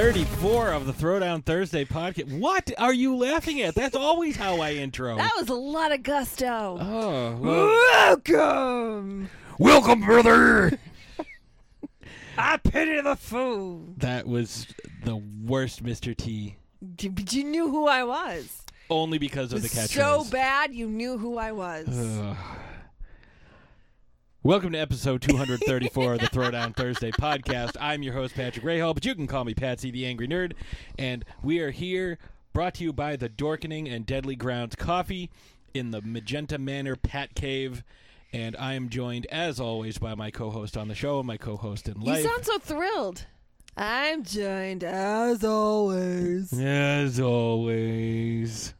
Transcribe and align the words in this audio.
234 0.00 0.72
of 0.72 0.84
the 0.84 0.92
Throwdown 0.92 1.42
Thursday 1.42 1.82
podcast. 1.86 2.38
What 2.38 2.70
are 2.76 2.92
you 2.92 3.16
laughing 3.16 3.62
at? 3.62 3.74
That's 3.74 3.96
always 3.96 4.36
how 4.36 4.60
I 4.60 4.72
intro. 4.74 5.16
That 5.16 5.32
was 5.38 5.48
a 5.48 5.54
lot 5.54 5.90
of 5.90 6.02
gusto. 6.02 6.76
Oh, 6.78 7.36
well, 7.40 7.66
Welcome. 8.28 9.30
welcome, 9.58 10.02
brother. 10.02 10.78
I 12.36 12.58
pity 12.58 13.00
the 13.00 13.16
fool. 13.16 13.94
that 13.96 14.26
was 14.26 14.66
the 15.02 15.16
worst 15.16 15.82
Mr. 15.82 16.14
T. 16.14 16.56
D- 16.96 17.08
But 17.08 17.32
you 17.32 17.44
knew 17.44 17.70
who 17.70 17.86
I 17.88 18.04
was. 18.04 18.64
Only 18.90 19.16
because 19.16 19.54
of 19.54 19.62
the 19.62 19.66
It 19.68 19.72
catchphrase. 19.72 19.94
so 19.94 20.24
bad, 20.30 20.74
you 20.74 20.88
knew 20.88 21.16
who 21.16 21.38
I 21.38 21.52
was. 21.52 21.88
Ugh. 21.88 22.36
Welcome 24.46 24.74
to 24.74 24.78
episode 24.78 25.22
234 25.22 26.12
of 26.12 26.20
the 26.20 26.26
Throwdown 26.26 26.72
Thursday 26.72 27.10
podcast. 27.10 27.76
I'm 27.80 28.04
your 28.04 28.14
host, 28.14 28.36
Patrick 28.36 28.64
Rahal, 28.64 28.94
but 28.94 29.04
you 29.04 29.12
can 29.16 29.26
call 29.26 29.44
me 29.44 29.54
Patsy 29.54 29.90
the 29.90 30.06
Angry 30.06 30.28
Nerd. 30.28 30.52
And 30.96 31.24
we 31.42 31.58
are 31.58 31.72
here 31.72 32.18
brought 32.52 32.74
to 32.74 32.84
you 32.84 32.92
by 32.92 33.16
the 33.16 33.28
Dorkening 33.28 33.92
and 33.92 34.06
Deadly 34.06 34.36
Grounds 34.36 34.76
Coffee 34.76 35.32
in 35.74 35.90
the 35.90 36.00
Magenta 36.00 36.58
Manor 36.58 36.94
Pat 36.94 37.34
Cave. 37.34 37.82
And 38.32 38.56
I 38.56 38.74
am 38.74 38.88
joined, 38.88 39.26
as 39.32 39.58
always, 39.58 39.98
by 39.98 40.14
my 40.14 40.30
co 40.30 40.50
host 40.50 40.76
on 40.76 40.86
the 40.86 40.94
show 40.94 41.20
my 41.24 41.38
co 41.38 41.56
host 41.56 41.88
in 41.88 42.00
life. 42.00 42.22
you 42.22 42.30
sound 42.30 42.44
so 42.44 42.58
thrilled. 42.60 43.26
I'm 43.76 44.22
joined, 44.22 44.84
as 44.84 45.42
always. 45.42 46.52
as 46.52 47.18
always. 47.18 48.74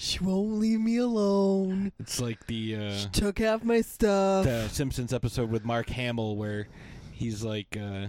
She 0.00 0.20
won't 0.20 0.52
leave 0.60 0.78
me 0.80 0.98
alone. 0.98 1.90
It's 1.98 2.20
like 2.20 2.46
the. 2.46 2.76
Uh, 2.76 2.92
She 2.96 3.08
Took 3.08 3.40
half 3.40 3.64
my 3.64 3.80
stuff. 3.80 4.44
the 4.44 4.68
Simpsons 4.68 5.12
episode 5.12 5.50
with 5.50 5.64
Mark 5.64 5.88
Hamill 5.90 6.36
where 6.36 6.68
he's 7.10 7.42
like 7.42 7.76
uh, 7.76 8.06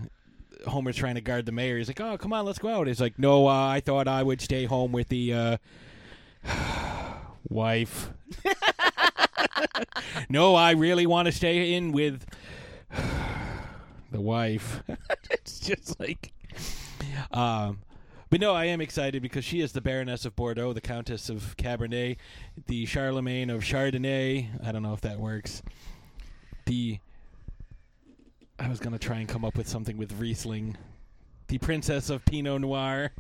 Homer's 0.67 0.95
trying 0.95 1.15
to 1.15 1.21
guard 1.21 1.47
the 1.47 1.51
mayor. 1.51 1.79
He's 1.79 1.87
like, 1.87 1.99
"Oh, 1.99 2.15
come 2.15 2.31
on, 2.31 2.45
let's 2.45 2.59
go 2.59 2.69
out." 2.69 2.85
He's 2.85 3.01
like, 3.01 3.17
"No, 3.17 3.47
uh, 3.47 3.67
I 3.69 3.79
thought 3.79 4.07
I 4.07 4.21
would 4.21 4.39
stay 4.39 4.65
home 4.65 4.91
with 4.91 5.07
the 5.07 5.33
uh, 5.33 5.57
wife." 7.49 8.11
no, 10.29 10.53
I 10.53 10.71
really 10.71 11.07
want 11.07 11.25
to 11.25 11.31
stay 11.31 11.73
in 11.73 11.91
with 11.91 12.23
the 14.11 14.21
wife. 14.21 14.83
it's 15.31 15.59
just 15.59 15.99
like, 15.99 16.31
um. 17.31 17.79
But 18.29 18.41
no, 18.41 18.53
I 18.53 18.65
am 18.65 18.79
excited 18.79 19.23
because 19.23 19.43
she 19.43 19.59
is 19.59 19.71
the 19.71 19.81
Baroness 19.81 20.23
of 20.23 20.35
Bordeaux, 20.35 20.73
the 20.73 20.81
Countess 20.81 21.29
of 21.29 21.57
Cabernet, 21.57 22.17
the 22.67 22.85
Charlemagne 22.85 23.49
of 23.49 23.63
Chardonnay. 23.63 24.47
I 24.63 24.71
don't 24.71 24.83
know 24.83 24.93
if 24.93 25.01
that 25.01 25.19
works. 25.19 25.63
The 26.65 26.99
I 28.59 28.67
was 28.67 28.79
gonna 28.79 28.99
try 28.99 29.17
and 29.17 29.27
come 29.27 29.43
up 29.43 29.57
with 29.57 29.67
something 29.67 29.97
with 29.97 30.19
Riesling. 30.19 30.77
The 31.47 31.57
Princess 31.57 32.11
of 32.11 32.23
Pinot 32.25 32.61
Noir. 32.61 33.13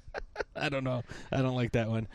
I 0.56 0.70
don't 0.70 0.84
know. 0.84 1.02
I 1.30 1.42
don't 1.42 1.56
like 1.56 1.72
that 1.72 1.90
one. 1.90 2.08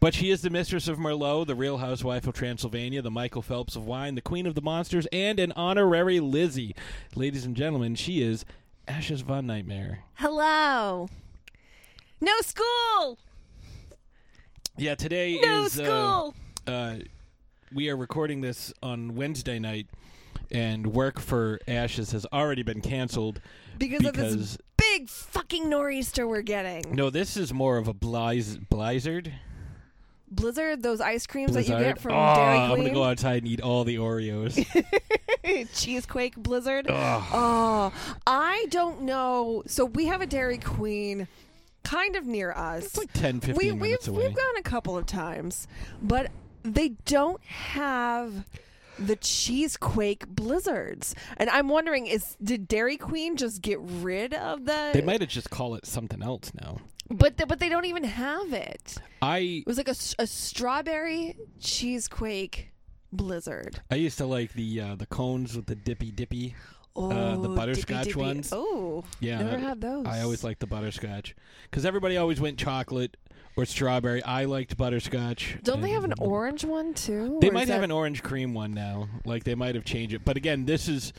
But 0.00 0.14
she 0.14 0.30
is 0.30 0.42
the 0.42 0.50
mistress 0.50 0.88
of 0.88 0.98
Merlot, 0.98 1.46
the 1.46 1.54
real 1.54 1.78
housewife 1.78 2.26
of 2.26 2.34
Transylvania, 2.34 3.00
the 3.02 3.10
Michael 3.10 3.42
Phelps 3.42 3.74
of 3.76 3.86
wine, 3.86 4.14
the 4.14 4.20
queen 4.20 4.46
of 4.46 4.54
the 4.54 4.60
monsters, 4.60 5.06
and 5.10 5.40
an 5.40 5.52
honorary 5.52 6.20
Lizzie. 6.20 6.74
Ladies 7.16 7.46
and 7.46 7.56
gentlemen, 7.56 7.94
she 7.94 8.22
is 8.22 8.44
Ashes 8.86 9.22
Von 9.22 9.46
Nightmare. 9.46 10.04
Hello. 10.14 11.08
No 12.20 12.32
school. 12.40 13.18
Yeah, 14.76 14.94
today 14.96 15.38
No 15.40 15.62
is 15.64 15.78
uh, 15.78 15.84
school. 15.84 16.34
uh, 16.66 16.94
we 17.72 17.88
are 17.90 17.96
recording 17.96 18.40
this 18.40 18.72
on 18.82 19.14
Wednesday 19.14 19.58
night, 19.60 19.86
and 20.50 20.88
work 20.88 21.20
for 21.20 21.60
Ashes 21.68 22.10
has 22.12 22.26
already 22.32 22.62
been 22.62 22.80
canceled 22.80 23.40
because, 23.78 24.04
of 24.04 24.16
this 24.16 24.58
big 24.76 25.08
fucking 25.08 25.68
nor'easter 25.68 26.26
we're 26.26 26.42
getting. 26.42 26.94
no, 26.94 27.08
this 27.10 27.36
is 27.36 27.52
more 27.52 27.76
of 27.76 27.86
a 27.86 27.94
bliz- 27.94 28.68
blizzard. 28.68 29.32
Blizzard, 30.30 30.82
those 30.82 31.00
ice 31.00 31.26
creams 31.26 31.54
that 31.54 31.68
you 31.68 31.78
get 31.78 31.98
from 32.00 32.12
oh, 32.12 32.34
Dairy 32.34 32.58
Queen. 32.58 32.70
I'm 32.70 32.76
gonna 32.78 32.90
go 32.90 33.04
outside 33.04 33.44
and 33.44 33.48
eat 33.50 33.60
all 33.60 33.84
the 33.84 33.96
Oreos. 33.96 34.66
Cheesequake 35.74 36.36
Blizzard. 36.36 36.86
Oh, 36.90 37.92
I 38.26 38.66
don't 38.70 39.02
know. 39.02 39.62
So 39.66 39.86
we 39.86 40.06
have 40.06 40.20
a 40.20 40.26
Dairy 40.26 40.58
Queen 40.58 41.28
kind 41.84 42.16
of 42.16 42.26
near 42.26 42.52
us. 42.52 42.86
It's 42.86 42.98
like 42.98 43.12
10, 43.12 43.40
15 43.40 43.56
we, 43.56 43.76
minutes 43.76 44.06
we've, 44.08 44.16
away. 44.16 44.28
we've 44.28 44.36
gone 44.36 44.56
a 44.58 44.62
couple 44.62 44.96
of 44.96 45.06
times, 45.06 45.66
but 46.02 46.30
they 46.62 46.90
don't 47.04 47.42
have 47.44 48.44
the 48.98 49.16
cheesequake 49.16 50.26
blizzards. 50.28 51.14
And 51.36 51.48
I'm 51.50 51.68
wondering 51.68 52.06
is 52.06 52.36
did 52.42 52.68
Dairy 52.68 52.96
Queen 52.96 53.36
just 53.36 53.62
get 53.62 53.78
rid 53.80 54.34
of 54.34 54.64
the 54.64 54.90
they 54.92 55.02
might 55.02 55.20
have 55.20 55.30
just 55.30 55.50
call 55.50 55.74
it 55.74 55.86
something 55.86 56.22
else 56.22 56.52
now. 56.60 56.78
but 57.08 57.36
they, 57.36 57.44
but 57.44 57.60
they 57.60 57.68
don't 57.68 57.84
even 57.84 58.04
have 58.04 58.52
it. 58.52 58.96
I 59.22 59.38
It 59.38 59.66
was 59.66 59.78
like 59.78 59.88
a, 59.88 59.94
a 60.18 60.26
strawberry 60.26 61.36
cheesequake 61.60 62.72
blizzard. 63.12 63.80
I 63.90 63.96
used 63.96 64.18
to 64.18 64.26
like 64.26 64.52
the 64.52 64.80
uh, 64.80 64.94
the 64.96 65.06
cones 65.06 65.56
with 65.56 65.66
the 65.66 65.74
dippy 65.76 66.10
dippy. 66.10 66.54
Oh, 67.00 67.10
Uh, 67.10 67.36
the 67.36 67.48
butterscotch 67.48 68.06
dippy. 68.08 68.18
ones? 68.18 68.50
Oh, 68.52 69.04
Yeah, 69.20 69.38
never 69.38 69.50
that- 69.52 69.60
had 69.60 69.80
those. 69.80 70.06
I 70.06 70.20
always 70.22 70.42
liked 70.42 70.60
the 70.60 70.66
butterscotch 70.66 71.34
because 71.70 71.84
everybody 71.84 72.16
always 72.16 72.40
went 72.40 72.58
chocolate 72.58 73.16
or 73.56 73.64
strawberry. 73.64 74.22
I 74.24 74.44
liked 74.46 74.76
butterscotch. 74.76 75.58
Don't 75.62 75.80
they 75.80 75.90
have 75.90 76.04
an 76.04 76.14
orange 76.18 76.64
one 76.64 76.94
too? 76.94 77.38
They 77.40 77.50
might 77.50 77.68
have 77.68 77.80
that 77.80 77.84
an 77.84 77.90
orange 77.92 78.22
cream 78.22 78.52
one 78.54 78.72
now. 78.74 79.08
Like 79.24 79.44
they 79.44 79.54
might 79.54 79.74
have 79.74 79.84
changed 79.84 80.14
it. 80.14 80.24
But 80.24 80.36
again, 80.36 80.64
this 80.64 80.88
is 80.88 81.12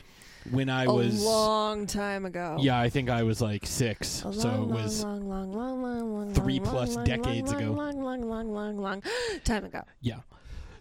when 0.50 0.68
I 0.70 0.84
a 0.84 0.92
was. 0.92 1.22
A 1.22 1.24
long 1.26 1.86
time 1.86 2.24
ago. 2.26 2.56
Yeah, 2.60 2.78
I 2.80 2.88
think 2.90 3.08
I 3.10 3.22
was 3.22 3.40
like 3.40 3.66
six. 3.66 4.24
A 4.24 4.32
so 4.32 4.48
long, 4.48 4.62
it 4.70 4.72
was. 4.82 5.02
long, 5.04 5.28
long, 5.28 5.52
long, 5.52 5.82
long, 5.82 6.12
long, 6.14 6.34
three 6.34 6.58
long, 6.60 6.68
plus 6.68 6.96
long, 6.96 7.04
decades 7.04 7.52
long, 7.52 7.62
ago. 7.62 7.72
Long, 7.72 8.02
long, 8.02 8.22
long, 8.22 8.50
long, 8.52 8.76
long, 8.78 9.02
time 9.44 9.64
ago. 9.64 9.82
Yeah. 10.00 10.20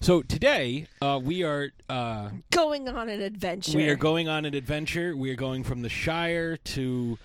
So 0.01 0.21
today 0.21 0.87
uh, 1.01 1.19
we 1.21 1.43
are 1.43 1.71
uh, 1.89 2.29
Going 2.51 2.87
on 2.87 3.09
an 3.09 3.21
adventure. 3.21 3.77
we 3.77 3.89
are 3.89 3.97
going 3.97 4.29
on 4.29 4.45
an 4.45 4.53
adventure. 4.53 5.15
We 5.15 5.29
are 5.31 5.35
going 5.35 5.63
from 5.65 5.81
the 5.81 5.89
Shire 5.89 6.55
to 6.55 7.17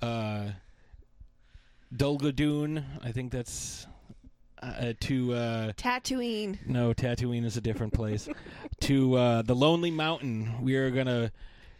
uh, 0.00 0.44
Dulgadoon. 1.94 2.84
I 3.02 3.10
think 3.10 3.32
that's 3.32 3.88
uh, 4.62 4.92
to 5.00 5.32
uh, 5.32 5.72
Tatooine. 5.72 6.58
no 6.66 6.94
Tatooine 6.94 7.44
is 7.44 7.56
a 7.56 7.60
different 7.60 7.92
place. 7.92 8.28
to 8.80 9.16
uh, 9.16 9.42
the 9.42 9.54
Lonely 9.56 9.90
Mountain. 9.90 10.62
We 10.62 10.76
are 10.76 10.90
gonna 10.90 11.32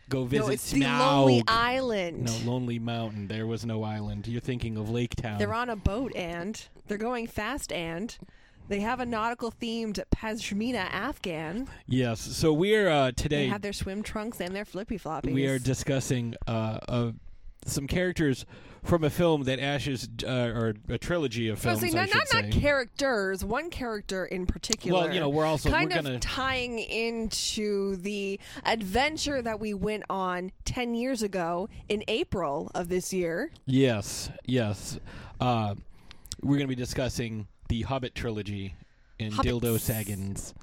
go 0.09 0.25
visit 0.25 0.47
no, 0.47 0.53
it's 0.53 0.71
the 0.73 0.81
Lonely 0.81 1.45
Island. 1.47 2.25
No, 2.45 2.53
Lonely 2.53 2.81
Mountain. 2.81 3.29
There 3.29 3.47
was 3.47 3.65
no 3.65 3.85
island. 3.85 4.27
You're 4.27 4.41
thinking 4.41 4.77
of 4.77 4.91
Lake 4.91 5.15
Town. 5.15 5.39
They're 5.39 5.55
on 5.55 5.71
a 5.71 5.77
boat 5.77 6.13
and 6.17 6.61
they're 6.89 6.99
going 6.99 7.29
fast 7.29 7.71
and 7.71 8.19
they 8.71 8.81
have 8.81 9.01
a 9.01 9.05
nautical 9.07 9.53
themed 9.53 10.01
Pashmina 10.15 10.77
Afghan. 10.93 11.69
yes. 11.87 12.21
So 12.21 12.53
we're 12.53 12.89
uh, 12.89 13.07
They 13.07 13.13
today. 13.13 13.47
have 13.49 13.63
their 13.63 13.73
swim 13.73 14.03
trunks 14.03 14.41
and 14.41 14.55
their 14.55 14.65
flippy 14.65 14.99
floppies. 14.99 15.35
we 15.35 15.47
are 15.47 15.59
discussing 15.59 16.35
uh, 16.47 16.79
uh, 16.89 17.11
some 17.67 17.87
characters 17.87 18.47
from 18.85 19.05
a 19.05 19.11
film 19.11 19.43
that 19.43 19.59
Ashes, 19.61 20.09
uh, 20.25 20.31
or 20.31 20.75
a 20.89 20.97
trilogy 20.97 21.49
of 21.49 21.59
films. 21.59 21.81
see, 21.81 21.89
I 21.91 22.07
not, 22.07 22.09
not, 22.15 22.45
not 22.45 22.51
characters. 22.53 23.45
One 23.45 23.69
character 23.71 24.25
in 24.25 24.47
particular. 24.47 25.01
well, 25.01 25.13
you 25.13 25.21
know, 25.21 25.29
we're 25.29 25.45
also 25.45 25.69
kind 25.69 25.91
we're 25.93 25.99
of 25.99 26.05
gonna. 26.05 26.19
tying 26.21 26.79
into 26.79 27.97
the 27.97 28.41
adventure 28.65 29.43
that 29.43 29.61
we 29.61 29.75
went 29.75 30.05
on 30.09 30.53
10 30.65 30.95
years 30.95 31.23
ago 31.23 31.69
in 31.91 32.03
April 32.09 32.71
of 32.75 32.89
this 32.89 33.13
year. 33.13 33.51
yes, 33.67 34.31
yes. 34.47 34.99
Uh, 35.41 35.75
we're 36.43 36.57
gonna 36.57 36.69
be 36.69 36.75
discussing 36.75 37.47
the 37.71 37.83
Hobbit 37.83 38.15
trilogy 38.17 38.75
in 39.21 39.31
Hobbits. 39.31 39.45
Dildo 39.61 39.79
Saggins. 39.79 40.55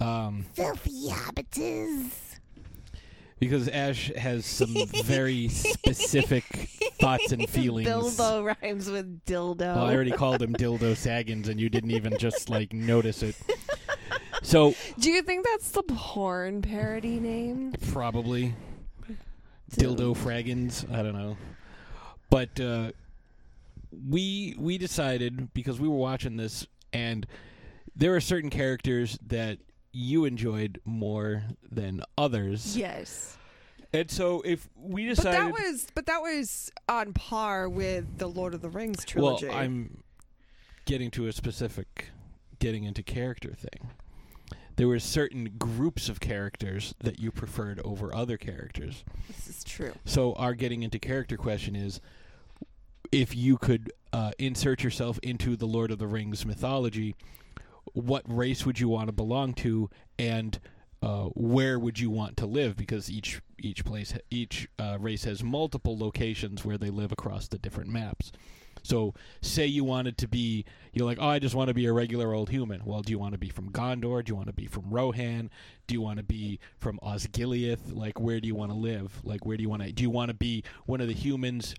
Um, 0.00 0.46
Filthy 0.54 1.08
hobbitses. 1.10 2.12
because 3.40 3.66
Ash 3.68 4.12
has 4.14 4.46
some 4.46 4.72
very 5.04 5.48
specific 5.48 6.44
thoughts 7.00 7.32
and 7.32 7.48
feelings. 7.50 7.88
Dildo 7.88 8.54
rhymes 8.62 8.88
with 8.88 9.24
dildo. 9.24 9.58
Well, 9.74 9.86
I 9.86 9.92
already 9.94 10.12
called 10.12 10.40
him 10.40 10.52
Dildo 10.54 10.96
Saggins, 10.96 11.48
and 11.48 11.58
you 11.60 11.68
didn't 11.68 11.90
even 11.90 12.16
just 12.16 12.48
like 12.48 12.72
notice 12.72 13.24
it. 13.24 13.34
So 14.44 14.74
Do 15.00 15.10
you 15.10 15.22
think 15.22 15.44
that's 15.44 15.72
the 15.72 15.82
porn 15.82 16.62
parody 16.62 17.18
name? 17.18 17.72
probably 17.90 18.54
Dildo 19.72 20.16
Fraggins. 20.16 20.88
I 20.94 21.02
don't 21.02 21.14
know, 21.18 21.36
but 22.30 22.60
uh, 22.60 22.92
we 24.08 24.54
we 24.58 24.78
decided 24.78 25.52
because 25.54 25.80
we 25.80 25.88
were 25.88 25.96
watching 25.96 26.36
this, 26.36 26.66
and 26.92 27.26
there 27.96 28.14
are 28.14 28.20
certain 28.20 28.50
characters 28.50 29.18
that 29.26 29.58
you 29.92 30.24
enjoyed 30.24 30.80
more 30.84 31.42
than 31.70 32.02
others, 32.16 32.76
Yes. 32.76 33.36
and 33.92 34.10
so 34.10 34.42
if 34.42 34.68
we 34.76 35.06
decided 35.06 35.38
But 35.52 35.56
that 35.56 35.70
was 35.70 35.86
but 35.94 36.06
that 36.06 36.22
was 36.22 36.70
on 36.88 37.12
par 37.14 37.68
with 37.68 38.18
the 38.18 38.28
Lord 38.28 38.54
of 38.54 38.60
the 38.60 38.68
Rings 38.68 39.04
trilogy. 39.04 39.46
well, 39.46 39.52
trilogy. 39.52 39.58
I'm 39.58 40.02
getting 40.84 41.10
to 41.12 41.26
a 41.26 41.32
specific 41.32 42.10
getting 42.58 42.84
into 42.84 43.02
character 43.02 43.54
thing. 43.54 43.90
There 44.76 44.86
were 44.86 45.00
certain 45.00 45.54
groups 45.58 46.08
of 46.08 46.20
characters 46.20 46.94
that 47.00 47.18
you 47.18 47.32
preferred 47.32 47.80
over 47.84 48.14
other 48.14 48.36
characters. 48.36 49.04
this 49.26 49.48
is 49.48 49.64
true. 49.64 49.92
So 50.04 50.34
our 50.34 50.54
getting 50.54 50.82
into 50.84 50.98
character 51.00 51.36
question 51.36 51.74
is 51.74 52.00
if 53.12 53.34
you 53.34 53.56
could 53.58 53.92
uh, 54.12 54.32
insert 54.38 54.82
yourself 54.82 55.18
into 55.22 55.56
the 55.56 55.66
Lord 55.66 55.90
of 55.90 55.98
the 55.98 56.06
Rings 56.06 56.44
mythology, 56.44 57.14
what 57.92 58.22
race 58.26 58.66
would 58.66 58.78
you 58.80 58.88
want 58.88 59.08
to 59.08 59.12
belong 59.12 59.54
to, 59.54 59.90
and 60.18 60.58
uh, 61.02 61.24
where 61.34 61.78
would 61.78 61.98
you 61.98 62.10
want 62.10 62.36
to 62.38 62.46
live? 62.46 62.76
Because 62.76 63.10
each 63.10 63.40
each 63.58 63.84
place 63.84 64.14
each 64.30 64.68
uh, 64.78 64.96
race 65.00 65.24
has 65.24 65.42
multiple 65.42 65.98
locations 65.98 66.64
where 66.64 66.78
they 66.78 66.90
live 66.90 67.12
across 67.12 67.48
the 67.48 67.58
different 67.58 67.90
maps. 67.90 68.32
So, 68.82 69.12
say 69.42 69.66
you 69.66 69.84
wanted 69.84 70.16
to 70.18 70.28
be, 70.28 70.64
you're 70.92 71.04
like, 71.04 71.18
oh, 71.20 71.28
I 71.28 71.40
just 71.40 71.54
want 71.54 71.68
to 71.68 71.74
be 71.74 71.86
a 71.86 71.92
regular 71.92 72.32
old 72.32 72.48
human. 72.48 72.80
Well, 72.84 73.02
do 73.02 73.10
you 73.10 73.18
want 73.18 73.32
to 73.32 73.38
be 73.38 73.48
from 73.48 73.70
Gondor? 73.70 74.24
Do 74.24 74.30
you 74.30 74.36
want 74.36 74.46
to 74.46 74.52
be 74.52 74.66
from 74.66 74.88
Rohan? 74.88 75.50
Do 75.86 75.94
you 75.94 76.00
want 76.00 76.18
to 76.18 76.22
be 76.22 76.60
from 76.78 76.98
Osgiliath? 77.02 77.94
Like, 77.94 78.20
where 78.20 78.40
do 78.40 78.46
you 78.46 78.54
want 78.54 78.70
to 78.70 78.76
live? 78.76 79.20
Like, 79.24 79.44
where 79.44 79.56
do 79.56 79.62
you 79.62 79.68
want 79.68 79.82
to? 79.82 79.92
Do 79.92 80.02
you 80.02 80.10
want 80.10 80.28
to 80.28 80.34
be 80.34 80.62
one 80.86 81.00
of 81.00 81.08
the 81.08 81.14
humans 81.14 81.74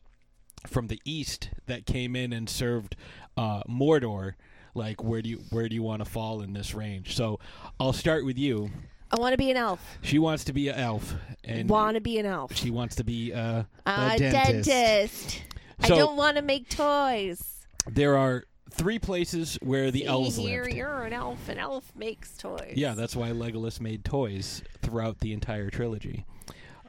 from 0.67 0.87
the 0.87 1.01
east 1.05 1.49
that 1.67 1.85
came 1.85 2.15
in 2.15 2.33
and 2.33 2.49
served 2.49 2.95
uh, 3.37 3.61
Mordor? 3.63 4.33
Like, 4.75 5.03
where 5.03 5.21
do 5.21 5.29
you 5.29 5.37
where 5.49 5.67
do 5.67 5.75
you 5.75 5.83
want 5.83 6.03
to 6.03 6.09
fall 6.09 6.41
in 6.41 6.53
this 6.53 6.73
range? 6.73 7.15
So, 7.15 7.39
I'll 7.79 7.93
start 7.93 8.23
with 8.25 8.37
you. 8.37 8.69
I 9.11 9.19
want 9.19 9.33
to 9.33 9.37
be 9.37 9.49
an 9.49 9.57
elf. 9.57 9.81
She 10.03 10.19
wants 10.19 10.43
to 10.45 10.53
be 10.53 10.67
an 10.69 10.75
elf, 10.75 11.15
and 11.43 11.67
Want 11.67 11.95
to 11.95 12.01
be 12.01 12.19
an 12.19 12.27
elf. 12.27 12.55
she 12.55 12.69
wants 12.69 12.95
to 12.97 13.03
be 13.03 13.33
uh, 13.33 13.63
a 13.85 13.89
A 14.13 14.17
dentist. 14.17 14.69
dentist. 14.69 15.41
So- 15.85 15.95
I 15.95 15.97
don't 15.97 16.15
want 16.15 16.35
to 16.37 16.43
make 16.43 16.69
toys. 16.69 17.65
There 17.87 18.15
are 18.17 18.43
three 18.71 18.99
places 18.99 19.57
where 19.63 19.89
the 19.89 20.01
See 20.01 20.05
elves 20.05 20.37
here, 20.37 20.65
lived. 20.65 20.75
you're 20.75 21.03
an 21.05 21.13
elf. 21.13 21.49
An 21.49 21.57
elf 21.57 21.91
makes 21.95 22.37
toys. 22.37 22.73
Yeah, 22.75 22.93
that's 22.93 23.15
why 23.15 23.29
Legolas 23.31 23.81
made 23.81 24.05
toys 24.05 24.61
throughout 24.83 25.19
the 25.21 25.33
entire 25.33 25.71
trilogy. 25.71 26.25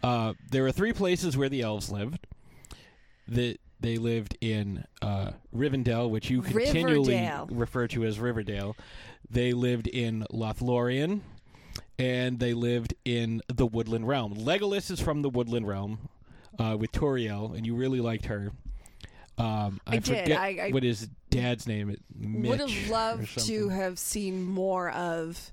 Uh, 0.03 0.35
there 0.51 0.67
are 0.67 0.73
three 0.73 0.93
places 0.93 1.37
where 1.39 1.49
the 1.49 1.63
elves 1.63 1.91
lived. 1.91 2.27
That 3.31 3.59
they 3.81 3.97
lived 3.97 4.37
in 4.43 4.85
uh, 5.01 5.31
Rivendell, 5.57 6.11
which 6.11 6.29
you 6.29 6.43
continually 6.43 7.15
Riverdale. 7.15 7.49
refer 7.51 7.87
to 7.89 8.05
as 8.05 8.19
Riverdale. 8.21 8.77
They 9.31 9.53
lived 9.53 9.87
in 9.87 10.27
Lothlorien, 10.33 11.21
and 11.99 12.39
they 12.39 12.53
lived 12.53 12.95
in 13.05 13.41
the 13.49 13.67
Woodland 13.67 14.07
Realm. 14.07 14.35
Legolas 14.35 14.91
is 14.91 15.01
from 15.01 15.23
the 15.23 15.31
Woodland 15.31 15.67
Realm 15.67 16.09
uh, 16.59 16.77
with 16.79 16.93
Tauriel, 16.93 17.57
and 17.57 17.65
you 17.65 17.75
really 17.75 18.01
liked 18.01 18.27
her. 18.27 18.51
Um, 19.39 19.81
I, 19.87 19.93
I 19.93 19.99
did. 20.01 20.05
forget 20.05 20.39
I- 20.39 20.59
I- 20.67 20.71
what 20.73 20.83
his 20.83 21.09
dad's 21.31 21.67
name. 21.67 21.97
Mitch 22.15 22.49
Would 22.51 22.61
have 22.61 22.91
loved 22.91 23.47
to 23.47 23.69
have 23.71 23.99
seen 23.99 24.43
more 24.45 24.91
of 24.91 25.53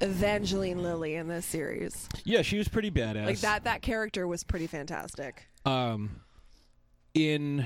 Evangeline 0.00 0.82
Lilly 0.82 1.14
in 1.14 1.28
this 1.28 1.46
series. 1.46 2.08
Yeah, 2.24 2.42
she 2.42 2.58
was 2.58 2.66
pretty 2.68 2.90
badass. 2.90 3.26
Like 3.26 3.40
that. 3.40 3.64
That 3.64 3.82
character 3.82 4.26
was 4.26 4.42
pretty 4.42 4.66
fantastic. 4.66 5.46
um 5.66 6.20
in 7.14 7.64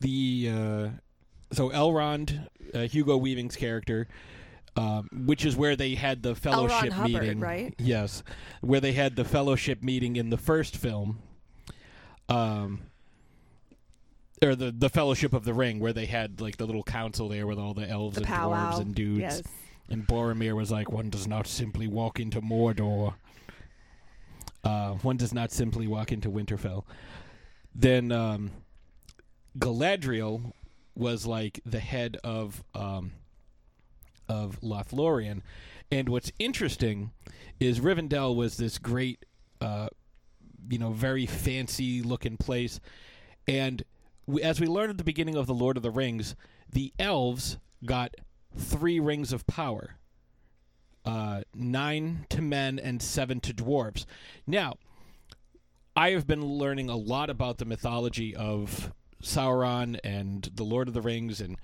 the 0.00 0.48
uh 0.50 0.88
so 1.54 1.70
Elrond 1.70 2.46
uh, 2.74 2.80
Hugo 2.80 3.16
Weaving's 3.18 3.56
character 3.56 4.08
um, 4.76 5.08
which 5.24 5.44
is 5.44 5.56
where 5.56 5.76
they 5.76 5.94
had 5.94 6.22
the 6.24 6.34
fellowship 6.34 6.92
Hubbard, 6.92 7.12
meeting 7.22 7.40
right? 7.40 7.74
yes 7.78 8.22
where 8.60 8.80
they 8.80 8.92
had 8.92 9.14
the 9.16 9.24
fellowship 9.24 9.82
meeting 9.82 10.16
in 10.16 10.30
the 10.30 10.36
first 10.38 10.76
film 10.76 11.18
um 12.28 12.80
or 14.42 14.54
the 14.56 14.72
the 14.72 14.88
fellowship 14.90 15.32
of 15.32 15.44
the 15.44 15.54
ring 15.54 15.78
where 15.78 15.92
they 15.92 16.06
had 16.06 16.40
like 16.40 16.56
the 16.56 16.66
little 16.66 16.82
council 16.82 17.28
there 17.28 17.46
with 17.46 17.58
all 17.58 17.72
the 17.74 17.88
elves 17.88 18.16
The 18.16 18.22
and 18.22 18.26
powwow. 18.28 18.72
dwarves 18.72 18.80
and 18.80 18.94
dudes 18.94 19.20
Yes. 19.20 19.42
and 19.88 20.06
Boromir 20.06 20.54
was 20.56 20.70
like, 20.72 20.90
one 20.90 21.08
does 21.10 21.26
not 21.28 21.46
simply 21.46 21.86
walk 21.86 22.18
into 22.18 22.40
Mordor. 22.40 23.14
Uh, 24.64 24.94
one 25.02 25.16
does 25.18 25.32
not 25.34 25.52
simply 25.52 25.86
walk 25.86 26.10
into 26.10 26.30
Winterfell. 26.30 26.84
Then 27.74 28.12
um, 28.12 28.50
Galadriel 29.58 30.52
was 30.94 31.26
like 31.26 31.60
the 31.66 31.80
head 31.80 32.18
of 32.22 32.62
um, 32.74 33.12
of 34.28 34.60
Lothlorien, 34.60 35.42
and 35.90 36.08
what's 36.08 36.32
interesting 36.38 37.10
is 37.60 37.80
Rivendell 37.80 38.34
was 38.34 38.56
this 38.56 38.78
great, 38.78 39.24
uh, 39.60 39.88
you 40.68 40.78
know, 40.78 40.92
very 40.92 41.26
fancy 41.26 42.02
looking 42.02 42.36
place, 42.36 42.80
and 43.46 43.82
we, 44.26 44.42
as 44.42 44.60
we 44.60 44.66
learned 44.66 44.90
at 44.90 44.98
the 44.98 45.04
beginning 45.04 45.36
of 45.36 45.46
the 45.46 45.54
Lord 45.54 45.76
of 45.76 45.82
the 45.82 45.90
Rings, 45.90 46.34
the 46.70 46.92
elves 46.98 47.58
got 47.84 48.14
three 48.56 49.00
rings 49.00 49.32
of 49.32 49.46
power 49.46 49.96
uh, 51.04 51.42
nine 51.54 52.26
to 52.30 52.40
men 52.40 52.78
and 52.78 53.02
seven 53.02 53.40
to 53.40 53.52
dwarves. 53.52 54.06
Now, 54.46 54.74
I 55.96 56.10
have 56.10 56.26
been 56.26 56.44
learning 56.44 56.90
a 56.90 56.96
lot 56.96 57.30
about 57.30 57.58
the 57.58 57.64
mythology 57.64 58.34
of 58.34 58.92
Sauron 59.22 59.98
and 60.02 60.48
the 60.54 60.64
Lord 60.64 60.88
of 60.88 60.94
the 60.94 61.00
Rings 61.00 61.40
and 61.40 61.56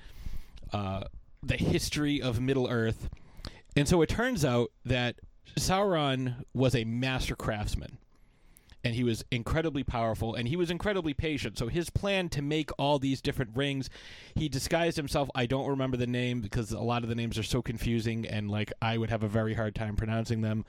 uh, 0.72 1.04
the 1.42 1.56
history 1.56 2.22
of 2.22 2.40
Middle 2.40 2.68
Earth. 2.68 3.08
And 3.74 3.88
so 3.88 4.02
it 4.02 4.08
turns 4.08 4.44
out 4.44 4.70
that 4.84 5.16
Sauron 5.58 6.44
was 6.54 6.76
a 6.76 6.84
master 6.84 7.34
craftsman 7.34 7.98
and 8.84 8.94
he 8.94 9.02
was 9.02 9.24
incredibly 9.32 9.82
powerful 9.82 10.34
and 10.34 10.46
he 10.46 10.56
was 10.56 10.70
incredibly 10.70 11.12
patient. 11.12 11.58
So 11.58 11.66
his 11.66 11.90
plan 11.90 12.28
to 12.30 12.40
make 12.40 12.70
all 12.78 13.00
these 13.00 13.20
different 13.20 13.56
rings, 13.56 13.90
he 14.36 14.48
disguised 14.48 14.96
himself. 14.96 15.28
I 15.34 15.46
don't 15.46 15.68
remember 15.68 15.96
the 15.96 16.06
name 16.06 16.40
because 16.40 16.70
a 16.70 16.80
lot 16.80 17.02
of 17.02 17.08
the 17.08 17.14
names 17.16 17.36
are 17.36 17.42
so 17.42 17.62
confusing 17.62 18.26
and 18.26 18.48
like 18.48 18.72
I 18.80 18.96
would 18.96 19.10
have 19.10 19.24
a 19.24 19.28
very 19.28 19.54
hard 19.54 19.74
time 19.74 19.96
pronouncing 19.96 20.40
them. 20.40 20.64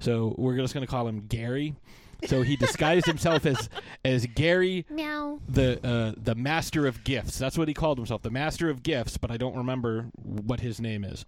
So 0.00 0.34
we're 0.36 0.56
just 0.56 0.74
going 0.74 0.86
to 0.86 0.90
call 0.90 1.08
him 1.08 1.26
Gary. 1.26 1.74
So 2.24 2.42
he 2.42 2.56
disguised 2.56 3.06
himself 3.06 3.44
as 3.46 3.68
as 4.04 4.26
Gary 4.34 4.86
Meow. 4.90 5.40
the 5.48 5.84
uh, 5.86 6.12
the 6.16 6.34
master 6.34 6.86
of 6.86 7.04
gifts. 7.04 7.38
That's 7.38 7.58
what 7.58 7.68
he 7.68 7.74
called 7.74 7.98
himself, 7.98 8.22
the 8.22 8.30
master 8.30 8.70
of 8.70 8.82
gifts. 8.82 9.16
But 9.18 9.30
I 9.30 9.36
don't 9.36 9.56
remember 9.56 10.06
what 10.14 10.60
his 10.60 10.80
name 10.80 11.04
is. 11.04 11.24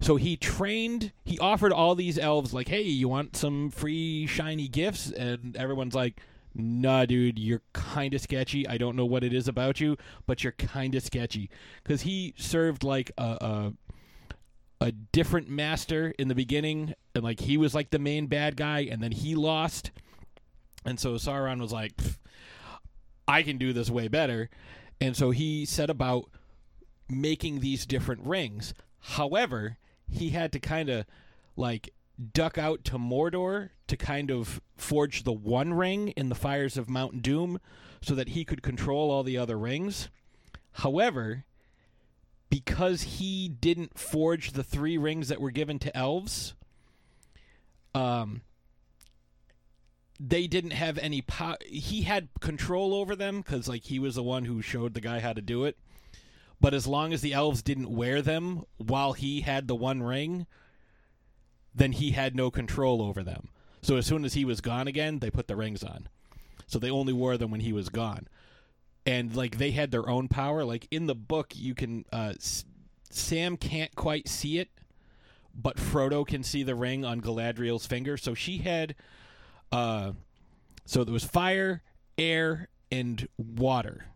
So 0.00 0.16
he 0.16 0.36
trained. 0.36 1.12
He 1.24 1.38
offered 1.38 1.72
all 1.72 1.94
these 1.94 2.18
elves 2.18 2.52
like, 2.52 2.68
"Hey, 2.68 2.82
you 2.82 3.08
want 3.08 3.36
some 3.36 3.70
free 3.70 4.26
shiny 4.26 4.68
gifts?" 4.68 5.10
And 5.12 5.56
everyone's 5.56 5.94
like, 5.94 6.20
"Nah, 6.54 7.04
dude, 7.06 7.38
you're 7.38 7.62
kind 7.72 8.12
of 8.14 8.20
sketchy. 8.20 8.66
I 8.66 8.78
don't 8.78 8.96
know 8.96 9.04
what 9.06 9.22
it 9.22 9.32
is 9.32 9.46
about 9.48 9.80
you, 9.80 9.96
but 10.26 10.42
you're 10.42 10.52
kind 10.52 10.94
of 10.94 11.02
sketchy." 11.02 11.50
Because 11.84 12.02
he 12.02 12.34
served 12.36 12.82
like 12.82 13.12
a, 13.16 13.22
a 13.40 13.72
a 14.80 14.90
different 14.92 15.48
master 15.48 16.12
in 16.18 16.26
the 16.26 16.34
beginning, 16.34 16.94
and 17.14 17.22
like 17.22 17.40
he 17.40 17.56
was 17.56 17.72
like 17.74 17.90
the 17.90 17.98
main 18.00 18.26
bad 18.26 18.56
guy, 18.56 18.80
and 18.80 19.02
then 19.02 19.12
he 19.12 19.34
lost. 19.34 19.92
And 20.84 20.98
so 20.98 21.14
Sauron 21.14 21.60
was 21.60 21.72
like, 21.72 21.92
I 23.28 23.42
can 23.42 23.58
do 23.58 23.72
this 23.72 23.90
way 23.90 24.08
better. 24.08 24.50
And 25.00 25.16
so 25.16 25.30
he 25.30 25.64
set 25.64 25.90
about 25.90 26.30
making 27.08 27.60
these 27.60 27.86
different 27.86 28.24
rings. 28.24 28.74
However, 29.00 29.78
he 30.08 30.30
had 30.30 30.52
to 30.52 30.60
kind 30.60 30.88
of 30.88 31.06
like 31.56 31.92
duck 32.32 32.58
out 32.58 32.84
to 32.84 32.98
Mordor 32.98 33.70
to 33.88 33.96
kind 33.96 34.30
of 34.30 34.60
forge 34.76 35.24
the 35.24 35.32
one 35.32 35.74
ring 35.74 36.08
in 36.08 36.28
the 36.28 36.34
fires 36.34 36.76
of 36.76 36.88
Mount 36.88 37.22
Doom 37.22 37.58
so 38.00 38.14
that 38.14 38.30
he 38.30 38.44
could 38.44 38.62
control 38.62 39.10
all 39.10 39.22
the 39.22 39.38
other 39.38 39.58
rings. 39.58 40.08
However, 40.72 41.44
because 42.48 43.02
he 43.02 43.48
didn't 43.48 43.98
forge 43.98 44.52
the 44.52 44.64
three 44.64 44.98
rings 44.98 45.28
that 45.28 45.40
were 45.40 45.50
given 45.50 45.78
to 45.80 45.96
elves, 45.96 46.54
um, 47.94 48.42
they 50.24 50.46
didn't 50.46 50.72
have 50.72 50.98
any 50.98 51.20
power. 51.22 51.56
He 51.66 52.02
had 52.02 52.28
control 52.40 52.94
over 52.94 53.16
them 53.16 53.40
because, 53.40 53.68
like, 53.68 53.84
he 53.84 53.98
was 53.98 54.14
the 54.14 54.22
one 54.22 54.44
who 54.44 54.62
showed 54.62 54.94
the 54.94 55.00
guy 55.00 55.18
how 55.18 55.32
to 55.32 55.42
do 55.42 55.64
it. 55.64 55.76
But 56.60 56.74
as 56.74 56.86
long 56.86 57.12
as 57.12 57.22
the 57.22 57.32
elves 57.32 57.60
didn't 57.62 57.94
wear 57.94 58.22
them 58.22 58.64
while 58.76 59.14
he 59.14 59.40
had 59.40 59.66
the 59.66 59.74
one 59.74 60.02
ring, 60.02 60.46
then 61.74 61.92
he 61.92 62.12
had 62.12 62.36
no 62.36 62.50
control 62.52 63.02
over 63.02 63.24
them. 63.24 63.48
So 63.82 63.96
as 63.96 64.06
soon 64.06 64.24
as 64.24 64.34
he 64.34 64.44
was 64.44 64.60
gone 64.60 64.86
again, 64.86 65.18
they 65.18 65.30
put 65.30 65.48
the 65.48 65.56
rings 65.56 65.82
on. 65.82 66.08
So 66.68 66.78
they 66.78 66.90
only 66.90 67.12
wore 67.12 67.36
them 67.36 67.50
when 67.50 67.62
he 67.62 67.72
was 67.72 67.88
gone. 67.88 68.28
And 69.04 69.34
like 69.34 69.58
they 69.58 69.72
had 69.72 69.90
their 69.90 70.08
own 70.08 70.28
power. 70.28 70.64
Like 70.64 70.86
in 70.92 71.06
the 71.06 71.16
book, 71.16 71.54
you 71.56 71.74
can 71.74 72.04
uh, 72.12 72.34
Sam 73.10 73.56
can't 73.56 73.94
quite 73.96 74.28
see 74.28 74.58
it, 74.58 74.68
but 75.52 75.78
Frodo 75.78 76.24
can 76.24 76.44
see 76.44 76.62
the 76.62 76.76
ring 76.76 77.04
on 77.04 77.20
Galadriel's 77.20 77.86
finger. 77.86 78.16
So 78.16 78.34
she 78.34 78.58
had, 78.58 78.94
uh, 79.72 80.12
so 80.84 81.04
there 81.04 81.12
was 81.12 81.24
fire, 81.24 81.82
air, 82.18 82.68
and 82.90 83.26
water. 83.38 84.06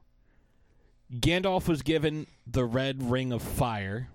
Gandalf 1.12 1.68
was 1.68 1.82
given 1.82 2.26
the 2.46 2.64
red 2.64 3.02
ring 3.02 3.32
of 3.32 3.42
fire, 3.42 4.08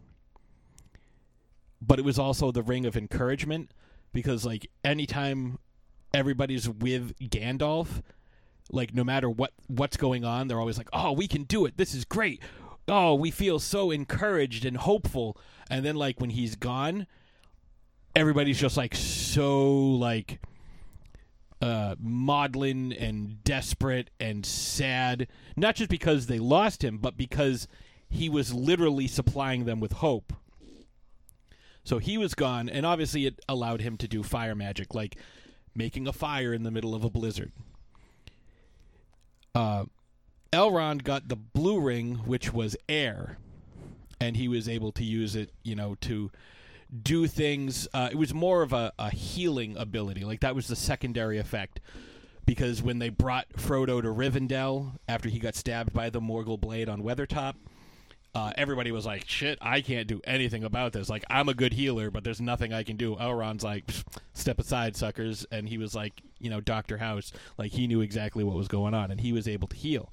but 1.82 2.00
it 2.00 2.06
was 2.06 2.20
also 2.20 2.52
the 2.52 2.62
ring 2.62 2.86
of 2.86 2.96
encouragement 2.96 3.72
because, 4.14 4.46
like, 4.46 4.70
anytime 4.84 5.58
everybody's 6.14 6.70
with 6.70 7.18
Gandalf, 7.20 8.04
like, 8.70 8.94
no 8.94 9.04
matter 9.04 9.30
what 9.30 9.54
what's 9.68 9.98
going 9.98 10.24
on, 10.24 10.48
they're 10.48 10.60
always 10.60 10.78
like, 10.78 10.90
"Oh, 10.94 11.14
we 11.14 11.28
can 11.28 11.44
do 11.44 11.66
it! 11.66 11.78
This 11.78 11.96
is 11.96 12.06
great! 12.06 12.42
Oh, 12.88 13.16
we 13.16 13.32
feel 13.32 13.58
so 13.58 13.90
encouraged 13.90 14.66
and 14.66 14.78
hopeful." 14.78 15.38
And 15.70 15.86
then, 15.86 15.96
like, 15.96 16.20
when 16.20 16.32
he's 16.32 16.56
gone, 16.56 17.08
everybody's 18.16 18.60
just 18.60 18.78
like 18.78 18.94
so 18.94 19.72
like 19.72 20.40
uh, 21.62 21.96
maudlin 22.00 22.92
and 22.92 23.44
desperate 23.44 24.10
and 24.20 24.46
sad, 24.46 25.28
not 25.56 25.76
just 25.76 25.90
because 25.90 26.26
they 26.26 26.40
lost 26.40 26.84
him, 26.84 26.98
but 26.98 27.16
because 27.16 27.68
he 28.10 28.30
was 28.30 28.54
literally 28.54 29.08
supplying 29.08 29.66
them 29.66 29.80
with 29.80 29.94
hope. 29.94 30.34
So 31.84 31.98
he 31.98 32.18
was 32.18 32.34
gone, 32.34 32.70
and 32.70 32.86
obviously 32.86 33.26
it 33.26 33.40
allowed 33.48 33.82
him 33.82 33.98
to 33.98 34.08
do 34.08 34.24
fire 34.24 34.56
magic, 34.56 34.94
like 34.94 35.18
making 35.76 36.08
a 36.08 36.14
fire 36.14 36.54
in 36.54 36.64
the 36.64 36.72
middle 36.72 36.94
of 36.94 37.04
a 37.04 37.10
blizzard. 37.10 37.52
Uh, 39.56 39.86
Elrond 40.52 41.04
got 41.04 41.28
the 41.28 41.36
blue 41.36 41.80
ring, 41.80 42.16
which 42.26 42.54
was 42.54 42.76
air, 42.90 43.38
and 44.20 44.38
he 44.38 44.48
was 44.48 44.68
able 44.68 44.92
to 44.94 45.04
use 45.04 45.36
it, 45.36 45.52
you 45.64 45.76
know, 45.76 45.96
to 46.02 46.32
do 47.04 47.28
things. 47.28 47.88
Uh, 47.94 48.10
it 48.12 48.18
was 48.18 48.34
more 48.34 48.62
of 48.62 48.74
a, 48.74 48.92
a 49.00 49.10
healing 49.10 49.78
ability. 49.78 50.24
Like 50.24 50.42
that 50.42 50.56
was 50.56 50.68
the 50.68 50.76
secondary 50.76 51.38
effect. 51.38 51.80
Because 52.46 52.82
when 52.82 53.00
they 53.00 53.10
brought 53.10 53.48
Frodo 53.54 54.02
to 54.02 54.08
Rivendell 54.08 54.94
after 55.08 55.30
he 55.30 55.40
got 55.40 55.56
stabbed 55.56 55.94
by 55.94 56.10
the 56.10 56.20
Morgul 56.20 56.60
blade 56.60 56.90
on 56.90 57.04
Weathertop, 57.04 57.54
uh, 58.34 58.52
everybody 58.58 58.92
was 58.92 59.06
like, 59.06 59.28
"Shit, 59.28 59.60
I 59.62 59.82
can't 59.82 60.08
do 60.08 60.22
anything 60.24 60.64
about 60.64 60.92
this. 60.92 61.08
Like, 61.08 61.24
I'm 61.30 61.50
a 61.50 61.54
good 61.54 61.74
healer, 61.74 62.10
but 62.10 62.24
there's 62.24 62.42
nothing 62.42 62.74
I 62.74 62.84
can 62.84 62.98
do." 62.98 63.16
Elrond's 63.16 63.64
like, 63.64 63.92
"Step 64.34 64.60
aside, 64.60 64.96
suckers," 64.96 65.46
and 65.52 65.70
he 65.70 65.78
was 65.78 65.94
like, 65.94 66.22
you 66.40 66.50
know, 66.50 66.62
Doctor 66.62 66.98
House, 66.98 67.32
like 67.58 67.72
he 67.72 67.88
knew 67.88 68.02
exactly 68.02 68.44
what 68.44 68.56
was 68.56 68.68
going 68.68 68.94
on, 68.94 69.12
and 69.12 69.22
he 69.22 69.34
was 69.34 69.48
able 69.48 69.68
to 69.68 69.76
heal. 69.76 70.10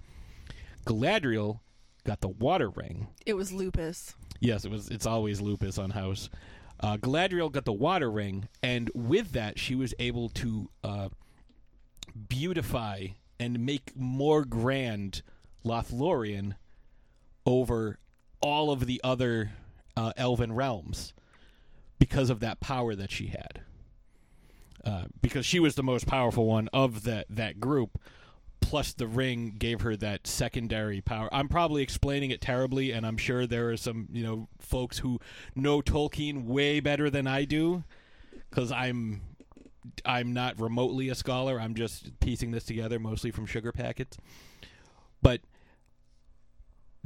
Galadriel 0.84 1.60
got 2.04 2.20
the 2.20 2.28
Water 2.28 2.68
Ring. 2.70 3.08
It 3.24 3.34
was 3.34 3.52
lupus. 3.52 4.14
Yes, 4.40 4.64
it 4.64 4.70
was. 4.70 4.88
It's 4.90 5.06
always 5.06 5.40
lupus 5.40 5.78
on 5.78 5.90
House. 5.90 6.28
Uh, 6.80 6.96
Galadriel 6.96 7.50
got 7.50 7.64
the 7.64 7.72
Water 7.72 8.10
Ring, 8.10 8.48
and 8.62 8.90
with 8.94 9.32
that, 9.32 9.58
she 9.58 9.74
was 9.74 9.94
able 9.98 10.28
to 10.30 10.70
uh, 10.84 11.08
beautify 12.28 13.08
and 13.40 13.64
make 13.64 13.96
more 13.96 14.44
grand 14.44 15.22
Lothlorien 15.64 16.54
over 17.44 17.98
all 18.40 18.70
of 18.70 18.86
the 18.86 19.00
other 19.02 19.52
uh, 19.96 20.12
elven 20.16 20.52
realms 20.52 21.12
because 21.98 22.30
of 22.30 22.40
that 22.40 22.60
power 22.60 22.94
that 22.94 23.10
she 23.10 23.28
had. 23.28 23.62
Uh, 24.84 25.04
because 25.20 25.44
she 25.44 25.58
was 25.58 25.74
the 25.74 25.82
most 25.82 26.06
powerful 26.06 26.46
one 26.46 26.68
of 26.72 27.02
that 27.02 27.26
that 27.28 27.58
group. 27.58 28.00
Plus, 28.60 28.92
the 28.92 29.06
ring 29.06 29.54
gave 29.58 29.80
her 29.80 29.96
that 29.96 30.26
secondary 30.26 31.00
power. 31.00 31.28
I'm 31.32 31.48
probably 31.48 31.82
explaining 31.82 32.30
it 32.30 32.40
terribly, 32.40 32.92
and 32.92 33.06
I'm 33.06 33.16
sure 33.16 33.46
there 33.46 33.70
are 33.70 33.76
some 33.76 34.08
you 34.12 34.22
know 34.22 34.48
folks 34.60 34.98
who 34.98 35.20
know 35.54 35.80
Tolkien 35.80 36.44
way 36.44 36.80
better 36.80 37.08
than 37.08 37.26
I 37.26 37.44
do, 37.44 37.84
because 38.50 38.70
I'm 38.70 39.22
I'm 40.04 40.32
not 40.32 40.60
remotely 40.60 41.08
a 41.08 41.14
scholar. 41.14 41.60
I'm 41.60 41.74
just 41.74 42.18
piecing 42.20 42.50
this 42.50 42.64
together 42.64 42.98
mostly 42.98 43.30
from 43.30 43.46
sugar 43.46 43.72
packets. 43.72 44.16
But 45.22 45.40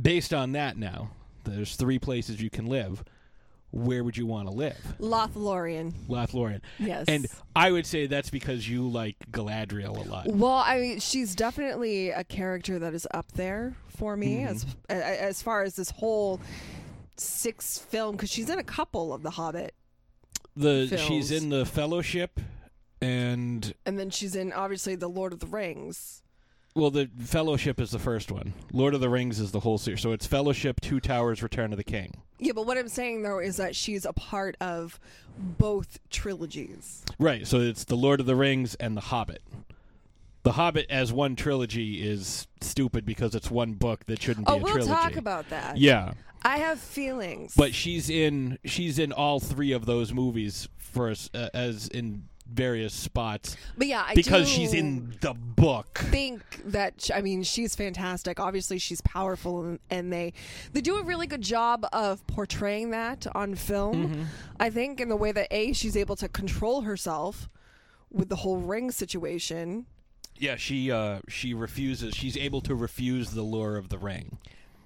based 0.01 0.35
on 0.35 0.53
that, 0.53 0.77
now 0.77 1.11
there's 1.45 1.77
three 1.77 1.99
places 1.99 2.43
you 2.43 2.51
can 2.51 2.67
live. 2.67 3.05
Where 3.73 4.05
would 4.05 4.17
you 4.17 4.27
want 4.27 4.49
to 4.49 4.55
live? 4.55 4.77
Lothlorien. 5.01 5.93
Lothlorien. 6.09 6.61
Yes. 6.79 7.07
And 7.09 7.27
I 7.57 7.73
would 7.73 7.87
say 7.87 8.07
that's 8.07 8.29
because 8.31 8.69
you 8.69 8.87
like 8.89 9.17
Galadriel 9.31 9.97
a 10.07 10.09
lot. 10.11 10.27
Well, 10.29 10.53
I 10.53 10.79
mean, 10.79 11.01
she's 11.01 11.35
definitely 11.35 12.11
a 12.11 12.23
character 12.23 12.79
that 12.79 12.93
is 12.95 13.09
up 13.15 13.33
there 13.33 13.75
for 13.89 14.17
me 14.17 14.37
Mm-hmm. 14.41 14.53
as 14.91 15.03
as 15.29 15.43
far 15.43 15.63
as 15.63 15.75
this 15.77 15.91
whole 15.91 16.41
six 17.17 17.79
film 17.79 18.17
because 18.17 18.31
she's 18.31 18.51
in 18.51 18.59
a 18.59 18.65
couple 18.65 19.13
of 19.15 19.23
the 19.23 19.31
Hobbit, 19.31 19.75
The 20.57 20.87
films. 20.89 21.03
she's 21.05 21.31
in 21.31 21.49
the 21.51 21.65
Fellowship, 21.65 22.41
and 23.01 23.73
and 23.87 23.99
then 23.99 24.11
she's 24.11 24.35
in 24.37 24.53
obviously 24.53 24.95
the 24.97 25.09
Lord 25.09 25.33
of 25.33 25.41
the 25.41 25.47
Rings. 25.47 26.22
Well, 26.75 26.91
the 26.91 27.09
Fellowship 27.21 27.81
is 27.81 27.91
the 27.91 27.99
first 27.99 28.31
one. 28.33 28.53
Lord 28.73 28.95
of 28.95 29.01
the 29.01 29.09
Rings 29.09 29.39
is 29.41 29.51
the 29.53 29.61
whole 29.61 29.79
series. 29.79 30.01
So 30.01 30.13
it's 30.13 30.27
Fellowship, 30.27 30.81
Two 30.81 31.01
Towers, 31.01 31.43
Return 31.43 31.73
of 31.73 31.77
the 31.77 31.85
King. 31.85 32.23
Yeah, 32.39 32.53
but 32.55 32.67
what 32.67 32.77
I'm 32.79 32.89
saying 32.89 33.23
though 33.23 33.39
is 33.39 33.57
that 33.59 33.77
she's 33.77 34.05
a 34.05 34.13
part 34.13 34.57
of 34.61 34.99
both 35.39 35.99
trilogies. 36.11 37.05
Right. 37.19 37.47
So 37.47 37.61
it's 37.61 37.85
the 37.85 37.95
Lord 37.97 38.21
of 38.21 38.27
the 38.27 38.37
Rings 38.37 38.75
and 38.77 38.97
the 38.97 39.01
Hobbit. 39.03 39.43
The 40.43 40.53
Hobbit 40.53 40.87
as 40.91 41.13
one 41.13 41.37
trilogy 41.37 42.03
is 42.07 42.49
stupid 42.61 43.07
because 43.07 43.35
it's 43.37 43.49
one 43.51 43.75
book 43.75 44.07
that 44.07 44.21
shouldn't 44.21 44.47
be 44.47 44.53
Oh, 44.53 44.57
a 44.57 44.59
we'll 44.59 44.73
trilogy. 44.73 44.91
talk 44.93 45.17
about 45.17 45.49
that. 45.51 45.77
Yeah. 45.77 46.15
I 46.45 46.59
have 46.59 46.81
feelings. 46.81 47.55
but 47.57 47.73
she's 47.75 48.11
in 48.11 48.59
she's 48.65 48.99
in 48.99 49.13
all 49.13 49.39
three 49.39 49.71
of 49.71 49.87
those 49.87 50.13
movies 50.13 50.69
for 50.79 51.11
us 51.11 51.31
uh, 51.33 51.49
as 51.55 51.87
in 51.89 52.25
various 52.53 52.93
spots 52.95 53.57
but 53.77 53.87
yeah, 53.87 54.05
I 54.07 54.15
because 54.15 54.49
she's 54.49 54.75
in 54.75 55.15
the 55.21 55.35
book. 55.35 55.99
think 56.11 56.43
that 56.67 57.11
I 57.15 57.23
mean 57.23 57.43
she's 57.43 57.75
fantastic. 57.75 58.39
Obviously, 58.41 58.79
she's 58.79 59.01
powerful, 59.01 59.63
and, 59.63 59.79
and 59.91 60.13
they 60.13 60.33
they 60.73 60.81
do 60.81 60.97
a 60.99 61.03
really 61.03 61.27
good 61.27 61.43
job 61.43 61.87
of 61.93 62.27
portraying 62.27 62.91
that 62.91 63.27
on 63.35 63.55
film. 63.55 64.09
Mm-hmm. 64.09 64.23
I 64.61 64.71
think 64.71 65.01
in 65.01 65.09
the 65.09 65.17
way 65.17 65.33
that 65.33 65.49
a 65.51 65.73
she's 65.73 65.97
able 65.97 66.17
to 66.17 66.29
control 66.29 66.83
herself 66.83 67.49
with 68.11 68.29
the 68.29 68.37
whole 68.37 68.59
ring 68.59 68.91
situation. 68.91 69.87
Yeah, 70.37 70.57
she 70.57 70.91
uh 70.91 71.21
she 71.29 71.55
refuses. 71.55 72.15
She's 72.15 72.37
able 72.37 72.61
to 72.63 72.75
refuse 72.75 73.31
the 73.31 73.43
lure 73.43 73.77
of 73.77 73.89
the 73.89 73.99
ring. 73.99 74.39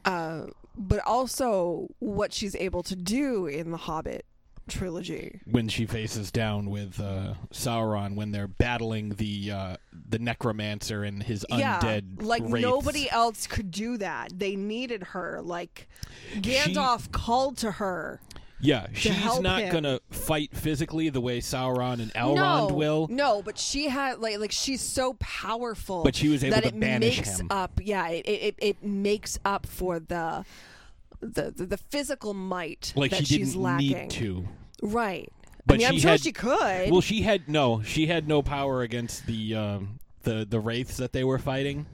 Uh, 0.05 0.47
but 0.77 1.01
also 1.01 1.89
what 1.99 2.33
she's 2.33 2.55
able 2.57 2.83
to 2.85 2.95
do 2.95 3.47
in 3.47 3.73
the 3.73 3.77
Hobbit 3.77 4.25
trilogy. 4.69 5.41
when 5.45 5.69
she 5.69 5.87
faces 5.87 6.31
down 6.31 6.71
with 6.71 7.01
uh, 7.01 7.35
Sauron 7.53 8.15
when 8.15 8.33
they're 8.33 8.49
battling 8.49 9.11
the 9.11 9.51
uh, 9.51 9.77
the 10.09 10.19
necromancer 10.19 11.05
and 11.05 11.23
his 11.23 11.45
yeah, 11.49 11.79
undead 11.81 12.23
like 12.23 12.43
wraiths. 12.47 12.63
nobody 12.63 13.11
else 13.11 13.47
could 13.47 13.71
do 13.71 13.97
that. 13.99 14.39
They 14.39 14.57
needed 14.57 15.03
her. 15.03 15.41
Like 15.43 15.89
Gandalf 16.35 17.11
called 17.13 17.59
to 17.59 17.73
her. 17.73 18.21
Yeah, 18.59 18.87
she's 18.95 19.39
not 19.41 19.61
him. 19.61 19.73
gonna 19.73 20.01
fight 20.11 20.57
physically 20.57 21.11
the 21.11 21.21
way 21.21 21.41
Sauron 21.41 22.01
and 22.01 22.13
Elrond 22.15 22.71
no, 22.71 22.75
will. 22.75 23.07
No, 23.11 23.43
but 23.43 23.59
she 23.59 23.89
had 23.89 24.19
like 24.19 24.39
like 24.39 24.53
she's 24.53 24.81
so 24.81 25.15
powerful. 25.15 26.03
But 26.03 26.15
she 26.17 26.29
was 26.29 26.43
able 26.43 26.55
that 26.55 26.63
to 26.63 26.69
it 26.69 26.81
banish 26.81 27.19
makes 27.19 27.39
him. 27.39 27.49
up. 27.51 27.79
Yeah, 27.83 28.09
it, 28.09 28.25
it 28.27 28.55
it 28.59 28.83
makes 28.83 29.39
up 29.45 29.67
for 29.67 30.01
the 30.01 30.47
the 31.27 31.51
the, 31.51 31.67
the 31.67 31.77
physical 31.77 32.35
might 32.35 32.93
Like 32.97 33.11
that 33.13 33.27
she 33.27 33.37
she's 33.37 33.51
didn't 33.53 33.63
lacking. 33.63 33.89
need 33.93 34.11
to. 34.11 34.49
Right. 34.83 35.33
But 35.67 35.75
I 35.75 35.79
mean, 35.79 35.87
I'm 35.89 35.99
sure 35.99 36.11
had- 36.13 36.21
she 36.21 36.33
could. 36.33 36.91
Well, 36.91 37.01
she 37.01 37.23
had 37.23 37.49
no. 37.49 37.83
She 37.83 38.07
had 38.07 38.29
no 38.29 38.43
power 38.43 38.83
against 38.83 39.27
the 39.27 39.55
um, 39.55 39.99
the 40.23 40.47
the 40.49 40.61
wraiths 40.61 40.97
that 40.99 41.13
they 41.13 41.25
were 41.25 41.39
fighting. 41.39 41.87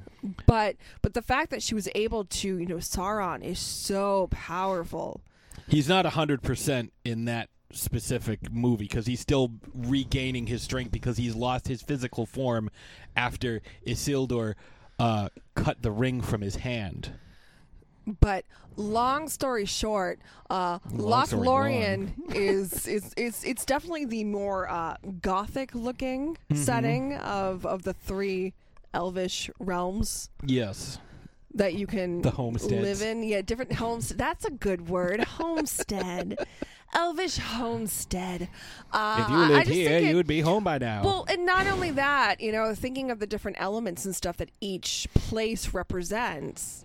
but 0.46 0.76
but 1.00 1.14
the 1.14 1.22
fact 1.22 1.50
that 1.50 1.62
she 1.62 1.74
was 1.74 1.88
able 1.94 2.24
to, 2.26 2.58
you 2.58 2.66
know, 2.66 2.76
Sauron 2.76 3.42
is 3.42 3.58
so 3.58 4.28
powerful. 4.30 5.20
He's 5.68 5.88
not 5.88 6.04
hundred 6.04 6.42
percent 6.42 6.92
in 7.04 7.24
that 7.24 7.48
specific 7.72 8.52
movie 8.52 8.84
because 8.84 9.06
he's 9.06 9.20
still 9.20 9.52
regaining 9.74 10.46
his 10.46 10.60
strength 10.62 10.92
because 10.92 11.16
he's 11.16 11.34
lost 11.34 11.66
his 11.68 11.80
physical 11.80 12.26
form 12.26 12.68
after 13.16 13.62
Isildur 13.86 14.54
uh, 14.98 15.30
cut 15.54 15.80
the 15.80 15.90
ring 15.90 16.20
from 16.20 16.42
his 16.42 16.56
hand. 16.56 17.12
But 18.06 18.44
long 18.76 19.28
story 19.28 19.64
short, 19.64 20.18
uh, 20.50 20.78
Lothlorien 20.90 22.12
is, 22.35 22.87
is 22.87 23.12
is 23.16 23.44
it's 23.44 23.64
definitely 23.64 24.04
the 24.06 24.25
more 24.25 24.68
uh, 24.68 24.97
gothic 25.21 25.75
looking 25.75 26.37
Mm-hmm. 26.50 26.62
setting 26.62 27.14
of 27.16 27.64
of 27.66 27.82
the 27.82 27.92
three 27.94 28.54
elvish 28.94 29.49
realms 29.59 30.28
Yes. 30.44 30.99
that 31.54 31.75
you 31.75 31.87
can 31.87 32.23
The 32.23 32.30
homesteads. 32.32 32.82
live 32.82 33.02
in. 33.02 33.23
Yeah, 33.23 33.40
different 33.42 33.75
homes. 33.75 34.09
That's 34.11 34.44
a 34.44 34.50
good 34.50 34.88
word. 34.88 35.21
Homestead. 35.25 36.37
Elvish 36.94 37.38
homestead. 37.38 38.50
Uh, 38.92 39.18
If 39.25 39.30
you 39.30 39.37
lived 39.37 39.68
here, 39.68 39.90
it- 39.97 40.04
you 40.04 40.16
would 40.16 40.26
be 40.26 40.42
home 40.42 40.62
by 40.62 40.76
now. 40.76 41.02
well, 41.02 41.25
and 41.26 41.47
not 41.47 41.66
only 41.66 41.90
that, 41.92 42.38
you 42.42 42.52
know, 42.52 42.75
thinking 42.75 43.11
of 43.11 43.18
the 43.18 43.26
different 43.26 43.56
elements 43.59 44.04
and 44.04 44.14
stuff 44.14 44.37
that 44.37 44.50
each 44.61 45.09
place 45.14 45.73
represents, 45.73 46.85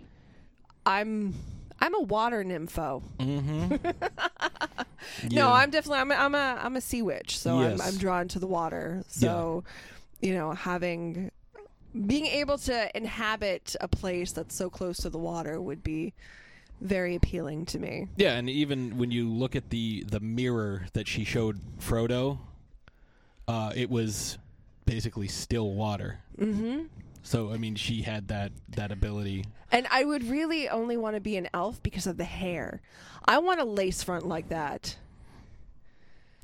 I'm 0.87 1.33
I'm 1.79 1.93
a 1.95 2.01
water 2.01 2.43
nympho. 2.43 3.03
mm-hmm. 3.19 3.75
No, 5.31 5.51
I'm 5.51 5.69
definitely 5.69 5.99
I'm 5.99 6.11
a, 6.11 6.15
I'm 6.15 6.35
a 6.35 6.59
I'm 6.63 6.75
a 6.75 6.81
sea 6.81 7.01
witch, 7.01 7.37
so 7.39 7.59
Yes. 7.61 7.79
I'm 7.79 7.87
I'm 7.87 7.97
drawn 7.97 8.27
to 8.29 8.39
the 8.39 8.47
water. 8.47 9.03
So, 9.07 9.63
you 10.21 10.33
know, 10.33 10.51
having 10.53 11.31
being 12.05 12.25
able 12.27 12.57
to 12.59 12.95
inhabit 12.97 13.75
a 13.81 13.87
place 13.87 14.31
that's 14.31 14.55
so 14.55 14.69
close 14.69 14.97
to 14.97 15.09
the 15.09 15.17
water 15.17 15.59
would 15.61 15.83
be 15.83 16.13
very 16.81 17.15
appealing 17.15 17.65
to 17.67 17.79
me. 17.79 18.07
Yeah, 18.17 18.33
and 18.33 18.49
even 18.49 18.97
when 18.97 19.11
you 19.11 19.29
look 19.29 19.55
at 19.55 19.69
the 19.69 20.03
the 20.07 20.19
mirror 20.19 20.87
that 20.93 21.07
she 21.07 21.23
showed 21.23 21.59
Frodo, 21.79 22.37
uh, 23.47 23.73
it 23.75 23.89
was 23.89 24.37
basically 24.85 25.27
still 25.27 25.73
water. 25.73 26.19
Mm-hmm. 26.39 26.83
So 27.27 27.51
I 27.51 27.57
mean, 27.57 27.75
she 27.75 28.03
had 28.03 28.29
that 28.29 28.53
that 28.69 28.89
ability. 28.89 29.43
And 29.69 29.85
I 29.91 30.05
would 30.05 30.23
really 30.23 30.69
only 30.69 30.95
want 30.95 31.15
to 31.15 31.19
be 31.19 31.35
an 31.35 31.49
elf 31.53 31.83
because 31.83 32.07
of 32.07 32.15
the 32.15 32.23
hair. 32.23 32.81
I 33.25 33.39
want 33.39 33.59
a 33.59 33.65
lace 33.65 34.01
front 34.01 34.25
like 34.25 34.47
that. 34.47 34.95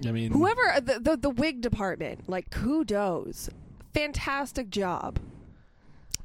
I 0.05 0.11
mean, 0.11 0.33
Whoever 0.33 0.69
uh, 0.69 0.81
the, 0.81 0.99
the 0.99 1.15
the 1.15 1.29
wig 1.29 1.61
department, 1.61 2.27
like 2.27 2.49
kudos, 2.49 3.49
fantastic 3.93 4.69
job 4.69 5.19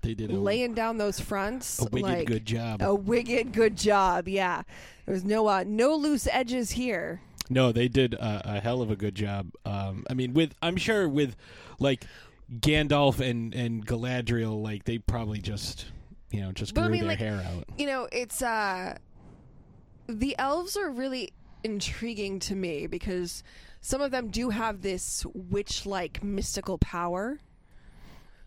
They 0.02 0.14
did 0.14 0.32
a, 0.32 0.36
laying 0.36 0.74
down 0.74 0.98
those 0.98 1.20
fronts. 1.20 1.78
a 1.80 1.84
wicked 1.84 2.02
like, 2.02 2.26
good 2.26 2.44
job. 2.44 2.82
A 2.82 2.92
wicked 2.92 3.52
good 3.52 3.76
job. 3.76 4.26
Yeah, 4.26 4.62
there's 5.06 5.22
no 5.22 5.46
uh, 5.46 5.62
no 5.64 5.94
loose 5.94 6.26
edges 6.32 6.72
here. 6.72 7.20
No, 7.48 7.70
they 7.70 7.86
did 7.86 8.14
a, 8.14 8.56
a 8.56 8.60
hell 8.60 8.82
of 8.82 8.90
a 8.90 8.96
good 8.96 9.14
job. 9.14 9.52
Um, 9.64 10.04
I 10.10 10.14
mean, 10.14 10.34
with 10.34 10.56
I'm 10.60 10.76
sure 10.76 11.08
with 11.08 11.36
like 11.78 12.04
Gandalf 12.52 13.20
and 13.20 13.54
and 13.54 13.86
Galadriel, 13.86 14.62
like 14.62 14.84
they 14.84 14.98
probably 14.98 15.40
just 15.40 15.86
you 16.30 16.40
know 16.40 16.52
just 16.52 16.74
But 16.74 16.82
I 16.82 16.84
grew 16.84 16.92
mean, 16.92 17.00
their 17.02 17.08
like, 17.10 17.18
hair 17.18 17.44
out. 17.46 17.64
You 17.76 17.86
know, 17.86 18.08
it's 18.10 18.42
uh, 18.42 18.96
the 20.08 20.34
elves 20.38 20.76
are 20.76 20.90
really 20.90 21.32
intriguing 21.64 22.38
to 22.40 22.54
me 22.54 22.86
because 22.86 23.42
some 23.80 24.00
of 24.00 24.10
them 24.10 24.28
do 24.28 24.50
have 24.50 24.82
this 24.82 25.24
witch-like 25.34 26.22
mystical 26.22 26.78
power. 26.78 27.38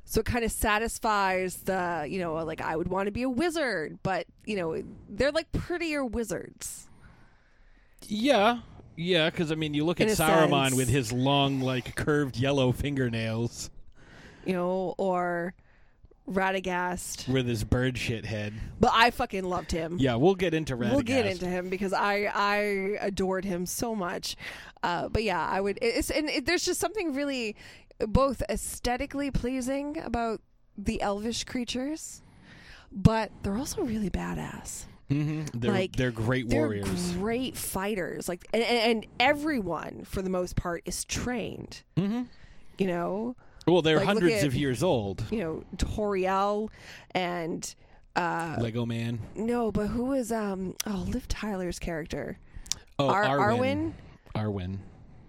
So 0.04 0.20
it 0.20 0.26
kind 0.26 0.44
of 0.44 0.52
satisfies 0.52 1.58
the, 1.58 2.06
you 2.10 2.20
know, 2.20 2.34
like 2.44 2.60
I 2.60 2.76
would 2.76 2.90
want 2.90 3.06
to 3.06 3.12
be 3.12 3.22
a 3.22 3.30
wizard, 3.30 4.00
but 4.04 4.26
you 4.46 4.58
know, 4.58 4.84
they're 5.08 5.32
like 5.32 5.52
prettier 5.52 6.04
wizards. 6.04 6.90
Yeah, 8.08 8.60
yeah, 8.98 9.30
because 9.30 9.52
I 9.52 9.56
mean, 9.56 9.74
you 9.74 9.86
look 9.86 10.02
In 10.02 10.10
at 10.10 10.18
Saruman 10.18 10.70
sense. 10.70 10.76
with 10.76 10.90
his 10.90 11.14
long, 11.14 11.62
like 11.62 11.96
curved 11.96 12.36
yellow 12.36 12.72
fingernails, 12.72 13.70
you 14.46 14.54
know, 14.54 14.96
or 14.98 15.54
Radagast. 16.30 17.28
with 17.28 17.48
his 17.48 17.64
bird 17.64 17.98
shit 17.98 18.26
head. 18.26 18.54
But 18.80 18.92
I 18.94 19.12
fucking 19.12 19.44
loved 19.44 19.72
him. 19.72 19.98
Yeah, 20.00 20.16
we'll 20.16 20.36
get 20.36 20.54
into 20.54 20.76
Radagast. 20.78 20.92
We'll 20.92 21.02
get 21.02 21.26
into 21.26 21.46
him 21.48 21.70
because 21.70 21.94
I 21.94 22.30
I 22.34 22.58
adored 23.02 23.44
him 23.46 23.66
so 23.66 23.96
much. 23.96 24.36
Uh, 24.84 25.10
but 25.10 25.24
yeah, 25.24 25.46
I 25.46 25.60
would. 25.62 25.80
It's 25.82 26.10
and 26.10 26.30
it, 26.30 26.46
there's 26.46 26.64
just 26.66 26.80
something 26.80 27.14
really 27.14 27.56
both 28.00 28.42
aesthetically 28.50 29.30
pleasing 29.32 29.98
about 30.00 30.42
the 30.78 31.02
elvish 31.02 31.44
creatures, 31.44 32.22
but 32.92 33.32
they're 33.44 33.58
also 33.58 33.84
really 33.84 34.10
badass. 34.10 34.86
hmm 35.10 35.44
They're 35.54 35.72
like, 35.72 35.96
they're 35.96 36.12
great 36.12 36.50
They're 36.50 36.62
warriors. 36.62 37.12
great 37.14 37.58
fighters. 37.58 38.30
Like 38.30 38.48
and, 38.54 38.64
and 38.64 39.08
everyone 39.20 40.04
for 40.06 40.22
the 40.22 40.30
most 40.30 40.56
part 40.56 40.82
is 40.86 41.04
trained. 41.04 41.84
hmm 41.98 42.24
You 42.78 42.88
know, 42.88 43.36
Well, 43.68 43.82
they're 43.82 43.98
Like, 43.98 44.06
hundreds 44.06 44.36
at- 44.42 44.46
of 44.46 44.56
years 44.56 44.82
old. 44.84 45.24
you 45.32 45.40
know 45.40 45.64
Tauriel 45.78 46.70
and. 47.12 47.74
Uh, 48.14 48.58
Lego 48.60 48.86
Man. 48.86 49.20
no, 49.36 49.72
but 49.72 49.88
who 49.88 50.12
is 50.12 50.32
um 50.34 50.76
oh 50.86 51.06
Liv 51.08 51.28
Tyler's 51.30 51.80
character? 51.80 52.38
Oh, 53.00 53.08
Ar- 53.08 53.24
Arwen. 53.24 53.94
Arwen? 54.36 54.80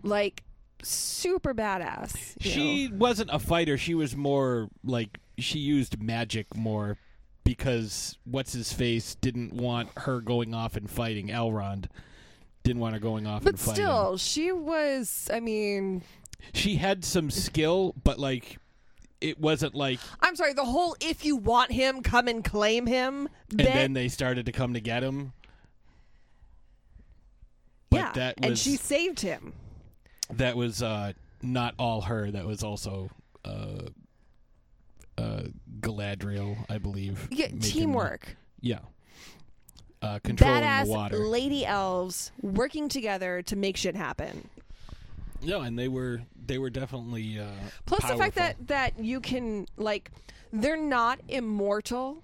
Like 0.03 0.43
super 0.83 1.55
badass. 1.55 2.17
She 2.41 2.89
know. 2.89 2.97
wasn't 2.97 3.31
a 3.33 3.39
fighter. 3.39 3.79
She 3.79 3.95
was 3.95 4.17
more 4.17 4.69
like 4.83 5.19
she 5.39 5.61
used 5.61 6.03
magic 6.03 6.57
more 6.57 6.99
because 7.45 8.19
what's 8.25 8.53
his 8.53 8.73
face 8.73 9.15
didn't 9.15 9.53
want 9.53 9.89
her 9.99 10.21
going 10.21 10.53
off 10.53 10.75
and 10.77 10.91
fighting. 10.91 11.29
Elrond 11.29 11.85
didn't 12.65 12.81
want 12.81 12.95
her 12.95 13.01
going 13.01 13.27
off 13.29 13.45
but 13.45 13.51
and 13.55 13.61
fighting. 13.61 13.85
still, 13.85 14.17
she 14.17 14.51
was. 14.51 15.31
I 15.33 15.39
mean, 15.39 16.03
she 16.53 16.77
had 16.77 17.05
some 17.05 17.31
skill, 17.31 17.95
but 18.03 18.19
like 18.19 18.59
it 19.21 19.39
wasn't 19.39 19.75
like. 19.75 20.01
I'm 20.21 20.37
sorry. 20.37 20.53
The 20.53 20.65
whole 20.65 20.97
"if 21.01 21.25
you 21.25 21.37
want 21.37 21.73
him, 21.73 22.03
come 22.03 22.29
and 22.29 22.45
claim 22.45 22.87
him" 22.87 23.29
And 23.51 23.59
bit. 23.59 23.67
then 23.73 23.93
they 23.93 24.09
started 24.09 24.47
to 24.47 24.53
come 24.53 24.75
to 24.75 24.81
get 24.81 25.03
him. 25.03 25.33
But 27.91 27.97
yeah, 27.99 28.13
that 28.15 28.35
and 28.43 28.59
she 28.59 28.77
saved 28.77 29.21
him. 29.21 29.53
that 30.31 30.57
was 30.57 30.83
uh, 30.83 31.13
not 31.43 31.75
all 31.79 32.01
her. 32.03 32.31
That 32.31 32.47
was 32.47 32.63
also 32.63 33.11
uh, 33.45 33.89
uh, 35.19 35.43
Galadriel, 35.81 36.65
I 36.71 36.79
believe. 36.79 37.29
Yeah, 37.31 37.49
teamwork. 37.61 38.37
yeah. 38.61 38.79
Uh, 40.01 40.19
controlling 40.25 40.63
Badass 40.63 40.85
the 40.87 40.91
water. 40.91 41.19
lady 41.19 41.65
elves 41.65 42.33
working 42.41 42.89
together 42.89 43.41
to 43.43 43.55
make 43.55 43.77
shit 43.77 43.95
happen. 43.95 44.49
No, 45.45 45.61
and 45.63 45.79
they 45.79 45.89
were 45.89 46.23
they 46.47 46.59
were 46.59 46.71
definitely 46.71 47.39
uh, 47.39 47.47
Plus 47.87 48.09
the 48.11 48.17
fact 48.17 48.35
that 48.37 48.67
that 48.69 48.99
you 48.99 49.21
can 49.21 49.67
like, 49.77 50.11
they're 50.53 50.77
not 50.77 51.21
immortal. 51.29 52.23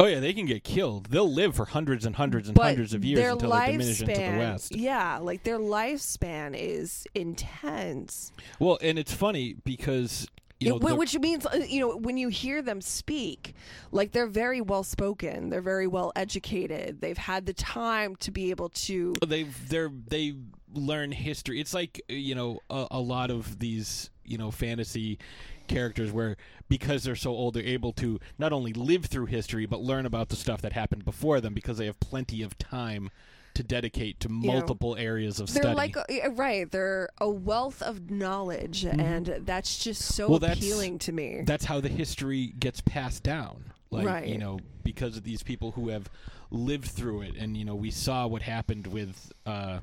oh 0.00 0.06
yeah 0.06 0.20
they 0.20 0.32
can 0.32 0.46
get 0.46 0.64
killed. 0.64 1.06
They'll 1.06 1.32
live 1.32 1.54
for 1.56 1.64
hundreds 1.64 2.04
and 2.06 2.14
hundreds 2.16 2.48
and 2.48 2.54
but 2.54 2.64
hundreds 2.64 2.94
of 2.94 3.04
years 3.04 3.20
until 3.32 3.50
they 3.50 3.72
diminish 3.72 4.00
into 4.00 4.14
the 4.14 4.38
west. 4.38 4.74
Yeah, 4.74 5.18
like 5.18 5.42
their 5.44 5.58
lifespan 5.58 6.54
is 6.56 7.06
intense. 7.14 8.32
Well, 8.58 8.78
and 8.82 8.98
it's 8.98 9.12
funny 9.12 9.54
because 9.64 10.26
you 10.60 10.70
know 10.70 10.76
It- 10.76 10.98
which 10.98 11.16
means 11.18 11.46
uh, 11.46 11.64
you 11.68 11.80
know 11.80 11.96
when 11.96 12.16
you 12.16 12.28
hear 12.28 12.62
them 12.62 12.80
speak 12.80 13.54
like 13.92 14.10
they're 14.10 14.26
very 14.26 14.60
well 14.60 14.82
spoken 14.82 15.50
they're 15.50 15.60
very 15.62 15.86
well 15.86 16.10
educated 16.16 17.00
they've 17.00 17.16
had 17.16 17.46
the 17.46 17.52
time 17.52 18.16
to 18.16 18.32
be 18.32 18.50
able 18.50 18.68
to 18.70 19.14
they've 19.24 19.68
they're 19.68 19.88
they 20.08 20.34
learn 20.74 21.12
history. 21.12 21.60
It's 21.60 21.74
like 21.74 22.00
you 22.08 22.34
know 22.34 22.60
a, 22.70 22.86
a 22.92 23.00
lot 23.00 23.30
of 23.30 23.58
these 23.58 24.10
you 24.24 24.38
know 24.38 24.50
fantasy 24.50 25.18
characters 25.66 26.10
where 26.10 26.36
because 26.68 27.04
they're 27.04 27.14
so 27.16 27.30
old 27.30 27.54
they're 27.54 27.62
able 27.62 27.92
to 27.92 28.18
not 28.38 28.52
only 28.54 28.72
live 28.72 29.04
through 29.04 29.26
history 29.26 29.66
but 29.66 29.80
learn 29.82 30.06
about 30.06 30.30
the 30.30 30.36
stuff 30.36 30.62
that 30.62 30.72
happened 30.72 31.04
before 31.04 31.42
them 31.42 31.52
because 31.52 31.76
they 31.76 31.84
have 31.84 32.00
plenty 32.00 32.42
of 32.42 32.56
time 32.56 33.10
to 33.52 33.62
dedicate 33.62 34.18
to 34.20 34.28
know, 34.28 34.52
multiple 34.52 34.96
areas 34.96 35.40
of 35.40 35.52
they're 35.52 35.62
study. 35.62 35.76
like 35.76 35.94
uh, 35.96 36.30
right 36.30 36.70
they're 36.70 37.10
a 37.18 37.28
wealth 37.28 37.82
of 37.82 38.10
knowledge 38.10 38.84
and 38.86 39.26
that's 39.44 39.78
just 39.78 40.00
so 40.02 40.24
Mm-hmm. 40.28 40.42
Well, 40.44 40.52
appealing 40.52 40.98
to 41.00 41.12
me 41.12 41.42
that's 41.44 41.66
how 41.66 41.80
the 41.80 41.88
history 41.90 42.54
gets 42.58 42.80
passed 42.80 43.22
down. 43.22 43.72
Like 43.90 44.06
Right. 44.06 44.26
you 44.28 44.38
know, 44.38 44.58
because 44.84 45.16
of 45.16 45.24
these 45.24 45.42
people 45.42 45.72
who 45.72 45.88
have 45.88 46.10
lived 46.50 46.86
through 46.88 47.22
it, 47.22 47.36
and 47.36 47.56
you 47.56 47.64
know, 47.64 47.74
we 47.74 47.90
saw 47.90 48.26
what 48.26 48.42
happened 48.42 48.86
with, 48.86 49.32
uh, 49.46 49.78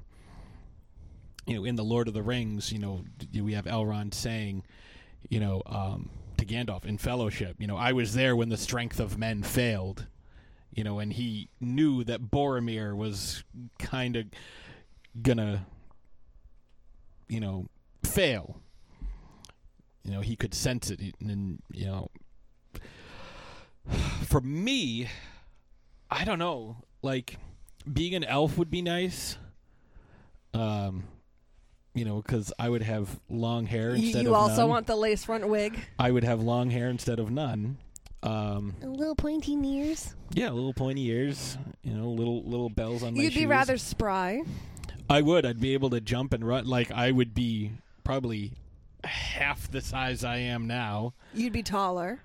you 1.45 1.55
know, 1.55 1.65
in 1.65 1.75
the 1.75 1.83
Lord 1.83 2.07
of 2.07 2.13
the 2.13 2.23
Rings. 2.23 2.71
You 2.71 2.79
know, 2.79 3.03
we 3.33 3.53
have 3.53 3.65
Elrond 3.65 4.13
saying, 4.13 4.63
you 5.29 5.39
know, 5.39 5.61
um, 5.65 6.09
to 6.37 6.45
Gandalf 6.45 6.85
in 6.85 6.97
Fellowship, 6.97 7.55
you 7.59 7.67
know, 7.67 7.77
I 7.77 7.93
was 7.93 8.13
there 8.13 8.35
when 8.35 8.49
the 8.49 8.57
strength 8.57 8.99
of 8.99 9.17
men 9.17 9.43
failed. 9.43 10.07
You 10.71 10.83
know, 10.83 10.99
and 10.99 11.13
he 11.13 11.47
knew 11.61 12.03
that 12.03 12.23
Boromir 12.23 12.93
was 12.93 13.45
kind 13.79 14.17
of 14.17 14.25
gonna, 15.21 15.65
you 17.29 17.39
know, 17.39 17.67
fail. 18.03 18.59
You 20.03 20.11
know, 20.11 20.19
he 20.19 20.35
could 20.35 20.53
sense 20.53 20.91
it, 20.91 20.99
and, 20.99 21.31
and 21.31 21.61
you 21.71 21.85
know, 21.85 22.09
for 24.25 24.41
me, 24.41 25.07
I 26.11 26.25
don't 26.25 26.39
know. 26.39 26.75
Like, 27.01 27.37
being 27.91 28.13
an 28.13 28.25
elf 28.25 28.57
would 28.57 28.69
be 28.69 28.81
nice. 28.81 29.37
Um, 30.53 31.05
you 31.95 32.05
know, 32.05 32.21
because 32.21 32.53
I 32.59 32.69
would 32.69 32.83
have 32.83 33.19
long 33.29 33.65
hair 33.65 33.95
you, 33.95 34.05
instead 34.05 34.23
you 34.23 34.29
of 34.29 34.33
You 34.33 34.35
also 34.35 34.61
none. 34.61 34.69
want 34.69 34.87
the 34.87 34.95
lace 34.95 35.23
front 35.25 35.47
wig 35.47 35.79
I 35.97 36.11
would 36.11 36.23
have 36.23 36.41
long 36.41 36.69
hair 36.69 36.89
instead 36.89 37.19
of 37.19 37.31
none. 37.31 37.77
Um, 38.21 38.75
little 38.81 39.15
pointy 39.15 39.53
ears 39.63 40.15
yeah, 40.33 40.49
a 40.49 40.53
little 40.53 40.73
pointy 40.73 41.05
ears. 41.07 41.57
You 41.83 41.93
know, 41.93 42.09
little 42.09 42.43
little 42.43 42.69
bells 42.69 43.01
on 43.03 43.13
my 43.15 43.21
you'd 43.23 43.33
be 43.33 43.41
shoes. 43.41 43.47
rather 43.49 43.77
spry 43.77 44.41
I 45.09 45.21
would. 45.21 45.45
I'd 45.45 45.59
be 45.59 45.73
able 45.73 45.89
to 45.91 46.01
jump 46.01 46.33
and 46.33 46.45
run. 46.45 46.65
Like 46.65 46.91
I 46.91 47.11
would 47.11 47.33
be 47.33 47.71
probably 48.03 48.51
half 49.03 49.69
the 49.71 49.81
size 49.81 50.23
I 50.23 50.37
am 50.37 50.65
now. 50.67 51.13
you'd 51.33 51.53
be 51.53 51.61
taller 51.63 52.19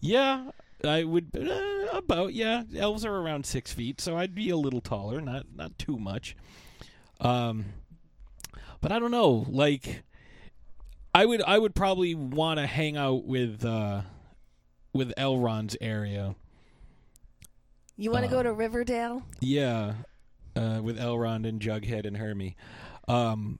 Yeah, 0.00 0.50
I 0.84 1.04
would 1.04 1.30
uh, 1.34 1.96
about. 1.96 2.34
Yeah, 2.34 2.64
elves 2.76 3.06
are 3.06 3.16
around 3.16 3.46
six 3.46 3.72
feet, 3.72 4.02
so 4.02 4.18
I'd 4.18 4.34
be 4.34 4.50
a 4.50 4.56
little 4.56 4.82
taller, 4.82 5.20
not 5.22 5.46
not 5.56 5.78
too 5.78 5.98
much. 5.98 6.36
Um, 7.20 7.64
but 8.84 8.92
I 8.92 8.98
don't 8.98 9.10
know. 9.10 9.46
Like, 9.48 10.02
I 11.14 11.24
would 11.24 11.40
I 11.42 11.58
would 11.58 11.74
probably 11.74 12.14
want 12.14 12.58
to 12.60 12.66
hang 12.66 12.98
out 12.98 13.24
with 13.24 13.64
uh 13.64 14.02
with 14.92 15.14
Elrond's 15.16 15.74
area. 15.80 16.34
you 17.96 18.10
want 18.10 18.24
to 18.26 18.30
go 18.30 18.42
to 18.42 18.52
riverdale 18.52 19.22
Yeah, 19.40 19.94
uh, 20.54 20.80
with 20.82 20.98
Elrond 20.98 21.48
and 21.48 21.60
Jughead 21.60 22.04
and 22.06 22.16
Hermie. 22.18 22.56
Um, 23.08 23.58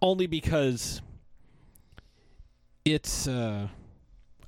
only 0.00 0.26
because 0.26 1.00
it's. 2.84 3.28
Uh, 3.28 3.68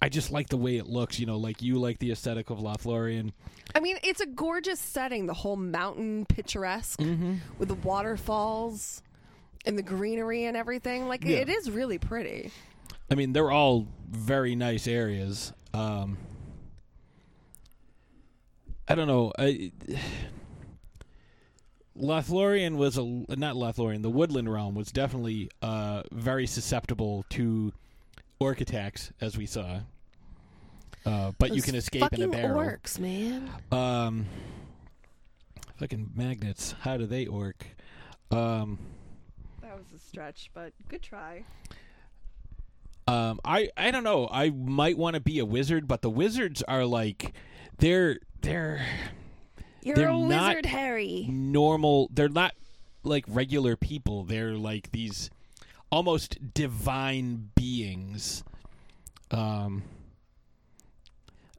I 0.02 0.08
just 0.08 0.30
like 0.32 0.48
the 0.48 0.56
way 0.56 0.76
it 0.78 0.86
looks. 0.86 1.18
You 1.20 1.26
know, 1.26 1.36
like 1.38 1.62
you 1.62 1.78
like 1.78 1.98
the 2.00 2.10
aesthetic 2.10 2.50
of 2.50 2.58
Lothlorien. 2.58 3.30
i 3.74 3.80
mean 3.80 3.96
it's 4.02 4.20
a 4.20 4.26
gorgeous 4.26 4.80
setting 4.80 5.26
the 5.26 5.34
whole 5.34 5.56
mountain 5.56 6.26
picturesque 6.26 6.98
Mm-hmm. 7.00 7.34
with 7.58 7.68
the 7.68 7.74
waterfalls 7.74 9.02
and 9.64 9.76
the 9.78 9.82
greenery 9.82 10.44
and 10.44 10.56
everything. 10.56 11.08
Like 11.08 11.24
Yeah. 11.24 11.38
it 11.38 11.48
is 11.48 11.70
really 11.70 11.98
pretty. 11.98 12.50
I 13.10 13.14
mean, 13.14 13.32
they're 13.32 13.50
all 13.50 13.86
very 14.10 14.54
nice 14.54 14.86
areas. 14.86 15.52
Um, 15.72 16.16
I 18.88 18.94
don't 18.94 19.08
know. 19.08 19.32
I, 19.38 19.72
Lothlorien 21.96 22.76
was 22.76 22.98
a 22.98 23.04
not 23.04 23.54
Lothlorien. 23.54 24.02
The 24.02 24.10
Woodland 24.10 24.52
realm 24.52 24.74
was 24.74 24.90
definitely 24.90 25.48
uh, 25.62 26.02
very 26.10 26.46
susceptible 26.46 27.24
to 27.30 27.72
orc 28.40 28.60
attacks, 28.60 29.12
as 29.20 29.38
we 29.38 29.46
saw. 29.46 29.80
Uh, 31.06 31.32
but 31.38 31.54
you 31.54 31.62
can 31.62 31.74
escape 31.76 32.12
in 32.12 32.22
a 32.22 32.28
barrel. 32.28 32.60
Orcs, 32.60 32.98
man. 32.98 33.48
Um, 33.70 34.26
fucking 35.78 36.10
magnets. 36.16 36.74
How 36.80 36.96
do 36.96 37.06
they 37.06 37.26
orc? 37.26 37.64
Um, 38.30 38.78
That 39.74 39.82
was 39.92 40.00
a 40.00 40.04
stretch, 40.06 40.50
but 40.54 40.72
good 40.88 41.02
try. 41.02 41.44
um, 43.08 43.40
I 43.44 43.70
I 43.76 43.90
don't 43.90 44.04
know. 44.04 44.28
I 44.30 44.50
might 44.50 44.96
want 44.96 45.14
to 45.14 45.20
be 45.20 45.40
a 45.40 45.44
wizard, 45.44 45.88
but 45.88 46.00
the 46.00 46.10
wizards 46.10 46.62
are 46.62 46.84
like 46.84 47.32
they're 47.78 48.20
they're 48.40 48.86
You're 49.82 49.96
They're 49.96 50.08
a 50.10 50.16
not- 50.16 50.48
wizard, 50.54 50.66
Harry. 50.66 51.26
normal. 51.28 52.08
They're 52.12 52.28
not 52.28 52.54
like 53.02 53.24
regular 53.26 53.74
people. 53.76 54.22
They're 54.22 54.54
like 54.54 54.92
these 54.92 55.28
almost 55.90 56.54
divine 56.54 57.50
beings. 57.56 58.44
Um, 59.32 59.82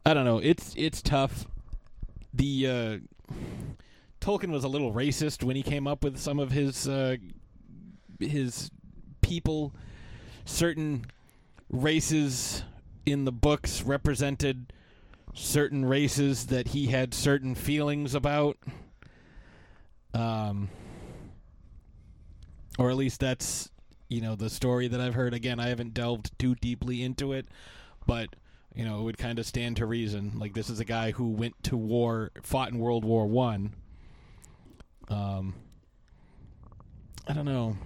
I 0.05 0.13
don't 0.13 0.23
know. 0.25 0.37
It's 0.37 0.73
it's 0.77 1.01
tough. 1.01 1.47
The 2.33 2.67
uh, 2.67 3.33
Tolkien 4.21 4.51
was 4.51 4.63
a 4.63 4.67
little 4.69 4.93
racist 4.93 5.43
when 5.43 5.57
he 5.57 5.63
came 5.63 5.85
up 5.85 6.01
with 6.03 6.17
some 6.17 6.39
of 6.39 6.51
his 6.51 6.87
uh, 6.87 7.17
his 8.19 8.71
people. 9.21 9.73
Certain 10.45 11.05
races 11.69 12.63
in 13.05 13.25
the 13.25 13.31
books 13.31 13.81
represented 13.83 14.71
certain 15.33 15.85
races 15.85 16.47
that 16.47 16.69
he 16.69 16.87
had 16.87 17.13
certain 17.13 17.55
feelings 17.55 18.15
about. 18.15 18.57
Um, 20.13 20.69
or 22.79 22.89
at 22.89 22.95
least 22.95 23.19
that's 23.19 23.69
you 24.09 24.21
know 24.21 24.35
the 24.35 24.49
story 24.49 24.87
that 24.87 24.99
I've 24.99 25.15
heard. 25.15 25.33
Again, 25.33 25.59
I 25.59 25.67
haven't 25.67 25.93
delved 25.93 26.37
too 26.39 26.55
deeply 26.55 27.03
into 27.03 27.33
it, 27.33 27.47
but 28.05 28.29
you 28.73 28.85
know 28.85 28.99
it 28.99 29.03
would 29.03 29.17
kind 29.17 29.39
of 29.39 29.45
stand 29.45 29.77
to 29.77 29.85
reason. 29.85 30.33
Like 30.37 30.53
this 30.53 30.69
is 30.69 30.79
a 30.79 30.85
guy 30.85 31.11
who 31.11 31.29
went 31.29 31.61
to 31.63 31.77
war, 31.77 32.31
fought 32.41 32.71
in 32.71 32.79
World 32.79 33.03
War 33.03 33.27
One. 33.27 33.73
Um, 35.09 35.53
I 37.27 37.33
don't 37.33 37.45
know. 37.45 37.77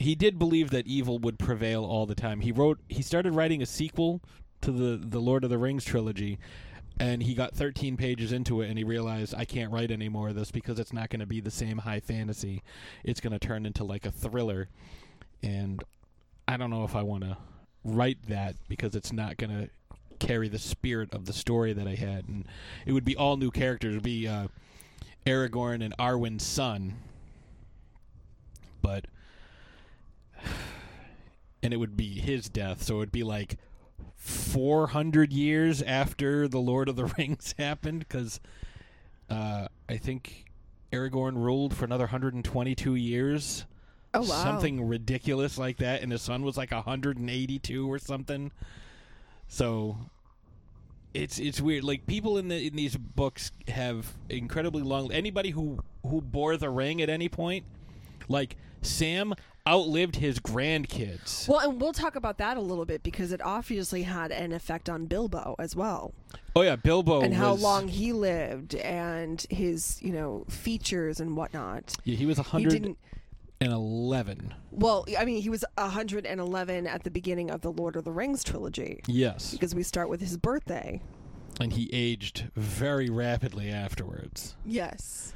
He 0.00 0.14
did 0.14 0.38
believe 0.38 0.70
that 0.70 0.86
evil 0.86 1.18
would 1.18 1.38
prevail 1.38 1.84
all 1.84 2.06
the 2.06 2.14
time. 2.14 2.40
He 2.40 2.52
wrote. 2.52 2.78
He 2.88 3.02
started 3.02 3.34
writing 3.34 3.60
a 3.60 3.66
sequel 3.66 4.22
to 4.62 4.72
the 4.72 4.96
the 4.96 5.20
Lord 5.20 5.44
of 5.44 5.50
the 5.50 5.58
Rings 5.58 5.84
trilogy, 5.84 6.38
and 6.98 7.22
he 7.22 7.34
got 7.34 7.54
13 7.54 7.98
pages 7.98 8.32
into 8.32 8.62
it 8.62 8.70
and 8.70 8.78
he 8.78 8.84
realized 8.84 9.34
I 9.36 9.44
can't 9.44 9.70
write 9.70 9.90
any 9.90 10.08
more 10.08 10.30
of 10.30 10.36
this 10.36 10.50
because 10.50 10.78
it's 10.78 10.94
not 10.94 11.10
going 11.10 11.20
to 11.20 11.26
be 11.26 11.40
the 11.40 11.50
same 11.50 11.76
high 11.76 12.00
fantasy. 12.00 12.62
It's 13.04 13.20
going 13.20 13.34
to 13.34 13.38
turn 13.38 13.66
into 13.66 13.84
like 13.84 14.06
a 14.06 14.10
thriller, 14.10 14.70
and 15.42 15.84
I 16.48 16.56
don't 16.56 16.70
know 16.70 16.84
if 16.84 16.96
I 16.96 17.02
want 17.02 17.24
to 17.24 17.36
write 17.84 18.26
that 18.28 18.56
because 18.68 18.94
it's 18.94 19.12
not 19.12 19.36
going 19.36 19.50
to 19.50 19.68
carry 20.18 20.48
the 20.48 20.58
spirit 20.58 21.12
of 21.12 21.26
the 21.26 21.34
story 21.34 21.74
that 21.74 21.86
I 21.86 21.94
had, 21.94 22.26
and 22.26 22.46
it 22.86 22.92
would 22.92 23.04
be 23.04 23.16
all 23.16 23.36
new 23.36 23.50
characters. 23.50 23.92
It 23.92 23.96
would 23.96 24.02
be 24.02 24.26
uh, 24.26 24.48
Aragorn 25.26 25.84
and 25.84 25.94
Arwen's 25.98 26.46
son, 26.46 26.94
but 28.80 29.04
and 31.62 31.72
it 31.72 31.76
would 31.76 31.96
be 31.96 32.20
his 32.20 32.48
death, 32.48 32.82
so 32.82 32.96
it 32.96 32.98
would 32.98 33.12
be 33.12 33.22
like 33.22 33.56
400 34.16 35.32
years 35.32 35.82
after 35.82 36.48
the 36.48 36.58
Lord 36.58 36.88
of 36.88 36.96
the 36.96 37.04
Rings 37.18 37.54
happened 37.58 38.00
because 38.00 38.40
uh, 39.28 39.68
I 39.88 39.96
think 39.96 40.46
Aragorn 40.92 41.36
ruled 41.36 41.74
for 41.74 41.84
another 41.84 42.04
122 42.04 42.94
years. 42.94 43.64
Oh 44.12 44.20
wow. 44.20 44.26
Something 44.26 44.86
ridiculous 44.86 45.56
like 45.56 45.76
that, 45.78 46.02
and 46.02 46.10
his 46.10 46.22
son 46.22 46.42
was 46.42 46.56
like 46.56 46.72
182 46.72 47.90
or 47.90 47.98
something. 47.98 48.50
So 49.46 49.96
it's 51.14 51.38
it's 51.38 51.60
weird. 51.60 51.84
Like 51.84 52.06
people 52.06 52.36
in 52.38 52.48
the 52.48 52.66
in 52.66 52.74
these 52.74 52.96
books 52.96 53.52
have 53.68 54.14
incredibly 54.28 54.82
long. 54.82 55.12
Anybody 55.12 55.50
who 55.50 55.78
who 56.04 56.20
bore 56.20 56.56
the 56.56 56.70
ring 56.70 57.00
at 57.00 57.08
any 57.08 57.28
point, 57.28 57.64
like 58.28 58.56
Sam, 58.82 59.34
outlived 59.66 60.16
his 60.16 60.38
grandkids. 60.40 61.48
Well, 61.48 61.60
and 61.60 61.80
we'll 61.80 61.92
talk 61.92 62.16
about 62.16 62.38
that 62.38 62.56
a 62.56 62.60
little 62.60 62.84
bit 62.84 63.02
because 63.02 63.32
it 63.32 63.40
obviously 63.42 64.02
had 64.02 64.32
an 64.32 64.52
effect 64.52 64.88
on 64.88 65.06
Bilbo 65.06 65.54
as 65.58 65.76
well, 65.76 66.12
Oh 66.56 66.62
yeah, 66.62 66.76
Bilbo 66.76 67.20
and 67.20 67.34
how 67.34 67.52
was- 67.52 67.62
long 67.62 67.88
he 67.88 68.12
lived, 68.12 68.74
and 68.74 69.44
his 69.50 69.98
you 70.02 70.12
know 70.12 70.44
features 70.48 71.20
and 71.20 71.36
whatnot. 71.36 71.94
Yeah, 72.04 72.16
he 72.16 72.26
was 72.26 72.38
He 72.38 72.42
111. 72.42 74.54
Well, 74.70 75.04
I 75.18 75.24
mean, 75.24 75.42
he 75.42 75.50
was 75.50 75.64
111 75.76 76.86
at 76.86 77.04
the 77.04 77.10
beginning 77.10 77.50
of 77.50 77.60
the 77.60 77.72
Lord 77.72 77.96
of 77.96 78.04
the 78.04 78.12
Rings 78.12 78.42
trilogy 78.42 79.00
Yes, 79.06 79.52
because 79.52 79.74
we 79.74 79.82
start 79.82 80.08
with 80.08 80.20
his 80.20 80.36
birthday. 80.36 81.02
and 81.60 81.72
he 81.74 81.90
aged 81.92 82.50
very 82.56 83.10
rapidly 83.10 83.68
afterwards. 83.70 84.56
Yes. 84.64 85.34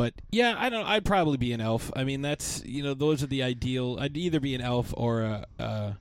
But 0.00 0.14
yeah, 0.32 0.54
I 0.56 0.70
don't. 0.70 0.86
I'd 0.86 1.04
probably 1.04 1.36
be 1.36 1.52
an 1.52 1.60
elf. 1.60 1.92
I 1.94 2.04
mean, 2.04 2.22
that's 2.22 2.64
you 2.64 2.82
know, 2.82 2.94
those 2.94 3.22
are 3.22 3.26
the 3.26 3.42
ideal. 3.42 3.98
I'd 4.00 4.16
either 4.16 4.40
be 4.40 4.54
an 4.54 4.62
elf 4.62 4.94
or 4.96 5.20
a 5.20 5.46
a, 5.58 5.96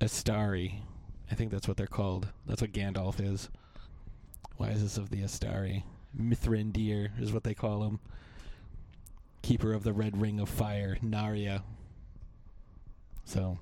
a 0.00 0.06
starry. 0.06 0.84
I 1.28 1.34
think 1.34 1.50
that's 1.50 1.66
what 1.66 1.76
they're 1.76 1.88
called. 1.88 2.28
That's 2.46 2.60
what 2.60 2.70
Gandalf 2.70 3.20
is. 3.20 3.48
Wisest 4.56 4.98
of 4.98 5.10
the 5.10 5.16
Istari. 5.16 5.82
Mithrandir 6.16 7.20
is 7.20 7.32
what 7.32 7.42
they 7.42 7.54
call 7.54 7.82
him. 7.82 7.98
Keeper 9.42 9.72
of 9.72 9.82
the 9.82 9.92
Red 9.92 10.20
Ring 10.20 10.38
of 10.38 10.48
Fire, 10.48 10.96
Narya. 11.02 11.62
So, 13.24 13.58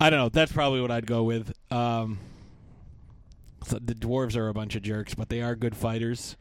I 0.00 0.10
don't 0.10 0.18
know. 0.18 0.28
That's 0.28 0.50
probably 0.50 0.80
what 0.80 0.90
I'd 0.90 1.06
go 1.06 1.22
with. 1.22 1.52
Um, 1.70 2.18
so 3.64 3.78
the 3.78 3.94
dwarves 3.94 4.34
are 4.34 4.48
a 4.48 4.52
bunch 4.52 4.74
of 4.74 4.82
jerks, 4.82 5.14
but 5.14 5.28
they 5.28 5.40
are 5.40 5.54
good 5.54 5.76
fighters. 5.76 6.36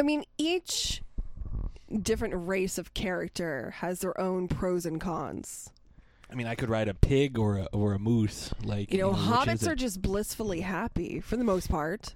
I 0.00 0.02
mean, 0.02 0.24
each 0.38 1.02
different 2.02 2.32
race 2.34 2.78
of 2.78 2.94
character 2.94 3.74
has 3.80 4.00
their 4.00 4.18
own 4.18 4.48
pros 4.48 4.86
and 4.86 4.98
cons. 4.98 5.68
I 6.32 6.36
mean, 6.36 6.46
I 6.46 6.54
could 6.54 6.70
ride 6.70 6.88
a 6.88 6.94
pig 6.94 7.38
or 7.38 7.58
a, 7.58 7.64
or 7.66 7.92
a 7.92 7.98
moose. 7.98 8.50
Like 8.64 8.90
You 8.90 8.98
know, 8.98 9.10
which 9.10 9.18
is 9.18 9.26
hobbits 9.26 9.68
are 9.68 9.74
just 9.74 10.00
blissfully 10.00 10.62
happy 10.62 11.20
for 11.20 11.36
the 11.36 11.44
most 11.44 11.68
part. 11.68 12.14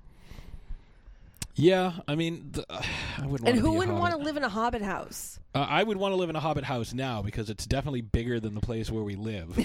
Yeah, 1.56 1.92
I 2.08 2.14
mean, 2.14 2.52
the, 2.52 2.64
I 3.18 3.26
wouldn't. 3.26 3.50
And 3.50 3.58
who 3.58 3.72
wouldn't 3.74 3.98
want 3.98 4.14
to 4.14 4.18
live 4.18 4.38
in 4.38 4.44
a 4.44 4.48
hobbit 4.48 4.80
house? 4.80 5.38
Uh, 5.54 5.66
I 5.68 5.82
would 5.82 5.98
want 5.98 6.12
to 6.12 6.16
live 6.16 6.30
in 6.30 6.36
a 6.36 6.40
hobbit 6.40 6.64
house 6.64 6.94
now 6.94 7.20
because 7.20 7.50
it's 7.50 7.66
definitely 7.66 8.00
bigger 8.00 8.40
than 8.40 8.54
the 8.54 8.62
place 8.62 8.90
where 8.90 9.04
we 9.04 9.14
live. 9.14 9.58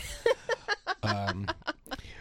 um, 1.03 1.47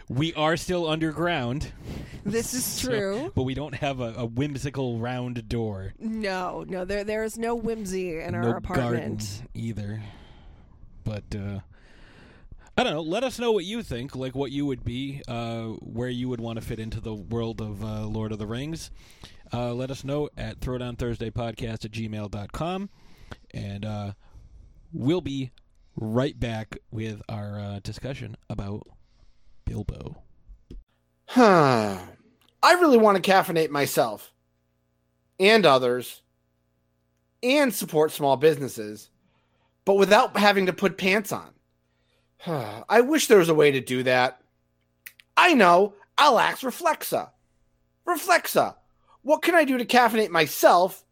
we 0.09 0.33
are 0.33 0.57
still 0.57 0.87
underground. 0.87 1.71
This 2.25 2.53
is 2.53 2.65
so- 2.65 2.89
true. 2.89 3.31
but 3.33 3.43
we 3.43 3.53
don't 3.53 3.75
have 3.75 4.01
a, 4.01 4.13
a 4.17 4.25
whimsical 4.25 4.99
round 4.99 5.47
door. 5.47 5.93
No, 5.97 6.65
no, 6.67 6.83
there 6.83 7.03
there 7.05 7.23
is 7.23 7.37
no 7.37 7.55
whimsy 7.55 8.19
in 8.19 8.35
our 8.35 8.57
apartment. 8.57 9.41
either. 9.55 10.03
But 11.05 11.23
uh, 11.33 11.59
I 12.77 12.83
don't 12.83 12.93
know. 12.93 13.01
Let 13.01 13.23
us 13.23 13.39
know 13.39 13.51
what 13.53 13.63
you 13.63 13.81
think. 13.81 14.15
Like 14.15 14.35
what 14.35 14.51
you 14.51 14.65
would 14.65 14.83
be, 14.83 15.21
uh, 15.29 15.67
where 15.79 16.09
you 16.09 16.27
would 16.29 16.41
want 16.41 16.59
to 16.59 16.65
fit 16.65 16.77
into 16.77 16.99
the 16.99 17.15
world 17.15 17.61
of 17.61 17.83
uh, 17.83 18.05
Lord 18.05 18.31
of 18.33 18.37
the 18.37 18.45
Rings. 18.45 18.91
Uh, 19.51 19.73
let 19.73 19.89
us 19.89 20.03
know 20.03 20.29
at 20.37 20.59
throwdownthursdaypodcast 20.59 21.85
at 21.85 21.91
gmail.com. 21.91 22.89
And 23.51 23.85
uh, 23.85 24.11
we'll 24.93 25.21
be 25.21 25.51
right 25.95 26.37
back 26.39 26.77
with 26.91 27.21
our 27.29 27.59
uh, 27.59 27.79
discussion 27.81 28.35
about 28.49 28.83
Bilbo. 29.69 30.23
Huh. 31.27 31.99
I 32.63 32.73
really 32.73 32.97
want 32.97 33.23
to 33.23 33.31
caffeinate 33.31 33.69
myself 33.69 34.33
and 35.39 35.63
others 35.63 36.23
and 37.43 37.71
support 37.71 38.11
small 38.11 38.35
businesses, 38.35 39.11
but 39.85 39.93
without 39.93 40.35
having 40.35 40.65
to 40.65 40.73
put 40.73 40.97
pants 40.97 41.31
on. 41.31 41.51
I 42.89 43.01
wish 43.01 43.27
there 43.27 43.37
was 43.37 43.49
a 43.49 43.53
way 43.53 43.69
to 43.71 43.79
do 43.79 44.01
that. 44.03 44.41
I 45.37 45.53
know. 45.53 45.93
I'll 46.17 46.39
ask 46.39 46.63
Reflexa. 46.63 47.29
Reflexa, 48.07 48.75
what 49.21 49.43
can 49.43 49.53
I 49.53 49.65
do 49.65 49.77
to 49.77 49.85
caffeinate 49.85 50.31
myself 50.31 51.05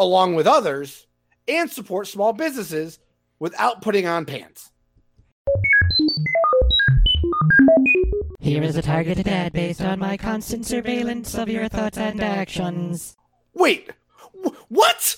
along 0.00 0.34
with 0.34 0.48
others 0.48 1.06
and 1.46 1.70
support 1.70 2.08
small 2.08 2.32
businesses 2.32 2.98
without 3.38 3.80
putting 3.80 4.08
on 4.08 4.26
pants? 4.26 4.71
Here 8.42 8.64
is 8.64 8.76
a 8.76 8.82
targeted 8.82 9.28
ad 9.28 9.52
based 9.52 9.80
on 9.80 10.00
my 10.00 10.16
constant 10.16 10.66
surveillance 10.66 11.36
of 11.36 11.48
your 11.48 11.68
thoughts 11.68 11.96
and 11.96 12.20
actions. 12.20 13.16
Wait, 13.54 13.92
wh- 14.44 14.50
what? 14.68 15.16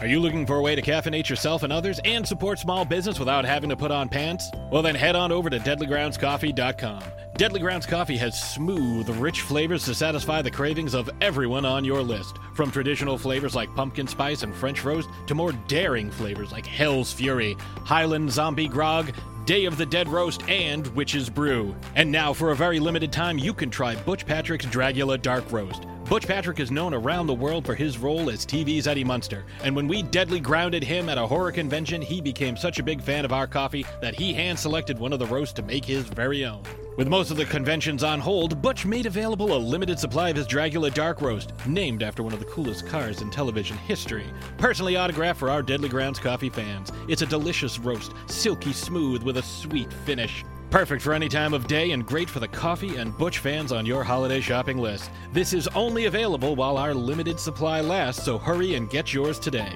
Are 0.00 0.06
you 0.06 0.20
looking 0.20 0.46
for 0.46 0.54
a 0.54 0.62
way 0.62 0.76
to 0.76 0.82
caffeinate 0.82 1.28
yourself 1.28 1.64
and 1.64 1.72
others 1.72 2.00
and 2.04 2.26
support 2.26 2.60
small 2.60 2.84
business 2.84 3.18
without 3.18 3.44
having 3.44 3.70
to 3.70 3.76
put 3.76 3.90
on 3.90 4.08
pants? 4.08 4.48
Well, 4.70 4.82
then 4.82 4.94
head 4.94 5.16
on 5.16 5.32
over 5.32 5.50
to 5.50 5.58
deadlygroundscoffee.com. 5.58 7.02
Deadly 7.36 7.60
Grounds 7.60 7.86
Coffee 7.86 8.18
has 8.18 8.38
smooth, 8.38 9.08
rich 9.08 9.40
flavors 9.40 9.84
to 9.86 9.94
satisfy 9.94 10.42
the 10.42 10.50
cravings 10.50 10.94
of 10.94 11.08
everyone 11.20 11.64
on 11.64 11.84
your 11.84 12.02
list. 12.02 12.36
From 12.54 12.70
traditional 12.70 13.16
flavors 13.16 13.54
like 13.54 13.74
pumpkin 13.74 14.06
spice 14.06 14.42
and 14.42 14.54
French 14.54 14.84
roast 14.84 15.08
to 15.26 15.34
more 15.34 15.52
daring 15.66 16.10
flavors 16.10 16.52
like 16.52 16.66
Hell's 16.66 17.12
Fury, 17.14 17.56
Highland 17.84 18.30
Zombie 18.30 18.68
Grog, 18.68 19.12
Day 19.50 19.64
of 19.64 19.76
the 19.76 19.84
Dead 19.84 20.08
Roast, 20.08 20.48
and 20.48 20.86
Witch's 20.94 21.28
Brew. 21.28 21.74
And 21.96 22.12
now, 22.12 22.32
for 22.32 22.52
a 22.52 22.54
very 22.54 22.78
limited 22.78 23.12
time, 23.12 23.36
you 23.36 23.52
can 23.52 23.68
try 23.68 23.96
Butch 23.96 24.24
Patrick's 24.24 24.64
Dragula 24.64 25.20
Dark 25.20 25.50
Roast. 25.50 25.88
Butch 26.10 26.26
Patrick 26.26 26.58
is 26.58 26.72
known 26.72 26.92
around 26.92 27.28
the 27.28 27.34
world 27.34 27.64
for 27.64 27.76
his 27.76 27.96
role 27.96 28.30
as 28.30 28.44
TV's 28.44 28.88
Eddie 28.88 29.04
Munster, 29.04 29.44
and 29.62 29.76
when 29.76 29.86
we 29.86 30.02
deadly 30.02 30.40
grounded 30.40 30.82
him 30.82 31.08
at 31.08 31.18
a 31.18 31.24
horror 31.24 31.52
convention, 31.52 32.02
he 32.02 32.20
became 32.20 32.56
such 32.56 32.80
a 32.80 32.82
big 32.82 33.00
fan 33.00 33.24
of 33.24 33.32
our 33.32 33.46
coffee 33.46 33.86
that 34.00 34.16
he 34.16 34.32
hand 34.32 34.58
selected 34.58 34.98
one 34.98 35.12
of 35.12 35.20
the 35.20 35.26
roasts 35.26 35.54
to 35.54 35.62
make 35.62 35.84
his 35.84 36.08
very 36.08 36.44
own. 36.44 36.64
With 36.96 37.06
most 37.06 37.30
of 37.30 37.36
the 37.36 37.44
conventions 37.44 38.02
on 38.02 38.18
hold, 38.18 38.60
Butch 38.60 38.84
made 38.84 39.06
available 39.06 39.54
a 39.54 39.56
limited 39.56 40.00
supply 40.00 40.30
of 40.30 40.36
his 40.36 40.48
Dragula 40.48 40.92
Dark 40.92 41.20
Roast, 41.20 41.52
named 41.64 42.02
after 42.02 42.24
one 42.24 42.32
of 42.32 42.40
the 42.40 42.46
coolest 42.46 42.88
cars 42.88 43.22
in 43.22 43.30
television 43.30 43.76
history. 43.76 44.26
Personally 44.58 44.96
autographed 44.96 45.38
for 45.38 45.48
our 45.48 45.62
Deadly 45.62 45.88
Grounds 45.88 46.18
coffee 46.18 46.50
fans. 46.50 46.90
It's 47.06 47.22
a 47.22 47.26
delicious 47.26 47.78
roast, 47.78 48.14
silky 48.26 48.72
smooth 48.72 49.22
with 49.22 49.36
a 49.36 49.44
sweet 49.44 49.92
finish. 50.04 50.44
Perfect 50.70 51.02
for 51.02 51.12
any 51.12 51.28
time 51.28 51.52
of 51.52 51.66
day 51.66 51.90
and 51.90 52.06
great 52.06 52.30
for 52.30 52.38
the 52.38 52.46
coffee 52.46 52.94
and 52.94 53.16
Butch 53.18 53.38
fans 53.38 53.72
on 53.72 53.84
your 53.84 54.04
holiday 54.04 54.40
shopping 54.40 54.78
list. 54.78 55.10
This 55.32 55.52
is 55.52 55.66
only 55.74 56.04
available 56.04 56.54
while 56.54 56.78
our 56.78 56.94
limited 56.94 57.40
supply 57.40 57.80
lasts, 57.80 58.24
so 58.24 58.38
hurry 58.38 58.76
and 58.76 58.88
get 58.88 59.12
yours 59.12 59.40
today. 59.40 59.72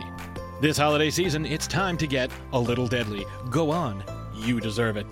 This 0.60 0.78
holiday 0.78 1.10
season, 1.10 1.46
it's 1.46 1.66
time 1.66 1.96
to 1.98 2.06
get 2.06 2.30
a 2.52 2.60
little 2.60 2.86
deadly. 2.86 3.26
Go 3.50 3.72
on, 3.72 4.04
you 4.36 4.60
deserve 4.60 4.96
it. 4.96 5.06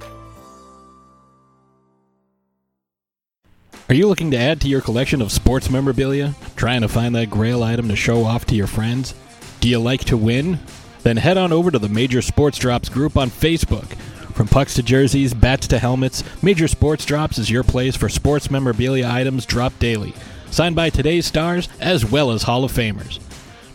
Are 3.89 3.97
you 3.97 4.07
looking 4.07 4.31
to 4.31 4.39
add 4.39 4.61
to 4.61 4.69
your 4.69 4.83
collection 4.83 5.21
of 5.21 5.33
sports 5.33 5.69
memorabilia? 5.69 6.37
Trying 6.55 6.83
to 6.83 6.89
find 6.89 7.13
that 7.17 7.29
grail 7.29 7.65
item 7.65 7.89
to 7.89 7.97
show 7.97 8.25
off 8.25 8.45
to 8.47 8.55
your 8.55 8.69
friends? 8.69 9.17
Do 9.59 9.69
you 9.69 9.81
like 9.81 10.05
to 10.05 10.17
win? 10.17 10.61
Then 11.03 11.17
head 11.17 11.37
on 11.37 11.53
over 11.53 11.73
to 11.73 11.81
the 11.81 11.89
Major 11.89 12.23
Sports 12.23 12.57
Drops 12.59 12.89
group 12.89 13.17
on 13.17 13.31
Facebook. 13.31 13.99
From 14.35 14.49
pucks 14.49 14.75
to 14.75 14.83
jerseys, 14.83 15.35
bats 15.35 15.67
to 15.69 15.79
helmets, 15.79 16.25
Major 16.43 16.67
Sports 16.67 17.05
Drops 17.05 17.39
is 17.39 17.51
your 17.51 17.63
place 17.63 17.97
for 17.97 18.09
sports 18.09 18.51
memorabilia 18.51 19.07
items 19.07 19.45
dropped 19.45 19.79
daily, 19.79 20.15
signed 20.51 20.75
by 20.75 20.89
today's 20.89 21.27
stars 21.27 21.69
as 21.81 22.11
well 22.11 22.31
as 22.31 22.45
Hall 22.45 22.65
of 22.65 22.73
Famers. 22.73 23.21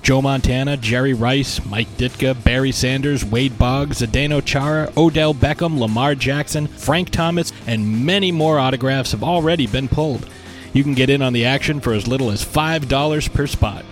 Joe 0.01 0.21
Montana, 0.21 0.75
Jerry 0.77 1.13
Rice, 1.13 1.63
Mike 1.65 1.89
Ditka, 1.97 2.43
Barry 2.43 2.71
Sanders, 2.71 3.23
Wade 3.23 3.59
Boggs, 3.59 4.01
Zdeno 4.01 4.43
Chara, 4.43 4.91
Odell 4.97 5.33
Beckham, 5.33 5.77
Lamar 5.77 6.15
Jackson, 6.15 6.65
Frank 6.67 7.11
Thomas, 7.11 7.53
and 7.67 8.05
many 8.05 8.31
more 8.31 8.57
autographs 8.57 9.11
have 9.11 9.23
already 9.23 9.67
been 9.67 9.87
pulled. 9.87 10.27
You 10.73 10.83
can 10.83 10.95
get 10.95 11.09
in 11.09 11.21
on 11.21 11.33
the 11.33 11.45
action 11.45 11.81
for 11.81 11.93
as 11.93 12.07
little 12.07 12.31
as 12.31 12.43
$5 12.43 13.33
per 13.33 13.47
spot. 13.47 13.85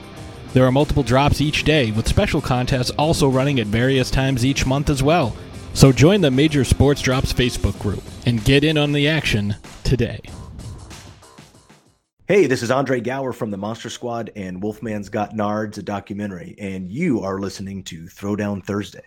There 0.53 0.65
are 0.65 0.71
multiple 0.71 1.03
drops 1.03 1.41
each 1.41 1.63
day, 1.63 1.91
with 1.91 2.07
special 2.07 2.41
contests 2.41 2.91
also 2.91 3.27
running 3.27 3.59
at 3.59 3.67
various 3.67 4.09
times 4.09 4.45
each 4.45 4.65
month 4.65 4.89
as 4.89 5.03
well. 5.03 5.35
So 5.75 5.91
join 5.91 6.21
the 6.21 6.31
Major 6.31 6.63
Sports 6.63 7.01
Drops 7.01 7.33
Facebook 7.33 7.77
group 7.79 8.01
and 8.25 8.43
get 8.45 8.63
in 8.63 8.77
on 8.77 8.93
the 8.93 9.09
action 9.09 9.55
today. 9.83 10.21
Hey, 12.29 12.47
this 12.47 12.63
is 12.63 12.71
Andre 12.71 13.01
Gower 13.01 13.33
from 13.33 13.51
the 13.51 13.57
Monster 13.57 13.89
Squad 13.89 14.31
and 14.37 14.63
Wolfman's 14.63 15.09
Got 15.09 15.33
Nards, 15.33 15.77
a 15.77 15.83
documentary, 15.83 16.55
and 16.57 16.89
you 16.89 17.21
are 17.21 17.39
listening 17.39 17.83
to 17.83 18.05
Throwdown 18.05 18.65
Thursday. 18.65 19.03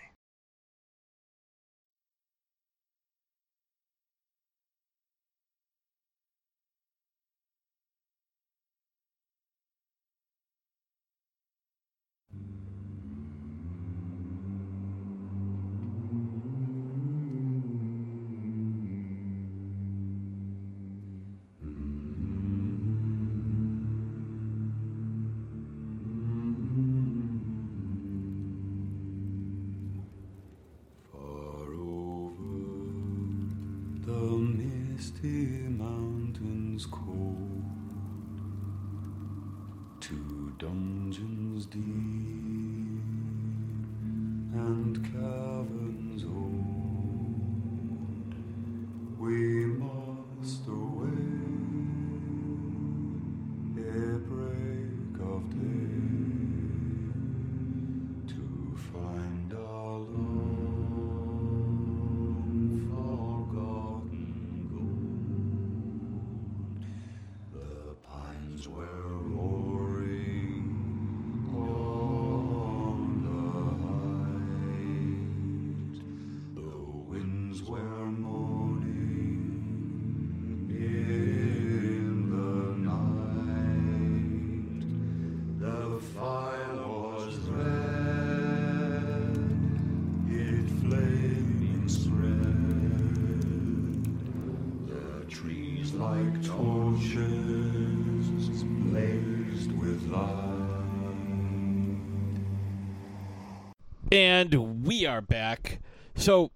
Are 105.09 105.21
back. 105.23 105.81
So 106.15 106.51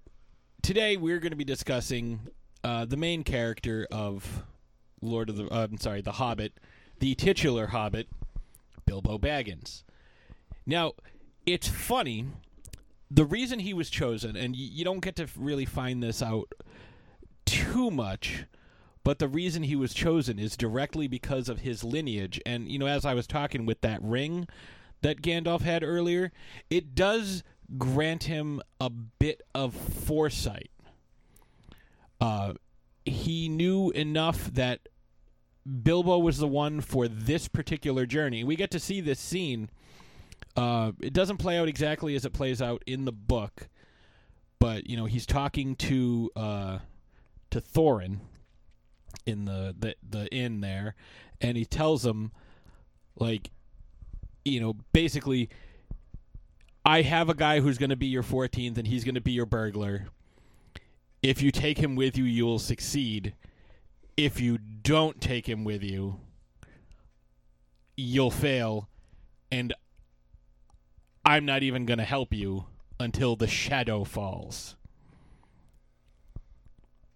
today 0.61 0.99
we're 0.99 1.21
going 1.21 1.31
to 1.31 1.37
be 1.37 1.45
discussing 1.45 2.21
uh, 2.63 2.85
the 2.85 2.99
main 2.99 3.25
character 3.25 3.87
of 3.91 4.45
Lord 5.01 5.31
of 5.31 5.37
the. 5.37 5.47
Uh, 5.47 5.65
I'm 5.65 5.79
sorry, 5.79 6.03
the 6.03 6.13
Hobbit, 6.13 6.53
the 6.99 7.15
titular 7.15 7.69
Hobbit, 7.69 8.09
Bilbo 8.85 9.19
Baggins. 9.19 9.85
Now, 10.67 10.93
it's 11.47 11.67
funny. 11.67 12.27
The 13.11 13.25
reason 13.25 13.59
he 13.61 13.73
was 13.73 13.89
chosen, 13.89 14.37
and 14.37 14.55
y- 14.55 14.61
you 14.61 14.85
don't 14.85 15.01
get 15.01 15.17
to 15.17 15.29
really 15.35 15.65
find 15.65 16.03
this 16.03 16.23
out 16.23 16.53
too 17.47 17.91
much, 17.91 18.45
but 19.03 19.19
the 19.19 19.29
reason 19.29 19.63
he 19.63 19.77
was 19.77 19.95
chosen 19.95 20.39
is 20.39 20.59
directly 20.59 21.09
because 21.09 21.49
of 21.49 21.61
his 21.61 21.83
lineage. 21.83 22.39
And, 22.45 22.71
you 22.71 22.79
know, 22.79 22.87
as 22.87 23.07
I 23.07 23.15
was 23.15 23.27
talking 23.27 23.65
with 23.65 23.81
that 23.81 24.03
ring 24.03 24.47
that 25.01 25.23
Gandalf 25.23 25.63
had 25.63 25.83
earlier, 25.83 26.33
it 26.71 26.95
does 26.95 27.43
grant 27.79 28.25
him 28.25 28.61
a 28.81 28.91
bit 28.91 29.43
of 29.55 29.75
foresight. 29.75 30.71
Uh, 32.21 32.55
he 33.05 33.49
knew 33.49 33.91
enough 33.91 34.53
that 34.55 34.81
Bilbo 35.83 36.19
was 36.19 36.39
the 36.39 36.49
one 36.49 36.81
for 36.81 37.09
this 37.09 37.49
particular 37.49 38.07
journey. 38.07 38.45
We 38.45 38.57
get 38.57 38.71
to 38.73 38.81
see 38.81 39.01
this 39.01 39.19
scene. 39.19 39.71
Uh, 40.57 40.93
it 41.01 41.13
doesn't 41.13 41.39
play 41.39 41.59
out 41.59 41.69
exactly 41.69 42.15
as 42.15 42.25
it 42.25 42.33
plays 42.33 42.61
out 42.61 42.83
in 42.87 43.05
the 43.05 43.13
book, 43.13 43.69
but 44.59 44.89
you 44.89 44.97
know 44.97 45.07
he's 45.07 45.25
talking 45.25 45.77
to 45.77 46.31
uh, 46.37 46.79
to 47.51 47.61
Thorin 47.61 48.19
in 49.25 49.45
the, 49.45 49.75
the 49.79 49.97
the 50.09 50.29
inn 50.35 50.61
there, 50.61 50.95
and 51.41 51.57
he 51.57 51.65
tells 51.65 52.05
him 52.05 52.33
like, 53.17 53.51
you 54.45 54.61
know, 54.61 54.75
basically, 54.93 55.49
I 56.85 57.03
have 57.03 57.29
a 57.29 57.35
guy 57.35 57.61
who's 57.61 57.79
going 57.79 57.91
to 57.91 57.97
be 57.97 58.07
your 58.07 58.23
14th, 58.23 58.77
and 58.77 58.87
he's 58.87 59.05
going 59.05 59.15
to 59.15 59.21
be 59.21 59.33
your 59.33 59.47
burglar. 59.47 60.09
If 61.23 61.41
you 61.41 61.53
take 61.53 61.79
him 61.79 61.95
with 61.95 62.19
you, 62.19 62.25
you 62.25 62.45
will 62.45 62.59
succeed. 62.59 63.35
If 64.17 64.41
you 64.41 64.59
don't 64.59 65.21
take 65.21 65.49
him 65.49 65.65
with 65.65 65.83
you, 65.83 66.19
you'll 67.97 68.31
fail, 68.31 68.89
and 69.51 69.73
I'm 71.25 71.45
not 71.45 71.63
even 71.63 71.87
going 71.87 71.99
to 71.99 72.05
help 72.05 72.35
you 72.35 72.67
until 72.99 73.37
the 73.37 73.47
shadow 73.47 74.03
falls. 74.03 74.75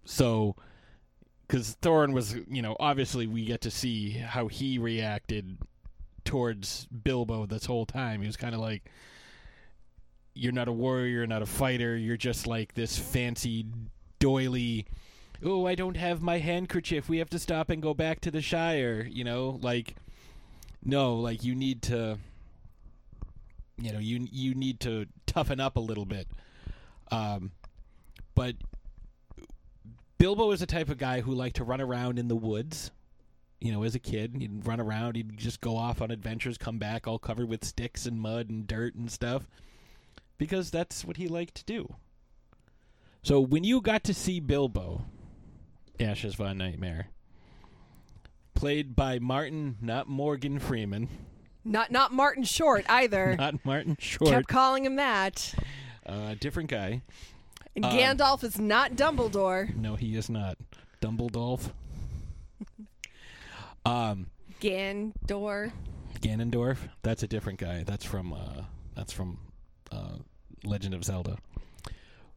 So, 0.05 0.55
because 1.46 1.76
Thorin 1.83 2.12
was, 2.12 2.37
you 2.48 2.62
know, 2.62 2.76
obviously 2.79 3.26
we 3.26 3.44
get 3.44 3.61
to 3.62 3.70
see 3.70 4.11
how 4.11 4.46
he 4.46 4.79
reacted 4.79 5.59
towards 6.24 6.87
Bilbo 6.87 7.46
this 7.46 7.66
whole 7.66 7.87
time. 7.87 8.20
He 8.20 8.26
was 8.29 8.37
kind 8.37 8.55
of 8.55 8.61
like, 8.61 8.88
"You're 10.37 10.53
not 10.53 10.68
a 10.68 10.72
warrior, 10.72 11.07
you're 11.07 11.27
not 11.27 11.42
a 11.42 11.46
fighter. 11.46 11.96
You're 11.96 12.16
just 12.16 12.46
like 12.46 12.75
this 12.75 12.99
fancy 12.99 13.66
doily. 14.18 14.87
Oh, 15.44 15.66
I 15.66 15.75
don't 15.75 15.96
have 15.96 16.22
my 16.22 16.38
handkerchief. 16.38 17.09
We 17.09 17.18
have 17.18 17.31
to 17.31 17.38
stop 17.38 17.70
and 17.70 17.83
go 17.83 17.94
back 17.94 18.20
to 18.20 18.31
the 18.31 18.40
Shire. 18.40 19.07
You 19.11 19.25
know, 19.25 19.59
like 19.62 19.96
no, 20.85 21.16
like 21.16 21.44
you 21.44 21.55
need 21.55 21.83
to. 21.83 22.18
You 23.79 23.92
know, 23.92 23.99
you 23.99 24.27
you 24.31 24.55
need 24.55 24.81
to 24.81 25.07
toughen 25.27 25.61
up 25.61 25.77
a 25.77 25.81
little 25.81 26.07
bit. 26.07 26.29
Um, 27.11 27.53
but 28.35 28.57
Bilbo 30.18 30.51
is 30.53 30.61
the 30.61 30.66
type 30.66 30.88
of 30.88 30.99
guy 30.99 31.20
who 31.20 31.35
liked 31.35 31.57
to 31.57 31.64
run 31.64 31.81
around 31.81 32.18
in 32.18 32.29
the 32.29 32.37
woods. 32.37 32.90
You 33.61 33.72
know, 33.72 33.83
as 33.83 33.94
a 33.94 33.99
kid, 33.99 34.37
he'd 34.38 34.66
run 34.66 34.81
around. 34.81 35.16
He'd 35.16 35.37
just 35.37 35.61
go 35.61 35.77
off 35.77 36.01
on 36.01 36.11
adventures, 36.11 36.57
come 36.57 36.79
back 36.79 37.07
all 37.07 37.18
covered 37.18 37.49
with 37.49 37.64
sticks 37.64 38.07
and 38.07 38.20
mud 38.20 38.49
and 38.49 38.66
dirt 38.66 38.94
and 38.94 39.11
stuff, 39.11 39.46
because 40.38 40.70
that's 40.70 41.05
what 41.05 41.16
he 41.16 41.29
liked 41.29 41.55
to 41.57 41.64
do. 41.64 41.94
So 43.22 43.40
when 43.40 43.64
you 43.64 43.81
got 43.81 44.05
to 44.05 44.14
see 44.14 44.38
Bilbo, 44.40 45.03
Ashes 45.99 46.35
Von 46.35 46.59
Nightmare, 46.59 47.09
played 48.55 48.94
by 48.94 49.18
Martin, 49.18 49.77
not 49.81 50.09
Morgan 50.09 50.59
Freeman, 50.59 51.09
Not 51.64 51.90
not 51.90 52.12
Martin 52.12 52.44
Short 52.44 52.85
either. 52.88 53.35
not 53.38 53.64
Martin 53.64 53.96
Short, 53.99 54.31
Kept 54.31 54.49
calling 54.49 54.85
him 54.85 54.96
that. 54.96 55.55
uh, 56.07 56.35
different 56.38 56.70
guy. 56.70 57.03
And 57.75 57.85
Um, 57.85 57.92
Gandalf 57.92 58.44
is 58.44 58.59
not 58.59 58.92
Dumbledore. 58.92 59.75
No, 59.77 59.96
he 59.96 60.16
is 60.16 60.31
not. 60.31 60.57
Dumbledore. 61.03 61.72
um, 63.85 64.27
Gandor. 64.61 65.72
Ganondorf. 66.20 66.79
That's 67.03 67.22
a 67.22 67.27
different 67.29 67.59
guy. 67.59 67.85
That's 67.85 68.05
from 68.05 68.33
uh, 68.33 68.62
that's 68.94 69.12
from 69.12 69.38
uh, 69.90 70.18
Legend 70.64 70.94
of 70.94 71.05
Zelda. 71.05 71.38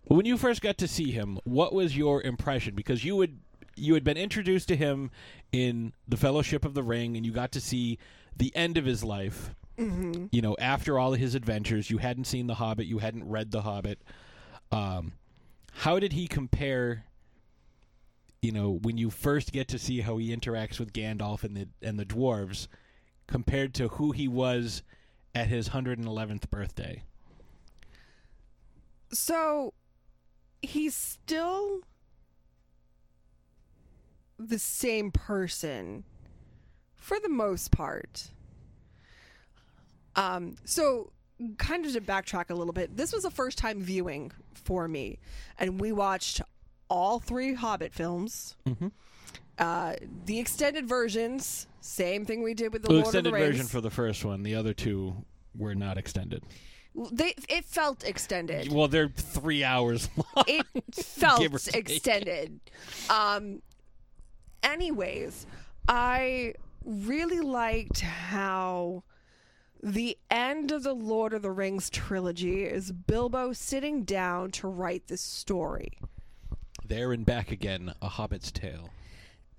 When 0.03 0.25
you 0.25 0.37
first 0.37 0.61
got 0.61 0.77
to 0.79 0.87
see 0.87 1.11
him, 1.11 1.39
what 1.43 1.73
was 1.73 1.95
your 1.95 2.21
impression? 2.23 2.75
Because 2.75 3.03
you 3.03 3.15
would 3.15 3.39
you 3.75 3.93
had 3.93 4.03
been 4.03 4.17
introduced 4.17 4.67
to 4.67 4.75
him 4.75 5.11
in 5.51 5.93
the 6.07 6.17
Fellowship 6.17 6.65
of 6.65 6.73
the 6.73 6.83
Ring, 6.83 7.15
and 7.15 7.25
you 7.25 7.31
got 7.31 7.51
to 7.53 7.61
see 7.61 7.97
the 8.35 8.53
end 8.55 8.77
of 8.77 8.85
his 8.85 9.03
life. 9.03 9.55
Mm-hmm. 9.77 10.25
You 10.31 10.41
know, 10.41 10.57
after 10.59 10.99
all 10.99 11.13
of 11.13 11.19
his 11.19 11.35
adventures, 11.35 11.89
you 11.89 11.99
hadn't 11.99 12.25
seen 12.25 12.47
The 12.47 12.55
Hobbit, 12.55 12.87
you 12.87 12.97
hadn't 12.97 13.29
read 13.29 13.51
The 13.51 13.61
Hobbit. 13.61 14.01
Um, 14.71 15.13
how 15.71 15.99
did 15.99 16.13
he 16.13 16.27
compare? 16.27 17.05
You 18.41 18.51
know, 18.51 18.79
when 18.81 18.97
you 18.97 19.09
first 19.09 19.51
get 19.51 19.67
to 19.69 19.79
see 19.79 20.01
how 20.01 20.17
he 20.17 20.35
interacts 20.35 20.79
with 20.79 20.93
Gandalf 20.93 21.43
and 21.43 21.55
the 21.55 21.67
and 21.81 21.97
the 21.97 22.05
dwarves, 22.05 22.67
compared 23.27 23.73
to 23.75 23.87
who 23.89 24.11
he 24.11 24.27
was 24.27 24.81
at 25.35 25.47
his 25.47 25.69
111th 25.69 26.49
birthday. 26.49 27.03
So 29.11 29.73
he's 30.61 30.95
still 30.95 31.81
the 34.37 34.59
same 34.59 35.11
person 35.11 36.03
for 36.95 37.19
the 37.19 37.29
most 37.29 37.71
part. 37.71 38.29
Um, 40.15 40.55
so 40.65 41.11
kind 41.57 41.85
of 41.85 41.93
to 41.93 42.01
backtrack 42.01 42.49
a 42.49 42.53
little 42.53 42.73
bit, 42.73 42.95
this 42.97 43.13
was 43.13 43.25
a 43.25 43.31
first 43.31 43.57
time 43.57 43.81
viewing 43.81 44.31
for 44.53 44.87
me, 44.87 45.19
and 45.57 45.79
we 45.79 45.91
watched 45.91 46.41
all 46.89 47.19
three 47.19 47.53
Hobbit 47.53 47.93
films. 47.93 48.55
Mhm. 48.65 48.91
Uh, 49.57 49.95
the 50.25 50.39
extended 50.39 50.87
versions, 50.87 51.67
same 51.81 52.25
thing 52.25 52.41
we 52.43 52.53
did 52.53 52.71
with 52.73 52.81
the 52.81 52.87
The 52.87 52.93
Lord 52.93 53.03
of 53.03 53.07
extended 53.09 53.33
the 53.33 53.37
Rings. 53.37 53.49
version 53.57 53.67
for 53.67 53.81
the 53.81 53.89
first 53.91 54.23
one. 54.25 54.43
The 54.43 54.55
other 54.55 54.73
two 54.73 55.25
were 55.55 55.75
not 55.75 55.97
extended. 55.97 56.43
They 57.11 57.33
it 57.47 57.65
felt 57.65 58.03
extended. 58.03 58.71
Well, 58.71 58.87
they're 58.87 59.09
three 59.09 59.63
hours 59.63 60.09
long. 60.35 60.45
it 60.47 60.65
felt 60.93 61.39
Give 61.39 61.53
or 61.55 61.59
take. 61.59 61.75
extended. 61.89 62.59
Um, 63.09 63.61
anyways, 64.63 65.45
I 65.87 66.53
really 66.83 67.39
liked 67.41 68.01
how 68.01 69.03
the 69.81 70.17
end 70.29 70.71
of 70.71 70.83
the 70.83 70.93
Lord 70.93 71.33
of 71.33 71.41
the 71.41 71.51
Rings 71.51 71.89
trilogy 71.89 72.63
is 72.65 72.91
Bilbo 72.91 73.53
sitting 73.53 74.03
down 74.03 74.51
to 74.51 74.67
write 74.67 75.07
this 75.07 75.21
story. 75.21 75.97
There 76.85 77.13
and 77.13 77.25
back 77.25 77.51
again, 77.51 77.93
a 78.01 78.09
Hobbit's 78.09 78.51
tale. 78.51 78.89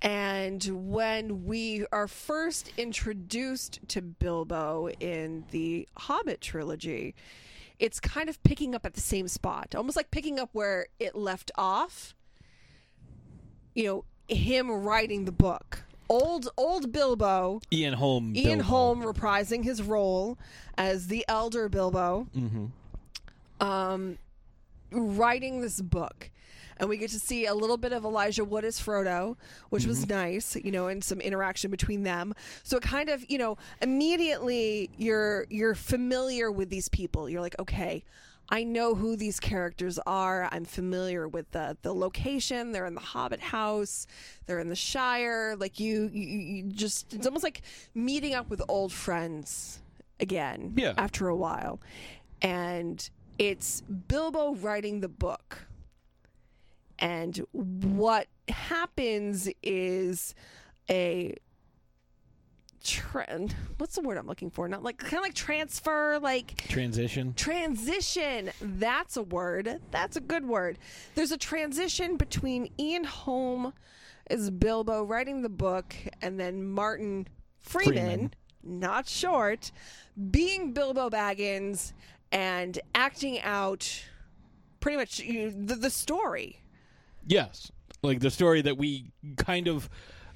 And 0.02 0.64
when 0.92 1.44
we 1.44 1.84
are 1.92 2.08
first 2.08 2.72
introduced 2.78 3.80
to 3.88 4.00
Bilbo 4.00 4.88
in 4.98 5.44
the 5.50 5.86
Hobbit 5.96 6.40
trilogy, 6.40 7.14
it's 7.78 8.00
kind 8.00 8.28
of 8.28 8.42
picking 8.42 8.74
up 8.74 8.86
at 8.86 8.94
the 8.94 9.00
same 9.00 9.28
spot, 9.28 9.74
almost 9.74 9.96
like 9.96 10.10
picking 10.10 10.38
up 10.38 10.50
where 10.52 10.86
it 10.98 11.14
left 11.14 11.50
off. 11.56 12.14
You 13.74 13.84
know, 13.84 14.04
him 14.34 14.70
writing 14.70 15.26
the 15.26 15.32
book. 15.32 15.82
Old 16.08 16.48
old 16.56 16.90
Bilbo, 16.92 17.60
Ian 17.72 17.94
Holm. 17.94 18.34
Ian 18.34 18.58
Bilbo. 18.58 18.62
Holm 18.64 19.02
reprising 19.02 19.62
his 19.64 19.80
role 19.80 20.38
as 20.76 21.06
the 21.06 21.24
elder 21.28 21.68
Bilbo 21.68 22.26
Mhm. 22.36 22.70
um, 23.64 24.18
writing 24.90 25.60
this 25.60 25.80
book. 25.80 26.30
And 26.80 26.88
we 26.88 26.96
get 26.96 27.10
to 27.10 27.20
see 27.20 27.44
a 27.44 27.54
little 27.54 27.76
bit 27.76 27.92
of 27.92 28.04
Elijah 28.04 28.44
Wood 28.44 28.64
as 28.64 28.80
Frodo, 28.80 29.36
which 29.68 29.84
was 29.84 30.06
mm-hmm. 30.06 30.14
nice, 30.14 30.56
you 30.56 30.72
know, 30.72 30.88
and 30.88 31.04
some 31.04 31.20
interaction 31.20 31.70
between 31.70 32.04
them. 32.04 32.34
So 32.62 32.78
it 32.78 32.82
kind 32.82 33.10
of, 33.10 33.30
you 33.30 33.36
know, 33.36 33.58
immediately 33.82 34.90
you're 34.96 35.46
you're 35.50 35.74
familiar 35.74 36.50
with 36.50 36.70
these 36.70 36.88
people. 36.88 37.28
You're 37.28 37.42
like, 37.42 37.58
okay, 37.58 38.02
I 38.48 38.64
know 38.64 38.94
who 38.94 39.14
these 39.14 39.38
characters 39.38 39.98
are. 40.06 40.48
I'm 40.50 40.64
familiar 40.64 41.28
with 41.28 41.50
the 41.52 41.76
the 41.82 41.94
location. 41.94 42.72
They're 42.72 42.86
in 42.86 42.94
the 42.94 43.00
Hobbit 43.00 43.40
house. 43.40 44.06
They're 44.46 44.58
in 44.58 44.70
the 44.70 44.74
Shire. 44.74 45.56
Like 45.56 45.78
you, 45.78 46.08
you, 46.12 46.38
you 46.38 46.62
just 46.64 47.12
it's 47.12 47.26
almost 47.26 47.44
like 47.44 47.60
meeting 47.94 48.34
up 48.34 48.48
with 48.48 48.62
old 48.68 48.90
friends 48.92 49.80
again. 50.18 50.72
Yeah. 50.76 50.94
After 50.96 51.28
a 51.28 51.36
while, 51.36 51.78
and 52.40 53.08
it's 53.38 53.82
Bilbo 53.82 54.54
writing 54.54 55.00
the 55.00 55.08
book. 55.08 55.66
And 57.00 57.38
what 57.52 58.26
happens 58.48 59.48
is 59.62 60.34
a 60.90 61.34
trend. 62.84 63.54
What's 63.78 63.94
the 63.94 64.02
word 64.02 64.16
I'm 64.18 64.26
looking 64.26 64.50
for? 64.50 64.68
Not 64.68 64.82
like 64.82 64.98
kind 64.98 65.14
of 65.14 65.22
like 65.22 65.34
transfer, 65.34 66.18
like 66.20 66.66
Transition. 66.68 67.34
transition. 67.34 68.50
That's 68.60 69.16
a 69.16 69.22
word. 69.22 69.80
That's 69.90 70.16
a 70.16 70.20
good 70.20 70.46
word. 70.46 70.78
There's 71.14 71.32
a 71.32 71.36
transition 71.38 72.16
between 72.16 72.70
Ian 72.78 73.04
Holm 73.04 73.72
as 74.28 74.50
Bilbo 74.50 75.02
writing 75.04 75.42
the 75.42 75.48
book 75.48 75.94
and 76.22 76.38
then 76.38 76.64
Martin 76.64 77.26
Freeman, 77.60 77.94
Freeman. 77.94 78.34
not 78.62 79.08
short, 79.08 79.72
being 80.30 80.72
Bilbo 80.72 81.10
Baggins 81.10 81.92
and 82.32 82.78
acting 82.94 83.40
out 83.40 84.04
pretty 84.80 84.96
much 84.96 85.18
you 85.20 85.46
know, 85.50 85.66
the, 85.66 85.74
the 85.74 85.90
story. 85.90 86.59
Yes. 87.30 87.70
Like 88.02 88.20
the 88.20 88.30
story 88.30 88.60
that 88.62 88.76
we 88.76 89.12
kind 89.36 89.68
of 89.68 89.88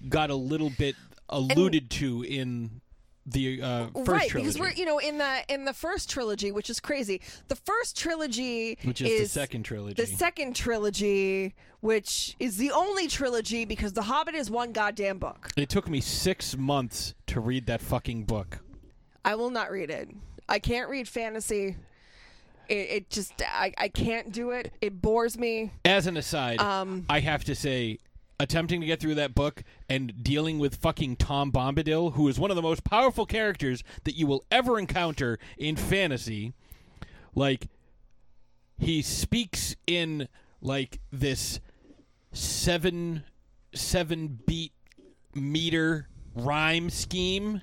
got 0.08 0.30
a 0.30 0.34
little 0.34 0.70
bit 0.70 0.94
alluded 1.28 1.90
to 1.90 2.22
in 2.22 2.80
the 3.26 3.62
uh, 3.62 3.86
first 3.94 4.08
right, 4.08 4.28
trilogy. 4.28 4.38
because 4.38 4.58
we're 4.60 4.72
you 4.72 4.84
know 4.84 4.98
in 4.98 5.16
the 5.18 5.42
in 5.48 5.64
the 5.64 5.72
first 5.72 6.10
trilogy, 6.10 6.52
which 6.52 6.68
is 6.68 6.78
crazy. 6.78 7.22
The 7.48 7.56
first 7.56 7.96
trilogy 7.96 8.78
which 8.84 9.00
is, 9.00 9.22
the 9.22 9.28
second 9.28 9.62
trilogy. 9.62 9.94
the 9.94 10.06
second 10.06 10.54
trilogy, 10.54 11.54
which 11.80 12.36
is 12.38 12.58
the 12.58 12.70
only 12.70 13.08
trilogy 13.08 13.64
because 13.64 13.94
The 13.94 14.02
Hobbit 14.02 14.34
is 14.34 14.50
one 14.50 14.72
goddamn 14.72 15.18
book. 15.18 15.50
it 15.56 15.70
took 15.70 15.88
me 15.88 16.00
six 16.00 16.56
months 16.56 17.14
to 17.28 17.40
read 17.40 17.66
that 17.66 17.80
fucking 17.80 18.24
book. 18.24 18.60
I 19.24 19.36
will 19.36 19.50
not 19.50 19.70
read 19.70 19.90
it. 19.90 20.10
I 20.48 20.58
can't 20.58 20.90
read 20.90 21.08
fantasy. 21.08 21.76
It, 22.68 22.74
it 22.74 23.10
just 23.10 23.32
I, 23.42 23.72
I 23.78 23.88
can't 23.88 24.32
do 24.32 24.50
it. 24.50 24.72
It 24.80 25.00
bores 25.00 25.38
me. 25.38 25.72
As 25.84 26.06
an 26.06 26.16
aside, 26.16 26.60
Um, 26.60 27.04
I 27.08 27.20
have 27.20 27.44
to 27.44 27.54
say, 27.54 27.98
attempting 28.40 28.80
to 28.80 28.86
get 28.86 29.00
through 29.00 29.14
that 29.16 29.34
book 29.34 29.62
and 29.88 30.22
dealing 30.24 30.58
with 30.58 30.76
fucking 30.76 31.16
Tom 31.16 31.52
Bombadil, 31.52 32.14
who 32.14 32.28
is 32.28 32.38
one 32.38 32.50
of 32.50 32.56
the 32.56 32.62
most 32.62 32.84
powerful 32.84 33.26
characters 33.26 33.84
that 34.04 34.16
you 34.16 34.26
will 34.26 34.44
ever 34.50 34.78
encounter 34.78 35.38
in 35.56 35.76
fantasy, 35.76 36.52
like 37.34 37.68
he 38.78 39.02
speaks 39.02 39.76
in 39.86 40.28
like 40.60 41.00
this 41.12 41.60
seven 42.32 43.22
seven 43.72 44.40
beat 44.46 44.72
meter 45.34 46.08
rhyme 46.34 46.90
scheme. 46.90 47.60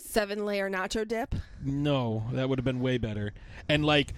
Seven 0.00 0.44
layer 0.44 0.70
nacho 0.70 1.06
dip. 1.06 1.34
No, 1.64 2.24
that 2.32 2.48
would 2.48 2.58
have 2.58 2.64
been 2.64 2.80
way 2.80 2.98
better. 2.98 3.32
And 3.68 3.84
like 3.84 4.12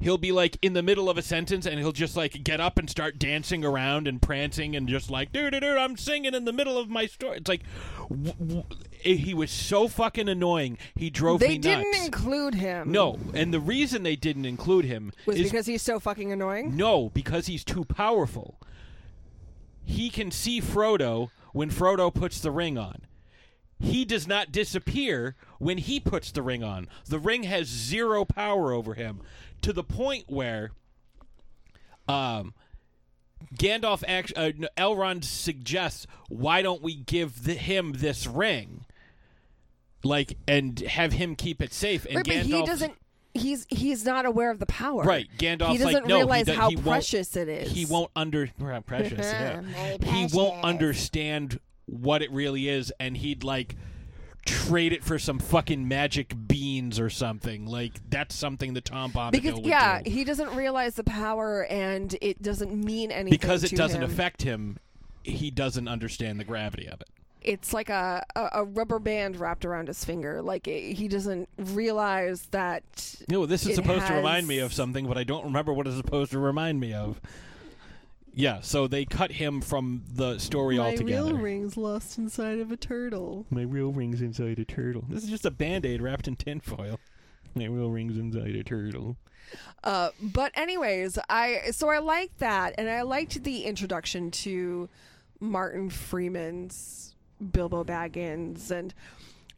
he'll 0.00 0.18
be 0.18 0.32
like 0.32 0.58
in 0.60 0.72
the 0.72 0.82
middle 0.82 1.08
of 1.08 1.16
a 1.16 1.22
sentence 1.22 1.66
and 1.66 1.78
he'll 1.78 1.92
just 1.92 2.16
like 2.16 2.42
get 2.44 2.60
up 2.60 2.78
and 2.78 2.90
start 2.90 3.18
dancing 3.18 3.64
around 3.64 4.06
and 4.08 4.20
prancing 4.20 4.74
and 4.76 4.88
just 4.88 5.08
like 5.10 5.32
dude 5.32 5.52
dude 5.52 5.64
I'm 5.64 5.96
singing 5.96 6.34
in 6.34 6.44
the 6.44 6.52
middle 6.52 6.76
of 6.78 6.88
my 6.88 7.06
story. 7.06 7.38
It's 7.38 7.48
like 7.48 7.62
w- 8.08 8.32
w- 8.32 8.62
he 9.00 9.34
was 9.34 9.50
so 9.50 9.86
fucking 9.88 10.28
annoying. 10.28 10.78
He 10.96 11.10
drove 11.10 11.40
They 11.40 11.48
me 11.48 11.58
nuts. 11.58 11.66
didn't 11.66 12.04
include 12.06 12.54
him. 12.54 12.90
no, 12.92 13.18
and 13.34 13.52
the 13.52 13.60
reason 13.60 14.02
they 14.02 14.16
didn't 14.16 14.46
include 14.46 14.84
him 14.84 15.12
Was 15.26 15.36
is 15.38 15.50
because 15.50 15.66
he's 15.66 15.82
so 15.82 16.00
fucking 16.00 16.32
annoying? 16.32 16.76
no, 16.76 17.10
because 17.10 17.46
he's 17.46 17.64
too 17.64 17.84
powerful. 17.84 18.58
He 19.84 20.08
can 20.10 20.30
see 20.30 20.60
Frodo 20.60 21.30
when 21.52 21.70
Frodo 21.70 22.12
puts 22.12 22.40
the 22.40 22.50
ring 22.50 22.78
on. 22.78 23.02
He 23.80 24.04
does 24.04 24.26
not 24.26 24.52
disappear 24.52 25.34
when 25.58 25.78
he 25.78 26.00
puts 26.00 26.30
the 26.30 26.42
ring 26.42 26.62
on. 26.62 26.88
The 27.06 27.18
ring 27.18 27.42
has 27.44 27.66
zero 27.66 28.24
power 28.24 28.72
over 28.72 28.94
him 28.94 29.20
to 29.62 29.72
the 29.72 29.84
point 29.84 30.24
where 30.28 30.70
um 32.08 32.54
Gandalf 33.56 34.02
act- 34.06 34.32
uh, 34.36 34.52
Elrond 34.76 35.24
suggests 35.24 36.06
why 36.28 36.62
don't 36.62 36.82
we 36.82 36.94
give 36.94 37.44
the, 37.44 37.54
him 37.54 37.94
this 37.96 38.26
ring? 38.26 38.84
Like 40.02 40.36
and 40.46 40.78
have 40.80 41.12
him 41.12 41.34
keep 41.34 41.62
it 41.62 41.72
safe 41.72 42.04
and 42.06 42.16
Right, 42.16 42.24
but 42.24 42.36
he 42.36 42.52
Gandalf 42.52 42.66
doesn't. 42.66 42.94
He's 43.36 43.66
he's 43.68 44.04
not 44.04 44.26
aware 44.26 44.50
of 44.50 44.60
the 44.60 44.66
power. 44.66 45.02
Right, 45.02 45.28
Gandalf 45.38 45.72
he 45.72 45.78
doesn't 45.78 45.92
like, 45.92 46.06
no, 46.06 46.16
he 46.16 46.22
realize 46.22 46.46
do- 46.46 46.52
how 46.52 46.68
he 46.70 46.76
precious 46.76 47.34
it 47.36 47.48
is. 47.48 47.72
he 47.72 47.84
won't 47.84 48.10
under 48.14 48.48
precious. 48.86 49.18
yeah. 49.18 49.62
He 50.04 50.28
won't 50.32 50.62
understand 50.62 51.58
what 51.86 52.22
it 52.22 52.30
really 52.30 52.68
is, 52.68 52.92
and 52.98 53.16
he'd 53.16 53.44
like 53.44 53.76
trade 54.46 54.92
it 54.92 55.02
for 55.02 55.18
some 55.18 55.38
fucking 55.38 55.86
magic 55.88 56.34
beans 56.46 57.00
or 57.00 57.10
something. 57.10 57.66
Like 57.66 57.92
that's 58.10 58.34
something 58.34 58.74
that 58.74 58.84
Tom 58.84 59.12
Bombadil 59.12 59.32
because 59.32 59.54
would 59.54 59.66
yeah, 59.66 60.02
do. 60.02 60.10
he 60.10 60.24
doesn't 60.24 60.54
realize 60.54 60.94
the 60.94 61.04
power, 61.04 61.64
and 61.64 62.14
it 62.20 62.42
doesn't 62.42 62.72
mean 62.74 63.10
anything. 63.10 63.38
because 63.38 63.64
it 63.64 63.72
doesn't 63.76 64.02
him. 64.02 64.10
affect 64.10 64.42
him. 64.42 64.78
He 65.22 65.50
doesn't 65.50 65.88
understand 65.88 66.38
the 66.38 66.44
gravity 66.44 66.86
of 66.86 67.00
it. 67.00 67.08
It's 67.40 67.74
like 67.74 67.90
a, 67.90 68.24
a, 68.34 68.48
a 68.52 68.64
rubber 68.64 68.98
band 68.98 69.36
wrapped 69.36 69.66
around 69.66 69.88
his 69.88 70.02
finger. 70.02 70.40
Like 70.40 70.66
it, 70.66 70.94
he 70.94 71.08
doesn't 71.08 71.48
realize 71.58 72.46
that. 72.50 73.16
No, 73.28 73.46
this 73.46 73.66
is 73.66 73.74
supposed 73.74 74.06
to 74.06 74.14
remind 74.14 74.46
me 74.46 74.58
of 74.60 74.72
something, 74.72 75.06
but 75.06 75.18
I 75.18 75.24
don't 75.24 75.44
remember 75.44 75.72
what 75.72 75.86
it's 75.86 75.96
supposed 75.96 76.32
to 76.32 76.38
remind 76.38 76.80
me 76.80 76.92
of. 76.92 77.20
Yeah, 78.34 78.60
so 78.60 78.86
they 78.88 79.04
cut 79.04 79.30
him 79.32 79.60
from 79.60 80.02
the 80.12 80.38
story 80.38 80.78
altogether. 80.78 81.22
My 81.24 81.30
real 81.30 81.38
ring's 81.38 81.76
lost 81.76 82.18
inside 82.18 82.58
of 82.58 82.72
a 82.72 82.76
turtle. 82.76 83.46
My 83.50 83.62
real 83.62 83.92
ring's 83.92 84.20
inside 84.20 84.58
a 84.58 84.64
turtle. 84.64 85.04
This 85.08 85.22
is 85.24 85.30
just 85.30 85.46
a 85.46 85.50
band 85.50 85.86
aid 85.86 86.02
wrapped 86.02 86.26
in 86.26 86.34
tinfoil. 86.36 86.98
My 87.54 87.66
real 87.66 87.90
ring's 87.90 88.18
inside 88.18 88.56
a 88.56 88.64
turtle. 88.64 89.16
Uh, 89.84 90.08
but 90.20 90.50
anyways, 90.54 91.18
I 91.28 91.70
so 91.70 91.88
I 91.90 91.98
liked 91.98 92.38
that, 92.40 92.74
and 92.78 92.88
I 92.90 93.02
liked 93.02 93.44
the 93.44 93.64
introduction 93.64 94.30
to 94.32 94.88
Martin 95.38 95.90
Freeman's 95.90 97.14
Bilbo 97.52 97.84
Baggins 97.84 98.70
and 98.70 98.94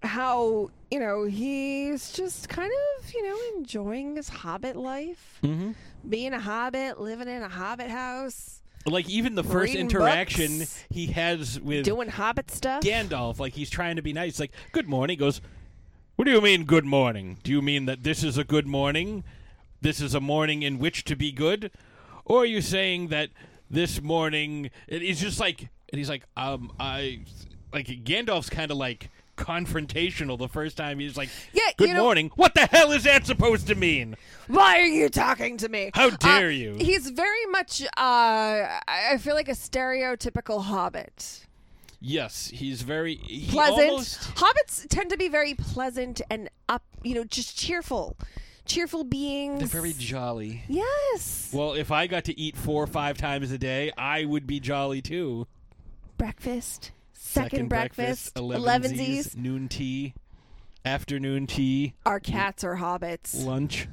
how 0.02 0.70
you 0.90 0.98
know 1.00 1.24
he's 1.24 2.12
just 2.12 2.48
kind 2.48 2.70
of 3.00 3.14
you 3.14 3.22
know 3.26 3.38
enjoying 3.56 4.16
his 4.16 4.28
hobbit 4.28 4.76
life, 4.76 5.38
Mm-hmm. 5.42 5.70
being 6.08 6.34
a 6.34 6.40
hobbit, 6.40 7.00
living 7.00 7.28
in 7.28 7.42
a 7.42 7.48
hobbit 7.48 7.88
house, 7.88 8.60
Like 8.86 9.08
even 9.08 9.34
the 9.34 9.42
first 9.42 9.72
Reading 9.72 9.80
interaction 9.80 10.58
books. 10.60 10.84
he 10.90 11.06
has 11.08 11.60
with 11.60 11.84
doing 11.84 12.08
hobbit 12.08 12.50
stuff. 12.50 12.82
Gandalf, 12.82 13.38
like 13.38 13.54
he's 13.54 13.70
trying 13.70 13.96
to 13.96 14.02
be 14.02 14.12
nice. 14.12 14.38
Like, 14.38 14.52
good 14.72 14.88
morning. 14.88 15.14
He 15.14 15.18
goes, 15.18 15.40
What 16.14 16.24
do 16.26 16.30
you 16.30 16.40
mean, 16.40 16.64
good 16.64 16.84
morning? 16.84 17.38
Do 17.42 17.50
you 17.50 17.60
mean 17.62 17.86
that 17.86 18.04
this 18.04 18.22
is 18.22 18.38
a 18.38 18.44
good 18.44 18.66
morning? 18.66 19.24
This 19.80 20.00
is 20.00 20.14
a 20.14 20.20
morning 20.20 20.62
in 20.62 20.78
which 20.78 21.04
to 21.04 21.16
be 21.16 21.32
good? 21.32 21.70
Or 22.24 22.42
are 22.42 22.46
you 22.46 22.60
saying 22.60 23.08
that 23.08 23.30
this 23.70 24.00
morning. 24.02 24.70
He's 24.88 25.20
just 25.20 25.40
like. 25.40 25.60
And 25.60 25.98
he's 25.98 26.08
like, 26.08 26.24
um, 26.36 26.72
I. 26.78 27.20
Like, 27.72 27.86
Gandalf's 27.86 28.48
kind 28.48 28.70
of 28.70 28.76
like 28.76 29.10
confrontational 29.36 30.38
the 30.38 30.48
first 30.48 30.76
time. 30.76 30.98
He's 30.98 31.16
like, 31.16 31.28
Yeah, 31.52 31.62
Good 31.76 31.88
you 31.88 31.94
know- 31.94 32.02
morning. 32.02 32.30
What 32.36 32.54
the 32.54 32.66
hell 32.66 32.92
is 32.92 33.04
that 33.04 33.26
supposed 33.26 33.66
to 33.68 33.74
mean? 33.74 34.16
Why 34.48 34.78
are 34.80 34.86
you 34.86 35.08
talking 35.08 35.56
to 35.58 35.68
me? 35.68 35.90
How 35.94 36.08
Uh, 36.08 36.16
dare 36.18 36.50
you? 36.50 36.74
He's 36.78 37.10
very 37.10 37.46
much, 37.50 37.82
uh, 37.82 37.86
I 37.96 38.78
I 39.12 39.18
feel 39.18 39.34
like 39.34 39.48
a 39.48 39.52
stereotypical 39.52 40.64
hobbit. 40.64 41.42
Yes, 42.00 42.50
he's 42.52 42.82
very. 42.82 43.14
He 43.16 43.50
Pleasant. 43.50 43.88
almost- 43.90 44.20
Hobbits 44.36 44.86
tend 44.88 45.10
to 45.10 45.16
be 45.16 45.28
very 45.28 45.54
pleasant 45.54 46.20
and 46.30 46.48
up, 46.68 46.82
you 47.02 47.14
know, 47.14 47.24
just 47.24 47.56
cheerful. 47.58 48.16
Cheerful 48.66 49.04
beings. 49.04 49.60
they're 49.60 49.80
very 49.80 49.92
jolly. 49.92 50.64
Yes. 50.68 51.50
Well, 51.52 51.72
if 51.74 51.90
I 51.92 52.06
got 52.08 52.24
to 52.24 52.38
eat 52.38 52.56
four 52.56 52.82
or 52.82 52.86
five 52.88 53.16
times 53.16 53.50
a 53.52 53.58
day, 53.58 53.92
I 53.96 54.24
would 54.24 54.46
be 54.46 54.58
jolly 54.60 55.00
too. 55.00 55.46
breakfast. 56.18 56.90
Second, 57.26 57.68
breakfast. 57.68 58.34
Elevensies. 58.34 58.56
elevensies, 58.56 59.36
noon 59.36 59.68
tea, 59.68 60.14
afternoon 60.84 61.46
tea, 61.46 61.94
Our 62.06 62.20
cats 62.20 62.64
are 62.64 62.76
hobbits. 62.76 63.44
lunch. 63.44 63.88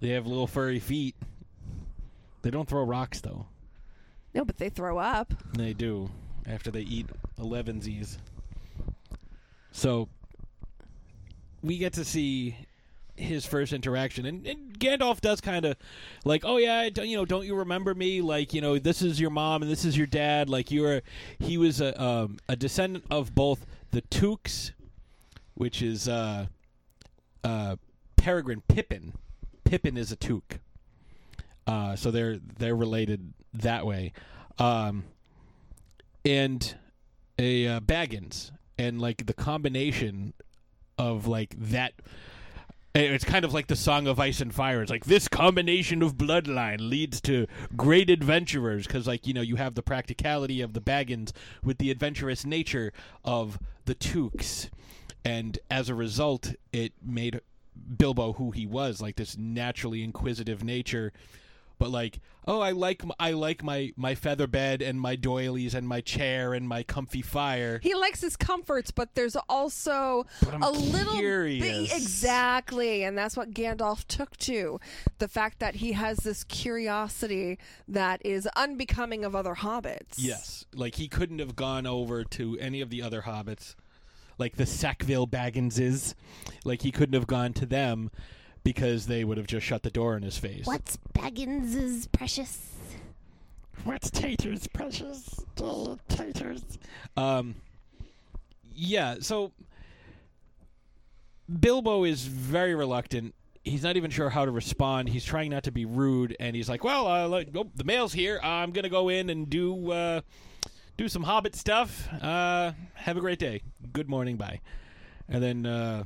They 0.00 0.10
have 0.10 0.26
little 0.26 0.46
furry 0.46 0.78
feet. 0.78 1.16
They 2.42 2.50
don't 2.50 2.68
throw 2.68 2.84
rocks 2.84 3.20
though. 3.20 3.46
No, 4.34 4.44
but 4.44 4.58
they 4.58 4.68
throw 4.68 4.98
up. 4.98 5.32
They 5.56 5.72
do 5.72 6.10
after 6.46 6.70
they 6.70 6.82
eat 6.82 7.06
elevensies. 7.40 8.18
So 9.72 10.08
we 11.62 11.78
get 11.78 11.94
to 11.94 12.04
see 12.04 12.56
his 13.16 13.46
first 13.46 13.72
interaction, 13.72 14.26
and, 14.26 14.46
and 14.46 14.78
Gandalf 14.78 15.20
does 15.20 15.40
kind 15.40 15.64
of 15.64 15.76
like, 16.24 16.42
"Oh 16.44 16.56
yeah, 16.56 16.88
you 17.02 17.16
know, 17.16 17.24
don't 17.24 17.46
you 17.46 17.54
remember 17.54 17.94
me? 17.94 18.20
Like, 18.20 18.54
you 18.54 18.60
know, 18.60 18.78
this 18.78 19.02
is 19.02 19.20
your 19.20 19.30
mom 19.30 19.62
and 19.62 19.70
this 19.70 19.84
is 19.84 19.96
your 19.96 20.06
dad. 20.06 20.48
Like, 20.48 20.70
you 20.70 20.82
were 20.82 21.02
he 21.38 21.58
was 21.58 21.80
a 21.80 22.00
um, 22.02 22.38
a 22.48 22.56
descendant 22.56 23.04
of 23.10 23.34
both 23.34 23.66
the 23.90 24.02
Tooks, 24.02 24.72
which 25.54 25.82
is 25.82 26.08
uh, 26.08 26.46
uh, 27.44 27.76
Peregrine 28.16 28.62
Pippin. 28.68 29.14
Pippin 29.64 29.96
is 29.96 30.12
a 30.12 30.16
Took, 30.16 30.60
uh, 31.66 31.96
so 31.96 32.10
they're 32.10 32.38
they're 32.58 32.76
related 32.76 33.32
that 33.54 33.86
way." 33.86 34.12
Um, 34.58 35.04
and 36.24 36.74
a 37.38 37.68
uh, 37.68 37.80
Baggins, 37.80 38.50
and 38.78 39.00
like 39.00 39.26
the 39.26 39.34
combination 39.34 40.34
of 40.98 41.26
like 41.26 41.54
that. 41.58 41.94
Eh, 42.96 43.12
it's 43.12 43.26
kind 43.26 43.44
of 43.44 43.52
like 43.52 43.66
the 43.66 43.76
Song 43.76 44.06
of 44.06 44.18
Ice 44.18 44.40
and 44.40 44.54
Fire. 44.54 44.80
It's 44.80 44.90
like 44.90 45.04
this 45.04 45.28
combination 45.28 46.02
of 46.02 46.16
bloodline 46.16 46.88
leads 46.88 47.20
to 47.22 47.46
great 47.76 48.08
adventurers 48.08 48.86
because, 48.86 49.06
like, 49.06 49.26
you 49.26 49.34
know, 49.34 49.42
you 49.42 49.56
have 49.56 49.74
the 49.74 49.82
practicality 49.82 50.62
of 50.62 50.72
the 50.72 50.80
Baggins 50.80 51.32
with 51.62 51.76
the 51.76 51.90
adventurous 51.90 52.46
nature 52.46 52.94
of 53.22 53.58
the 53.84 53.92
Tooks, 53.92 54.70
and 55.26 55.58
as 55.70 55.90
a 55.90 55.94
result, 55.94 56.54
it 56.72 56.94
made 57.04 57.42
Bilbo 57.98 58.32
who 58.32 58.52
he 58.52 58.64
was, 58.64 59.02
like 59.02 59.16
this 59.16 59.36
naturally 59.36 60.02
inquisitive 60.02 60.64
nature. 60.64 61.12
But 61.78 61.90
like, 61.90 62.20
oh, 62.46 62.60
I 62.60 62.70
like 62.70 63.02
m- 63.02 63.12
I 63.20 63.32
like 63.32 63.62
my 63.62 63.92
my 63.96 64.14
feather 64.14 64.46
bed 64.46 64.80
and 64.80 64.98
my 65.00 65.14
doilies 65.14 65.74
and 65.74 65.86
my 65.86 66.00
chair 66.00 66.54
and 66.54 66.66
my 66.66 66.82
comfy 66.82 67.20
fire. 67.20 67.80
He 67.82 67.94
likes 67.94 68.22
his 68.22 68.36
comforts, 68.36 68.90
but 68.90 69.14
there's 69.14 69.36
also 69.48 70.26
But 70.42 70.54
a 70.54 70.70
little 70.70 71.16
bit 71.20 71.92
exactly, 71.92 73.02
and 73.02 73.16
that's 73.16 73.36
what 73.36 73.52
Gandalf 73.52 74.06
took 74.06 74.36
to 74.38 74.80
the 75.18 75.28
fact 75.28 75.58
that 75.58 75.76
he 75.76 75.92
has 75.92 76.18
this 76.18 76.44
curiosity 76.44 77.58
that 77.88 78.24
is 78.24 78.48
unbecoming 78.56 79.24
of 79.24 79.36
other 79.36 79.56
hobbits. 79.56 80.14
Yes, 80.16 80.64
like 80.74 80.94
he 80.94 81.08
couldn't 81.08 81.40
have 81.40 81.56
gone 81.56 81.86
over 81.86 82.24
to 82.24 82.56
any 82.58 82.80
of 82.80 82.88
the 82.88 83.02
other 83.02 83.22
hobbits, 83.22 83.74
like 84.38 84.56
the 84.56 84.64
Sackville 84.66 85.26
Bagginses. 85.26 86.14
Like 86.64 86.80
he 86.82 86.90
couldn't 86.90 87.14
have 87.14 87.26
gone 87.26 87.52
to 87.54 87.66
them 87.66 88.10
because 88.66 89.06
they 89.06 89.22
would 89.22 89.38
have 89.38 89.46
just 89.46 89.64
shut 89.64 89.84
the 89.84 89.90
door 89.90 90.16
in 90.16 90.24
his 90.24 90.36
face. 90.38 90.66
What's 90.66 90.98
Baggins 91.14 91.76
is 91.76 92.08
precious? 92.08 92.72
What's 93.84 94.10
taters, 94.10 94.66
precious? 94.66 95.44
Oh, 95.60 95.96
taters. 96.08 96.64
Um, 97.16 97.54
yeah. 98.74 99.18
So 99.20 99.52
Bilbo 101.60 102.02
is 102.02 102.26
very 102.26 102.74
reluctant. 102.74 103.36
He's 103.62 103.84
not 103.84 103.96
even 103.96 104.10
sure 104.10 104.30
how 104.30 104.44
to 104.44 104.50
respond. 104.50 105.10
He's 105.10 105.24
trying 105.24 105.50
not 105.50 105.62
to 105.62 105.70
be 105.70 105.84
rude, 105.84 106.36
and 106.40 106.56
he's 106.56 106.68
like, 106.68 106.82
"Well, 106.82 107.06
uh, 107.06 107.28
like, 107.28 107.50
oh, 107.54 107.70
the 107.76 107.84
mail's 107.84 108.12
here. 108.12 108.40
I'm 108.42 108.72
gonna 108.72 108.88
go 108.88 109.08
in 109.08 109.30
and 109.30 109.48
do 109.48 109.92
uh, 109.92 110.22
do 110.96 111.08
some 111.08 111.22
Hobbit 111.22 111.54
stuff. 111.54 112.08
Uh, 112.20 112.72
have 112.94 113.16
a 113.16 113.20
great 113.20 113.38
day. 113.38 113.62
Good 113.92 114.08
morning. 114.08 114.36
Bye." 114.36 114.60
And 115.28 115.40
then 115.40 115.66
uh, 115.66 116.02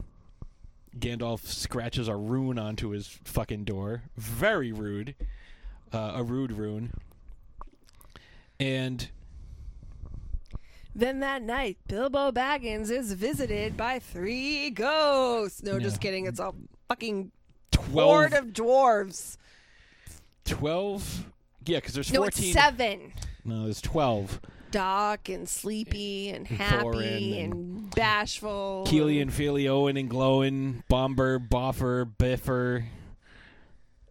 Gandalf 0.99 1.47
scratches 1.47 2.09
a 2.09 2.17
rune 2.17 2.59
onto 2.59 2.91
his 2.91 3.07
fucking 3.25 3.65
door. 3.65 4.03
Very 4.17 4.73
rude. 4.73 5.15
Uh, 5.93 6.13
a 6.17 6.23
rude 6.23 6.53
rune. 6.53 6.93
And 8.59 9.09
Then 10.95 11.21
that 11.21 11.43
night, 11.43 11.79
Bilbo 11.89 12.31
Baggins 12.33 12.91
is 12.91 13.13
visited 13.13 13.77
by 13.77 13.99
three 13.99 14.71
ghosts. 14.71 15.63
No, 15.63 15.79
just 15.79 16.01
kidding. 16.01 16.27
It's 16.27 16.41
a 16.41 16.53
fucking 16.89 17.31
twelve 17.71 18.11
horde 18.11 18.33
of 18.35 18.47
dwarves. 18.47 19.37
12. 20.45 21.27
Yeah, 21.67 21.79
because 21.79 21.95
there's 21.95 22.13
No, 22.13 22.21
14. 22.23 22.45
it's 22.45 22.53
seven. 22.53 23.13
No, 23.45 23.65
there's 23.65 23.81
12. 23.81 24.41
Doc 24.71 25.29
and 25.29 25.49
Sleepy 25.49 26.29
and 26.31 26.47
And 26.49 26.59
Happy 26.59 27.39
and, 27.41 27.53
and 27.53 27.95
Bashful. 27.95 28.85
Kili 28.87 29.21
and 29.21 29.33
Fili, 29.33 29.69
Owen 29.69 29.97
and 29.97 30.09
Gloin, 30.09 30.83
Bombur, 30.89 31.39
Bofur, 31.39 32.11
Bifur. 32.19 32.85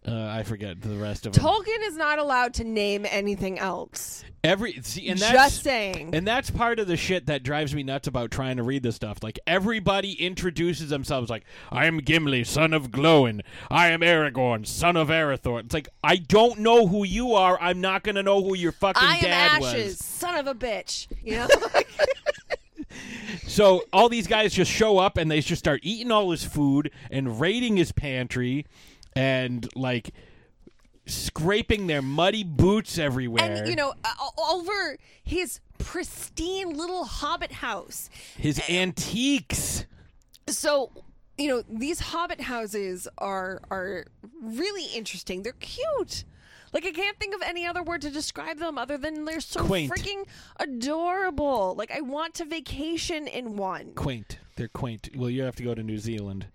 Uh, 0.08 0.28
I 0.28 0.44
forget 0.44 0.82
the 0.82 0.96
rest 0.96 1.26
of 1.26 1.34
them. 1.34 1.44
Tolkien 1.44 1.86
is 1.86 1.98
not 1.98 2.20
allowed 2.20 2.54
to 2.56 2.64
name 2.64 3.06
anything 3.10 3.60
else. 3.60 4.24
Every 4.42 4.80
see, 4.82 5.10
and 5.10 5.20
that's 5.20 5.34
Just 5.34 5.64
saying. 5.64 6.16
and 6.16 6.26
that's 6.26 6.50
part 6.50 6.80
of 6.80 6.88
the 6.88 6.96
shit 6.96 7.26
that 7.26 7.44
drives 7.44 7.76
me 7.76 7.84
nuts 7.84 8.08
about 8.08 8.32
trying 8.32 8.56
to 8.56 8.64
read 8.64 8.82
this 8.82 8.96
stuff. 8.96 9.22
Like 9.22 9.38
everybody 9.46 10.14
introduces 10.14 10.90
themselves 10.90 11.30
like, 11.30 11.44
"I 11.70 11.88
am 11.88 11.98
Gimli, 11.98 12.46
son 12.46 12.72
of 12.74 12.90
Gloin. 12.90 13.42
I 13.70 13.88
am 13.90 14.00
Aragorn, 14.00 14.66
son 14.66 14.96
of 14.96 15.10
Arathorn." 15.10 15.66
It's 15.66 15.74
like 15.74 15.90
I 16.02 16.16
don't 16.16 16.60
know 16.60 16.88
who 16.88 17.04
you 17.04 17.34
are. 17.34 17.60
I'm 17.60 17.82
not 17.82 18.04
gonna 18.04 18.24
know 18.24 18.42
who 18.42 18.56
your 18.56 18.72
fucking 18.72 19.04
I 19.06 19.16
am 19.18 19.22
dad 19.22 19.62
Ashes, 19.62 19.86
was. 19.90 19.98
son 20.06 20.36
of 20.36 20.48
a 20.48 20.56
bitch. 20.56 21.08
You 21.22 21.36
know? 21.36 21.48
So 23.46 23.84
all 23.92 24.10
these 24.10 24.28
guys 24.28 24.54
just 24.54 24.72
show 24.72 24.98
up 25.00 25.18
and 25.18 25.30
they 25.30 25.42
just 25.42 25.60
start 25.60 25.82
eating 25.84 26.12
all 26.12 26.32
his 26.32 26.44
food 26.44 26.92
and 27.12 27.40
raiding 27.40 27.78
his 27.78 27.92
pantry 27.92 28.66
and 29.16 29.68
like 29.76 30.12
scraping 31.06 31.88
their 31.88 32.02
muddy 32.02 32.44
boots 32.44 32.98
everywhere. 32.98 33.44
and 33.44 33.68
you 33.68 33.76
know, 33.76 33.94
uh, 34.04 34.44
over 34.52 34.98
his 35.24 35.60
pristine 35.78 36.74
little 36.78 37.06
hobbit 37.06 37.52
house. 37.52 38.10
his 38.38 38.62
antiques. 38.70 39.86
So, 40.48 40.92
you 41.38 41.48
know, 41.48 41.64
these 41.70 42.00
hobbit 42.00 42.42
houses 42.42 43.08
are 43.18 43.62
are 43.72 44.06
really 44.42 44.86
interesting. 44.96 45.44
They're 45.44 45.54
cute. 45.54 46.24
Like 46.72 46.86
I 46.86 46.92
can't 46.92 47.18
think 47.18 47.34
of 47.34 47.42
any 47.44 47.66
other 47.66 47.82
word 47.82 48.02
to 48.02 48.12
describe 48.12 48.60
them 48.60 48.78
other 48.78 48.98
than 48.98 49.26
they're 49.26 49.40
so 49.42 49.66
Quaint. 49.66 49.92
freaking 49.92 50.26
adorable. 50.60 51.74
Like 51.76 51.92
I 51.92 52.02
want 52.02 52.36
to 52.36 52.46
vacation 52.46 53.26
in 53.28 53.58
one. 53.58 53.94
Quaint. 53.96 54.38
They're 54.56 54.68
quaint. 54.68 55.10
Well, 55.16 55.30
you 55.30 55.42
have 55.44 55.56
to 55.56 55.64
go 55.64 55.74
to 55.74 55.82
New 55.82 55.98
Zealand. 55.98 56.48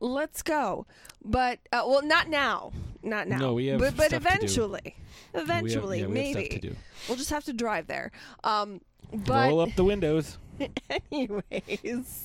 Let's 0.00 0.42
go. 0.42 0.86
But 1.24 1.58
uh, 1.72 1.82
well, 1.86 2.02
not 2.02 2.28
now. 2.28 2.72
Not 3.02 3.28
now. 3.28 3.38
No, 3.38 3.52
we 3.54 3.66
have 3.66 3.80
But, 3.80 3.96
but 3.96 4.08
stuff 4.08 4.22
to 4.22 4.28
do. 4.28 4.34
eventually, 4.36 4.96
eventually, 5.34 6.00
yeah, 6.00 6.06
we 6.06 6.18
have 6.18 6.34
maybe 6.34 6.44
stuff 6.46 6.60
to 6.60 6.68
do. 6.68 6.76
we'll 7.08 7.16
just 7.16 7.30
have 7.30 7.44
to 7.44 7.52
drive 7.52 7.86
there. 7.86 8.10
Um, 8.44 8.80
but 9.12 9.48
Roll 9.48 9.60
up 9.60 9.74
the 9.76 9.84
windows. 9.84 10.38
anyways, 11.12 12.24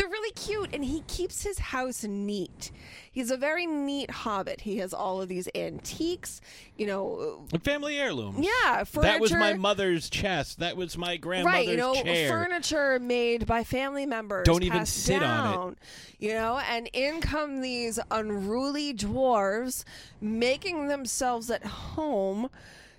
they're 0.00 0.08
really 0.08 0.32
cute, 0.32 0.70
and 0.72 0.82
he 0.82 1.02
keeps 1.02 1.42
his 1.42 1.58
house 1.58 2.04
neat. 2.04 2.70
He's 3.12 3.30
a 3.30 3.36
very 3.36 3.66
neat 3.66 4.10
hobbit. 4.10 4.62
He 4.62 4.78
has 4.78 4.94
all 4.94 5.20
of 5.20 5.28
these 5.28 5.46
antiques. 5.54 6.40
You 6.78 6.86
know, 6.86 7.44
uh, 7.52 7.58
Family 7.58 7.98
heirlooms. 7.98 8.38
yeah, 8.38 8.84
furniture. 8.84 9.12
That 9.12 9.20
was 9.20 9.32
my 9.32 9.52
mother's 9.52 10.08
chest. 10.08 10.60
That 10.60 10.78
was 10.78 10.96
my 10.96 11.18
grandmother's 11.18 11.54
right, 11.54 11.68
you 11.68 11.76
know, 11.76 11.94
chair. 11.94 12.30
furniture 12.30 12.98
made 12.98 13.46
by 13.46 13.62
family 13.62 14.06
members. 14.06 14.46
Don't 14.46 14.62
even 14.62 14.86
sit 14.86 15.22
on 15.22 15.72
it. 15.72 15.78
You 16.18 16.32
know, 16.32 16.58
and 16.70 16.88
in 16.94 17.20
come 17.20 17.60
these 17.60 17.98
unruly 18.10 18.94
dwarves 18.94 19.84
making 20.22 20.88
themselves 20.88 21.50
at 21.50 21.62
home. 21.66 22.48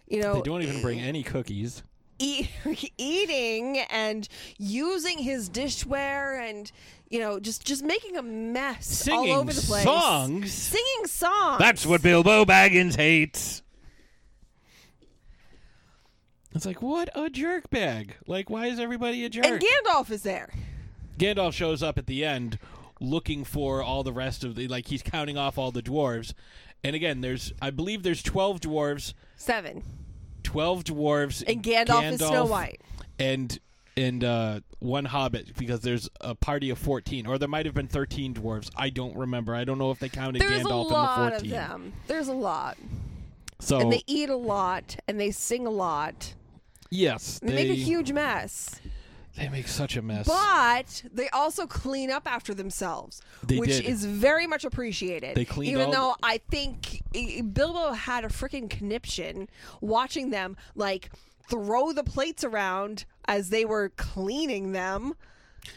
You 0.07 0.21
know, 0.21 0.35
they 0.35 0.41
don't 0.41 0.61
even 0.61 0.83
bring 0.83 0.99
any 0.99 1.23
cookies. 1.23 1.81
Eat, 2.21 2.49
eating 2.97 3.79
and 3.89 4.27
using 4.57 5.17
his 5.17 5.49
dishware 5.49 6.41
and 6.47 6.71
you 7.09 7.19
know 7.19 7.39
just 7.39 7.65
just 7.65 7.83
making 7.83 8.17
a 8.17 8.21
mess 8.21 8.85
Singing 8.85 9.31
all 9.33 9.39
over 9.39 9.51
the 9.53 9.61
place. 9.61 9.83
songs. 9.83 10.53
Singing 10.53 11.07
songs. 11.07 11.59
That's 11.59 11.85
what 11.85 12.01
Bilbo 12.01 12.45
Baggins 12.45 12.95
hates. 12.95 13.61
It's 16.53 16.65
like, 16.65 16.81
what 16.81 17.09
a 17.15 17.29
jerk 17.29 17.69
bag. 17.69 18.15
Like, 18.27 18.49
why 18.49 18.67
is 18.67 18.79
everybody 18.79 19.23
a 19.23 19.29
jerk? 19.29 19.45
And 19.45 19.61
Gandalf 19.61 20.11
is 20.11 20.23
there. 20.23 20.49
Gandalf 21.17 21.53
shows 21.53 21.81
up 21.81 21.97
at 21.97 22.07
the 22.07 22.25
end 22.25 22.59
looking 22.99 23.43
for 23.43 23.81
all 23.81 24.03
the 24.03 24.13
rest 24.13 24.43
of 24.43 24.55
the 24.55 24.67
like 24.67 24.87
he's 24.87 25.01
counting 25.01 25.37
off 25.37 25.57
all 25.57 25.71
the 25.71 25.81
dwarves. 25.81 26.33
And 26.83 26.95
again, 26.95 27.21
there's 27.21 27.53
I 27.61 27.69
believe 27.69 28.03
there's 28.03 28.23
12 28.23 28.59
dwarves, 28.59 29.13
Seven. 29.35 29.83
12 30.43 30.83
dwarves 30.85 31.43
And 31.47 31.61
Gandalf 31.63 32.11
is 32.11 32.19
Snow 32.19 32.45
White. 32.45 32.81
And 33.19 33.57
and 33.97 34.23
uh, 34.23 34.61
one 34.79 35.03
hobbit 35.05 35.55
because 35.57 35.81
there's 35.81 36.09
a 36.21 36.33
party 36.33 36.69
of 36.69 36.77
14 36.77 37.27
or 37.27 37.37
there 37.37 37.49
might 37.49 37.65
have 37.65 37.75
been 37.75 37.87
13 37.87 38.33
dwarves. 38.33 38.69
I 38.75 38.89
don't 38.89 39.15
remember. 39.15 39.53
I 39.53 39.63
don't 39.65 39.77
know 39.77 39.91
if 39.91 39.99
they 39.99 40.09
counted 40.09 40.41
There's 40.41 40.61
a 40.61 40.63
Gandalf 40.63 40.89
lot 40.91 41.17
in 41.17 41.29
the 41.29 41.35
of 41.35 41.41
14. 41.41 41.49
them. 41.51 41.93
There's 42.07 42.27
a 42.29 42.33
lot. 42.33 42.77
So 43.59 43.79
And 43.81 43.91
they 43.91 44.03
eat 44.07 44.29
a 44.29 44.35
lot 44.35 44.95
and 45.07 45.19
they 45.19 45.31
sing 45.31 45.67
a 45.67 45.69
lot. 45.69 46.33
yes, 46.89 47.39
And 47.39 47.49
they, 47.49 47.55
they 47.55 47.69
make 47.69 47.77
a 47.79 47.81
huge 47.81 48.11
mess. 48.11 48.79
They 49.37 49.49
make 49.49 49.67
such 49.67 49.95
a 49.97 50.01
mess. 50.01 50.27
But 50.27 51.03
they 51.13 51.29
also 51.29 51.65
clean 51.67 52.11
up 52.11 52.23
after 52.25 52.53
themselves, 52.53 53.21
They 53.43 53.57
which 53.57 53.69
did. 53.69 53.85
is 53.85 54.05
very 54.05 54.47
much 54.47 54.65
appreciated. 54.65 55.35
They 55.35 55.45
cleaned 55.45 55.71
even 55.71 55.87
all 55.87 55.91
though 55.91 56.15
I 56.21 56.39
think 56.49 57.01
Bilbo 57.53 57.93
had 57.93 58.25
a 58.25 58.29
freaking 58.29 58.69
conniption 58.69 59.49
watching 59.79 60.29
them 60.31 60.57
like 60.75 61.09
throw 61.49 61.91
the 61.91 62.03
plates 62.03 62.43
around 62.43 63.05
as 63.27 63.49
they 63.49 63.65
were 63.65 63.89
cleaning 63.95 64.71
them. 64.73 65.13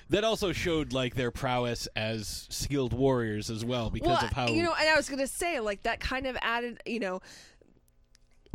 That 0.09 0.25
also 0.25 0.53
showed 0.53 0.93
like 0.95 1.15
their 1.15 1.31
prowess 1.31 1.87
as 1.95 2.47
skilled 2.49 2.95
warriors 2.95 3.51
as 3.51 3.65
well 3.65 3.91
because 3.91 4.23
of 4.23 4.31
how 4.33 4.49
you 4.49 4.63
know, 4.63 4.73
and 4.79 4.89
I 4.89 4.97
was 4.97 5.09
gonna 5.11 5.27
say 5.27 5.61
like 5.61 5.83
that 5.83 6.01
kind 6.01 6.27
of 6.27 6.37
added, 6.41 6.81
you 6.87 7.01
know, 7.01 7.21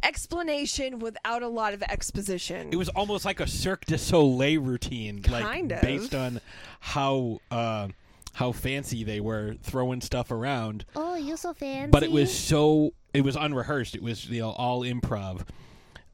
explanation 0.04 1.00
without 1.00 1.42
a 1.44 1.48
lot 1.48 1.74
of 1.74 1.82
exposition. 1.84 2.70
it 2.72 2.76
was 2.76 2.90
almost 2.90 3.26
like 3.26 3.40
a 3.40 3.48
Cirque 3.48 3.86
du 3.86 3.98
Soleil 3.98 4.62
routine, 4.62 5.22
like 5.30 5.44
Kind 5.44 5.72
of. 5.72 5.82
based 5.82 6.14
on 6.16 6.42
how 6.80 7.40
uh, 7.52 7.88
how 8.34 8.52
fancy 8.52 9.04
they 9.04 9.20
were 9.20 9.56
throwing 9.62 10.02
stuff 10.02 10.32
around. 10.32 10.86
Oh, 10.96 11.16
you're 11.16 11.38
so 11.38 11.54
fancy. 11.54 11.92
But 11.92 12.04
it 12.04 12.12
was 12.12 12.34
so 12.38 12.94
it 13.14 13.22
was 13.22 13.36
unrehearsed. 13.36 13.96
It 13.96 14.04
was 14.04 14.30
you 14.30 14.42
know 14.42 14.52
all 14.52 14.82
improv. 14.82 15.42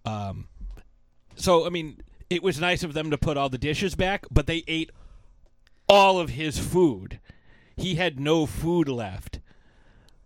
Um, 0.05 0.47
so 1.35 1.65
I 1.65 1.69
mean, 1.69 2.01
it 2.29 2.41
was 2.43 2.59
nice 2.59 2.83
of 2.83 2.93
them 2.93 3.11
to 3.11 3.17
put 3.17 3.37
all 3.37 3.49
the 3.49 3.57
dishes 3.57 3.95
back, 3.95 4.25
but 4.31 4.47
they 4.47 4.63
ate 4.67 4.91
all 5.87 6.19
of 6.19 6.31
his 6.31 6.57
food. 6.57 7.19
He 7.77 7.95
had 7.95 8.19
no 8.19 8.45
food 8.45 8.87
left. 8.87 9.39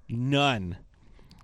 None. 0.07 0.77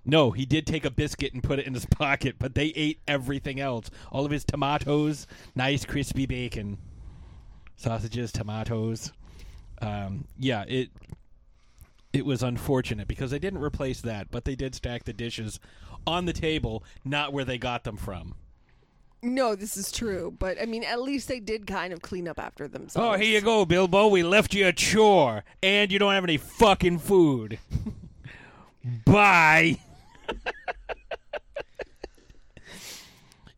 No, 0.08 0.30
he 0.30 0.46
did 0.46 0.66
take 0.66 0.84
a 0.84 0.90
biscuit 0.90 1.34
and 1.34 1.42
put 1.42 1.58
it 1.58 1.66
in 1.66 1.74
his 1.74 1.84
pocket, 1.90 2.36
but 2.38 2.54
they 2.54 2.66
ate 2.76 3.00
everything 3.08 3.58
else. 3.60 3.90
All 4.12 4.24
of 4.24 4.30
his 4.30 4.44
tomatoes, 4.44 5.26
nice 5.54 5.84
crispy 5.84 6.26
bacon, 6.26 6.78
sausages, 7.76 8.30
tomatoes. 8.32 9.12
Um, 9.82 10.24
yeah, 10.38 10.64
it 10.68 10.90
it 12.12 12.24
was 12.24 12.42
unfortunate 12.42 13.08
because 13.08 13.30
they 13.30 13.38
didn't 13.38 13.60
replace 13.62 14.00
that, 14.02 14.30
but 14.30 14.44
they 14.44 14.54
did 14.54 14.74
stack 14.74 15.04
the 15.04 15.12
dishes 15.12 15.60
on 16.06 16.24
the 16.24 16.32
table, 16.32 16.82
not 17.04 17.32
where 17.32 17.44
they 17.44 17.58
got 17.58 17.84
them 17.84 17.96
from. 17.96 18.36
no, 19.22 19.54
this 19.56 19.76
is 19.76 19.90
true, 19.90 20.34
but 20.38 20.56
I 20.62 20.66
mean, 20.66 20.84
at 20.84 21.02
least 21.02 21.26
they 21.28 21.40
did 21.40 21.66
kind 21.66 21.92
of 21.92 22.00
clean 22.00 22.28
up 22.28 22.38
after 22.38 22.68
themselves. 22.68 22.96
Oh, 22.96 23.18
here 23.20 23.32
you 23.34 23.40
go, 23.40 23.64
Bilbo. 23.66 24.06
We 24.06 24.22
left 24.22 24.54
you 24.54 24.66
a 24.68 24.72
chore, 24.72 25.44
and 25.62 25.90
you 25.90 25.98
don't 25.98 26.12
have 26.14 26.22
any 26.24 26.36
fucking 26.38 27.00
food. 27.00 27.58
Bye. 29.04 29.78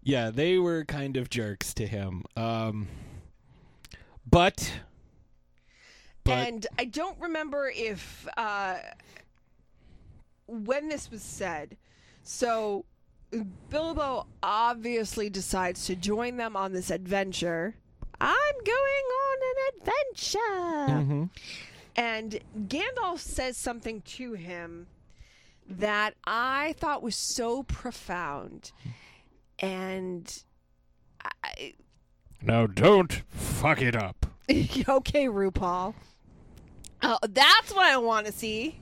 yeah, 0.03 0.31
they 0.31 0.59
were 0.59 0.85
kind 0.85 1.17
of 1.17 1.31
jerks 1.31 1.75
to 1.75 1.87
him. 1.87 2.25
Um, 2.37 2.89
but, 4.29 4.73
but 6.25 6.33
and 6.33 6.67
I 6.79 6.85
don't 6.85 7.19
remember 7.21 7.73
if 7.75 8.27
uh, 8.37 8.77
when 10.47 10.89
this 10.89 11.11
was 11.11 11.23
said. 11.23 11.77
So 12.23 12.85
Bilbo 13.71 14.27
obviously 14.43 15.31
decides 15.31 15.87
to 15.87 15.97
join 15.97 16.37
them 16.37 16.57
on 16.57 16.73
this 16.73 16.91
adventure. 16.91 17.75
I'm 18.21 18.65
going 18.65 19.05
on 19.23 19.39
an 19.43 19.57
adventure. 19.81 21.15
Mhm. 21.15 21.31
And 21.97 22.41
Gandalf 22.69 23.19
says 23.19 23.57
something 23.57 24.03
to 24.03 24.35
him 24.35 24.87
that 25.69 26.15
I 26.25 26.75
thought 26.79 27.03
was 27.03 27.17
so 27.17 27.63
profound. 27.63 28.73
And 29.59 30.43
I, 31.45 31.75
now 32.43 32.67
don't 32.67 33.13
fuck 33.29 33.83
it 33.83 33.95
up. 33.95 34.27
okay, 34.51 35.27
RuPaul. 35.27 35.95
Oh, 37.03 37.19
that's 37.29 37.73
what 37.73 37.87
I 37.87 37.97
want 37.99 38.27
to 38.27 38.33
see. 38.33 38.81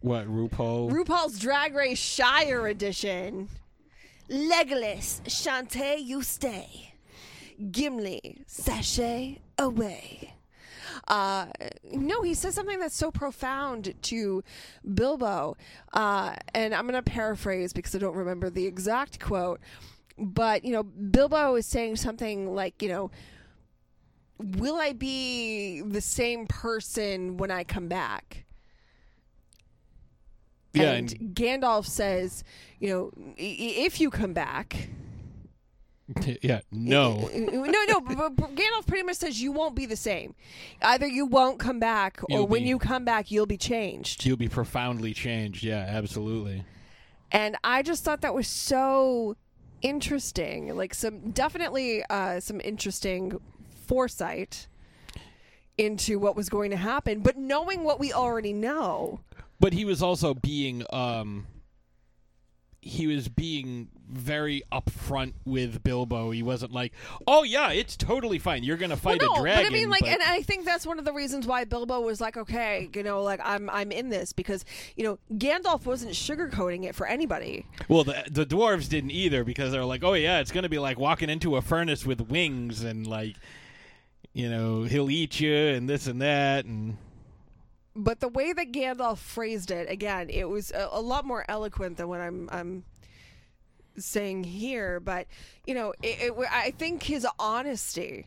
What 0.00 0.26
RuPaul? 0.26 0.90
RuPaul's 0.90 1.38
Drag 1.38 1.74
Race 1.74 1.98
Shire 1.98 2.66
edition. 2.66 3.48
Legolas, 4.28 5.20
Shantay, 5.24 6.02
you 6.02 6.22
stay. 6.22 6.94
Gimli, 7.70 8.42
sashay 8.46 9.40
away. 9.58 10.34
Uh, 11.08 11.46
no, 11.92 12.22
he 12.22 12.34
says 12.34 12.54
something 12.54 12.78
that's 12.78 12.94
so 12.96 13.10
profound 13.10 13.94
to 14.02 14.42
Bilbo, 14.94 15.56
uh, 15.92 16.34
and 16.54 16.74
I'm 16.74 16.86
going 16.86 17.02
to 17.02 17.10
paraphrase 17.10 17.72
because 17.72 17.94
I 17.94 17.98
don't 17.98 18.14
remember 18.16 18.50
the 18.50 18.66
exact 18.66 19.18
quote. 19.20 19.60
But 20.18 20.64
you 20.64 20.72
know, 20.72 20.82
Bilbo 20.82 21.54
is 21.56 21.66
saying 21.66 21.96
something 21.96 22.54
like, 22.54 22.82
you 22.82 22.88
know, 22.88 23.10
will 24.38 24.76
I 24.76 24.92
be 24.92 25.80
the 25.82 26.00
same 26.00 26.46
person 26.46 27.36
when 27.38 27.50
I 27.50 27.64
come 27.64 27.88
back? 27.88 28.44
Yeah, 30.72 30.92
and, 30.92 31.12
and- 31.12 31.34
Gandalf 31.34 31.86
says, 31.86 32.44
you 32.78 32.88
know, 32.88 33.10
"I- 33.38 33.42
i- 33.42 33.74
if 33.86 34.00
you 34.00 34.10
come 34.10 34.32
back, 34.32 34.88
yeah, 36.42 36.60
no. 36.70 37.28
no, 37.34 37.64
no. 37.88 38.00
But 38.00 38.36
Gandalf 38.54 38.86
pretty 38.86 39.04
much 39.04 39.16
says 39.16 39.40
you 39.40 39.52
won't 39.52 39.74
be 39.74 39.86
the 39.86 39.96
same. 39.96 40.34
Either 40.82 41.06
you 41.06 41.26
won't 41.26 41.58
come 41.58 41.78
back, 41.78 42.20
or 42.24 42.26
You'll 42.38 42.46
when 42.46 42.62
be- 42.62 42.68
you 42.68 42.78
come 42.78 43.04
back, 43.04 43.30
you'll 43.30 43.46
be 43.46 43.56
changed. 43.56 44.24
You'll 44.26 44.36
be 44.36 44.48
profoundly 44.48 45.14
changed. 45.14 45.62
Yeah, 45.62 45.84
absolutely. 45.88 46.64
And 47.32 47.56
I 47.62 47.82
just 47.82 48.02
thought 48.04 48.22
that 48.22 48.34
was 48.34 48.48
so 48.48 49.36
interesting. 49.82 50.76
Like 50.76 50.94
some 50.94 51.30
definitely 51.30 52.02
uh, 52.10 52.40
some 52.40 52.60
interesting 52.60 53.40
foresight 53.86 54.66
into 55.78 56.18
what 56.18 56.36
was 56.36 56.48
going 56.48 56.70
to 56.70 56.76
happen, 56.76 57.20
but 57.20 57.36
knowing 57.36 57.84
what 57.84 57.98
we 57.98 58.12
already 58.12 58.52
know. 58.52 59.20
But 59.60 59.72
he 59.72 59.84
was 59.84 60.02
also 60.02 60.34
being 60.34 60.84
um 60.90 61.46
he 62.82 63.06
was 63.06 63.28
being 63.28 63.88
very 64.08 64.62
upfront 64.72 65.34
with 65.44 65.82
Bilbo. 65.84 66.30
He 66.30 66.42
wasn't 66.42 66.72
like, 66.72 66.92
"Oh 67.26 67.42
yeah, 67.42 67.70
it's 67.70 67.96
totally 67.96 68.38
fine. 68.38 68.64
You're 68.64 68.76
going 68.76 68.90
to 68.90 68.96
fight 68.96 69.20
well, 69.20 69.34
no, 69.34 69.40
a 69.40 69.42
dragon." 69.42 69.64
but 69.64 69.70
I 69.70 69.72
mean, 69.72 69.90
like, 69.90 70.00
but- 70.00 70.08
and 70.10 70.22
I 70.22 70.42
think 70.42 70.64
that's 70.64 70.86
one 70.86 70.98
of 70.98 71.04
the 71.04 71.12
reasons 71.12 71.46
why 71.46 71.64
Bilbo 71.64 72.00
was 72.00 72.20
like, 72.20 72.36
okay, 72.36 72.88
you 72.94 73.02
know, 73.02 73.22
like 73.22 73.40
I'm 73.44 73.68
I'm 73.70 73.92
in 73.92 74.08
this 74.08 74.32
because 74.32 74.64
you 74.96 75.04
know 75.04 75.18
Gandalf 75.36 75.84
wasn't 75.84 76.12
sugarcoating 76.12 76.84
it 76.84 76.94
for 76.94 77.06
anybody. 77.06 77.66
well, 77.88 78.04
the 78.04 78.24
the 78.30 78.46
dwarves 78.46 78.88
didn't 78.88 79.10
either 79.10 79.44
because 79.44 79.72
they're 79.72 79.84
like, 79.84 80.02
"Oh 80.02 80.14
yeah, 80.14 80.40
it's 80.40 80.52
going 80.52 80.64
to 80.64 80.70
be 80.70 80.78
like 80.78 80.98
walking 80.98 81.28
into 81.28 81.56
a 81.56 81.62
furnace 81.62 82.06
with 82.06 82.20
wings 82.20 82.82
and 82.82 83.06
like 83.06 83.36
you 84.32 84.48
know, 84.48 84.84
he'll 84.84 85.10
eat 85.10 85.40
you 85.40 85.52
and 85.52 85.88
this 85.88 86.06
and 86.06 86.22
that 86.22 86.64
and 86.64 86.96
But 88.02 88.20
the 88.20 88.28
way 88.28 88.52
that 88.52 88.72
Gandalf 88.72 89.18
phrased 89.18 89.70
it, 89.70 89.90
again, 89.90 90.30
it 90.30 90.48
was 90.48 90.70
a, 90.70 90.88
a 90.90 91.00
lot 91.00 91.26
more 91.26 91.44
eloquent 91.48 91.98
than 91.98 92.08
what 92.08 92.20
I'm 92.20 92.48
I'm 92.50 92.84
saying 93.98 94.44
here. 94.44 95.00
But 95.00 95.26
you 95.66 95.74
know, 95.74 95.92
it, 96.02 96.32
it, 96.32 96.48
I 96.50 96.70
think 96.70 97.02
his 97.02 97.26
honesty, 97.38 98.26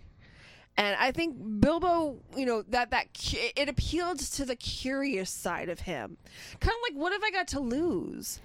and 0.77 0.95
I 0.99 1.11
think 1.11 1.35
Bilbo, 1.59 2.17
you 2.37 2.45
know, 2.45 2.61
that 2.69 2.91
that 2.91 3.07
it 3.33 3.67
appealed 3.67 4.19
to 4.19 4.45
the 4.45 4.55
curious 4.55 5.31
side 5.31 5.69
of 5.69 5.81
him. 5.81 6.17
Kind 6.59 6.75
of 6.75 6.93
like, 6.93 7.01
what 7.01 7.11
have 7.11 7.23
I 7.23 7.31
got 7.31 7.47
to 7.49 7.59
lose? 7.59 8.39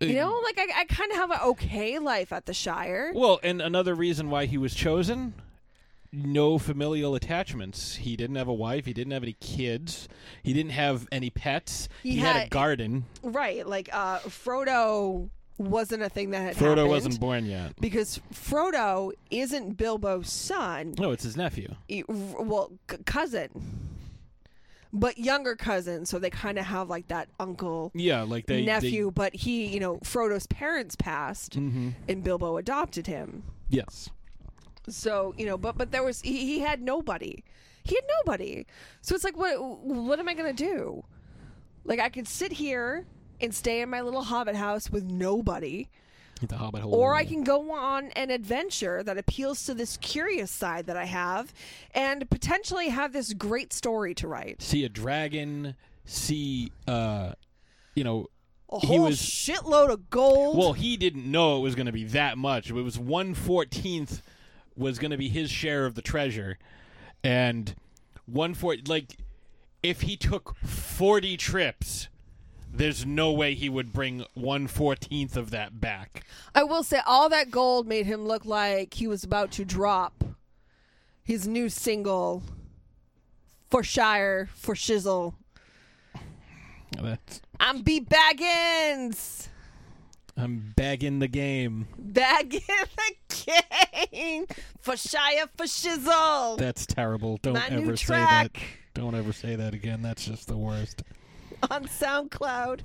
You 0.00 0.14
know, 0.16 0.40
like 0.42 0.58
I, 0.58 0.80
I 0.80 0.84
kind 0.86 1.12
of 1.12 1.18
have 1.18 1.30
an 1.30 1.38
okay 1.44 2.00
life 2.00 2.32
at 2.32 2.46
the 2.46 2.52
Shire. 2.52 3.12
Well, 3.14 3.38
and 3.44 3.62
another 3.62 3.94
reason 3.94 4.30
why 4.30 4.46
he 4.46 4.58
was 4.58 4.74
chosen 4.74 5.34
no 6.12 6.58
familial 6.58 7.14
attachments. 7.14 7.96
He 7.96 8.16
didn't 8.16 8.36
have 8.36 8.48
a 8.48 8.52
wife. 8.54 8.84
He 8.86 8.92
didn't 8.92 9.12
have 9.12 9.22
any 9.22 9.36
kids. 9.40 10.08
He 10.42 10.52
didn't 10.52 10.72
have 10.72 11.08
any 11.10 11.30
pets. 11.30 11.88
He 12.02 12.12
He, 12.12 12.16
had, 12.18 12.36
a 12.36 12.38
had- 12.40 12.50
garden. 12.50 13.04
Right, 13.22 13.66
like 13.66 13.88
uh, 13.92 14.18
Frodo 14.20 15.30
wasn't 15.58 16.02
a 16.02 16.08
thing 16.08 16.30
that 16.30 16.42
had 16.42 16.56
Frodo 16.56 16.68
happened 16.70 16.88
wasn't 16.88 17.20
born 17.20 17.46
yet. 17.46 17.74
because 17.80 18.20
Frodo 18.34 19.12
isn't 19.30 19.76
Bilbo's 19.76 20.30
son. 20.30 20.94
No, 20.98 21.12
it's 21.12 21.22
his 21.24 21.36
nephew. 21.36 21.74
e- 21.88 22.04
well, 22.08 22.72
c- 22.90 22.96
cousin, 23.06 23.48
but 24.92 25.18
younger 25.18 25.54
cousin. 25.56 26.04
So 26.04 26.18
they 26.18 26.30
kind 26.30 26.58
of 26.58 26.66
have 26.66 26.88
like 26.90 27.08
that 27.08 27.28
uncle 27.38 27.90
Yeah, 27.94 28.22
like 28.22 28.46
they 28.46 28.64
nephew. 28.64 29.10
But 29.14 29.34
he, 29.34 29.66
you 29.66 29.80
know, 29.80 29.96
Frodo's 29.98 30.46
parents 30.46 30.96
passed, 30.96 31.54
hmm 31.54 31.90
and 32.08 32.22
Bilbo 32.24 32.56
adopted 32.56 33.06
him. 33.06 33.44
Yes. 33.68 34.10
So 34.88 35.34
you 35.36 35.46
know, 35.46 35.56
but 35.58 35.76
but 35.78 35.90
there 35.92 36.02
was 36.02 36.20
he, 36.20 36.38
he 36.46 36.60
had 36.60 36.80
nobody. 36.82 37.42
He 37.84 37.94
had 37.96 38.04
nobody. 38.24 38.66
So 39.00 39.14
it's 39.14 39.24
like, 39.24 39.36
what 39.36 39.56
what 39.84 40.18
am 40.18 40.28
I 40.28 40.34
gonna 40.34 40.52
do? 40.52 41.04
Like 41.84 42.00
I 42.00 42.08
could 42.08 42.28
sit 42.28 42.52
here 42.52 43.06
and 43.40 43.54
stay 43.54 43.80
in 43.80 43.90
my 43.90 44.00
little 44.00 44.22
hobbit 44.22 44.54
house 44.56 44.90
with 44.90 45.04
nobody. 45.04 45.88
The 46.46 46.56
Hobbit 46.56 46.82
hole. 46.82 46.94
Or 46.94 47.14
I 47.14 47.24
can 47.24 47.44
go 47.44 47.70
on 47.70 48.06
an 48.16 48.30
adventure 48.30 49.04
that 49.04 49.16
appeals 49.16 49.64
to 49.66 49.74
this 49.74 49.96
curious 49.98 50.50
side 50.50 50.86
that 50.86 50.96
I 50.96 51.04
have 51.04 51.52
and 51.94 52.28
potentially 52.30 52.88
have 52.88 53.12
this 53.12 53.32
great 53.32 53.72
story 53.72 54.12
to 54.16 54.26
write. 54.26 54.60
see 54.60 54.84
a 54.84 54.88
dragon. 54.88 55.76
See, 56.04 56.72
uh, 56.88 57.34
you 57.94 58.02
know, 58.02 58.26
A 58.72 58.80
He 58.80 58.88
whole 58.88 59.04
was- 59.04 59.20
shitload 59.22 59.90
of 59.90 60.10
gold. 60.10 60.56
Well, 60.58 60.72
he 60.72 60.96
didn't 60.96 61.30
know 61.30 61.58
it 61.58 61.60
was 61.60 61.76
going 61.76 61.86
to 61.86 61.92
be 61.92 62.04
that 62.06 62.36
much. 62.38 62.70
It 62.70 62.72
was 62.72 62.98
one 62.98 63.34
fourteenth 63.34 64.20
was 64.82 64.98
going 64.98 65.12
to 65.12 65.16
be 65.16 65.28
his 65.28 65.50
share 65.50 65.86
of 65.86 65.94
the 65.94 66.02
treasure, 66.02 66.58
and 67.24 67.74
one 68.26 68.52
fourth 68.54 68.88
like 68.88 69.16
if 69.82 70.02
he 70.02 70.16
took 70.16 70.56
forty 70.58 71.36
trips, 71.36 72.08
there's 72.70 73.06
no 73.06 73.32
way 73.32 73.54
he 73.54 73.68
would 73.68 73.92
bring 73.92 74.24
one 74.34 74.66
fourteenth 74.66 75.36
of 75.36 75.50
that 75.50 75.80
back. 75.80 76.24
I 76.54 76.64
will 76.64 76.82
say 76.82 77.00
all 77.06 77.28
that 77.30 77.50
gold 77.50 77.86
made 77.86 78.06
him 78.06 78.26
look 78.26 78.44
like 78.44 78.94
he 78.94 79.06
was 79.06 79.24
about 79.24 79.50
to 79.52 79.64
drop 79.64 80.24
his 81.22 81.46
new 81.46 81.68
single 81.68 82.42
for 83.70 83.82
Shire, 83.82 84.50
for 84.54 84.74
Shizzle. 84.74 85.34
That's, 87.00 87.40
I'm 87.58 87.82
B 87.82 88.00
Baggins! 88.00 89.48
I'm 90.36 90.72
bagging 90.76 91.18
the 91.18 91.28
game. 91.28 91.88
Bagging 91.98 92.62
the 92.68 93.46
game! 94.10 94.46
For 94.80 94.96
Shire, 94.96 95.46
for 95.56 95.66
Shizzle! 95.66 96.56
That's 96.58 96.86
terrible. 96.86 97.38
Don't 97.42 97.54
My 97.54 97.68
ever 97.70 97.96
say 97.96 98.14
that. 98.14 98.50
Don't 98.94 99.14
ever 99.14 99.32
say 99.32 99.56
that 99.56 99.74
again. 99.74 100.02
That's 100.02 100.24
just 100.24 100.48
the 100.48 100.56
worst. 100.56 101.02
on 101.70 101.84
SoundCloud. 101.86 102.80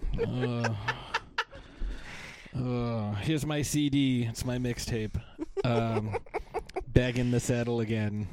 Uh, 2.55 2.59
uh, 2.59 3.15
here's 3.15 3.45
my 3.45 3.61
CD. 3.61 4.23
It's 4.23 4.45
my 4.45 4.57
mixtape. 4.57 5.19
Um, 5.63 6.17
back 6.87 7.17
in 7.17 7.31
the 7.31 7.39
saddle 7.39 7.79
again. 7.79 8.27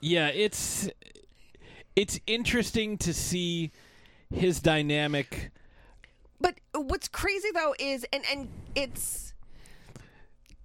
Yeah, 0.00 0.28
it's 0.28 0.88
it's 1.94 2.18
interesting 2.26 2.98
to 2.98 3.14
see 3.14 3.70
his 4.34 4.60
dynamic. 4.60 5.50
But 6.42 6.56
what's 6.74 7.08
crazy 7.08 7.48
though 7.54 7.74
is 7.78 8.04
and 8.12 8.24
and 8.30 8.48
it's 8.74 9.32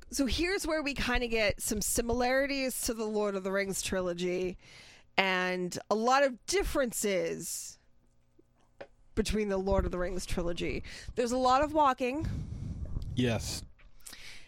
so 0.09 0.25
here's 0.25 0.65
where 0.65 0.82
we 0.82 0.93
kind 0.93 1.23
of 1.23 1.30
get 1.30 1.61
some 1.61 1.82
similarities 1.82 2.82
to 2.82 2.93
the 2.93 3.05
Lord 3.05 3.36
of 3.36 3.43
the 3.43 3.51
Rings 3.51 3.82
trilogy 3.82 4.57
and 5.17 5.78
a 5.91 5.95
lot 5.95 6.23
of 6.23 6.43
differences 6.47 7.78
between 9.15 9.49
the 9.49 9.57
Lord 9.57 9.86
of 9.86 9.91
the 9.91 9.97
Rings 9.97 10.25
trilogy. 10.25 10.84
There's 11.15 11.32
a 11.32 11.38
lot 11.38 11.63
of 11.63 11.73
walking. 11.73 12.28
Yes, 13.15 13.63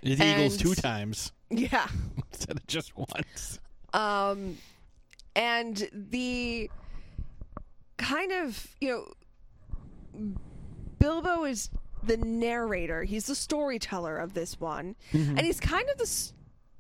his 0.01 0.19
eagles 0.21 0.57
two 0.57 0.73
times 0.75 1.32
Yeah. 1.49 1.88
instead 2.32 2.57
of 2.57 2.65
just 2.67 2.97
once. 2.97 3.59
Um 3.93 4.57
and 5.36 5.89
the 5.93 6.71
kind 7.97 8.32
of, 8.32 8.67
you 8.82 8.89
know 10.15 10.34
Bilbo 10.99 11.45
is 11.45 11.69
the 12.03 12.17
narrator. 12.17 13.03
He's 13.03 13.25
the 13.27 13.35
storyteller 13.35 14.17
of 14.17 14.33
this 14.33 14.59
one. 14.59 14.95
Mm-hmm. 15.13 15.37
And 15.37 15.41
he's 15.41 15.59
kind 15.59 15.89
of 15.89 15.97
the 15.97 16.03
s- 16.03 16.33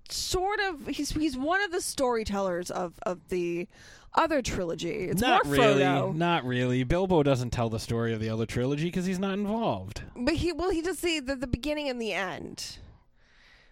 sort 0.09 0.59
of 0.59 0.87
he's 0.87 1.11
he's 1.11 1.37
one 1.37 1.61
of 1.61 1.71
the 1.71 1.81
storytellers 1.81 2.71
of 2.71 2.99
of 3.03 3.29
the 3.29 3.67
other 4.13 4.41
trilogy. 4.41 5.05
It's 5.09 5.21
not 5.21 5.45
more 5.45 5.53
really. 5.55 5.81
Frodo. 5.83 6.15
Not 6.15 6.45
really. 6.45 6.83
Bilbo 6.83 7.23
doesn't 7.23 7.51
tell 7.51 7.69
the 7.69 7.79
story 7.79 8.13
of 8.13 8.19
the 8.19 8.29
other 8.29 8.45
trilogy 8.45 8.85
because 8.85 9.05
he's 9.05 9.19
not 9.19 9.33
involved. 9.33 10.01
But 10.15 10.35
he 10.35 10.51
well 10.51 10.71
he 10.71 10.81
does 10.81 11.01
the, 11.01 11.19
the 11.19 11.35
the 11.35 11.47
beginning 11.47 11.89
and 11.89 12.01
the 12.01 12.13
end. 12.13 12.77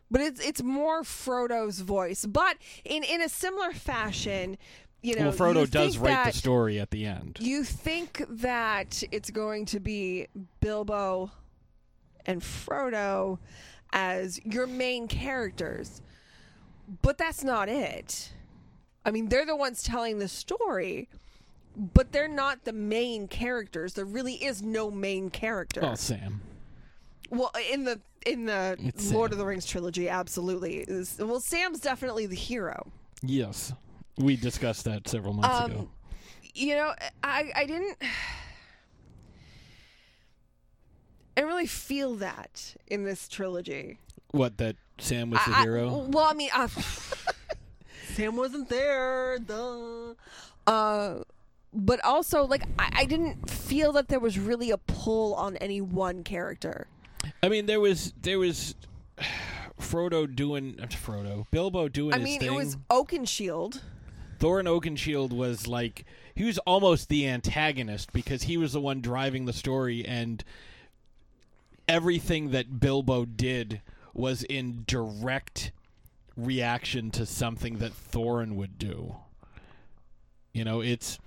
But 0.10 0.22
it's 0.22 0.40
it's 0.46 0.64
more 0.64 1.04
Frodo's 1.04 1.80
voice. 1.80 2.26
But 2.26 2.58
in 2.86 3.04
in 3.04 3.22
a 3.22 3.30
similar 3.30 3.72
fashion, 3.74 4.58
you 5.02 5.16
know, 5.16 5.30
well, 5.30 5.34
Frodo 5.34 5.70
does 5.70 5.98
write 5.98 6.26
the 6.26 6.38
story 6.38 6.80
at 6.80 6.92
the 6.92 7.06
end. 7.06 7.38
You 7.40 7.64
think 7.64 8.24
that 8.30 9.04
it's 9.12 9.30
going 9.30 9.66
to 9.68 9.80
be 9.80 10.28
Bilbo 10.60 11.32
and 12.26 12.42
Frodo 12.42 13.40
as 13.94 14.40
your 14.44 14.68
main 14.68 15.08
characters. 15.08 16.02
But 17.02 17.18
that's 17.18 17.44
not 17.44 17.70
it. 17.70 18.32
I 19.06 19.12
mean, 19.12 19.30
they're 19.30 19.46
the 19.46 19.56
ones 19.56 19.84
telling 19.84 20.20
the 20.20 20.28
story, 20.28 21.10
but 21.76 22.12
they're 22.12 22.28
not 22.28 22.64
the 22.64 22.74
main 22.74 23.28
characters. 23.28 23.94
There 23.94 24.06
really 24.06 24.36
is 24.36 24.62
no 24.62 24.90
main 24.90 25.30
character. 25.30 25.82
Oh, 25.84 25.96
Sam. 25.96 26.42
Well, 27.30 27.52
in 27.72 27.84
the 27.84 28.00
in 28.26 28.46
the 28.46 28.78
It's 28.80 29.12
Lord 29.12 29.32
Sam. 29.32 29.34
of 29.34 29.40
the 29.40 29.46
Rings 29.46 29.66
trilogy, 29.66 30.10
absolutely. 30.10 30.86
Well, 31.20 31.40
Sam's 31.40 31.80
definitely 31.80 32.26
the 32.26 32.36
hero. 32.36 32.92
Yes. 33.22 33.74
We 34.18 34.36
discussed 34.36 34.86
that 34.86 35.08
several 35.08 35.34
months 35.34 35.66
ago. 35.72 35.80
Um, 35.82 35.90
you 36.56 36.76
know, 36.76 36.94
I 37.24 37.52
I 37.56 37.66
didn't. 37.66 37.98
I 41.36 41.42
didn't 41.42 41.50
really 41.50 41.68
feel 41.68 42.16
that 42.16 42.76
in 42.88 43.04
this 43.04 43.28
trilogy. 43.28 44.00
What 44.32 44.58
that 44.58 44.76
Sam 44.98 45.30
was 45.30 45.40
the 45.46 45.52
I- 45.52 45.60
I- 45.60 45.62
hero? 45.64 46.08
well, 46.10 46.26
I 46.26 46.34
mean, 46.34 46.50
uh, 46.54 46.68
Sam 48.14 48.36
wasn't 48.36 48.70
there. 48.70 49.38
Duh. 49.40 50.16
Uh, 50.66 51.22
but 51.74 52.04
also, 52.04 52.46
like, 52.46 52.64
I, 52.80 52.90
I 53.02 53.06
didn't 53.06 53.50
feel 53.50 53.92
that 53.94 54.08
there 54.08 54.20
was 54.20 54.40
really 54.40 54.72
a 54.72 54.78
pull 54.80 55.36
on 55.36 55.58
any 55.58 55.80
one 55.80 56.24
character. 56.24 56.88
I 57.44 57.50
mean, 57.50 57.68
there 57.68 57.80
was 57.80 58.14
there 58.22 58.40
was 58.40 58.74
Frodo 59.80 60.34
doing 60.34 60.80
uh, 60.82 60.88
Frodo 60.88 61.46
Bilbo 61.52 61.88
doing 61.88 62.14
I 62.14 62.18
his 62.18 62.24
mean, 62.26 62.40
thing. 62.40 62.52
it 62.52 62.56
was 62.56 62.78
Oakenshield. 62.90 63.82
Thorin 64.40 64.66
Oakenshield 64.66 65.32
was 65.34 65.68
like 65.68 66.06
he 66.36 66.46
was 66.46 66.58
almost 66.60 67.10
the 67.10 67.28
antagonist 67.28 68.14
because 68.14 68.44
he 68.44 68.58
was 68.58 68.74
the 68.74 68.82
one 68.82 69.02
driving 69.02 69.46
the 69.46 69.54
story 69.54 70.06
and 70.06 70.44
everything 71.88 72.52
that 72.52 72.80
Bilbo 72.80 73.26
did 73.26 73.82
was 74.14 74.44
in 74.44 74.84
direct 74.86 75.72
reaction 76.36 77.10
to 77.12 77.26
something 77.26 77.78
that 77.78 77.92
Thorin 77.92 78.56
would 78.56 78.78
do. 78.78 79.16
You 80.54 80.64
know, 80.64 80.82
it's 80.82 81.18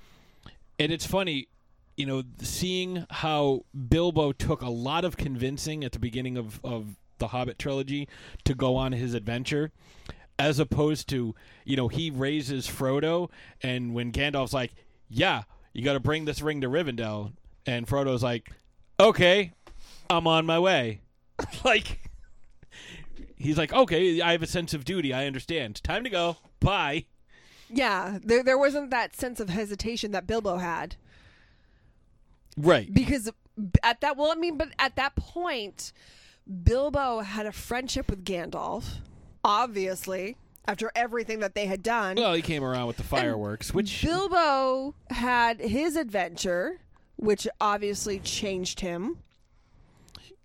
and 0.78 0.92
it's 0.92 1.06
funny, 1.06 1.48
you 1.96 2.06
know, 2.06 2.22
seeing 2.40 3.06
how 3.11 3.64
Bilbo 3.88 4.32
took 4.32 4.62
a 4.62 4.70
lot 4.70 5.04
of 5.04 5.16
convincing 5.16 5.84
at 5.84 5.92
the 5.92 5.98
beginning 5.98 6.36
of 6.36 6.61
of 6.64 6.96
the 7.18 7.28
Hobbit 7.28 7.58
trilogy 7.58 8.08
to 8.44 8.54
go 8.54 8.76
on 8.76 8.92
his 8.92 9.14
adventure 9.14 9.72
as 10.41 10.59
opposed 10.59 11.09
to 11.11 11.34
you 11.64 11.76
know 11.76 11.88
he 11.88 12.11
raises 12.11 12.66
Frodo, 12.66 13.30
and 13.62 13.95
when 13.95 14.11
Gandalf's 14.11 14.55
like, 14.55 14.72
"Yeah, 15.09 15.43
you 15.74 15.84
got 15.84 15.93
to 15.93 16.01
bring 16.01 16.24
this 16.24 16.41
ring 16.41 16.62
to 16.62 16.68
Rivendell," 16.68 17.32
and 17.66 17.86
Frodo's 17.86 18.22
like, 18.22 18.51
"Okay, 18.99 19.53
I'm 20.09 20.26
on 20.26 20.47
my 20.47 20.59
way," 20.59 21.03
like 21.64 22.01
he's 23.36 23.59
like, 23.59 23.72
"Okay, 23.72 24.20
I 24.20 24.32
have 24.32 24.43
a 24.43 24.47
sense 24.47 24.72
of 24.74 24.84
duty. 24.84 25.12
I 25.12 25.26
understand. 25.26 25.82
Time 25.84 26.05
to 26.05 26.11
go. 26.11 26.38
Bye." 26.59 27.05
Yeah, 27.68 28.18
there 28.24 28.43
there 28.43 28.59
wasn't 28.59 28.91
that 28.91 29.14
sense 29.14 29.38
of 29.41 29.49
hesitation 29.51 30.11
that 30.12 30.26
Bilbo 30.26 30.57
had 30.57 30.97
Right. 32.57 32.93
because 32.93 33.30
at 33.82 34.01
that 34.01 34.16
well, 34.16 34.32
I 34.32 34.34
mean, 34.34 34.57
but 34.57 34.70
at 34.78 34.97
that 34.97 35.14
point, 35.16 35.93
Bilbo 36.64 37.20
had 37.20 37.47
a 37.47 37.53
friendship 37.53 38.11
with 38.11 38.24
Gandalf, 38.24 38.95
obviously 39.45 40.36
after 40.66 40.91
everything 40.95 41.41
that 41.41 41.55
they 41.55 41.66
had 41.66 41.82
done. 41.82 42.16
Well, 42.16 42.34
he 42.34 42.43
came 42.43 42.62
around 42.62 42.86
with 42.86 42.97
the 42.97 43.03
fireworks, 43.03 43.72
which 43.74 44.03
Bilbo 44.03 44.95
had 45.11 45.61
his 45.61 45.97
adventure, 45.97 46.78
which 47.16 47.49
obviously 47.61 48.18
changed 48.20 48.80
him 48.80 49.18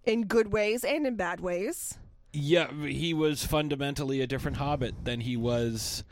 in 0.06 0.26
good 0.26 0.52
ways 0.52 0.84
and 0.84 1.06
in 1.06 1.16
bad 1.16 1.40
ways. 1.40 1.98
yeah, 2.34 2.72
he 2.86 3.14
was 3.14 3.46
fundamentally 3.46 4.22
a 4.22 4.28
different 4.28 4.58
Hobbit 4.58 4.94
than 5.04 5.22
he 5.22 5.36
was 5.38 6.04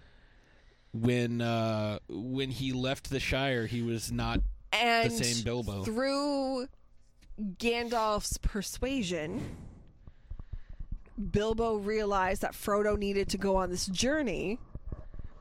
when 0.93 1.41
uh, 1.41 1.99
when 2.09 2.49
he 2.51 2.71
left 2.71 3.09
the 3.09 3.19
Shire. 3.19 3.65
He 3.67 3.81
was 3.81 4.11
not 4.11 4.41
And 4.71 5.11
same 5.11 5.43
Bilbo. 5.43 5.83
through 5.83 6.67
Gandalf's 7.57 8.37
persuasion, 8.37 9.57
Bilbo 11.31 11.75
realized 11.75 12.41
that 12.41 12.53
Frodo 12.53 12.97
needed 12.97 13.29
to 13.29 13.37
go 13.37 13.55
on 13.55 13.69
this 13.69 13.85
journey 13.87 14.59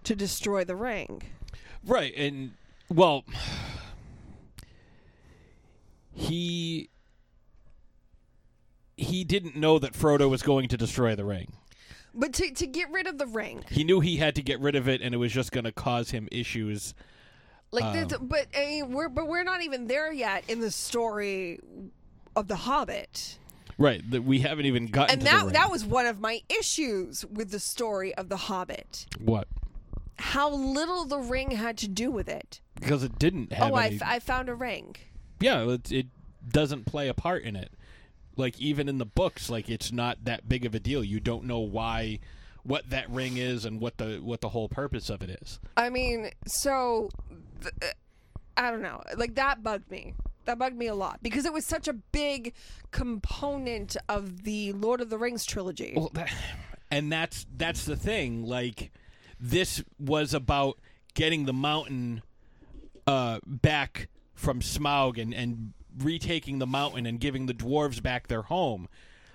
to 0.04 0.14
destroy 0.14 0.64
the 0.64 0.76
ring. 0.76 1.22
Right, 1.84 2.12
and 2.16 2.52
well, 2.88 3.24
he 6.12 6.90
he 8.96 9.24
didn't 9.24 9.56
know 9.56 9.78
that 9.78 9.94
Frodo 9.94 10.28
was 10.28 10.42
going 10.42 10.68
to 10.68 10.76
destroy 10.76 11.14
the 11.16 11.24
ring. 11.24 11.52
But 12.14 12.34
to 12.34 12.50
to 12.52 12.66
get 12.66 12.90
rid 12.90 13.06
of 13.06 13.18
the 13.18 13.26
ring, 13.26 13.64
He 13.70 13.84
knew 13.84 14.00
he 14.00 14.18
had 14.18 14.34
to 14.34 14.42
get 14.42 14.60
rid 14.60 14.76
of 14.76 14.88
it, 14.88 15.00
and 15.00 15.14
it 15.14 15.18
was 15.18 15.32
just 15.32 15.50
going 15.50 15.64
to 15.64 15.72
cause 15.72 16.10
him 16.10 16.28
issues. 16.30 16.94
like, 17.70 17.84
Um, 17.84 18.28
but 18.28 18.46
I 18.54 18.66
mean, 18.66 18.92
we're 18.92 19.08
but 19.08 19.26
we're 19.26 19.44
not 19.44 19.62
even 19.62 19.86
there 19.86 20.12
yet 20.12 20.44
in 20.48 20.60
the 20.60 20.70
story 20.70 21.58
of 22.36 22.48
the 22.48 22.56
Hobbit. 22.56 23.38
Right, 23.78 24.08
that 24.10 24.22
we 24.22 24.40
haven't 24.40 24.66
even 24.66 24.86
gotten 24.86 25.18
and 25.18 25.22
that 25.22 25.52
that 25.52 25.70
was 25.70 25.84
one 25.84 26.06
of 26.06 26.20
my 26.20 26.40
issues 26.48 27.24
with 27.26 27.50
the 27.50 27.58
story 27.58 28.14
of 28.14 28.28
the 28.28 28.36
Hobbit. 28.36 29.06
what 29.18 29.48
How 30.18 30.50
little 30.50 31.04
the 31.04 31.18
ring 31.18 31.52
had 31.52 31.78
to 31.78 31.88
do 31.88 32.10
with 32.10 32.28
it. 32.28 32.60
because 32.74 33.02
it 33.02 33.18
didn't 33.18 33.52
have 33.52 33.72
oh, 33.72 33.74
I, 33.74 33.86
any. 33.86 33.96
f- 33.96 34.02
I 34.04 34.18
found 34.18 34.48
a 34.48 34.54
ring. 34.54 34.96
yeah, 35.40 35.68
it, 35.70 35.90
it 35.90 36.06
doesn't 36.48 36.84
play 36.86 37.08
a 37.08 37.14
part 37.14 37.42
in 37.44 37.56
it. 37.56 37.72
Like 38.36 38.58
even 38.60 38.88
in 38.88 38.98
the 38.98 39.06
books, 39.06 39.50
like 39.50 39.68
it's 39.68 39.92
not 39.92 40.24
that 40.24 40.48
big 40.48 40.64
of 40.64 40.74
a 40.74 40.80
deal. 40.80 41.04
You 41.04 41.20
don't 41.20 41.44
know 41.44 41.58
why, 41.60 42.18
what 42.62 42.88
that 42.90 43.10
ring 43.10 43.36
is, 43.36 43.64
and 43.66 43.78
what 43.80 43.98
the 43.98 44.20
what 44.22 44.40
the 44.40 44.48
whole 44.48 44.68
purpose 44.68 45.10
of 45.10 45.22
it 45.22 45.28
is. 45.42 45.60
I 45.76 45.90
mean, 45.90 46.30
so 46.46 47.10
th- 47.60 47.74
uh, 47.82 47.86
I 48.56 48.70
don't 48.70 48.80
know. 48.82 49.02
Like 49.16 49.34
that 49.34 49.62
bugged 49.62 49.90
me. 49.90 50.14
That 50.44 50.58
bugged 50.58 50.76
me 50.76 50.86
a 50.86 50.94
lot 50.94 51.20
because 51.22 51.44
it 51.44 51.52
was 51.52 51.64
such 51.64 51.88
a 51.88 51.92
big 51.92 52.54
component 52.90 53.96
of 54.08 54.42
the 54.42 54.72
Lord 54.72 55.00
of 55.00 55.10
the 55.10 55.18
Rings 55.18 55.44
trilogy. 55.44 55.94
Well, 55.96 56.10
that, 56.14 56.32
and 56.90 57.12
that's 57.12 57.46
that's 57.56 57.84
the 57.84 57.96
thing. 57.96 58.44
Like 58.44 58.90
this 59.38 59.82
was 59.98 60.34
about 60.34 60.78
getting 61.14 61.44
the 61.44 61.52
mountain 61.52 62.22
uh, 63.06 63.40
back 63.46 64.08
from 64.34 64.60
Smaug 64.60 65.20
and 65.20 65.32
and 65.34 65.72
retaking 65.98 66.58
the 66.58 66.66
mountain 66.66 67.06
and 67.06 67.20
giving 67.20 67.46
the 67.46 67.54
dwarves 67.54 68.02
back 68.02 68.28
their 68.28 68.42
home. 68.42 68.88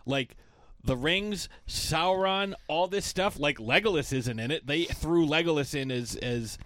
Like 0.05 0.35
the 0.83 0.97
rings, 0.97 1.49
Sauron, 1.67 2.53
all 2.67 2.87
this 2.87 3.05
stuff. 3.05 3.39
Like 3.39 3.57
Legolas 3.57 4.13
isn't 4.13 4.39
in 4.39 4.51
it. 4.51 4.65
They 4.65 4.85
threw 4.85 5.25
Legolas 5.25 5.75
in 5.75 5.91
as 5.91 6.15
as 6.15 6.57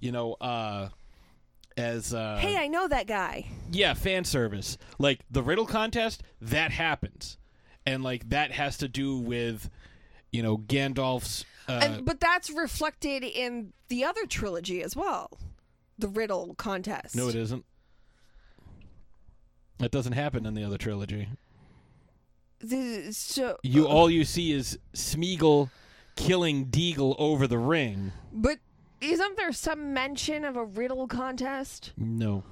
you 0.00 0.12
know 0.12 0.34
uh, 0.40 0.88
as 1.78 2.12
uh, 2.12 2.36
hey, 2.40 2.56
I 2.56 2.66
know 2.68 2.88
that 2.88 3.06
guy. 3.06 3.46
yeah, 3.70 3.94
fan 3.94 4.24
service. 4.24 4.76
Like 4.98 5.20
the 5.30 5.42
riddle 5.42 5.66
contest, 5.66 6.22
that 6.40 6.72
happens, 6.72 7.38
and 7.86 8.02
like 8.02 8.28
that 8.30 8.52
has 8.52 8.76
to 8.78 8.88
do 8.88 9.16
with, 9.18 9.70
you 10.32 10.42
know, 10.42 10.58
Gandalf's. 10.58 11.44
Uh, 11.68 11.80
and, 11.82 12.04
but 12.04 12.18
that's 12.20 12.50
reflected 12.50 13.22
in 13.24 13.72
the 13.88 14.04
other 14.04 14.26
trilogy 14.26 14.82
as 14.82 14.96
well. 14.96 15.38
The 15.98 16.08
riddle 16.08 16.54
contest. 16.54 17.14
no, 17.16 17.28
it 17.28 17.34
isn't. 17.34 17.64
That 19.78 19.90
doesn't 19.90 20.12
happen 20.12 20.44
in 20.46 20.54
the 20.54 20.64
other 20.64 20.78
trilogy. 20.78 21.28
The- 22.60 23.12
so, 23.12 23.58
You 23.62 23.86
all 23.86 24.10
you 24.10 24.24
see 24.24 24.52
is 24.52 24.78
Smeagol 24.92 25.70
killing 26.16 26.66
Deagol 26.66 27.14
over 27.18 27.46
the 27.46 27.58
ring. 27.58 28.12
but 28.32 28.58
isn't 29.00 29.36
there 29.36 29.52
some 29.52 29.92
mention 29.92 30.44
of 30.44 30.56
a 30.56 30.64
riddle 30.64 31.06
contest? 31.06 31.92
No. 31.96 32.44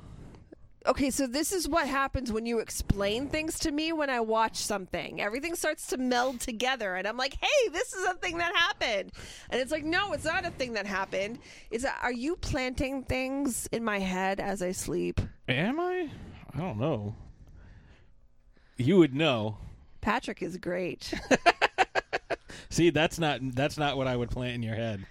Okay, 0.87 1.11
so 1.11 1.27
this 1.27 1.53
is 1.53 1.69
what 1.69 1.89
happens 1.89 2.31
when 2.31 2.47
you 2.47 2.61
explain 2.61 3.29
things 3.29 3.59
to 3.61 3.73
me 3.73 3.93
when 3.93 4.09
I 4.09 4.21
watch 4.21 4.57
something. 4.57 5.21
Everything 5.21 5.57
starts 5.57 5.89
to 5.89 5.97
meld 5.97 6.39
together, 6.39 6.95
and 6.95 7.09
I'm 7.09 7.17
like, 7.17 7.37
"Hey, 7.41 7.69
this 7.73 7.93
is 7.93 8.05
a 8.05 8.15
thing 8.15 8.39
that 8.39 8.55
happened," 8.55 9.11
and 9.51 9.61
it's 9.61 9.73
like, 9.73 9.85
"No, 9.85 10.13
it's 10.13 10.25
not 10.25 10.47
a 10.47 10.51
thing 10.51 10.75
that 10.75 10.87
happened." 10.87 11.41
Is 11.73 11.83
that, 11.83 11.99
are 12.03 12.13
you 12.13 12.37
planting 12.37 13.03
things 13.03 13.67
in 13.73 13.83
my 13.83 13.99
head 13.99 14.39
as 14.39 14.63
I 14.63 14.71
sleep? 14.71 15.21
Am 15.49 15.81
I? 15.81 16.09
I 16.55 16.59
don't 16.59 16.79
know. 16.79 17.17
You 18.77 18.99
would 18.99 19.15
know. 19.15 19.59
Patrick 20.01 20.41
is 20.41 20.57
great. 20.57 21.13
See, 22.71 22.91
that's 22.91 23.19
not 23.19 23.41
that's 23.57 23.77
not 23.77 23.97
what 23.97 24.07
I 24.07 24.15
would 24.15 24.31
plant 24.31 24.55
in 24.55 24.63
your 24.63 24.77
head. 24.77 25.05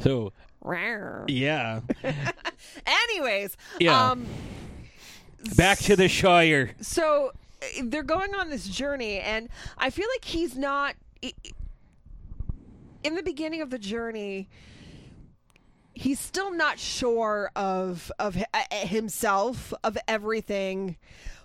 So 0.00 0.32
yeah, 1.28 1.80
Anyways, 2.86 3.56
Yeah. 3.78 4.10
um, 4.10 4.26
back 5.56 5.78
to 5.78 5.96
the 5.96 6.08
Shire. 6.08 6.72
so 6.80 7.32
they're 7.84 8.02
going 8.02 8.34
on 8.34 8.50
this 8.50 8.68
journey 8.68 9.18
and 9.18 9.48
i 9.76 9.90
feel 9.90 10.06
like 10.14 10.24
he's 10.24 10.56
not 10.56 10.94
in 13.02 13.14
the 13.16 13.22
beginning 13.22 13.60
of 13.62 13.70
the 13.70 13.78
journey 13.78 14.48
he's 15.94 16.20
still 16.20 16.52
not 16.52 16.78
sure 16.78 17.50
of 17.56 18.12
of 18.20 18.36
uh, 18.54 18.62
himself 18.86 19.72
of 19.82 19.98
everything 20.06 20.96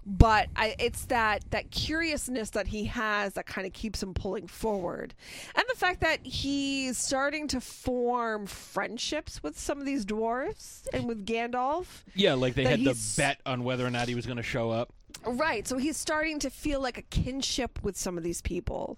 but 0.05 0.49
I, 0.55 0.75
it's 0.79 1.05
that 1.05 1.43
that 1.51 1.71
curiousness 1.71 2.49
that 2.51 2.67
he 2.67 2.85
has 2.85 3.33
that 3.33 3.45
kind 3.45 3.65
of 3.65 3.73
keeps 3.73 4.03
him 4.03 4.13
pulling 4.13 4.47
forward 4.47 5.13
and 5.55 5.63
the 5.69 5.77
fact 5.77 6.01
that 6.01 6.19
he's 6.25 6.97
starting 6.97 7.47
to 7.47 7.61
form 7.61 8.45
friendships 8.45 9.41
with 9.41 9.57
some 9.57 9.79
of 9.79 9.85
these 9.85 10.05
dwarves 10.05 10.85
and 10.93 11.07
with 11.07 11.25
gandalf 11.25 12.03
Yeah, 12.15 12.33
like 12.33 12.53
they 12.55 12.65
had 12.65 12.83
the 12.83 12.97
bet 13.17 13.39
on 13.45 13.63
whether 13.63 13.85
or 13.85 13.89
not 13.89 14.07
he 14.07 14.15
was 14.15 14.25
going 14.25 14.37
to 14.37 14.43
show 14.43 14.69
up. 14.71 14.91
Right. 15.25 15.65
So 15.67 15.77
he's 15.77 15.95
starting 15.95 16.39
to 16.39 16.49
feel 16.49 16.81
like 16.81 16.97
a 16.97 17.03
kinship 17.03 17.79
with 17.83 17.95
some 17.95 18.17
of 18.17 18.23
these 18.23 18.41
people. 18.41 18.97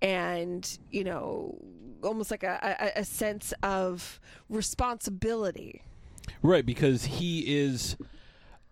and 0.00 0.78
you 0.92 1.02
know 1.02 1.56
almost 2.04 2.30
like 2.30 2.44
a, 2.44 2.76
a, 2.96 3.00
a 3.00 3.04
sense 3.04 3.52
of 3.64 4.20
responsibility 4.48 5.82
Right, 6.42 6.64
because 6.64 7.04
he 7.04 7.40
is 7.58 7.96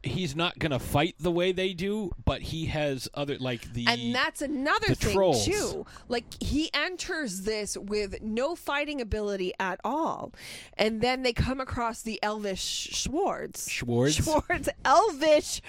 he's 0.07 0.35
not 0.37 0.59
going 0.59 0.73
to 0.73 0.79
fight 0.79 1.15
the 1.19 1.31
way 1.31 1.53
they 1.53 1.73
do, 1.73 2.13
but 2.25 2.43
he 2.43 2.67
has 2.67 3.09
other 3.15 3.37
like 3.39 3.73
the 3.73 3.87
and 3.89 4.15
that's 4.15 4.43
another 4.43 4.95
thing 4.95 5.13
trolls. 5.15 5.45
too 5.45 5.87
like 6.09 6.25
he 6.43 6.71
enters 6.75 7.43
this 7.43 7.77
with 7.77 8.23
no 8.23 8.55
fighting 8.55 9.01
ability 9.01 9.53
at 9.59 9.81
all 9.85 10.33
and 10.75 11.01
then 11.01 11.23
they 11.23 11.33
come 11.33 11.61
across 11.61 12.03
the 12.03 12.19
elvish 12.23 12.89
schwartz 12.93 13.69
Schwartz? 13.71 14.15
schwartz 14.17 14.69
elvish 14.85 15.61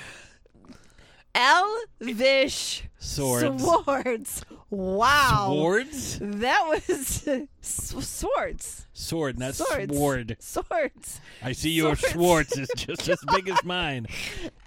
elvish 1.38 2.84
Swords. 3.00 3.64
swords 3.64 4.42
wow 4.70 5.48
swords, 5.54 6.20
that 6.22 6.62
was 6.68 7.28
swords 7.62 8.88
sword, 8.92 9.40
not 9.40 9.54
swords 9.56 9.96
sword. 9.96 10.36
swords 10.40 11.22
I 11.44 11.52
see 11.54 11.70
your 11.70 11.96
Swords. 11.96 12.58
Is 12.58 12.70
just 12.76 13.08
as 13.08 13.20
big 13.34 13.48
as 13.50 13.64
mine. 13.64 14.08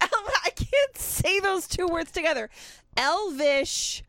I 0.01 0.51
can't 0.55 0.97
say 0.97 1.41
those 1.41 1.67
two 1.67 1.87
words 1.89 2.13
together. 2.13 2.49
Elvish 2.97 4.03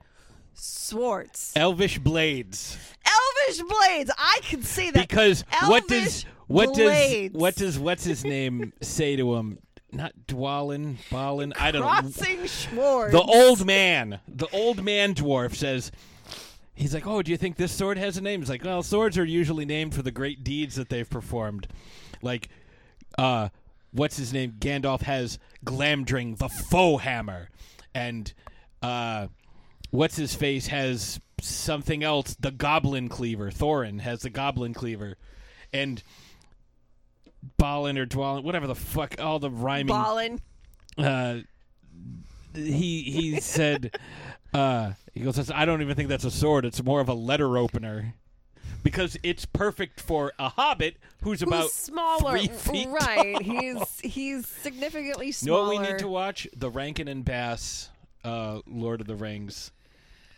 swords. 0.54 1.52
Elvish 1.56 1.98
blades. 2.00 2.78
Elvish 3.06 3.62
blades. 3.64 4.12
I 4.18 4.40
can 4.44 4.62
say 4.62 4.92
that 4.92 5.08
Because 5.10 5.44
what 5.68 5.88
does 5.88 6.26
what 6.48 6.74
blades. 6.74 7.34
does 7.34 7.42
what 7.42 7.56
does 7.56 7.80
what's 7.80 8.04
his 8.04 8.24
name 8.24 8.72
say 8.82 9.16
to 9.16 9.36
him? 9.36 9.58
Not 9.94 10.14
Dwalin, 10.28 10.98
Balin. 11.10 11.54
I 11.60 11.72
don't 11.72 11.82
know. 11.82 11.88
crossing 11.88 12.48
swords. 12.48 13.12
The 13.12 13.22
old 13.22 13.66
man, 13.66 14.20
the 14.28 14.48
old 14.54 14.84
man 14.84 15.14
dwarf 15.14 15.56
says, 15.56 15.92
he's 16.74 16.94
like, 16.94 17.06
oh, 17.06 17.22
do 17.22 17.32
you 17.32 17.38
think 17.38 17.58
this 17.58 17.74
sword 17.74 17.98
has 17.98 18.18
a 18.18 18.22
name? 18.22 18.40
He's 18.40 18.50
like, 18.50 18.64
well, 18.64 18.84
swords 18.84 19.18
are 19.18 19.26
usually 19.26 19.66
named 19.66 19.94
for 19.94 20.02
the 20.02 20.12
great 20.12 20.44
deeds 20.44 20.76
that 20.76 20.90
they've 20.90 21.10
performed. 21.10 21.68
Like, 22.22 22.48
uh, 23.18 23.50
what's 23.92 24.16
his 24.16 24.32
name? 24.32 24.54
Gandalf 24.60 25.02
has 25.02 25.40
Glamdring, 25.66 26.38
the 26.38 26.48
foe 26.48 26.98
hammer, 26.98 27.50
and 27.94 28.32
uh, 28.82 29.28
what's 29.90 30.16
his 30.16 30.34
face 30.36 30.68
has 30.68 31.20
something 31.42 32.02
else, 32.02 32.36
the 32.40 32.52
Goblin 32.52 33.10
cleaver. 33.10 33.52
Thorin 33.52 34.00
has 34.00 34.22
the 34.22 34.30
Goblin 34.30 34.74
cleaver, 34.74 35.18
and. 35.74 36.02
Balin 37.58 37.98
or 37.98 38.06
Dwalin, 38.06 38.44
whatever 38.44 38.68
the 38.68 38.76
fuck, 38.76 39.16
all 39.20 39.40
the 39.40 39.50
rhyming 39.50 39.88
Ballin. 39.88 40.42
uh, 40.98 41.40
he 42.54 43.04
he 43.04 43.40
said 43.40 43.96
uh, 44.54 44.92
he 45.14 45.22
goes 45.22 45.50
I 45.52 45.66
don't 45.66 45.82
even 45.82 45.96
think 45.96 46.10
that's 46.10 46.26
a 46.26 46.32
sword 46.32 46.66
it's 46.66 46.84
more 46.84 47.02
of 47.02 47.10
a 47.10 47.14
letter 47.14 47.58
opener 47.58 48.14
because 48.84 49.18
it's 49.24 49.46
perfect 49.46 50.00
for 50.02 50.34
a 50.40 50.50
hobbit 50.50 50.98
who's 51.24 51.42
about 51.42 51.70
smaller. 51.70 52.38
three 52.38 52.48
feet 52.48 52.90
right. 52.90 53.36
tall. 53.36 53.44
He's 53.44 54.00
he's 54.00 54.48
significantly 54.48 55.28
you 55.28 55.32
know 55.32 55.56
smaller. 55.56 55.74
what 55.76 55.82
we 55.82 55.88
need 55.88 56.00
to 56.00 56.08
watch 56.08 56.48
the 56.56 56.70
Rankin 56.70 57.08
and 57.08 57.24
Bass 57.24 57.90
uh, 58.24 58.60
Lord 58.68 59.02
of 59.02 59.08
the 59.08 59.16
Rings 59.16 59.72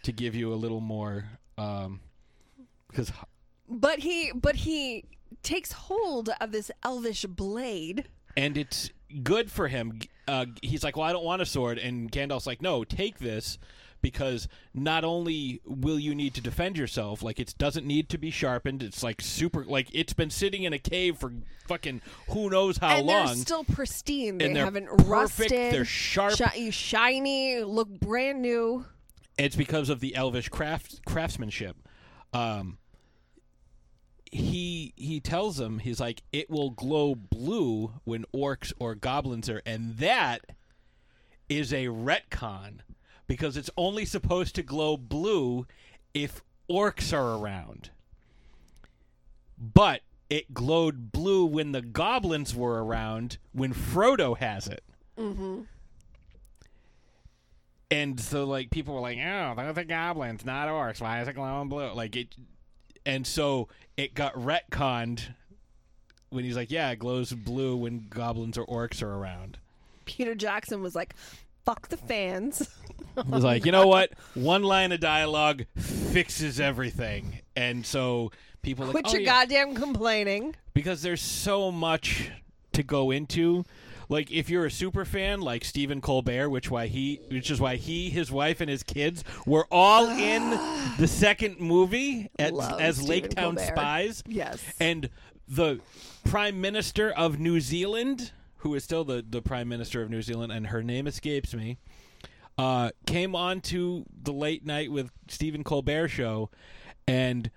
to 0.04 0.12
give 0.12 0.36
you 0.36 0.54
a 0.54 0.56
little 0.56 0.82
more 0.82 1.26
um 1.58 2.00
because 2.90 3.12
but 3.70 4.00
he 4.00 4.32
but 4.34 4.56
he 4.56 5.06
takes 5.44 5.72
hold 5.74 6.30
of 6.42 6.52
this 6.52 6.72
elvish 6.84 7.26
blade. 7.26 8.06
and 8.36 8.58
it's 8.58 8.90
good 9.22 9.52
for 9.52 9.68
him. 9.68 10.00
Uh, 10.28 10.46
he's 10.62 10.84
like, 10.84 10.96
"Well, 10.98 11.06
I 11.08 11.12
don't 11.12 11.24
want 11.26 11.42
a 11.42 11.46
sword," 11.46 11.78
and 11.78 12.12
Gandalf's 12.12 12.48
like, 12.48 12.62
"No, 12.62 12.84
take 12.84 13.20
this." 13.20 13.58
Because 14.02 14.50
not 14.74 15.06
only 15.06 15.62
will 15.66 15.98
you 15.98 16.14
need 16.14 16.34
to 16.34 16.42
defend 16.42 16.78
yourself, 16.78 17.24
like 17.24 17.40
it 17.40 17.56
doesn't 17.58 17.86
need 17.86 18.10
to 18.10 18.18
be 18.18 18.32
sharpened. 18.32 18.84
It's 18.84 19.02
like 19.02 19.22
super, 19.22 19.64
like 19.64 19.88
it's 19.94 20.12
been 20.12 20.30
sitting 20.30 20.64
in 20.64 20.74
a 20.74 20.78
cave 20.80 21.18
for 21.18 21.32
fucking 21.70 22.02
who 22.28 22.50
knows 22.50 22.80
how 22.80 22.98
and 22.98 23.08
long. 23.08 23.26
they're 23.28 23.36
still 23.36 23.64
pristine. 23.64 24.40
They 24.40 24.54
haven't 24.56 24.88
perfect, 24.88 25.08
rusted. 25.10 25.50
they're 25.52 25.86
sharp. 25.86 26.34
shi- 26.36 26.70
shiny, 26.72 27.62
look 27.64 27.88
brand 27.88 28.42
new. 28.42 28.86
it's 29.38 29.56
because 29.56 29.88
of 29.88 30.02
the 30.02 30.16
elvish 30.16 30.50
craft 30.50 31.06
craftsmanship. 31.06 31.78
Um, 32.34 32.80
he 34.34 34.94
he 34.96 35.20
tells 35.20 35.58
them 35.58 35.80
he's 35.80 36.00
like 36.00 36.24
it 36.32 36.50
will 36.50 36.72
glow 36.72 37.16
blue 37.16 37.94
when 38.04 38.26
orcs 38.34 38.74
or 38.80 38.96
goblins 38.96 39.50
are, 39.50 39.62
and 39.66 39.98
that 39.98 40.42
is 41.50 41.72
a 41.72 41.86
retcon 41.86 42.80
because 43.28 43.56
it's 43.58 43.70
only 43.78 44.06
supposed 44.06 44.56
to 44.56 44.64
glow 44.64 44.98
blue 44.98 45.68
if 46.14 46.42
orcs 46.70 47.14
are 47.14 47.38
around. 47.38 47.92
But 49.58 50.02
it 50.30 50.54
glowed 50.54 51.12
blue 51.12 51.46
when 51.46 51.72
the 51.72 51.82
goblins 51.82 52.56
were 52.56 52.84
around 52.84 53.38
when 53.52 53.74
Frodo 53.74 54.36
has 54.38 54.68
it. 54.68 54.84
Mm-hmm. 55.18 55.62
And 57.92 58.20
so, 58.20 58.46
like, 58.46 58.72
people 58.72 58.96
were 58.96 59.02
like, 59.02 59.20
"Oh, 59.20 59.54
those 59.56 59.78
are 59.78 59.84
goblins, 59.84 60.44
not 60.44 60.68
orcs. 60.68 61.00
Why 61.00 61.22
is 61.22 61.28
it 61.28 61.34
glowing 61.36 61.70
blue?" 61.70 61.94
Like 61.94 62.16
it, 62.16 62.36
and 63.06 63.26
so 63.26 63.68
it 63.98 64.14
got 64.14 64.34
retconned 64.36 65.22
when 66.30 66.44
he's 66.44 66.56
like, 66.56 66.72
"Yeah, 66.72 66.90
it 66.92 67.00
glows 67.00 67.32
blue 67.32 67.76
when 67.76 68.08
goblins 68.10 68.58
or 68.58 68.66
orcs 68.66 69.02
are 69.02 69.14
around." 69.14 69.58
Peter 70.06 70.36
Jackson 70.36 70.82
was 70.82 70.96
like, 70.96 71.16
"Fuck 71.66 71.90
the 71.90 71.98
fans." 71.98 72.70
He 73.24 73.32
was 73.32 73.44
like, 73.44 73.66
"You 73.66 73.72
know 73.72 73.88
what? 73.88 74.12
One 74.34 74.64
line 74.64 74.92
of 74.92 75.00
dialogue 75.00 75.66
fixes 75.78 76.60
everything." 76.60 77.40
And 77.56 77.86
so 77.86 78.32
people 78.64 78.86
like, 78.86 78.94
Quit 78.94 79.06
"Oh, 79.08 79.12
your 79.12 79.22
yeah." 79.22 79.46
goddamn 79.46 79.76
complaining. 79.76 80.56
because 80.74 81.02
there's 81.04 81.22
so 81.22 81.72
much 81.72 82.32
to 82.72 82.82
go 82.82 83.12
into. 83.12 83.64
Like 84.14 84.32
if 84.32 84.48
you're 84.48 84.68
a 84.68 84.72
super 84.72 85.06
fan, 85.06 85.42
like 85.42 85.66
Stephen 85.66 86.00
Colbert, 86.00 86.48
which 86.50 86.70
why 86.70 86.86
he, 86.86 87.20
which 87.32 87.50
is 87.50 87.60
why 87.60 87.78
he, 87.78 88.12
his 88.12 88.32
wife, 88.32 88.62
and 88.62 88.70
his 88.70 88.84
kids 88.84 89.24
were 89.48 89.66
all 89.72 90.08
in 90.08 90.52
the 91.00 91.08
second 91.08 91.60
movie 91.60 92.30
at, 92.38 92.54
as 92.80 92.98
Stephen 92.98 93.10
Lake 93.10 93.30
Town 93.32 93.56
Colbert. 93.56 93.76
Spies. 93.76 94.24
Yes. 94.28 94.64
and 94.80 95.10
the 95.48 95.80
Prime 96.26 96.62
Minister 96.62 97.12
of 97.12 97.40
New 97.40 97.60
Zealand, 97.60 98.34
who 98.58 98.76
is 98.76 98.84
still 98.84 99.04
the 99.04 99.26
the 99.28 99.42
Prime 99.42 99.68
Minister 99.68 100.04
of 100.04 100.12
New 100.12 100.22
Zealand, 100.22 100.52
and 100.52 100.68
her 100.68 100.84
name 100.84 101.08
escapes 101.08 101.56
me, 101.56 101.80
uh, 102.60 102.92
came 103.08 103.36
on 103.36 103.62
to 103.62 104.06
the 104.22 104.32
late 104.32 104.64
night 104.64 104.92
with 104.92 105.10
Stephen 105.28 105.64
Colbert 105.64 106.10
show, 106.10 106.52
and 107.08 107.50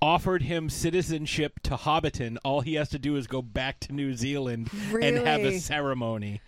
offered 0.00 0.42
him 0.42 0.68
citizenship 0.68 1.60
to 1.64 1.76
Hobbiton. 1.76 2.36
All 2.44 2.60
he 2.60 2.74
has 2.74 2.88
to 2.90 2.98
do 2.98 3.16
is 3.16 3.26
go 3.26 3.42
back 3.42 3.80
to 3.80 3.92
New 3.92 4.14
Zealand 4.14 4.70
and 4.92 5.18
have 5.18 5.40
a 5.40 5.58
ceremony. 5.58 6.40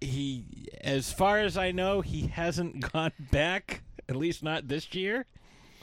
He, 0.00 0.68
as 0.80 1.12
far 1.12 1.38
as 1.38 1.56
I 1.56 1.72
know, 1.72 2.00
he 2.00 2.26
hasn't 2.26 2.80
gone 2.92 3.12
back. 3.30 3.82
At 4.08 4.16
least 4.16 4.42
not 4.42 4.68
this 4.68 4.94
year. 4.94 5.26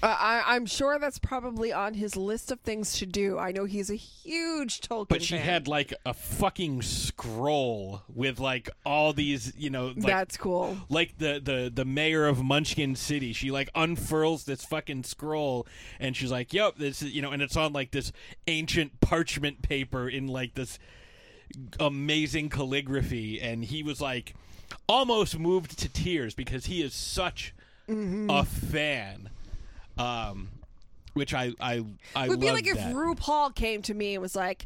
Uh, 0.03 0.17
I, 0.19 0.43
I'm 0.55 0.65
sure 0.65 0.99
that's 0.99 1.17
probably 1.17 1.71
on 1.71 1.93
his 1.93 2.17
list 2.17 2.51
of 2.51 2.59
things 2.59 2.97
to 2.99 3.05
do. 3.05 3.39
I 3.39 3.53
know 3.53 3.63
he's 3.63 3.89
a 3.89 3.95
huge 3.95 4.81
Tolkien 4.81 4.89
fan. 4.89 5.05
But 5.07 5.21
she 5.23 5.35
fan. 5.37 5.45
had 5.45 5.67
like 5.69 5.93
a 6.05 6.13
fucking 6.13 6.81
scroll 6.81 8.01
with 8.13 8.37
like 8.39 8.69
all 8.85 9.13
these, 9.13 9.53
you 9.57 9.69
know, 9.69 9.87
like 9.95 10.05
that's 10.05 10.35
cool. 10.35 10.77
like 10.89 11.17
the 11.19 11.39
the 11.41 11.71
the 11.73 11.85
mayor 11.85 12.27
of 12.27 12.43
Munchkin 12.43 12.95
City. 12.97 13.31
She 13.31 13.49
like 13.49 13.69
unfurls 13.75 14.43
this 14.43 14.65
fucking 14.65 15.03
scroll 15.03 15.65
and 16.01 16.17
she's 16.17 16.31
like, 16.31 16.53
"Yep, 16.53 16.75
this 16.79 17.01
is, 17.01 17.11
you 17.13 17.21
know," 17.21 17.31
and 17.31 17.41
it's 17.41 17.55
on 17.55 17.71
like 17.71 17.91
this 17.91 18.11
ancient 18.47 18.99
parchment 18.99 19.61
paper 19.61 20.09
in 20.09 20.27
like 20.27 20.55
this 20.55 20.79
amazing 21.79 22.49
calligraphy 22.49 23.39
and 23.39 23.63
he 23.65 23.83
was 23.83 24.01
like 24.01 24.33
almost 24.89 25.37
moved 25.37 25.77
to 25.79 25.87
tears 25.87 26.33
because 26.33 26.65
he 26.65 26.81
is 26.81 26.93
such 26.93 27.53
Mm-hmm. 27.89 28.29
a 28.29 28.45
fan. 28.45 29.29
Um 29.97 30.49
which 31.13 31.33
I 31.33 31.53
I 31.59 31.83
I 32.15 32.25
It 32.25 32.29
would 32.29 32.39
be 32.39 32.47
love 32.47 32.55
like 32.55 32.67
if. 32.67 32.77
RuPaul 32.77 33.53
came 33.55 33.81
to 33.83 33.93
me 33.93 34.15
and 34.15 34.21
was 34.21 34.35
like, 34.35 34.65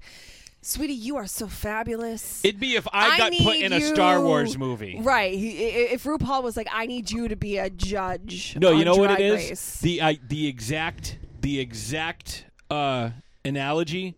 "Sweetie, 0.62 0.94
you 0.94 1.18
are 1.18 1.28
so 1.28 1.48
fabulous." 1.48 2.44
It'd 2.44 2.60
be 2.60 2.76
if 2.76 2.88
I 2.92 3.18
got 3.18 3.32
put 3.34 3.54
need 3.54 3.66
in 3.66 3.74
a 3.74 3.82
Star 3.82 4.22
Wars 4.22 4.58
movie. 4.58 5.00
Right. 5.02 5.34
If 5.36 6.04
RuPaul 6.04 6.44
was 6.44 6.58
like, 6.58 6.68
I 6.72 6.86
need 6.86 7.12
you 7.12 7.28
to 7.28 7.36
be 7.36 7.58
a 7.58 7.70
judge. 7.70 8.56
No, 8.60 8.72
you 8.72 8.80
on 8.80 8.86
know 8.86 8.96
what 8.96 9.12
it 9.12 9.18
Drag 9.18 9.32
is? 9.32 9.50
Race." 9.50 9.80
The 9.82 10.02
I, 10.02 10.20
the 10.26 10.48
exact 10.48 11.20
the 11.42 11.60
exact 11.60 12.46
uh, 12.70 13.12
analogy. 13.44 14.16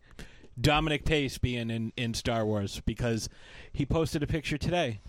Dominic 0.59 1.05
Pace 1.05 1.37
being 1.37 1.69
in, 1.69 1.93
in 1.95 2.13
Star 2.13 2.45
Wars 2.45 2.81
because 2.85 3.29
he 3.71 3.85
posted 3.85 4.21
a 4.23 4.27
picture 4.27 4.57
today 4.57 4.99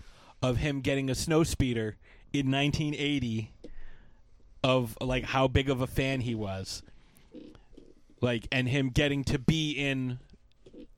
of 0.41 0.57
him 0.57 0.79
getting 0.79 1.09
a 1.09 1.15
snow 1.15 1.43
speeder 1.43 1.97
in 2.31 2.49
1980 2.49 3.51
of 4.63 4.97
like 5.01 5.23
how 5.25 5.47
big 5.47 5.69
of 5.69 5.81
a 5.81 5.87
fan 5.87 6.21
he 6.21 6.35
was. 6.35 6.83
Like 8.21 8.47
and 8.51 8.67
him 8.69 8.89
getting 8.89 9.23
to 9.25 9.39
be 9.39 9.71
in 9.71 10.19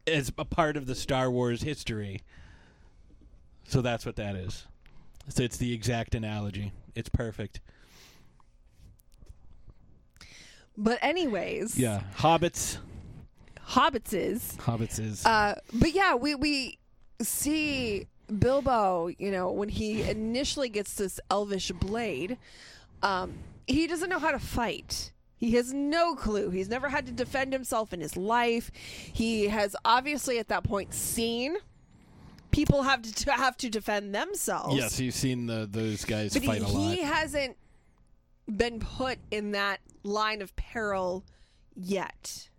as 0.05 0.31
a 0.37 0.43
part 0.45 0.75
of 0.75 0.85
the 0.85 0.95
Star 0.95 1.31
Wars 1.31 1.61
history. 1.61 2.21
So 3.65 3.81
that's 3.81 4.05
what 4.05 4.17
that 4.17 4.35
is. 4.35 4.65
So 5.29 5.43
it's 5.43 5.55
the 5.57 5.73
exact 5.73 6.15
analogy. 6.15 6.73
It's 6.95 7.07
perfect. 7.09 7.61
But 10.77 10.99
anyways, 11.01 11.77
Yeah, 11.77 12.01
hobbits. 12.17 12.77
hobbitses. 13.69 14.55
Hobbits 14.57 14.99
is. 14.99 15.25
Uh, 15.25 15.59
but 15.73 15.93
yeah, 15.93 16.15
we 16.15 16.35
we 16.35 16.77
see 17.21 18.07
Bilbo. 18.39 19.07
You 19.07 19.31
know, 19.31 19.51
when 19.51 19.69
he 19.69 20.01
initially 20.01 20.69
gets 20.69 20.95
this 20.95 21.19
elvish 21.29 21.71
blade, 21.71 22.37
um, 23.03 23.33
he 23.67 23.87
doesn't 23.87 24.09
know 24.09 24.19
how 24.19 24.31
to 24.31 24.39
fight. 24.39 25.11
He 25.37 25.51
has 25.51 25.73
no 25.73 26.15
clue. 26.15 26.49
He's 26.51 26.69
never 26.69 26.89
had 26.89 27.05
to 27.07 27.11
defend 27.11 27.51
himself 27.51 27.91
in 27.91 27.99
his 27.99 28.15
life. 28.15 28.71
He 28.73 29.47
has 29.49 29.75
obviously 29.83 30.39
at 30.39 30.47
that 30.47 30.63
point 30.63 30.93
seen 30.93 31.57
people 32.51 32.83
have 32.83 33.01
to 33.01 33.31
have 33.31 33.57
to 33.57 33.69
defend 33.69 34.15
themselves. 34.15 34.75
yes. 34.75 34.99
You've 34.99 35.13
seen 35.13 35.47
the 35.47 35.67
those 35.69 36.05
guys 36.05 36.33
but 36.33 36.43
fight 36.43 36.61
he, 36.61 36.63
a 36.63 36.67
lot. 36.67 36.93
he 36.95 37.01
hasn't 37.01 37.57
been 38.55 38.79
put 38.79 39.19
in 39.31 39.51
that 39.51 39.79
line 40.03 40.41
of 40.41 40.55
peril 40.55 41.25
yet. 41.75 42.49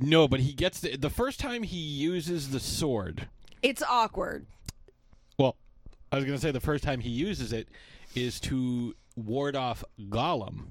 No, 0.00 0.28
but 0.28 0.40
he 0.40 0.52
gets 0.52 0.80
the, 0.80 0.96
the 0.96 1.10
first 1.10 1.40
time 1.40 1.64
he 1.64 1.78
uses 1.78 2.50
the 2.50 2.60
sword. 2.60 3.28
It's 3.62 3.82
awkward. 3.82 4.46
Well, 5.36 5.56
I 6.12 6.16
was 6.16 6.24
going 6.24 6.38
to 6.38 6.40
say 6.40 6.52
the 6.52 6.60
first 6.60 6.84
time 6.84 7.00
he 7.00 7.10
uses 7.10 7.52
it 7.52 7.68
is 8.14 8.38
to 8.40 8.94
ward 9.26 9.56
off 9.56 9.82
Gollum 10.08 10.66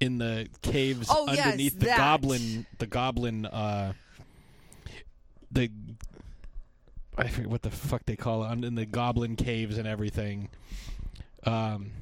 in 0.00 0.18
the 0.18 0.48
caves 0.62 1.08
Oh, 1.10 1.26
yes, 1.32 1.44
underneath 1.46 1.78
the 1.78 1.86
that. 1.86 1.96
goblin 1.98 2.66
the 2.78 2.86
goblin 2.86 3.46
uh 3.46 3.92
the 5.50 5.70
I 7.16 7.28
forget 7.28 7.48
what 7.50 7.62
the 7.62 7.70
fuck 7.70 8.04
they 8.04 8.16
call 8.16 8.44
it 8.44 8.64
in 8.64 8.74
the 8.74 8.84
goblin 8.84 9.36
caves 9.36 9.78
and 9.78 9.88
everything. 9.88 10.50
Um 11.44 11.92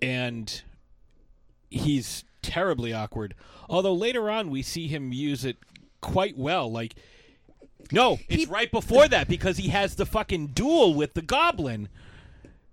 and 0.00 0.62
he's 1.70 2.24
terribly 2.42 2.92
awkward. 2.92 3.34
Although 3.68 3.94
later 3.94 4.30
on 4.30 4.50
we 4.50 4.62
see 4.62 4.88
him 4.88 5.12
use 5.12 5.44
it 5.44 5.56
quite 6.00 6.36
well. 6.38 6.70
Like, 6.70 6.94
no, 7.92 8.18
it's 8.28 8.44
He- 8.44 8.46
right 8.46 8.70
before 8.70 9.08
that 9.08 9.28
because 9.28 9.56
he 9.58 9.68
has 9.68 9.96
the 9.96 10.06
fucking 10.06 10.48
duel 10.48 10.94
with 10.94 11.14
the 11.14 11.22
goblin, 11.22 11.88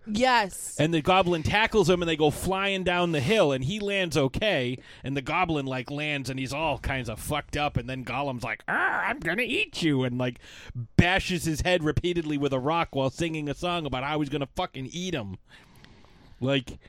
Yes. 0.07 0.75
and 0.79 0.93
the 0.93 1.01
goblin 1.01 1.43
tackles 1.43 1.89
him, 1.89 2.01
and 2.01 2.09
they 2.09 2.15
go 2.15 2.31
flying 2.31 2.83
down 2.83 3.11
the 3.11 3.19
hill, 3.19 3.51
and 3.51 3.63
he 3.63 3.79
lands 3.79 4.17
okay, 4.17 4.77
and 5.03 5.15
the 5.15 5.21
goblin 5.21 5.65
like 5.65 5.91
lands, 5.91 6.29
and 6.29 6.39
he's 6.39 6.53
all 6.53 6.79
kinds 6.79 7.07
of 7.09 7.19
fucked 7.19 7.55
up, 7.55 7.77
and 7.77 7.89
then 7.89 8.03
Gollum's 8.03 8.43
like, 8.43 8.63
"Ah, 8.67 9.03
I'm 9.05 9.19
gonna 9.19 9.43
eat 9.43 9.81
you," 9.83 10.03
and 10.03 10.17
like 10.17 10.39
bashes 10.97 11.45
his 11.45 11.61
head 11.61 11.83
repeatedly 11.83 12.37
with 12.37 12.53
a 12.53 12.59
rock 12.59 12.89
while 12.95 13.09
singing 13.09 13.47
a 13.47 13.53
song 13.53 13.85
about 13.85 14.03
how 14.03 14.19
he's 14.19 14.29
gonna 14.29 14.49
fucking 14.55 14.89
eat 14.91 15.13
him. 15.13 15.37
Like, 16.39 16.79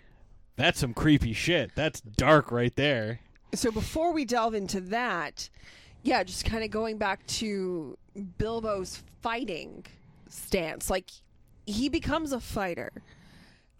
that's 0.56 0.78
some 0.80 0.94
creepy 0.94 1.32
shit. 1.34 1.72
That's 1.74 2.00
dark 2.00 2.50
right 2.50 2.74
there. 2.74 3.20
so 3.54 3.70
before 3.70 4.12
we 4.12 4.24
delve 4.24 4.54
into 4.54 4.80
that, 4.80 5.50
yeah, 6.02 6.22
just 6.24 6.44
kind 6.46 6.64
of 6.64 6.70
going 6.70 6.96
back 6.96 7.24
to 7.26 7.98
Bilbo's 8.38 9.02
fighting 9.20 9.84
stance. 10.28 10.88
Like 10.88 11.10
he 11.66 11.88
becomes 11.88 12.32
a 12.32 12.40
fighter. 12.40 12.90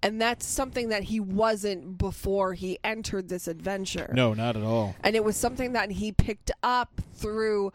And 0.05 0.20
that's 0.20 0.45
something 0.45 0.89
that 0.89 1.05
he 1.05 1.20
wasn't 1.20 1.97
before 1.97 2.55
he 2.55 2.78
entered 2.83 3.28
this 3.28 3.47
adventure. 3.47 4.11
No, 4.12 4.35
not 4.35 4.57
at 4.57 4.64
all. 4.64 4.97
And 5.05 5.14
it 5.14 5.22
was 5.22 5.37
something 5.37 5.74
that 5.74 5.93
he 5.93 6.11
picked 6.11 6.51
up 6.62 7.01
through 7.14 7.72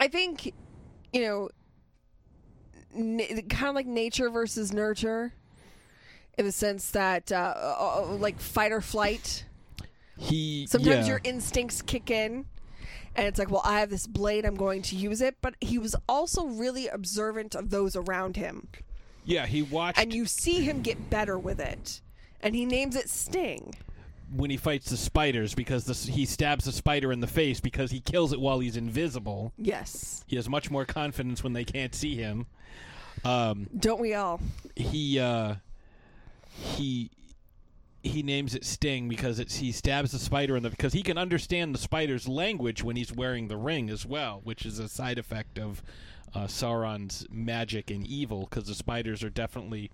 I 0.00 0.08
think 0.08 0.52
you 1.12 1.20
know 1.20 1.48
n- 2.96 3.20
kind 3.48 3.68
of 3.68 3.74
like 3.76 3.86
nature 3.86 4.28
versus 4.30 4.72
nurture 4.72 5.32
in 6.36 6.44
the 6.44 6.50
sense 6.50 6.90
that 6.90 7.30
uh, 7.30 7.54
uh, 7.56 8.02
uh, 8.02 8.06
like 8.16 8.40
fight 8.40 8.72
or 8.72 8.80
flight 8.80 9.44
He 10.16 10.66
Sometimes 10.66 11.06
yeah. 11.06 11.12
your 11.12 11.20
instincts 11.24 11.82
kick 11.82 12.10
in, 12.10 12.46
and 13.14 13.26
it's 13.26 13.38
like, 13.38 13.50
well, 13.50 13.62
I 13.64 13.80
have 13.80 13.90
this 13.90 14.06
blade, 14.06 14.44
I'm 14.44 14.54
going 14.54 14.82
to 14.82 14.96
use 14.96 15.20
it. 15.20 15.36
But 15.40 15.54
he 15.60 15.78
was 15.78 15.94
also 16.08 16.46
really 16.46 16.88
observant 16.88 17.54
of 17.54 17.70
those 17.70 17.94
around 17.96 18.36
him, 18.36 18.68
yeah 19.24 19.46
he 19.46 19.62
watched 19.62 19.98
and 19.98 20.12
you 20.12 20.26
see 20.26 20.62
him 20.62 20.82
get 20.82 21.10
better 21.10 21.38
with 21.38 21.60
it. 21.60 22.00
And 22.40 22.54
he 22.56 22.66
names 22.66 22.96
it 22.96 23.08
Sting. 23.08 23.72
when 24.34 24.50
he 24.50 24.56
fights 24.56 24.90
the 24.90 24.96
spiders 24.96 25.54
because 25.54 25.84
the, 25.84 25.94
he 26.10 26.24
stabs 26.26 26.64
the 26.64 26.72
spider 26.72 27.12
in 27.12 27.20
the 27.20 27.26
face 27.28 27.60
because 27.60 27.92
he 27.92 28.00
kills 28.00 28.32
it 28.32 28.40
while 28.40 28.58
he's 28.58 28.76
invisible. 28.76 29.52
Yes, 29.56 30.24
He 30.26 30.34
has 30.36 30.48
much 30.48 30.68
more 30.70 30.84
confidence 30.84 31.44
when 31.44 31.52
they 31.52 31.64
can't 31.64 31.94
see 31.94 32.16
him. 32.16 32.46
Um, 33.24 33.68
don't 33.78 34.00
we 34.00 34.14
all? 34.14 34.40
he 34.74 35.20
uh, 35.20 35.54
he 36.48 37.10
he 38.02 38.22
names 38.24 38.54
it 38.56 38.64
Sting 38.64 39.08
because 39.08 39.38
it's 39.38 39.56
he 39.56 39.70
stabs 39.70 40.10
the 40.10 40.18
spider 40.18 40.56
in 40.56 40.64
the 40.64 40.70
because 40.70 40.92
he 40.92 41.02
can 41.04 41.16
understand 41.16 41.72
the 41.72 41.78
spider's 41.78 42.26
language 42.26 42.82
when 42.82 42.96
he's 42.96 43.12
wearing 43.12 43.46
the 43.46 43.56
ring 43.56 43.88
as 43.90 44.04
well, 44.04 44.40
which 44.42 44.66
is 44.66 44.80
a 44.80 44.88
side 44.88 45.18
effect 45.18 45.58
of 45.58 45.82
uh, 46.34 46.46
Sauron's 46.46 47.26
magic 47.30 47.90
and 47.90 48.06
evil 48.06 48.46
because 48.48 48.66
the 48.66 48.74
spiders 48.74 49.22
are 49.22 49.30
definitely 49.30 49.90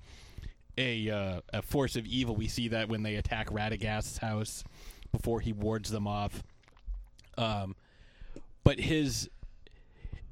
a 0.76 1.11
uh, 1.11 1.41
a 1.53 1.62
force 1.62 1.97
of 1.97 2.07
evil. 2.07 2.36
We 2.36 2.49
see 2.49 2.68
that 2.68 2.89
when 2.89 3.03
they 3.03 3.16
attack 3.16 3.49
Radagast's 3.49 4.18
house 4.18 4.64
before 5.12 5.41
he 5.41 5.53
wards 5.53 5.91
them 5.91 6.07
off. 6.07 6.43
Um, 7.36 7.74
but 8.64 8.78
his 8.80 9.28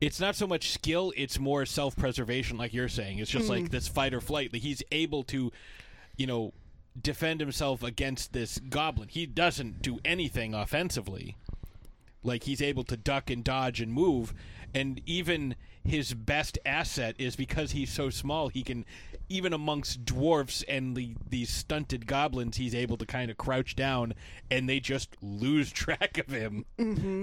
it's 0.00 0.20
not 0.20 0.36
so 0.36 0.46
much 0.46 0.72
skill 0.72 1.12
it's 1.16 1.38
more 1.38 1.64
self-preservation 1.64 2.58
like 2.58 2.74
you're 2.74 2.88
saying. 2.88 3.18
It's 3.18 3.30
just 3.30 3.48
like 3.48 3.70
this 3.70 3.88
fight 3.88 4.12
or 4.14 4.20
flight 4.20 4.52
like 4.52 4.62
he's 4.62 4.82
able 4.92 5.22
to 5.24 5.50
you 6.16 6.26
know 6.26 6.52
defend 7.00 7.40
himself 7.40 7.82
against 7.82 8.32
this 8.32 8.58
goblin. 8.58 9.08
He 9.08 9.26
doesn't 9.26 9.82
do 9.82 9.98
anything 10.04 10.54
offensively. 10.54 11.36
Like 12.22 12.44
he's 12.44 12.60
able 12.60 12.84
to 12.84 12.96
duck 12.96 13.30
and 13.30 13.44
dodge 13.44 13.80
and 13.80 13.92
move. 13.92 14.34
And 14.74 15.00
even 15.06 15.54
his 15.86 16.14
best 16.14 16.58
asset 16.64 17.14
is 17.18 17.36
because 17.36 17.72
he's 17.72 17.92
so 17.92 18.10
small 18.10 18.48
he 18.48 18.62
can 18.62 18.84
even 19.28 19.52
amongst 19.52 20.04
dwarfs 20.04 20.62
and 20.68 20.96
the 20.96 21.14
these 21.28 21.50
stunted 21.50 22.06
goblins 22.06 22.56
he's 22.56 22.74
able 22.74 22.96
to 22.96 23.06
kind 23.06 23.30
of 23.30 23.36
crouch 23.36 23.74
down 23.74 24.14
and 24.50 24.68
they 24.68 24.80
just 24.80 25.16
lose 25.20 25.72
track 25.72 26.18
of 26.18 26.28
him 26.28 26.64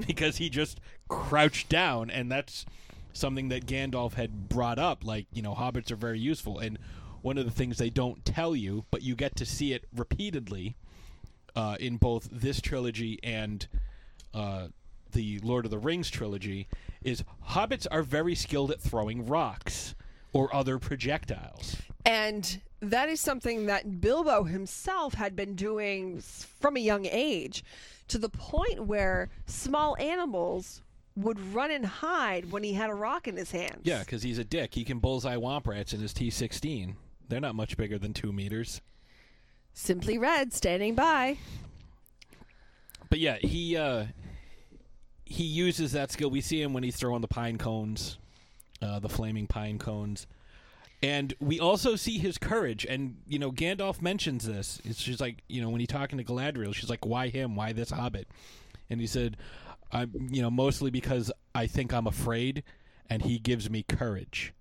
because 0.06 0.38
he 0.38 0.50
just 0.50 0.80
crouched 1.08 1.70
down. 1.70 2.10
And 2.10 2.32
that's 2.32 2.66
something 3.14 3.50
that 3.50 3.66
Gandalf 3.66 4.14
had 4.14 4.50
brought 4.50 4.80
up 4.80 5.06
like 5.06 5.28
you 5.32 5.42
know 5.42 5.54
hobbits 5.54 5.92
are 5.92 5.96
very 5.96 6.20
useful. 6.20 6.60
And 6.60 6.78
one 7.22 7.38
of 7.38 7.46
the 7.46 7.52
things 7.52 7.78
they 7.78 7.90
don't 7.90 8.26
tell 8.26 8.56
you 8.56 8.86
but 8.92 9.02
you 9.02 9.16
get 9.16 9.36
to 9.38 9.46
see 9.46 9.72
it 9.72 9.86
repeatedly 9.96 10.76
uh, 11.56 11.78
in 11.80 11.98
both 11.98 12.28
this 12.32 12.60
trilogy 12.60 13.20
and 13.24 13.68
uh, 14.34 14.68
the 15.12 15.40
Lord 15.40 15.66
of 15.66 15.72
the 15.72 15.78
Rings 15.78 16.10
trilogy 16.10 16.68
is 17.06 17.24
hobbits 17.50 17.88
are 17.92 18.04
very 18.04 18.36
skilled 18.36 18.72
at 18.72 18.82
throwing 18.82 19.26
rocks 19.26 19.96
or 20.34 20.54
other 20.54 20.80
projectiles. 20.80 21.78
And 22.06 22.62
that 22.82 23.08
is 23.10 23.22
something 23.22 23.68
that 23.68 24.02
Bilbo 24.02 24.44
himself 24.44 25.14
had 25.14 25.36
been 25.36 25.56
doing 25.56 26.20
from 26.20 26.76
a 26.76 26.80
young 26.80 27.06
age, 27.06 27.64
to 28.10 28.18
the 28.18 28.30
point 28.30 28.86
where 28.86 29.30
small 29.46 29.96
animals 29.98 30.82
would 31.16 31.40
run 31.54 31.72
and 31.72 31.86
hide 31.86 32.52
when 32.52 32.64
he 32.64 32.74
had 32.74 32.90
a 32.90 32.94
rock 32.94 33.28
in 33.28 33.38
his 33.38 33.52
hands. 33.52 33.82
Yeah, 33.84 34.00
because 34.00 34.24
he's 34.24 34.40
a 34.40 34.44
dick. 34.44 34.74
He 34.74 34.84
can 34.84 35.00
bullseye 35.00 35.36
womp 35.36 35.68
rats 35.68 35.94
in 35.94 36.02
his 36.02 36.14
T16. 36.14 36.96
They're 37.30 37.40
not 37.40 37.56
much 37.56 37.78
bigger 37.78 37.98
than 37.98 38.14
two 38.14 38.34
meters. 38.34 38.82
Simply 39.74 40.18
Red 40.18 40.54
standing 40.54 40.96
by. 40.96 41.38
But 43.10 43.20
yeah, 43.20 43.38
he 43.38 43.78
uh, 43.78 44.06
he 45.26 45.44
uses 45.44 45.94
that 45.94 46.12
skill. 46.12 46.30
We 46.30 46.42
see 46.42 46.62
him 46.62 46.74
when 46.74 46.84
he's 46.84 46.96
throwing 46.96 47.22
the 47.22 47.28
pine 47.28 47.58
cones, 47.58 48.18
uh, 48.82 49.00
the 49.00 49.10
flaming 49.10 49.48
pine 49.48 49.80
cones, 49.80 50.28
and 51.02 51.34
we 51.40 51.60
also 51.60 51.96
see 51.96 52.18
his 52.18 52.38
courage. 52.38 52.86
And 52.86 53.18
you 53.28 53.40
know, 53.40 53.52
Gandalf 53.52 54.02
mentions 54.02 54.46
this. 54.46 54.82
She's 54.96 55.22
like 55.22 55.44
you 55.48 55.62
know 55.62 55.70
when 55.70 55.80
he's 55.80 55.90
talking 55.90 56.18
to 56.18 56.24
Galadriel, 56.24 56.74
she's 56.74 56.90
like, 56.90 57.06
"Why 57.06 57.30
him? 57.30 57.56
Why 57.56 57.74
this 57.74 57.92
hobbit?" 57.92 58.28
And 58.90 59.00
he 59.00 59.08
said, 59.08 59.38
"I'm 59.92 60.30
you 60.32 60.42
know 60.42 60.52
mostly 60.52 60.92
because 60.92 61.32
I 61.56 61.68
think 61.68 61.94
I'm 61.94 62.08
afraid, 62.08 62.64
and 63.10 63.22
he 63.22 63.40
gives 63.40 63.70
me 63.70 63.84
courage." 63.84 64.54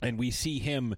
And 0.00 0.18
we 0.18 0.30
see 0.30 0.58
him. 0.58 0.96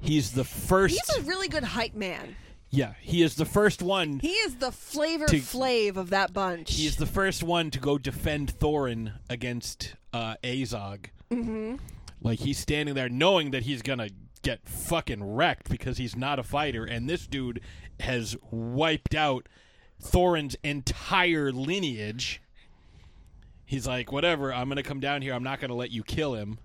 He's 0.00 0.32
the 0.32 0.44
first. 0.44 0.94
He's 0.94 1.18
a 1.18 1.22
really 1.22 1.48
good 1.48 1.64
hype 1.64 1.94
man. 1.94 2.36
Yeah, 2.70 2.94
he 3.00 3.22
is 3.22 3.34
the 3.36 3.44
first 3.44 3.80
one 3.82 4.18
He 4.20 4.32
is 4.32 4.56
the 4.56 4.70
flavor 4.72 5.26
To- 5.26 5.36
flav 5.38 5.96
of 5.96 6.10
that 6.10 6.32
bunch. 6.32 6.74
He's 6.74 6.96
the 6.96 7.06
first 7.06 7.42
one 7.42 7.70
to 7.70 7.78
go 7.78 7.96
defend 7.98 8.52
Thorin 8.58 9.12
against 9.30 9.94
uh, 10.12 10.34
Azog. 10.44 11.06
Mm-hmm. 11.30 11.76
Like 12.20 12.40
he's 12.40 12.58
standing 12.58 12.94
there 12.94 13.08
knowing 13.08 13.52
that 13.52 13.62
he's 13.62 13.82
gonna 13.82 14.08
get 14.42 14.68
fucking 14.68 15.22
wrecked 15.34 15.68
because 15.68 15.98
he's 15.98 16.16
not 16.16 16.38
a 16.38 16.42
fighter, 16.42 16.84
and 16.84 17.08
this 17.08 17.26
dude 17.26 17.60
has 18.00 18.36
wiped 18.50 19.14
out 19.14 19.48
Thorin's 20.02 20.56
entire 20.62 21.50
lineage. 21.52 22.40
He's 23.64 23.86
like, 23.86 24.10
whatever, 24.12 24.52
I'm 24.52 24.68
gonna 24.68 24.82
come 24.82 25.00
down 25.00 25.22
here. 25.22 25.34
I'm 25.34 25.42
not 25.42 25.60
gonna 25.60 25.74
let 25.74 25.90
you 25.90 26.02
kill 26.02 26.34
him. 26.34 26.58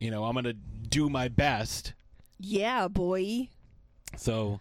You 0.00 0.10
know, 0.10 0.24
I'm 0.24 0.34
gonna 0.34 0.52
do 0.52 1.08
my 1.08 1.28
best. 1.28 1.92
yeah, 2.38 2.88
boy. 2.88 3.48
So 4.16 4.60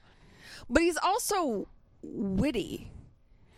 but 0.69 0.81
he's 0.83 0.97
also 0.97 1.67
witty. 2.03 2.89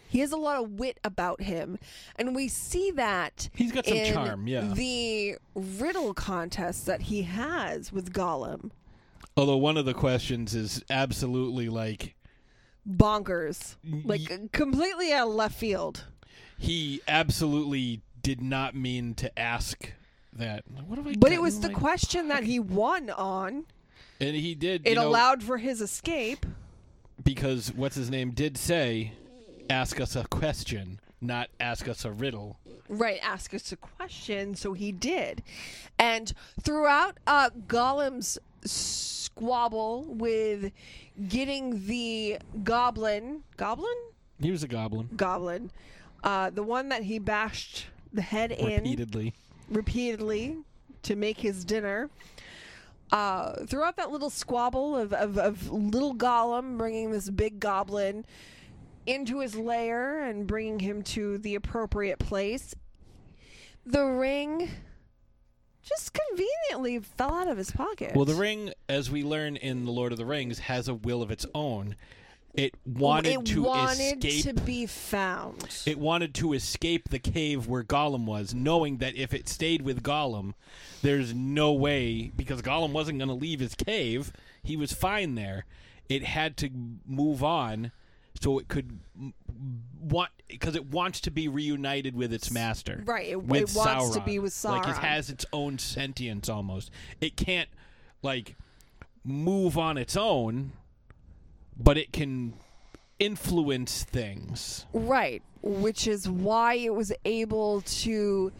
He 0.07 0.19
has 0.19 0.31
a 0.31 0.37
lot 0.37 0.63
of 0.63 0.71
wit 0.71 0.97
about 1.03 1.41
him, 1.41 1.77
and 2.15 2.33
we 2.35 2.47
see 2.47 2.91
that 2.91 3.49
He's 3.53 3.71
got 3.73 3.85
some 3.85 3.97
in 3.97 4.13
charm, 4.13 4.47
yeah. 4.47 4.71
The 4.73 5.35
riddle 5.55 6.13
contest 6.13 6.85
that 6.85 7.01
he 7.03 7.23
has 7.23 7.91
with 7.91 8.13
Gollum, 8.13 8.71
Although 9.35 9.57
one 9.57 9.75
of 9.75 9.85
the 9.85 9.93
questions 9.93 10.55
is 10.55 10.81
absolutely 10.89 11.67
like 11.67 12.15
bonkers, 12.87 13.75
like 14.05 14.21
Y- 14.29 14.47
completely 14.53 15.11
out 15.11 15.27
of 15.27 15.33
left 15.33 15.55
field. 15.55 16.05
he 16.57 17.01
absolutely 17.07 18.01
did 18.21 18.41
not 18.41 18.75
mean 18.75 19.13
to 19.15 19.37
ask 19.37 19.91
that. 20.31 20.63
What 20.87 20.97
have 20.97 21.07
I? 21.07 21.15
But 21.17 21.31
it 21.33 21.41
was 21.41 21.57
in 21.57 21.61
the 21.63 21.69
question 21.71 22.27
that 22.29 22.43
he 22.43 22.59
won 22.59 23.09
on. 23.09 23.65
And 24.19 24.35
he 24.35 24.55
did. 24.55 24.85
It 24.85 24.91
you 24.91 24.95
know, 24.95 25.07
allowed 25.09 25.43
for 25.43 25.57
his 25.57 25.81
escape. 25.81 26.45
because 27.23 27.73
what's 27.73 27.95
his 27.95 28.09
name 28.09 28.31
did 28.31 28.57
say, 28.57 29.13
"Ask 29.69 29.99
us 29.99 30.15
a 30.15 30.25
question, 30.25 30.99
not 31.21 31.49
ask 31.59 31.87
us 31.87 32.05
a 32.05 32.11
riddle." 32.11 32.57
Right, 32.87 33.19
ask 33.23 33.53
us 33.53 33.71
a 33.71 33.77
question, 33.77 34.53
so 34.55 34.73
he 34.73 34.91
did. 34.91 35.41
And 35.97 36.31
throughout 36.61 37.17
uh, 37.25 37.49
Gollum's 37.67 38.37
squabble 38.63 40.03
with 40.03 40.71
getting 41.27 41.87
the 41.87 42.37
goblin, 42.63 43.41
goblin, 43.57 43.95
He 44.39 44.51
was 44.51 44.61
a 44.63 44.67
goblin 44.67 45.09
goblin, 45.15 45.71
uh, 46.23 46.51
the 46.51 46.61
one 46.63 46.89
that 46.89 47.03
he 47.03 47.17
bashed 47.17 47.87
the 48.13 48.21
head 48.21 48.51
in 48.51 48.83
repeatedly. 48.83 49.33
repeatedly 49.69 50.57
to 51.03 51.15
make 51.15 51.39
his 51.39 51.65
dinner. 51.65 52.09
Uh, 53.15 53.65
throughout 53.65 53.95
that 53.95 54.11
little 54.11 54.29
squabble 54.29 54.93
of, 54.97 55.13
of, 55.13 55.37
of 55.37 55.71
little 55.71 56.13
Gollum 56.13 56.77
bringing 56.77 57.11
this 57.11 57.29
big 57.29 57.61
goblin 57.61 58.25
into 59.05 59.39
his 59.39 59.55
lair 59.55 60.25
and 60.25 60.45
bringing 60.45 60.79
him 60.79 61.01
to 61.01 61.37
the 61.37 61.55
appropriate 61.55 62.19
place, 62.19 62.75
the 63.85 64.03
ring 64.03 64.69
just 65.81 66.11
conveniently 66.11 66.99
fell 66.99 67.33
out 67.33 67.47
of 67.47 67.57
his 67.57 67.71
pocket. 67.71 68.13
Well, 68.17 68.25
the 68.25 68.33
ring, 68.35 68.73
as 68.89 69.09
we 69.09 69.23
learn 69.23 69.55
in 69.55 69.85
the 69.85 69.91
Lord 69.91 70.11
of 70.11 70.17
the 70.17 70.25
Rings, 70.25 70.59
has 70.59 70.89
a 70.89 70.93
will 70.93 71.21
of 71.21 71.31
its 71.31 71.45
own. 71.55 71.95
It 72.57 72.75
wanted 72.85 73.33
it 73.41 73.45
to 73.47 73.63
wanted 73.63 74.23
escape. 74.23 74.55
to 74.55 74.61
be 74.63 74.85
found. 74.85 75.83
It 75.85 75.99
wanted 75.99 76.33
to 76.35 76.53
escape 76.53 77.09
the 77.09 77.19
cave 77.19 77.67
where 77.67 77.83
Gollum 77.83 78.25
was, 78.25 78.53
knowing 78.53 78.97
that 78.97 79.15
if 79.15 79.33
it 79.33 79.49
stayed 79.49 79.81
with 79.81 80.03
Gollum, 80.03 80.53
there's 81.01 81.33
no 81.33 81.73
way 81.73 82.31
because 82.35 82.61
Gollum 82.61 82.91
wasn't 82.91 83.19
going 83.19 83.27
to 83.29 83.35
leave 83.35 83.59
his 83.59 83.75
cave. 83.75 84.31
He 84.63 84.77
was 84.77 84.91
fine 84.93 85.35
there. 85.35 85.65
It 86.07 86.23
had 86.23 86.55
to 86.57 86.69
move 87.05 87.43
on 87.43 87.91
so 88.41 88.59
it 88.59 88.67
could 88.67 88.99
want 90.01 90.29
because 90.47 90.75
it 90.75 90.85
wants 90.91 91.19
to 91.21 91.31
be 91.31 91.47
reunited 91.47 92.15
with 92.15 92.31
its 92.31 92.51
master. 92.51 93.01
Right, 93.05 93.29
it- 93.29 93.43
with 93.43 93.71
it 93.71 93.75
wants 93.75 94.11
to 94.15 94.21
be 94.21 94.39
with 94.39 94.53
Sauron. 94.53 94.81
Like 94.83 94.87
it 94.87 94.97
has 94.97 95.29
its 95.29 95.45
own 95.51 95.79
sentience 95.79 96.47
almost. 96.49 96.91
It 97.19 97.35
can't 97.35 97.69
like 98.21 98.55
move 99.23 99.77
on 99.77 99.97
its 99.97 100.15
own, 100.15 100.73
but 101.77 101.97
it 101.97 102.11
can 102.13 102.53
influence 103.19 104.03
things. 104.03 104.85
Right, 104.93 105.41
which 105.61 106.07
is 106.07 106.27
why 106.29 106.75
it 106.75 106.93
was 106.93 107.11
able 107.23 107.81
to 107.81 108.51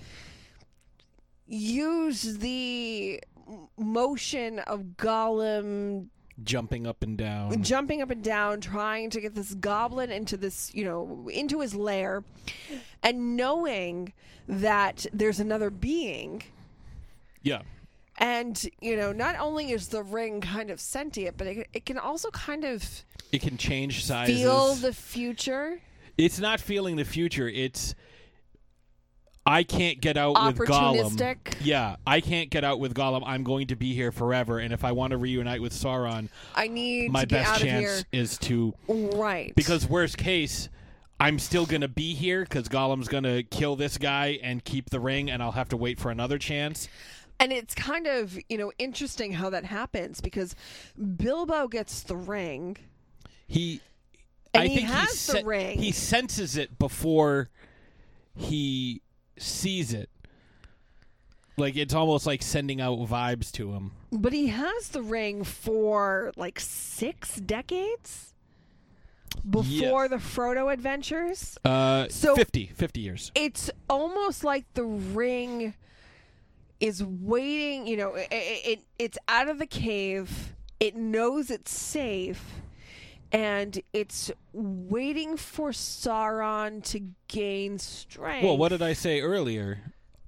use 1.48 2.38
the 2.38 3.22
motion 3.78 4.60
of 4.60 4.82
Gollum 4.98 6.08
jumping 6.44 6.86
up 6.86 7.02
and 7.02 7.18
down. 7.18 7.64
jumping 7.64 8.02
up 8.02 8.10
and 8.10 8.24
down 8.24 8.60
trying 8.60 9.10
to 9.10 9.22
get 9.22 9.36
this 9.36 9.54
goblin 9.56 10.12
into 10.12 10.36
this, 10.36 10.74
you 10.74 10.84
know, 10.84 11.30
into 11.32 11.62
his 11.62 11.74
lair 11.74 12.24
and 13.04 13.38
knowing 13.38 14.12
that 14.48 15.06
there's 15.14 15.40
another 15.40 15.70
being 15.70 16.44
yeah. 17.46 17.62
And 18.18 18.68
you 18.82 18.96
know 18.96 19.12
not 19.12 19.38
only 19.40 19.72
is 19.72 19.90
the 19.90 20.04
ring 20.04 20.42
kind 20.42 20.70
of 20.70 20.80
sentient 20.80 21.38
but 21.38 21.48
it, 21.48 21.68
it 21.74 21.86
can 21.86 21.98
also 21.98 22.30
kind 22.32 22.64
of 22.64 23.04
It 23.32 23.42
can 23.42 23.58
change 23.58 24.06
sizes. 24.06 24.38
feel 24.38 24.76
the 24.76 24.94
future 24.94 25.80
it's 26.18 26.40
not 26.40 26.60
feeling 26.60 26.96
the 26.96 27.06
future. 27.06 27.48
It's 27.48 27.96
I 29.46 29.64
can't 29.64 30.02
get 30.02 30.18
out 30.18 30.34
with 30.44 30.68
Gollum. 30.68 31.38
Yeah, 31.62 31.98
I 32.08 32.20
can't 32.20 32.50
get 32.50 32.64
out 32.64 32.80
with 32.80 32.96
Gollum. 32.96 33.24
I'm 33.26 33.44
going 33.44 33.68
to 33.68 33.76
be 33.76 33.94
here 33.94 34.12
forever, 34.12 34.60
and 34.60 34.74
if 34.74 34.84
I 34.84 34.92
want 34.92 35.12
to 35.12 35.18
reunite 35.18 35.62
with 35.62 35.74
Sauron, 35.74 36.30
i 36.56 36.68
need 36.68 37.12
my 37.12 37.26
best 37.26 37.62
chance 37.62 38.06
is 38.12 38.38
to 38.40 38.74
right 38.88 39.54
because 39.56 39.88
worst 39.88 40.18
case, 40.18 40.70
I'm 41.20 41.38
still 41.38 41.66
gonna 41.66 41.88
be 41.88 42.16
here 42.16 42.44
because 42.44 42.68
Gollum's 42.70 43.08
gonna 43.08 43.44
kill 43.44 43.76
this 43.76 43.98
guy 43.98 44.40
and 44.42 44.64
keep 44.64 44.90
the 44.90 45.00
ring, 45.00 45.30
and 45.30 45.44
I'll 45.44 45.52
have 45.52 45.70
to 45.70 45.78
wait 45.78 46.00
for 46.00 46.10
another 46.12 46.40
chance. 46.40 46.88
And 47.40 47.52
it's 47.52 47.76
kind 47.76 48.08
of, 48.08 48.38
you 48.50 48.58
know, 48.58 48.72
interesting 48.80 49.34
how 49.34 49.50
that 49.50 49.66
happens 49.66 50.22
because 50.22 50.56
Bilbo 51.18 51.68
gets 51.68 52.02
the 52.04 52.16
ring. 52.16 52.78
He, 53.48 53.82
And 54.54 54.64
I 54.64 54.68
he 54.68 54.76
think 54.78 54.88
has 54.90 55.28
he 55.28 55.40
the 55.40 55.46
ring. 55.46 55.80
He 55.80 55.92
senses 55.92 56.56
it 56.58 56.80
before 56.80 57.50
he 58.36 59.02
sees 59.38 59.94
it. 59.94 60.10
Like 61.58 61.76
it's 61.78 61.94
almost 61.94 62.26
like 62.26 62.42
sending 62.42 62.82
out 62.82 63.00
vibes 63.00 63.52
to 63.54 63.72
him. 63.74 63.92
But 64.12 64.34
he 64.34 64.48
has 64.48 64.90
the 64.90 65.02
ring 65.02 65.44
for 65.44 66.32
like 66.36 66.60
six 66.60 67.36
decades 67.38 68.34
before 69.50 70.08
the 70.08 70.18
Frodo 70.18 70.72
adventures. 70.72 71.58
Uh, 71.64 72.08
So- 72.10 72.36
50, 72.36 72.68
50 72.76 73.00
years. 73.02 73.32
It's 73.36 73.70
almost 73.90 74.44
like 74.44 74.66
the 74.74 74.84
ring 74.84 75.76
is 76.80 77.04
waiting, 77.04 77.88
you 77.88 77.98
know, 77.98 78.16
it, 78.16 78.28
it 78.32 78.80
it's 79.00 79.18
out 79.28 79.48
of 79.48 79.60
the 79.60 79.66
cave. 79.66 80.54
It 80.80 80.96
knows 80.96 81.50
it's 81.50 81.72
safe 81.72 82.62
and 83.32 83.82
it's 83.94 84.32
waiting 84.54 85.38
for 85.38 85.72
Sauron 85.72 86.84
to 86.86 87.02
gain 87.28 87.80
strength. 87.80 88.44
Well, 88.44 88.58
what 88.58 88.70
did 88.70 88.82
I 88.82 88.94
say 88.94 89.22
earlier 89.22 89.80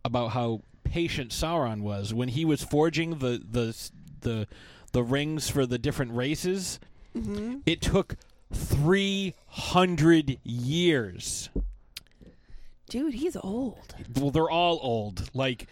about 0.04 0.30
how 0.30 0.62
patient 0.84 1.32
Sauron 1.32 1.82
was 1.82 2.14
when 2.14 2.30
he 2.30 2.46
was 2.46 2.64
forging 2.64 3.20
the 3.20 3.42
the 3.50 3.90
the 4.22 4.48
the 4.92 5.04
rings 5.04 5.50
for 5.50 5.66
the 5.66 5.78
different 5.78 6.14
races? 6.14 6.80
Mm-hmm. 7.16 7.60
It 7.66 7.82
took 7.82 8.16
three 8.54 9.36
hundred 9.48 10.40
years. 10.44 11.50
Dude, 12.90 13.16
he's 13.16 13.36
old. 13.36 13.96
Well, 14.16 14.32
they're 14.32 14.50
all 14.50 14.80
old. 14.82 15.30
Like 15.34 15.68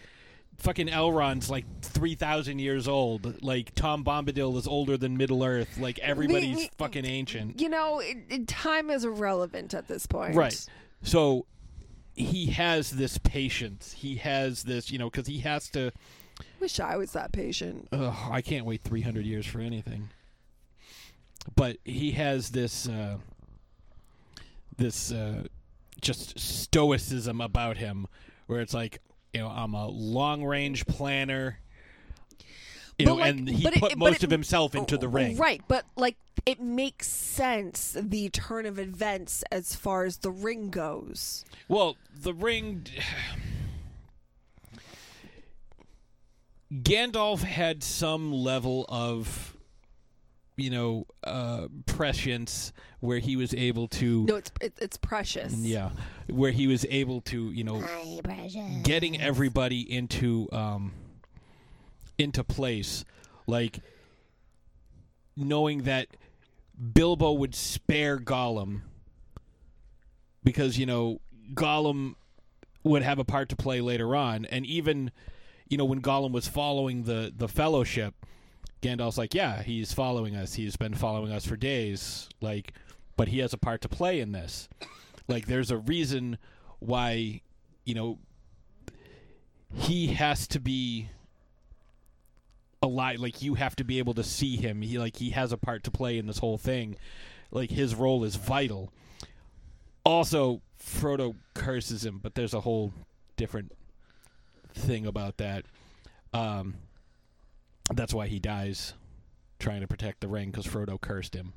fucking 0.58 0.88
Elrond's 0.88 1.50
like 1.50 1.64
three 1.82 2.14
thousand 2.14 2.58
years 2.58 2.88
old. 2.88 3.42
Like 3.42 3.74
Tom 3.74 4.04
Bombadil 4.04 4.56
is 4.56 4.66
older 4.66 4.96
than 4.96 5.16
Middle 5.16 5.44
Earth. 5.44 5.78
Like 5.78 5.98
everybody's 6.00 6.56
we- 6.56 6.70
fucking 6.78 7.04
ancient. 7.04 7.60
You 7.60 7.68
know, 7.68 8.00
it, 8.00 8.18
it- 8.28 8.48
time 8.48 8.90
is 8.90 9.04
irrelevant 9.04 9.74
at 9.74 9.88
this 9.88 10.06
point. 10.06 10.34
Right. 10.34 10.66
So 11.02 11.46
he 12.14 12.46
has 12.46 12.90
this 12.90 13.18
patience. 13.18 13.92
He 13.92 14.16
has 14.16 14.62
this, 14.62 14.90
you 14.90 14.98
know, 14.98 15.10
because 15.10 15.26
he 15.26 15.40
has 15.40 15.68
to. 15.70 15.92
Wish 16.60 16.80
I 16.80 16.96
was 16.96 17.12
that 17.12 17.32
patient. 17.32 17.88
Ugh, 17.92 18.14
I 18.30 18.40
can't 18.42 18.64
wait 18.66 18.82
300 18.82 19.24
years 19.24 19.46
for 19.46 19.60
anything. 19.60 20.08
But 21.54 21.76
he 21.84 22.12
has 22.12 22.50
this, 22.50 22.88
uh, 22.88 23.18
this 24.76 25.12
uh, 25.12 25.44
just 26.00 26.38
stoicism 26.38 27.40
about 27.40 27.76
him, 27.76 28.06
where 28.46 28.60
it's 28.60 28.74
like, 28.74 29.00
you 29.36 29.42
know, 29.42 29.48
I'm 29.48 29.74
a 29.74 29.86
long 29.88 30.42
range 30.44 30.86
planner. 30.86 31.58
You 32.98 33.04
But 33.04 33.12
know, 33.12 33.14
like- 33.16 33.30
and 33.36 33.48
he 33.48 33.62
but 33.62 33.76
it- 33.76 33.80
put 33.80 33.98
most 33.98 34.16
it- 34.16 34.24
of 34.24 34.30
himself 34.30 34.74
into 34.74 34.96
the 34.96 35.08
ring. 35.08 35.36
Right, 35.36 35.60
but 35.68 35.84
like 35.96 36.16
it 36.46 36.60
makes 36.60 37.08
sense 37.08 37.94
the 38.00 38.28
turn 38.30 38.64
of 38.66 38.78
events 38.78 39.42
as 39.52 39.74
far 39.74 40.04
as 40.04 40.18
the 40.18 40.30
ring 40.30 40.70
goes. 40.70 41.44
Well, 41.68 41.96
the 42.14 42.32
ring. 42.32 42.86
Gandalf 46.72 47.40
had 47.42 47.82
some 47.82 48.32
level 48.32 48.84
of, 48.88 49.55
you 50.56 50.70
know, 50.70 51.06
uh, 51.24 51.68
prescience 51.84 52.72
where 53.00 53.18
he 53.18 53.36
was 53.36 53.52
able 53.54 53.88
to. 53.88 54.24
No, 54.24 54.36
it's 54.36 54.50
it, 54.60 54.72
it's 54.80 54.96
precious. 54.96 55.54
Yeah, 55.54 55.90
where 56.28 56.50
he 56.50 56.66
was 56.66 56.86
able 56.88 57.20
to, 57.22 57.50
you 57.52 57.64
know, 57.64 57.84
getting 58.82 59.20
everybody 59.20 59.80
into 59.80 60.48
um 60.52 60.92
into 62.18 62.42
place, 62.42 63.04
like 63.46 63.80
knowing 65.36 65.82
that 65.82 66.08
Bilbo 66.94 67.32
would 67.32 67.54
spare 67.54 68.18
Gollum 68.18 68.80
because 70.42 70.78
you 70.78 70.86
know 70.86 71.20
Gollum 71.54 72.14
would 72.82 73.02
have 73.02 73.18
a 73.18 73.24
part 73.24 73.48
to 73.50 73.56
play 73.56 73.80
later 73.80 74.16
on, 74.16 74.46
and 74.46 74.64
even 74.64 75.10
you 75.68 75.76
know 75.76 75.84
when 75.84 76.00
Gollum 76.00 76.32
was 76.32 76.48
following 76.48 77.02
the 77.02 77.32
the 77.36 77.48
Fellowship, 77.48 78.14
Gandalf's 78.82 79.18
like, 79.18 79.34
yeah, 79.34 79.62
he's 79.62 79.92
following 79.92 80.36
us. 80.36 80.54
He's 80.54 80.76
been 80.76 80.94
following 80.94 81.32
us 81.32 81.46
for 81.46 81.56
days. 81.56 82.28
Like, 82.40 82.72
but 83.16 83.28
he 83.28 83.38
has 83.40 83.52
a 83.52 83.58
part 83.58 83.80
to 83.82 83.88
play 83.88 84.20
in 84.20 84.32
this. 84.32 84.68
Like, 85.28 85.46
there's 85.46 85.70
a 85.70 85.78
reason 85.78 86.38
why, 86.78 87.40
you 87.84 87.94
know, 87.94 88.18
he 89.72 90.08
has 90.08 90.46
to 90.48 90.60
be 90.60 91.08
alive. 92.82 93.18
Like, 93.18 93.42
you 93.42 93.54
have 93.54 93.74
to 93.76 93.84
be 93.84 93.98
able 93.98 94.14
to 94.14 94.22
see 94.22 94.56
him. 94.56 94.82
He 94.82 94.98
like 94.98 95.16
he 95.16 95.30
has 95.30 95.52
a 95.52 95.56
part 95.56 95.82
to 95.84 95.90
play 95.90 96.18
in 96.18 96.26
this 96.26 96.38
whole 96.38 96.58
thing. 96.58 96.96
Like, 97.50 97.70
his 97.70 97.94
role 97.94 98.24
is 98.24 98.36
vital. 98.36 98.92
Also, 100.04 100.60
Frodo 100.80 101.34
curses 101.54 102.04
him, 102.04 102.20
but 102.22 102.34
there's 102.34 102.54
a 102.54 102.60
whole 102.60 102.92
different 103.36 103.72
thing 104.72 105.06
about 105.06 105.38
that. 105.38 105.64
Um, 106.32 106.74
that's 107.94 108.14
why 108.14 108.26
he 108.26 108.38
dies 108.38 108.94
trying 109.58 109.80
to 109.80 109.86
protect 109.86 110.20
the 110.20 110.28
ring 110.28 110.50
because 110.50 110.66
Frodo 110.66 111.00
cursed 111.00 111.34
him. 111.34 111.52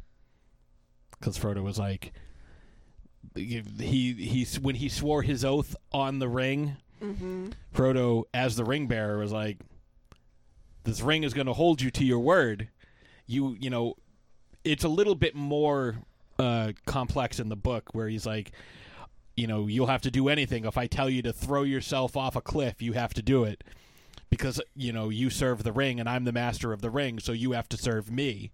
Because 1.20 1.38
Frodo 1.38 1.64
was 1.64 1.78
like, 1.80 2.14
he 3.36 3.62
he 4.14 4.48
when 4.62 4.76
he 4.76 4.88
swore 4.88 5.22
his 5.22 5.44
oath 5.44 5.76
on 5.92 6.20
the 6.20 6.30
ring, 6.30 6.78
Frodo 7.76 8.24
as 8.34 8.56
the 8.56 8.64
ring 8.64 8.88
bearer 8.88 9.18
was 9.18 9.32
like, 9.32 9.58
this 10.84 11.02
ring 11.02 11.24
is 11.24 11.34
going 11.34 11.48
to 11.48 11.54
hold 11.54 11.82
you 11.82 11.92
to 11.92 12.06
your 12.06 12.20
word. 12.20 12.70
You 13.26 13.58
you 13.60 13.70
know, 13.70 13.96
it's 14.64 14.84
a 14.84 14.90
little 14.90 15.16
bit 15.16 15.36
more 15.36 15.98
uh, 16.38 16.72
complex 16.86 17.40
in 17.40 17.50
the 17.50 17.58
book 17.58 17.90
where 17.94 18.08
he's 18.08 18.26
like, 18.26 18.52
you 19.36 19.48
know, 19.48 19.68
you'll 19.68 19.88
have 19.88 20.02
to 20.04 20.12
do 20.12 20.30
anything. 20.30 20.64
If 20.64 20.78
I 20.78 20.88
tell 20.88 21.10
you 21.10 21.22
to 21.24 21.34
throw 21.34 21.64
yourself 21.64 22.16
off 22.16 22.36
a 22.38 22.42
cliff, 22.42 22.82
you 22.82 22.94
have 22.94 23.14
to 23.16 23.22
do 23.22 23.44
it 23.44 23.64
because 24.30 24.62
you 24.76 24.92
know 24.92 25.10
you 25.10 25.30
serve 25.30 25.64
the 25.64 25.72
ring 25.72 26.00
and 26.00 26.08
I'm 26.08 26.26
the 26.26 26.32
master 26.32 26.74
of 26.74 26.82
the 26.82 26.90
ring, 26.90 27.20
so 27.20 27.32
you 27.32 27.52
have 27.54 27.70
to 27.70 27.78
serve 27.78 28.12
me. 28.12 28.52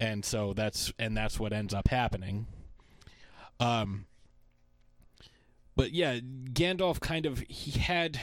And 0.00 0.24
so 0.24 0.52
that's 0.52 0.92
and 0.98 1.16
that's 1.16 1.38
what 1.40 1.52
ends 1.52 1.74
up 1.74 1.88
happening. 1.88 2.46
Um 3.60 4.06
but 5.76 5.92
yeah, 5.92 6.18
Gandalf 6.18 7.00
kind 7.00 7.26
of 7.26 7.40
he 7.48 7.78
had 7.78 8.20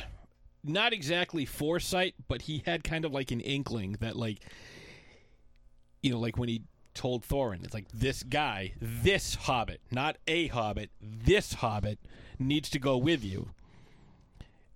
not 0.64 0.94
exactly 0.94 1.45
foresight, 1.45 2.16
but 2.28 2.44
he 2.44 2.64
had 2.66 2.84
kind 2.84 3.06
of 3.06 3.14
like 3.14 3.32
an 3.32 3.40
inkling 3.40 3.98
that 3.99 4.16
like 4.16 4.40
you 6.02 6.12
know, 6.12 6.20
like 6.20 6.38
when 6.38 6.49
he 6.49 6.62
told 6.95 7.28
Thorin, 7.28 7.64
it's 7.64 7.74
like 7.74 7.88
this 7.94 8.24
guy, 8.24 8.74
this 8.82 9.36
hobbit, 9.36 9.82
not 9.91 10.18
a 10.28 10.48
hobbit, 10.48 10.90
this 11.02 11.53
hobbit 11.56 11.99
needs 12.40 12.70
to 12.70 12.80
go 12.80 12.98
with 12.98 13.24
you. 13.24 13.49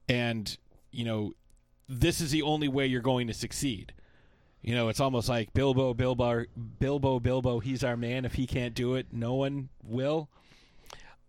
And, 0.07 0.55
you 0.91 1.05
know, 1.05 1.33
this 1.89 2.21
is 2.21 2.29
the 2.29 2.43
only 2.43 2.67
way 2.67 2.85
you're 2.85 3.01
going 3.01 3.27
to 3.27 3.33
succeed. 3.33 3.93
You 4.61 4.75
know, 4.75 4.89
it's 4.89 4.99
almost 4.99 5.27
like 5.27 5.53
Bilbo, 5.53 5.93
Bilbo, 5.93 6.45
Bilbo, 6.79 7.19
Bilbo. 7.19 7.59
He's 7.59 7.83
our 7.83 7.97
man. 7.97 8.25
If 8.25 8.35
he 8.35 8.45
can't 8.45 8.75
do 8.75 8.93
it, 8.95 9.07
no 9.11 9.33
one 9.33 9.69
will. 9.83 10.29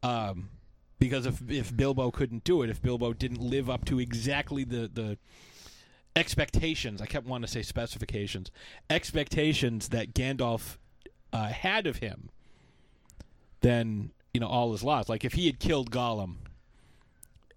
Um, 0.02 0.50
because 0.98 1.26
if 1.26 1.40
if 1.50 1.74
Bilbo 1.74 2.10
couldn't 2.10 2.44
do 2.44 2.62
it, 2.62 2.70
if 2.70 2.82
Bilbo 2.82 3.12
didn't 3.12 3.40
live 3.40 3.70
up 3.70 3.84
to 3.86 3.98
exactly 3.98 4.64
the 4.64 4.90
the 4.92 5.18
expectations, 6.14 7.00
I 7.00 7.06
kept 7.06 7.26
wanting 7.26 7.46
to 7.46 7.52
say 7.52 7.62
specifications, 7.62 8.50
expectations 8.90 9.88
that 9.90 10.12
Gandalf 10.12 10.76
uh, 11.32 11.48
had 11.48 11.86
of 11.86 11.96
him, 11.96 12.30
then 13.60 14.10
you 14.34 14.40
know 14.40 14.48
all 14.48 14.74
is 14.74 14.82
lost. 14.82 15.08
Like 15.08 15.24
if 15.24 15.34
he 15.34 15.46
had 15.46 15.60
killed 15.60 15.90
Gollum 15.90 16.36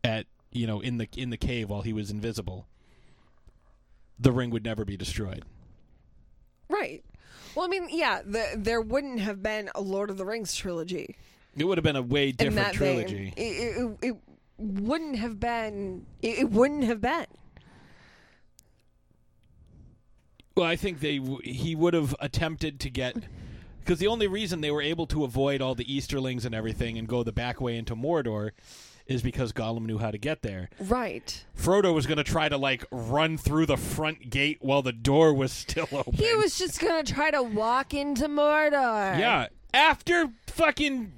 at 0.04 0.28
you 0.52 0.68
know 0.68 0.80
in 0.80 0.98
the 0.98 1.08
in 1.18 1.32
the 1.32 1.38
cave 1.38 1.70
while 1.70 1.82
he 1.82 1.94
was 1.94 2.12
invisible, 2.12 2.68
the 4.20 4.32
ring 4.32 4.50
would 4.52 4.64
never 4.64 4.86
be 4.86 4.98
destroyed. 4.98 5.44
Right. 6.70 7.04
Well, 7.56 7.66
I 7.66 7.68
mean, 7.68 7.88
yeah, 7.90 8.22
the, 8.26 8.56
there 8.58 8.82
wouldn't 8.82 9.20
have 9.20 9.44
been 9.44 9.70
a 9.76 9.82
Lord 9.82 10.10
of 10.10 10.18
the 10.18 10.26
Rings 10.26 10.56
trilogy 10.56 11.16
It 11.56 11.66
would 11.66 11.78
have 11.78 11.84
been 11.84 11.96
a 11.96 12.02
way 12.02 12.32
different 12.32 12.74
trilogy. 12.74 13.34
It, 13.38 13.42
it, 13.42 13.98
it 14.02 14.16
wouldn't 14.58 15.18
have 15.18 15.40
been. 15.40 16.06
It, 16.22 16.40
it 16.40 16.52
wouldn't 16.52 16.84
have 16.86 17.02
been. 17.02 17.26
Well, 20.56 20.66
I 20.66 20.76
think 20.76 21.00
they 21.00 21.20
he 21.44 21.76
would 21.76 21.94
have 21.94 22.16
attempted 22.20 22.80
to 22.82 22.90
get 22.90 23.16
because 23.80 24.00
the 24.00 24.08
only 24.08 24.28
reason 24.28 24.62
they 24.62 24.72
were 24.72 24.82
able 24.82 25.08
to 25.08 25.24
avoid 25.24 25.62
all 25.62 25.76
the 25.76 25.92
Easterlings 25.92 26.46
and 26.46 26.54
everything 26.56 26.98
and 26.98 27.08
go 27.08 27.24
the 27.24 27.32
back 27.32 27.60
way 27.60 27.76
into 27.76 27.96
Mordor 27.96 28.52
is 29.08 29.22
because 29.22 29.52
Gollum 29.52 29.86
knew 29.86 29.98
how 29.98 30.12
to 30.12 30.18
get 30.18 30.42
there. 30.42 30.70
Right. 30.80 31.46
Frodo 31.58 31.94
was 31.94 32.06
going 32.08 32.18
to 32.18 32.24
try 32.24 32.48
to 32.50 32.58
like 32.58 32.86
run 32.92 33.38
through 33.38 33.66
the 33.66 33.78
front 33.78 34.30
gate 34.30 34.60
while 34.62 34.82
the 34.82 34.94
door 34.94 35.34
was 35.34 35.52
still 35.52 35.88
open. 35.92 36.14
He 36.14 36.34
was 36.36 36.58
just 36.58 36.80
gonna 36.80 37.04
try 37.04 37.32
to 37.32 37.44
walk 37.44 37.94
into 37.94 38.28
Mordor. 38.28 39.18
yeah. 39.20 39.48
After 39.74 40.30
fucking 40.48 41.12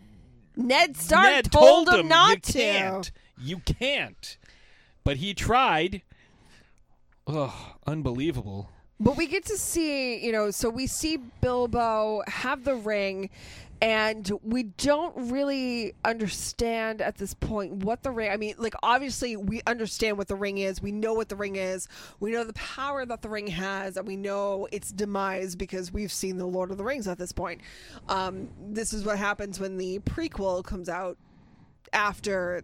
Ned 0.56 0.96
Stark 0.98 1.26
Ned 1.26 1.52
told, 1.52 1.90
him 1.90 2.02
him 2.02 2.08
not 2.08 2.42
to. 2.44 2.54
can't. 2.54 3.12
You 3.38 3.60
can't. 3.60 4.38
But 5.04 5.18
he 5.18 5.34
tried. 5.34 6.02
Ugh, 7.28 7.52
unbelievable. 7.86 8.70
But 9.00 9.18
we 9.18 9.28
get 9.28 9.44
to 9.48 9.58
see, 9.58 10.24
you 10.26 10.32
know, 10.32 10.52
so 10.52 10.70
we 10.70 10.88
see 10.88 11.18
Bilbo 11.18 12.22
have 12.28 12.64
the 12.64 12.76
ring, 12.76 13.30
and 13.82 14.32
we 14.42 14.64
don't 14.64 15.32
really 15.32 15.94
understand 16.06 17.02
at 17.02 17.18
this 17.18 17.34
point 17.34 17.84
what 17.84 18.04
the 18.04 18.12
ring. 18.12 18.32
I 18.32 18.38
mean, 18.38 18.56
like 18.58 18.74
obviously 18.82 19.36
we 19.36 19.62
understand 19.68 20.18
what 20.18 20.28
the 20.28 20.36
ring 20.36 20.58
is. 20.58 20.82
We 20.82 20.92
know 20.92 21.14
what 21.14 21.30
the 21.30 21.36
ring 21.36 21.56
is. 21.56 21.88
We 22.20 22.32
know 22.32 22.44
the 22.44 22.54
power 22.54 23.06
that 23.06 23.22
the 23.22 23.30
ring 23.30 23.48
has, 23.48 23.98
and 23.98 24.08
we 24.08 24.16
know 24.16 24.68
its 24.72 24.92
demise 24.92 25.56
because 25.56 25.92
we've 25.92 26.12
seen 26.12 26.38
the 26.38 26.46
Lord 26.46 26.72
of 26.72 26.78
the 26.78 26.84
Rings 26.84 27.08
at 27.08 27.18
this 27.18 27.32
point. 27.32 27.62
Um, 28.08 28.50
this 28.60 28.94
is 28.94 29.04
what 29.04 29.18
happens 29.18 29.60
when 29.60 29.78
the 29.78 30.00
prequel 30.00 30.64
comes 30.64 30.88
out 30.88 31.18
after 31.92 32.64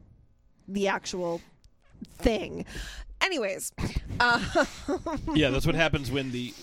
the 0.67 0.87
actual 0.87 1.41
thing. 2.17 2.65
Anyways, 3.21 3.73
uh, 4.19 4.65
yeah, 5.33 5.49
that's 5.49 5.65
what 5.65 5.75
happens 5.75 6.09
when 6.09 6.31
the 6.31 6.53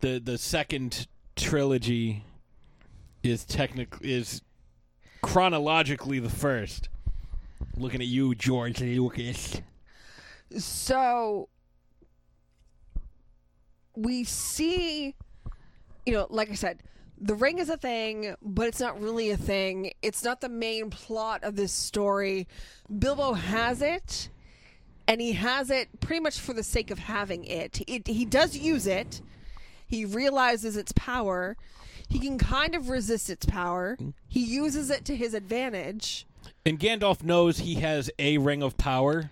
the 0.00 0.18
the 0.18 0.36
second 0.36 1.06
trilogy 1.36 2.24
is 3.22 3.44
technically 3.44 4.12
is 4.12 4.42
chronologically 5.22 6.18
the 6.18 6.30
first. 6.30 6.88
Looking 7.76 8.00
at 8.00 8.06
you, 8.06 8.34
George 8.34 8.80
Lucas. 8.80 9.60
so 10.58 11.48
we 13.94 14.24
see 14.24 15.14
you 16.06 16.12
know 16.14 16.26
like 16.30 16.50
i 16.50 16.54
said 16.54 16.82
the 17.22 17.34
ring 17.34 17.58
is 17.58 17.70
a 17.70 17.76
thing 17.76 18.34
but 18.42 18.66
it's 18.66 18.80
not 18.80 19.00
really 19.00 19.30
a 19.30 19.36
thing. 19.36 19.92
It's 20.02 20.24
not 20.24 20.40
the 20.40 20.48
main 20.48 20.90
plot 20.90 21.44
of 21.44 21.54
this 21.54 21.72
story. 21.72 22.48
Bilbo 22.98 23.34
has 23.34 23.80
it 23.80 24.28
and 25.06 25.20
he 25.20 25.32
has 25.32 25.70
it 25.70 26.00
pretty 26.00 26.20
much 26.20 26.40
for 26.40 26.52
the 26.52 26.64
sake 26.64 26.90
of 26.90 26.98
having 26.98 27.44
it, 27.44 27.80
it 27.86 28.08
he 28.08 28.24
does 28.24 28.56
use 28.56 28.86
it. 28.86 29.22
He 29.86 30.04
realizes 30.04 30.76
its 30.76 30.92
power 30.92 31.56
he 32.08 32.18
can 32.18 32.38
kind 32.38 32.74
of 32.74 32.88
resist 32.88 33.30
its 33.30 33.46
power 33.46 33.96
he 34.28 34.40
uses 34.44 34.90
it 34.90 35.04
to 35.04 35.16
his 35.16 35.34
advantage 35.34 36.26
And 36.64 36.78
Gandalf 36.78 37.22
knows 37.22 37.58
he 37.58 37.74
has 37.76 38.10
a 38.18 38.38
ring 38.38 38.62
of 38.62 38.76
power, 38.76 39.30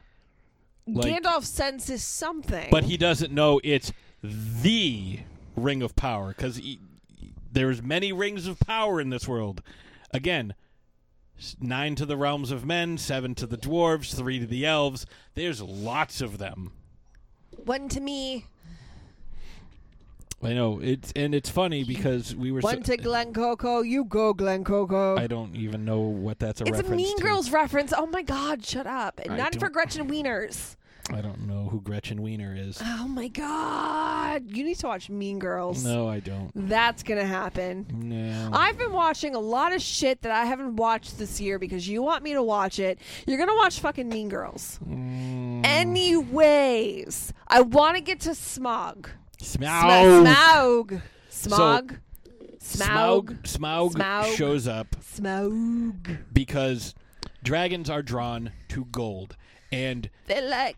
Like- 0.87 1.23
gandalf 1.23 1.45
senses 1.45 2.03
something 2.03 2.69
but 2.71 2.85
he 2.85 2.97
doesn't 2.97 3.33
know 3.33 3.61
it's 3.63 3.93
the 4.23 5.21
ring 5.57 5.83
of 5.83 5.95
power 5.97 6.29
because 6.29 6.61
there's 7.53 7.83
many 7.83 8.13
rings 8.13 8.47
of 8.47 8.59
power 8.61 9.01
in 9.01 9.11
this 9.11 9.27
world. 9.27 9.63
Again, 10.13 10.55
nine 11.61 11.95
to 11.97 12.07
the 12.07 12.17
realms 12.17 12.51
of 12.51 12.65
men, 12.65 12.99
seven 12.99 13.35
to 13.37 13.47
the 13.47 13.57
dwarves, 13.57 14.15
three 14.15 14.39
to 14.39 14.47
the 14.47 14.67
elves. 14.67 15.07
There's 15.35 15.61
lots 15.63 16.21
of 16.21 16.39
them. 16.39 16.73
one 17.65 17.89
to 17.91 18.01
me 18.01 18.47
I 20.43 20.55
know 20.55 20.81
it's 20.83 21.13
and 21.15 21.35
it's 21.35 21.51
funny 21.51 21.85
because 21.85 22.35
we 22.35 22.51
were. 22.51 22.63
so- 22.63 22.69
One 22.69 22.83
to 22.85 22.97
Glen 22.97 23.33
Coco, 23.35 23.83
you 23.83 24.05
go 24.05 24.33
Glen 24.33 24.65
Coco. 24.65 25.17
I 25.19 25.27
don't 25.27 25.55
even 25.55 25.85
know 25.85 26.01
what 26.01 26.39
that's 26.39 26.61
a 26.61 26.65
it's 26.65 26.71
a 26.79 26.83
reference 26.83 26.97
Mean 27.03 27.17
to. 27.19 27.23
Girls 27.23 27.51
reference. 27.51 27.93
Oh 27.97 28.07
my 28.07 28.23
God, 28.23 28.65
shut 28.65 28.87
up! 28.87 29.21
And 29.23 29.35
I 29.35 29.37
none 29.37 29.53
for 29.53 29.59
don't- 29.61 29.73
Gretchen 29.73 30.09
Wieners. 30.09 30.77
I 31.13 31.23
don't 31.23 31.49
know 31.49 31.69
who 31.69 31.81
Gretchen 31.81 32.23
Wiener 32.23 32.55
is. 32.57 32.79
Oh 32.85 33.09
my 33.09 33.27
God, 33.27 34.45
you 34.49 34.63
need 34.63 34.77
to 34.79 34.87
watch 34.87 35.11
Mean 35.11 35.41
Girls. 35.41 35.85
No, 35.85 36.09
I 36.09 36.21
don't. 36.21 36.53
That's 36.55 37.03
gonna 37.03 37.25
happen. 37.25 37.85
No. 37.93 38.51
I've 38.53 38.79
been 38.79 38.93
watching 38.93 39.35
a 39.35 39.41
lot 39.41 39.73
of 39.75 39.83
shit 39.83 40.23
that 40.23 40.31
I 40.31 40.45
haven't 40.45 40.77
watched 40.77 41.19
this 41.19 41.41
year 41.41 41.59
because 41.59 41.89
you 41.89 42.01
want 42.01 42.23
me 42.23 42.33
to 42.35 42.43
watch 42.43 42.79
it. 42.79 42.99
You're 43.27 43.39
gonna 43.39 43.57
watch 43.57 43.81
fucking 43.81 44.09
Mean 44.09 44.29
Girls. 44.29 44.79
Mm. 44.89 45.67
Anyways, 45.67 47.33
I 47.49 47.61
want 47.63 47.97
to 47.97 48.03
get 48.03 48.21
to 48.21 48.35
Smog. 48.35 49.11
Smaug. 49.41 50.27
Smaug. 50.27 51.03
Smog. 51.31 51.99
Smaug. 52.61 53.39
Smaug. 53.43 53.43
Smaug 53.43 53.93
Smaug. 53.95 54.37
shows 54.37 54.69
up 54.69 54.97
Smaug. 55.01 56.19
because 56.33 56.95
dragons 57.43 57.89
are 57.89 58.03
drawn 58.03 58.53
to 58.69 58.85
gold, 58.87 59.37
and 59.73 60.11
They're 60.27 60.47
like 60.49 60.77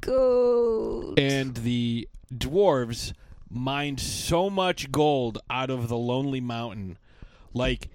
gold. 0.00 1.18
and 1.18 1.54
the 1.58 2.08
dwarves 2.34 3.12
mined 3.48 4.00
so 4.00 4.50
much 4.50 4.90
gold 4.90 5.38
out 5.48 5.70
of 5.70 5.88
the 5.88 5.96
Lonely 5.96 6.40
Mountain. 6.40 6.98
Like, 7.54 7.88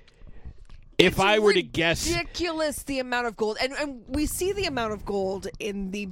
if 0.97 1.13
It's 1.13 1.19
I 1.19 1.39
were 1.39 1.53
to 1.53 1.61
guess, 1.63 2.07
ridiculous 2.09 2.83
the 2.83 2.99
amount 2.99 3.27
of 3.27 3.35
gold, 3.35 3.57
and, 3.61 3.73
and 3.73 4.03
we 4.07 4.25
see 4.25 4.51
the 4.53 4.65
amount 4.65 4.93
of 4.93 5.03
gold 5.05 5.47
in 5.59 5.91
the 5.91 6.09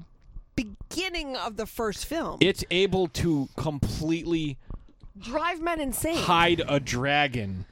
beginning 0.56 1.36
of 1.36 1.58
the 1.58 1.66
first 1.66 2.06
film. 2.06 2.38
it's 2.42 2.64
able 2.72 3.08
to 3.08 3.50
completely 3.58 4.58
Drive 5.20 5.62
men 5.62 5.80
insane. 5.80 6.18
hide 6.18 6.62
a 6.68 6.80
dragon. 6.80 7.66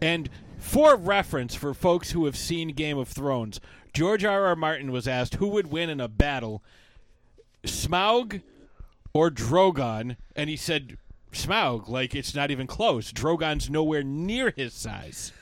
And 0.00 0.28
for 0.58 0.96
reference, 0.96 1.54
for 1.54 1.74
folks 1.74 2.10
who 2.12 2.24
have 2.26 2.36
seen 2.36 2.68
Game 2.68 2.98
of 2.98 3.08
Thrones, 3.08 3.60
George 3.94 4.24
R. 4.24 4.46
R. 4.46 4.56
Martin 4.56 4.90
was 4.92 5.06
asked 5.08 5.34
who 5.36 5.48
would 5.48 5.70
win 5.70 5.90
in 5.90 6.00
a 6.00 6.08
battle, 6.08 6.62
Smaug 7.64 8.42
or 9.14 9.30
Drogon, 9.30 10.16
and 10.34 10.48
he 10.50 10.56
said 10.56 10.96
Smaug. 11.32 11.88
Like 11.88 12.14
it's 12.14 12.34
not 12.34 12.50
even 12.50 12.66
close. 12.66 13.12
Drogon's 13.12 13.68
nowhere 13.70 14.02
near 14.02 14.52
his 14.56 14.72
size. 14.74 15.32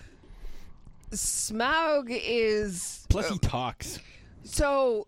Smaug 1.10 2.06
is 2.10 3.06
Plus, 3.08 3.28
he 3.28 3.34
uh, 3.34 3.38
talks. 3.42 3.98
so. 4.44 5.06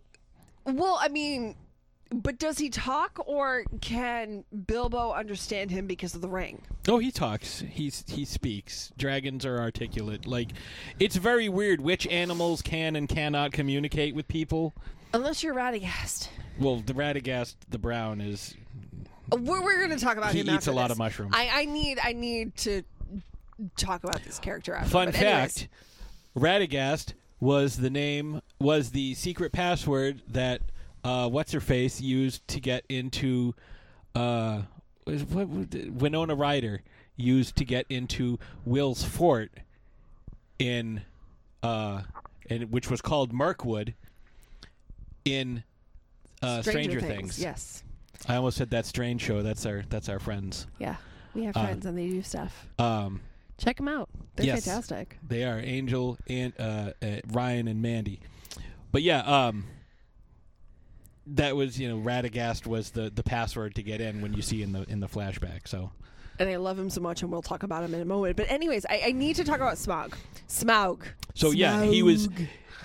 Well, 0.65 0.97
I 1.01 1.09
mean, 1.09 1.55
but 2.21 2.37
does 2.37 2.57
he 2.59 2.69
talk, 2.69 3.19
or 3.25 3.63
can 3.81 4.43
Bilbo 4.67 5.11
understand 5.13 5.71
him 5.71 5.87
because 5.87 6.13
of 6.15 6.21
the 6.21 6.27
ring? 6.29 6.61
Oh, 6.87 6.99
he 6.99 7.11
talks. 7.11 7.61
He's 7.67 8.03
he 8.07 8.23
speaks. 8.25 8.91
Dragons 8.97 9.45
are 9.45 9.59
articulate. 9.59 10.25
Like, 10.27 10.51
it's 10.99 11.15
very 11.15 11.49
weird 11.49 11.81
which 11.81 12.05
animals 12.07 12.61
can 12.61 12.95
and 12.95 13.09
cannot 13.09 13.51
communicate 13.51 14.15
with 14.15 14.27
people. 14.27 14.73
Unless 15.13 15.43
you're 15.43 15.53
Radagast. 15.55 16.29
Well, 16.59 16.77
the 16.85 16.93
Radagast, 16.93 17.55
the 17.69 17.77
brown, 17.79 18.21
is 18.21 18.55
We're, 19.31 19.63
we're 19.63 19.77
going 19.77 19.97
to 19.97 20.03
talk 20.03 20.17
about 20.17 20.33
He 20.33 20.39
him. 20.41 20.47
eats 20.47 20.55
after 20.67 20.71
a 20.71 20.73
lot 20.73 20.87
this. 20.89 20.91
of 20.93 20.97
mushrooms. 20.99 21.33
I, 21.35 21.49
I 21.61 21.65
need 21.65 21.99
I 22.03 22.13
need 22.13 22.55
to 22.57 22.83
talk 23.77 24.03
about 24.03 24.23
this 24.23 24.39
character. 24.39 24.73
After. 24.75 24.89
Fun 24.89 25.07
anyways. 25.09 25.21
fact: 25.23 25.67
Radagast 26.37 27.13
was 27.39 27.77
the 27.77 27.89
name 27.89 28.41
was 28.59 28.91
the 28.91 29.13
secret 29.15 29.51
password 29.51 30.21
that 30.27 30.61
uh, 31.03 31.29
what's 31.29 31.51
her 31.51 31.59
face 31.59 31.99
used 32.01 32.47
to 32.49 32.59
get 32.59 32.83
into 32.89 33.53
uh, 34.15 34.61
what, 35.05 35.47
Winona 35.47 36.35
Ryder 36.35 36.81
used 37.15 37.55
to 37.57 37.65
get 37.65 37.85
into 37.89 38.39
Will's 38.65 39.03
fort 39.03 39.51
in 40.59 41.01
uh, 41.61 42.01
in 42.49 42.63
which 42.63 42.89
was 42.89 43.01
called 43.01 43.31
Mirkwood 43.33 43.93
in 45.25 45.63
uh, 46.41 46.61
Stranger, 46.61 46.99
Things. 46.99 47.39
Yes. 47.39 47.83
I 48.27 48.35
almost 48.35 48.57
said 48.57 48.69
that 48.71 48.85
strange 48.85 49.21
show. 49.21 49.41
That's 49.41 49.65
our 49.65 49.83
that's 49.89 50.09
our 50.09 50.19
friends. 50.19 50.67
Yeah. 50.79 50.95
We 51.33 51.43
have 51.45 51.57
Uh, 51.57 51.63
friends 51.63 51.85
and 51.85 51.97
they 51.97 52.07
do 52.07 52.21
stuff. 52.21 52.67
Um, 52.79 53.21
Check 53.57 53.77
them 53.77 53.87
out. 53.87 54.09
They're 54.35 54.47
yes. 54.47 54.65
fantastic. 54.65 55.17
They 55.27 55.43
are 55.43 55.59
Angel 55.59 56.17
and 56.27 56.53
uh, 56.59 56.91
uh, 57.01 57.19
Ryan 57.31 57.67
and 57.67 57.81
Mandy. 57.81 58.19
But 58.91 59.03
yeah, 59.03 59.19
um, 59.21 59.65
that 61.27 61.55
was 61.55 61.79
you 61.79 61.87
know 61.89 61.97
Radagast 61.97 62.67
was 62.67 62.91
the, 62.91 63.09
the 63.13 63.23
password 63.23 63.75
to 63.75 63.83
get 63.83 64.01
in 64.01 64.21
when 64.21 64.33
you 64.33 64.41
see 64.41 64.61
in 64.61 64.71
the 64.73 64.83
in 64.89 64.99
the 64.99 65.07
flashback. 65.07 65.67
So 65.67 65.91
And 66.39 66.49
I 66.49 66.55
love 66.57 66.77
him 66.77 66.89
so 66.89 66.99
much, 67.01 67.21
and 67.21 67.31
we'll 67.31 67.41
talk 67.41 67.63
about 67.63 67.83
him 67.83 67.93
in 67.93 68.01
a 68.01 68.05
moment. 68.05 68.35
But 68.37 68.49
anyways, 68.51 68.85
I, 68.89 69.01
I 69.07 69.11
need 69.11 69.35
to 69.37 69.43
talk 69.43 69.57
about 69.57 69.75
Smaug. 69.75 70.13
Smaug. 70.47 71.03
so 71.33 71.51
yeah, 71.51 71.83
he 71.83 72.03
was. 72.03 72.27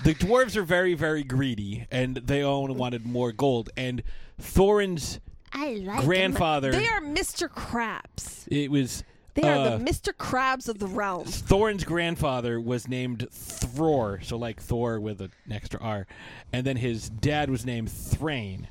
The 0.05 0.15
dwarves 0.15 0.55
are 0.55 0.63
very 0.63 0.95
very 0.95 1.25
greedy, 1.25 1.87
and 1.91 2.17
they 2.17 2.43
all 2.43 2.69
wanted 2.73 3.05
more 3.05 3.33
gold. 3.33 3.71
And 3.77 4.03
Thorin's 4.41 5.19
I 5.53 5.73
like 5.85 5.99
'em. 6.01 6.05
grandfather, 6.05 6.71
They 6.71 6.87
are 6.87 7.01
Mr. 7.01 7.49
Krabs. 7.49 8.47
it 8.49 8.71
was 8.71 9.03
They 9.41 9.49
are 9.49 9.57
uh, 9.57 9.77
the 9.77 9.85
Mr. 9.85 10.13
Krabs 10.13 10.69
of 10.69 10.79
the 10.79 10.87
realm. 10.87 11.25
Thorin's 11.25 11.85
grandfather 11.85 12.61
was 12.61 12.89
named 12.89 13.29
Thror, 13.31 14.25
so 14.25 14.37
like 14.37 14.61
Thor 14.61 14.99
with 15.01 15.21
an 15.21 15.33
extra 15.51 15.81
R, 15.81 16.07
and 16.53 16.67
then 16.67 16.77
his 16.77 17.09
dad 17.09 17.51
was 17.51 17.65
named 17.65 17.91
Thrain. 17.91 18.69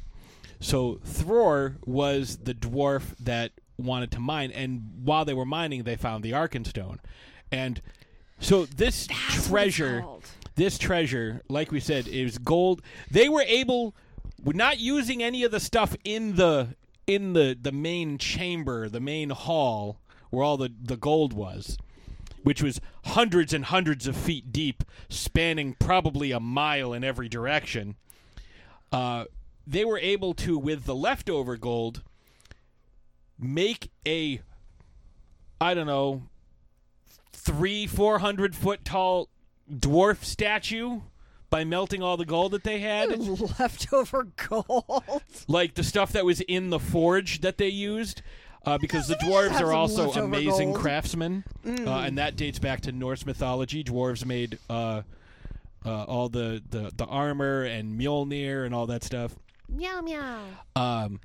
So 0.59 0.99
Thror 1.05 1.75
was 1.85 2.37
the 2.37 2.53
dwarf 2.53 3.15
that 3.19 3.51
wanted 3.77 4.11
to 4.11 4.19
mine, 4.19 4.51
and 4.51 4.91
while 5.03 5.23
they 5.23 5.33
were 5.33 5.45
mining, 5.45 5.83
they 5.83 5.95
found 5.95 6.23
the 6.23 6.31
Arkenstone, 6.31 6.97
and 7.51 7.81
so 8.39 8.65
this 8.65 9.07
That's 9.07 9.47
treasure, 9.47 10.05
this 10.55 10.77
treasure, 10.77 11.41
like 11.47 11.71
we 11.71 11.79
said, 11.79 12.07
is 12.07 12.37
gold. 12.37 12.81
They 13.09 13.29
were 13.29 13.43
able, 13.47 13.95
not 14.43 14.79
using 14.79 15.23
any 15.23 15.43
of 15.43 15.51
the 15.51 15.59
stuff 15.59 15.95
in 16.03 16.35
the 16.35 16.75
in 17.05 17.33
the 17.33 17.57
the 17.59 17.71
main 17.71 18.17
chamber, 18.17 18.89
the 18.89 18.99
main 18.99 19.29
hall 19.29 19.99
where 20.29 20.43
all 20.43 20.57
the 20.57 20.71
the 20.81 20.97
gold 20.97 21.33
was, 21.33 21.77
which 22.43 22.61
was 22.61 22.81
hundreds 23.05 23.53
and 23.53 23.65
hundreds 23.65 24.07
of 24.07 24.15
feet 24.15 24.51
deep, 24.51 24.83
spanning 25.09 25.75
probably 25.79 26.31
a 26.31 26.39
mile 26.39 26.93
in 26.93 27.03
every 27.03 27.29
direction. 27.29 27.95
Uh, 28.91 29.25
they 29.65 29.83
were 29.83 29.99
able 29.99 30.33
to, 30.33 30.57
with 30.57 30.85
the 30.85 30.95
leftover 30.95 31.57
gold, 31.57 32.01
make 33.37 33.91
a, 34.07 34.41
I 35.59 35.73
don't 35.73 35.87
know, 35.87 36.23
three, 37.33 37.85
four 37.85 38.19
hundred 38.19 38.55
foot 38.55 38.85
tall 38.85 39.29
dwarf 39.69 40.23
statue 40.23 41.01
by 41.49 41.63
melting 41.63 42.01
all 42.01 42.17
the 42.17 42.25
gold 42.25 42.51
that 42.51 42.63
they 42.63 42.79
had. 42.79 43.17
Leftover 43.59 44.27
gold. 44.47 45.03
like 45.47 45.75
the 45.75 45.83
stuff 45.83 46.11
that 46.11 46.25
was 46.25 46.41
in 46.41 46.69
the 46.69 46.79
forge 46.79 47.41
that 47.41 47.57
they 47.57 47.69
used. 47.69 48.21
Uh, 48.67 48.77
because 48.77 49.07
the 49.07 49.15
dwarves 49.15 49.61
are 49.61 49.71
also 49.71 50.11
amazing 50.11 50.73
gold. 50.73 50.81
craftsmen, 50.81 51.45
uh, 51.65 51.99
and 51.99 52.17
that 52.17 52.35
dates 52.35 52.59
back 52.59 52.81
to 52.81 52.91
Norse 52.91 53.25
mythology. 53.25 53.81
Dwarves 53.81 54.25
made 54.25 54.59
uh, 54.69 55.03
uh, 55.85 56.03
all 56.03 56.27
the, 56.27 56.61
the, 56.69 56.91
the 56.97 57.05
armor 57.05 57.63
and 57.63 57.97
Mjolnir 57.97 58.65
and 58.65 58.75
all 58.75 58.85
that 58.87 59.05
stuff. 59.05 59.33
Meow 59.69 60.01
meow. 60.01 60.41
Um, 60.75 61.21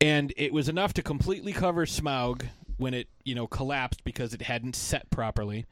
and 0.00 0.32
it 0.36 0.52
was 0.52 0.68
enough 0.68 0.92
to 0.94 1.02
completely 1.02 1.52
cover 1.52 1.84
Smaug 1.84 2.46
when 2.76 2.94
it 2.94 3.08
you 3.24 3.34
know 3.34 3.48
collapsed 3.48 4.04
because 4.04 4.32
it 4.32 4.42
hadn't 4.42 4.76
set 4.76 5.10
properly, 5.10 5.66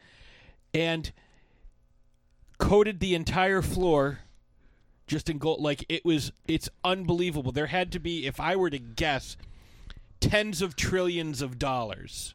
and 0.75 1.13
coated 2.59 2.99
the 2.99 3.15
entire 3.15 3.63
floor 3.63 4.21
just 5.07 5.31
in 5.31 5.39
gold. 5.39 5.61
Like 5.61 5.85
it 5.89 6.05
was, 6.05 6.33
it's 6.49 6.69
unbelievable. 6.83 7.53
There 7.53 7.67
had 7.67 7.93
to 7.93 8.01
be, 8.01 8.27
if 8.27 8.41
I 8.41 8.57
were 8.57 8.71
to 8.71 8.79
guess, 8.79 9.37
tens 10.21 10.63
of 10.63 10.77
trillions 10.77 11.41
of 11.43 11.59
dollars 11.59 12.35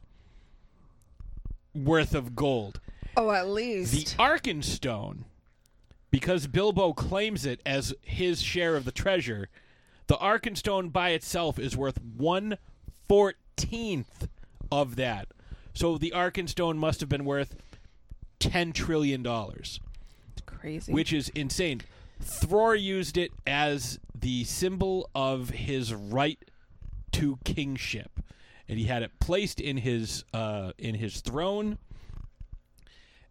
worth 1.74 2.14
of 2.14 2.34
gold. 2.36 2.80
Oh, 3.16 3.30
at 3.30 3.48
least. 3.48 4.16
The. 4.16 4.22
Arkenstone, 4.22 5.24
because 6.10 6.46
Bilbo 6.46 6.92
claims 6.92 7.44
it 7.46 7.60
as 7.64 7.94
his 8.02 8.42
share 8.42 8.76
of 8.76 8.84
the 8.84 8.92
treasure, 8.92 9.48
the 10.06 10.16
Arkenstone 10.16 10.92
by 10.92 11.10
itself 11.10 11.58
is 11.58 11.76
worth 11.76 11.98
one 12.02 12.58
fourteenth 13.08 14.28
of 14.70 14.96
that. 14.96 15.28
So 15.74 15.98
the 15.98 16.12
Arkenstone 16.14 16.76
must 16.76 17.00
have 17.00 17.08
been 17.08 17.24
worth 17.24 17.56
ten 18.38 18.72
trillion 18.72 19.22
dollars, 19.22 19.80
It's 20.32 20.42
Crazy. 20.42 20.92
which 20.92 21.12
is 21.12 21.28
insane. 21.30 21.82
Thror 22.22 22.80
used 22.80 23.16
it 23.16 23.32
as 23.46 23.98
the 24.14 24.44
symbol 24.44 25.10
of 25.14 25.50
his 25.50 25.92
right 25.92 26.38
to 27.14 27.38
kingship, 27.44 28.20
and 28.68 28.78
he 28.78 28.86
had 28.86 29.02
it 29.02 29.18
placed 29.20 29.60
in 29.60 29.78
his 29.78 30.24
uh, 30.32 30.72
in 30.78 30.94
his 30.96 31.20
throne. 31.20 31.78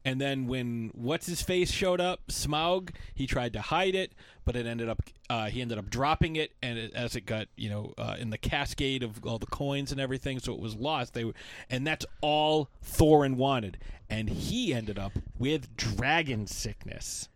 And 0.05 0.19
then 0.19 0.47
when 0.47 0.91
what's 0.93 1.27
his 1.27 1.41
face 1.41 1.71
showed 1.71 2.01
up, 2.01 2.27
Smaug, 2.27 2.89
he 3.15 3.25
tried 3.25 3.53
to 3.53 3.61
hide 3.61 3.95
it, 3.95 4.11
but 4.43 4.55
it 4.55 4.65
ended 4.65 4.89
up 4.89 5.01
uh, 5.29 5.45
he 5.45 5.61
ended 5.61 5.77
up 5.77 5.89
dropping 5.89 6.35
it, 6.35 6.51
and 6.61 6.77
it, 6.77 6.93
as 6.93 7.15
it 7.15 7.25
got 7.25 7.47
you 7.55 7.69
know 7.69 7.93
uh, 7.97 8.15
in 8.19 8.29
the 8.29 8.37
cascade 8.37 9.03
of 9.03 9.25
all 9.25 9.39
the 9.39 9.45
coins 9.45 9.91
and 9.91 10.01
everything, 10.01 10.39
so 10.39 10.53
it 10.53 10.59
was 10.59 10.75
lost. 10.75 11.13
They 11.13 11.23
were, 11.25 11.33
and 11.69 11.87
that's 11.87 12.05
all 12.21 12.69
Thorin 12.85 13.35
wanted, 13.35 13.77
and 14.09 14.29
he 14.29 14.73
ended 14.73 14.99
up 14.99 15.13
with 15.37 15.75
dragon 15.77 16.47
sickness. 16.47 17.29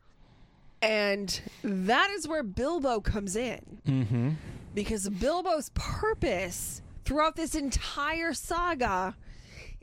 And 0.81 1.39
that 1.63 2.11
is 2.11 2.27
where 2.27 2.43
Bilbo 2.43 2.99
comes 2.99 3.35
in. 3.35 3.81
Mm-hmm. 3.87 4.29
Because 4.77 5.09
Bilbo's 5.09 5.69
purpose 5.73 6.83
throughout 7.03 7.35
this 7.35 7.55
entire 7.55 8.31
saga 8.31 9.15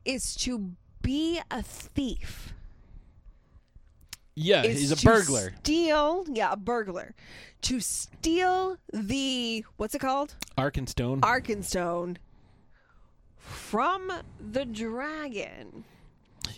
is 0.04 0.36
to 0.36 0.70
be 1.02 1.40
a 1.50 1.64
thief. 1.64 2.54
Yeah, 4.36 4.62
he's 4.62 4.92
a 4.92 4.96
to 4.96 5.04
burglar. 5.04 5.52
Steal, 5.64 6.24
yeah, 6.28 6.52
a 6.52 6.56
burglar. 6.56 7.16
To 7.62 7.80
steal 7.80 8.76
the 8.92 9.64
what's 9.78 9.96
it 9.96 9.98
called? 9.98 10.36
Arkenstone. 10.56 11.22
Arkenstone 11.22 12.18
from 13.36 14.12
the 14.38 14.64
dragon. 14.64 15.82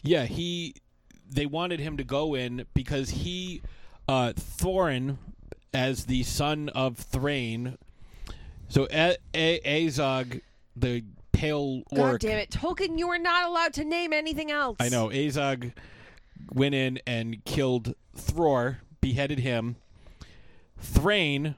Yeah, 0.02 0.26
he. 0.26 0.74
They 1.30 1.46
wanted 1.46 1.80
him 1.80 1.96
to 1.96 2.04
go 2.04 2.34
in 2.34 2.66
because 2.74 3.08
he, 3.08 3.62
uh, 4.06 4.34
Thorin, 4.36 5.16
as 5.72 6.04
the 6.04 6.22
son 6.22 6.68
of 6.68 6.98
Thrain. 6.98 7.78
So 8.68 8.86
a- 8.90 9.16
a- 9.34 9.86
Azog, 9.86 10.40
the 10.74 11.04
pale 11.32 11.82
orc. 11.90 12.20
God 12.20 12.20
damn 12.20 12.38
it, 12.38 12.50
Tolkien! 12.50 12.98
You 12.98 13.08
are 13.10 13.18
not 13.18 13.46
allowed 13.46 13.72
to 13.74 13.84
name 13.84 14.12
anything 14.12 14.50
else. 14.50 14.76
I 14.80 14.88
know 14.88 15.08
Azog 15.08 15.72
went 16.52 16.74
in 16.74 16.98
and 17.06 17.44
killed 17.44 17.94
Thror, 18.16 18.78
beheaded 19.00 19.40
him. 19.40 19.76
Thrain, 20.78 21.54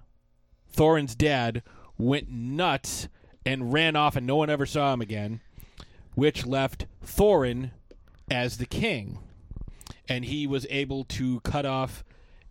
Thorin's 0.75 1.15
dad, 1.15 1.63
went 1.97 2.29
nuts 2.31 3.09
and 3.45 3.73
ran 3.73 3.97
off, 3.97 4.17
and 4.17 4.27
no 4.27 4.37
one 4.37 4.51
ever 4.51 4.67
saw 4.67 4.93
him 4.93 5.01
again, 5.01 5.41
which 6.15 6.47
left 6.47 6.87
Thorin 7.05 7.71
as 8.31 8.59
the 8.59 8.67
king, 8.67 9.19
and 10.09 10.25
he 10.25 10.47
was 10.47 10.67
able 10.71 11.05
to 11.05 11.41
cut 11.41 11.65
off 11.65 12.05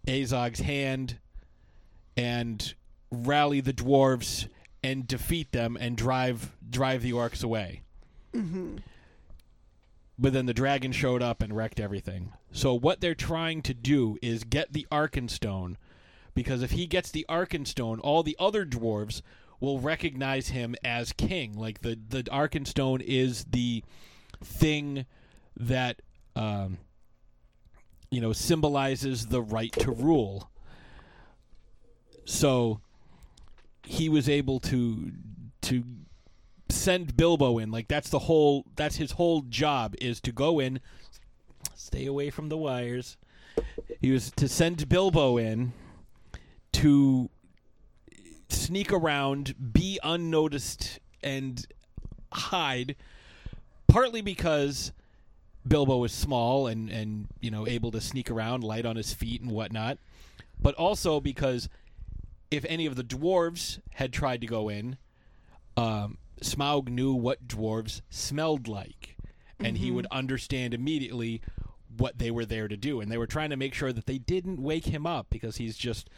Azog's 0.07 0.61
hand 0.61 1.17
and 2.15 2.73
rally 3.11 3.61
the 3.61 3.73
dwarves 3.73 4.47
and 4.83 5.07
defeat 5.07 5.51
them 5.51 5.77
and 5.79 5.97
drive 5.97 6.55
drive 6.69 7.01
the 7.01 7.11
orcs 7.11 7.43
away. 7.43 7.81
But 10.19 10.33
then 10.33 10.45
the 10.47 10.53
dragon 10.53 10.91
showed 10.91 11.21
up 11.21 11.41
and 11.41 11.55
wrecked 11.55 11.79
everything. 11.79 12.33
So 12.51 12.73
what 12.73 13.01
they're 13.01 13.15
trying 13.15 13.61
to 13.63 13.73
do 13.73 14.17
is 14.21 14.43
get 14.43 14.73
the 14.73 14.87
Arkenstone, 14.91 15.75
because 16.33 16.63
if 16.63 16.71
he 16.71 16.87
gets 16.87 17.11
the 17.11 17.25
Arkenstone, 17.29 17.99
all 18.01 18.23
the 18.23 18.35
other 18.39 18.65
dwarves 18.65 19.21
will 19.59 19.79
recognize 19.79 20.49
him 20.49 20.75
as 20.83 21.13
king. 21.13 21.53
Like 21.53 21.81
the 21.81 21.99
the 22.09 22.23
Arkenstone 22.23 23.01
is 23.01 23.45
the 23.45 23.83
thing 24.43 25.05
that 25.55 26.01
um, 26.35 26.77
you 28.11 28.21
know 28.21 28.33
symbolizes 28.33 29.27
the 29.27 29.41
right 29.41 29.71
to 29.73 29.91
rule. 29.91 30.49
So 32.25 32.81
he 33.87 34.09
was 34.09 34.27
able 34.27 34.59
to 34.59 35.11
to 35.61 35.83
send 36.69 37.15
Bilbo 37.15 37.57
in. 37.57 37.71
Like 37.71 37.87
that's 37.87 38.09
the 38.09 38.19
whole 38.19 38.65
that's 38.75 38.97
his 38.97 39.11
whole 39.11 39.41
job 39.41 39.95
is 40.01 40.19
to 40.21 40.31
go 40.31 40.59
in, 40.59 40.79
stay 41.75 42.05
away 42.05 42.29
from 42.29 42.49
the 42.49 42.57
wires. 42.57 43.17
He 44.01 44.11
was 44.11 44.29
to 44.31 44.47
send 44.47 44.87
Bilbo 44.89 45.37
in 45.37 45.73
to 46.73 47.29
sneak 48.49 48.91
around, 48.91 49.73
be 49.73 49.99
unnoticed 50.03 50.99
and 51.23 51.65
hide 52.31 52.95
partly 53.87 54.21
because 54.21 54.91
Bilbo 55.65 56.03
is 56.03 56.11
small 56.11 56.67
and 56.67 56.89
and 56.89 57.27
you 57.39 57.49
know 57.49 57.65
able 57.65 57.91
to 57.91 58.01
sneak 58.01 58.29
around, 58.29 58.63
light 58.63 58.85
on 58.85 58.97
his 58.97 59.13
feet 59.13 59.41
and 59.41 59.51
whatnot, 59.51 59.97
but 60.61 60.75
also 60.75 61.19
because 61.19 61.69
if 62.51 62.65
any 62.67 62.85
of 62.85 62.95
the 62.95 63.03
dwarves 63.03 63.79
had 63.91 64.13
tried 64.13 64.41
to 64.41 64.47
go 64.47 64.69
in, 64.69 64.97
um, 65.75 66.17
Smaug 66.41 66.89
knew 66.89 67.13
what 67.13 67.47
dwarves 67.47 68.01
smelled 68.09 68.67
like, 68.67 69.17
and 69.59 69.77
he 69.77 69.91
would 69.91 70.07
understand 70.11 70.73
immediately 70.73 71.41
what 71.97 72.19
they 72.19 72.29
were 72.31 72.45
there 72.45 72.67
to 72.67 72.77
do. 72.77 73.01
And 73.01 73.11
they 73.11 73.17
were 73.17 73.27
trying 73.27 73.49
to 73.49 73.57
make 73.57 73.73
sure 73.73 73.91
that 73.91 74.05
they 74.05 74.17
didn't 74.19 74.61
wake 74.61 74.85
him 74.85 75.07
up 75.07 75.27
because 75.29 75.57
he's 75.57 75.77
just 75.77 76.09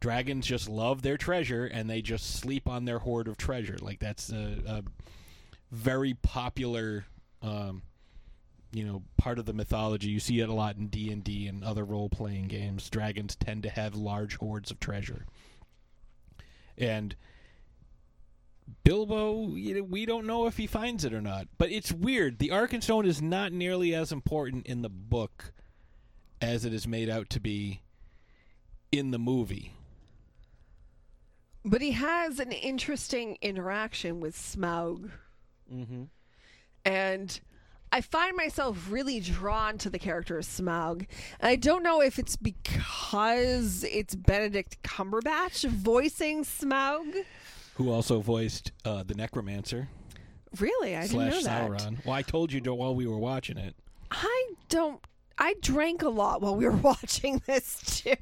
dragons 0.00 0.46
just 0.46 0.68
love 0.68 1.02
their 1.02 1.16
treasure 1.16 1.66
and 1.66 1.90
they 1.90 2.00
just 2.00 2.36
sleep 2.36 2.68
on 2.68 2.84
their 2.84 3.00
hoard 3.00 3.28
of 3.28 3.36
treasure. 3.36 3.76
Like 3.80 3.98
that's 3.98 4.30
a, 4.30 4.58
a 4.66 4.82
very 5.70 6.14
popular. 6.14 7.06
Um, 7.42 7.82
you 8.70 8.84
know, 8.84 9.02
part 9.16 9.38
of 9.38 9.46
the 9.46 9.54
mythology. 9.54 10.10
You 10.10 10.20
see 10.20 10.40
it 10.40 10.48
a 10.48 10.52
lot 10.52 10.76
in 10.76 10.88
D 10.88 11.10
and 11.10 11.24
D 11.24 11.46
and 11.46 11.64
other 11.64 11.84
role 11.84 12.08
playing 12.10 12.48
games. 12.48 12.90
Dragons 12.90 13.34
tend 13.34 13.62
to 13.62 13.70
have 13.70 13.94
large 13.94 14.36
hoards 14.36 14.70
of 14.70 14.78
treasure, 14.78 15.24
and 16.78 17.16
Bilbo, 18.84 19.50
we 19.50 20.06
don't 20.06 20.26
know 20.26 20.46
if 20.46 20.56
he 20.56 20.66
finds 20.66 21.04
it 21.04 21.12
or 21.12 21.20
not. 21.20 21.48
But 21.58 21.70
it's 21.70 21.92
weird. 21.92 22.38
The 22.38 22.48
Arkenstone 22.48 23.06
is 23.06 23.20
not 23.20 23.52
nearly 23.52 23.94
as 23.94 24.12
important 24.12 24.66
in 24.66 24.82
the 24.82 24.88
book 24.88 25.52
as 26.40 26.64
it 26.64 26.72
is 26.72 26.86
made 26.86 27.10
out 27.10 27.28
to 27.30 27.40
be 27.40 27.82
in 28.92 29.10
the 29.10 29.18
movie. 29.18 29.74
But 31.64 31.82
he 31.82 31.90
has 31.92 32.38
an 32.38 32.52
interesting 32.52 33.36
interaction 33.42 34.20
with 34.20 34.36
Smaug. 34.36 35.10
Mm-hmm. 35.72 36.04
And 36.84 37.40
I 37.90 38.00
find 38.00 38.36
myself 38.36 38.88
really 38.90 39.20
drawn 39.20 39.78
to 39.78 39.90
the 39.90 39.98
character 39.98 40.38
of 40.38 40.44
Smaug. 40.44 41.06
And 41.40 41.48
I 41.48 41.56
don't 41.56 41.82
know 41.82 42.00
if 42.00 42.18
it's 42.18 42.36
because 42.36 43.84
it's 43.84 44.14
Benedict 44.14 44.82
Cumberbatch 44.82 45.68
voicing 45.68 46.44
Smaug. 46.44 47.24
Who 47.76 47.90
also 47.90 48.20
voiced 48.20 48.72
uh, 48.84 49.04
the 49.04 49.14
Necromancer 49.14 49.88
Really? 50.58 50.96
I 50.96 51.02
didn't 51.02 51.12
slash 51.12 51.32
know 51.32 51.40
that. 51.42 51.70
Sauron. 51.70 52.04
Well, 52.04 52.14
I 52.14 52.22
told 52.22 52.52
you 52.52 52.60
while 52.74 52.94
we 52.94 53.06
were 53.06 53.18
watching 53.18 53.58
it. 53.58 53.74
I 54.10 54.52
don't. 54.68 55.00
I 55.40 55.54
drank 55.60 56.02
a 56.02 56.08
lot 56.08 56.40
while 56.42 56.56
we 56.56 56.64
were 56.64 56.72
watching 56.76 57.42
this 57.46 58.02
too. 58.02 58.14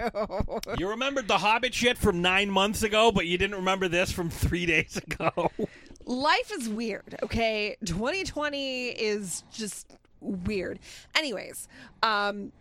You 0.77 0.91
remembered 0.91 1.29
the 1.29 1.39
Hobbit 1.39 1.73
shit 1.73 1.97
from 1.97 2.21
nine 2.21 2.51
months 2.51 2.83
ago, 2.83 3.11
but 3.13 3.27
you 3.27 3.39
didn't 3.39 3.57
remember 3.57 3.89
this 3.89 4.13
from 4.13 4.29
three 4.29 4.67
days 4.67 4.97
ago. 4.97 5.51
Life 6.07 6.53
is 6.53 6.69
weird, 6.69 7.17
okay? 7.23 7.77
2020 7.85 8.89
is 8.91 9.43
just 9.53 9.93
weird. 10.21 10.79
Anyways, 11.15 11.69
um 12.03 12.53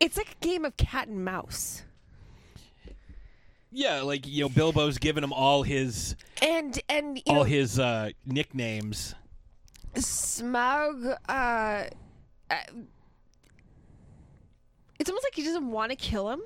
it's 0.00 0.16
like 0.16 0.30
a 0.40 0.44
game 0.44 0.64
of 0.64 0.76
cat 0.76 1.08
and 1.08 1.24
mouse. 1.24 1.82
yeah, 3.72 4.02
like 4.02 4.26
you 4.26 4.42
know, 4.44 4.48
Bilbo's 4.48 4.98
giving 4.98 5.24
him 5.24 5.32
all 5.32 5.62
his 5.62 6.14
And 6.42 6.78
and 6.88 7.16
you 7.16 7.22
all 7.28 7.34
know 7.36 7.42
his 7.44 7.78
uh, 7.78 8.10
nicknames. 8.24 9.14
Smaug 9.94 11.16
uh, 11.28 11.32
uh 11.32 12.56
it's 14.98 15.08
almost 15.08 15.24
like 15.24 15.34
he 15.34 15.42
doesn't 15.44 15.70
want 15.70 15.90
to 15.90 15.96
kill 15.96 16.30
him. 16.30 16.40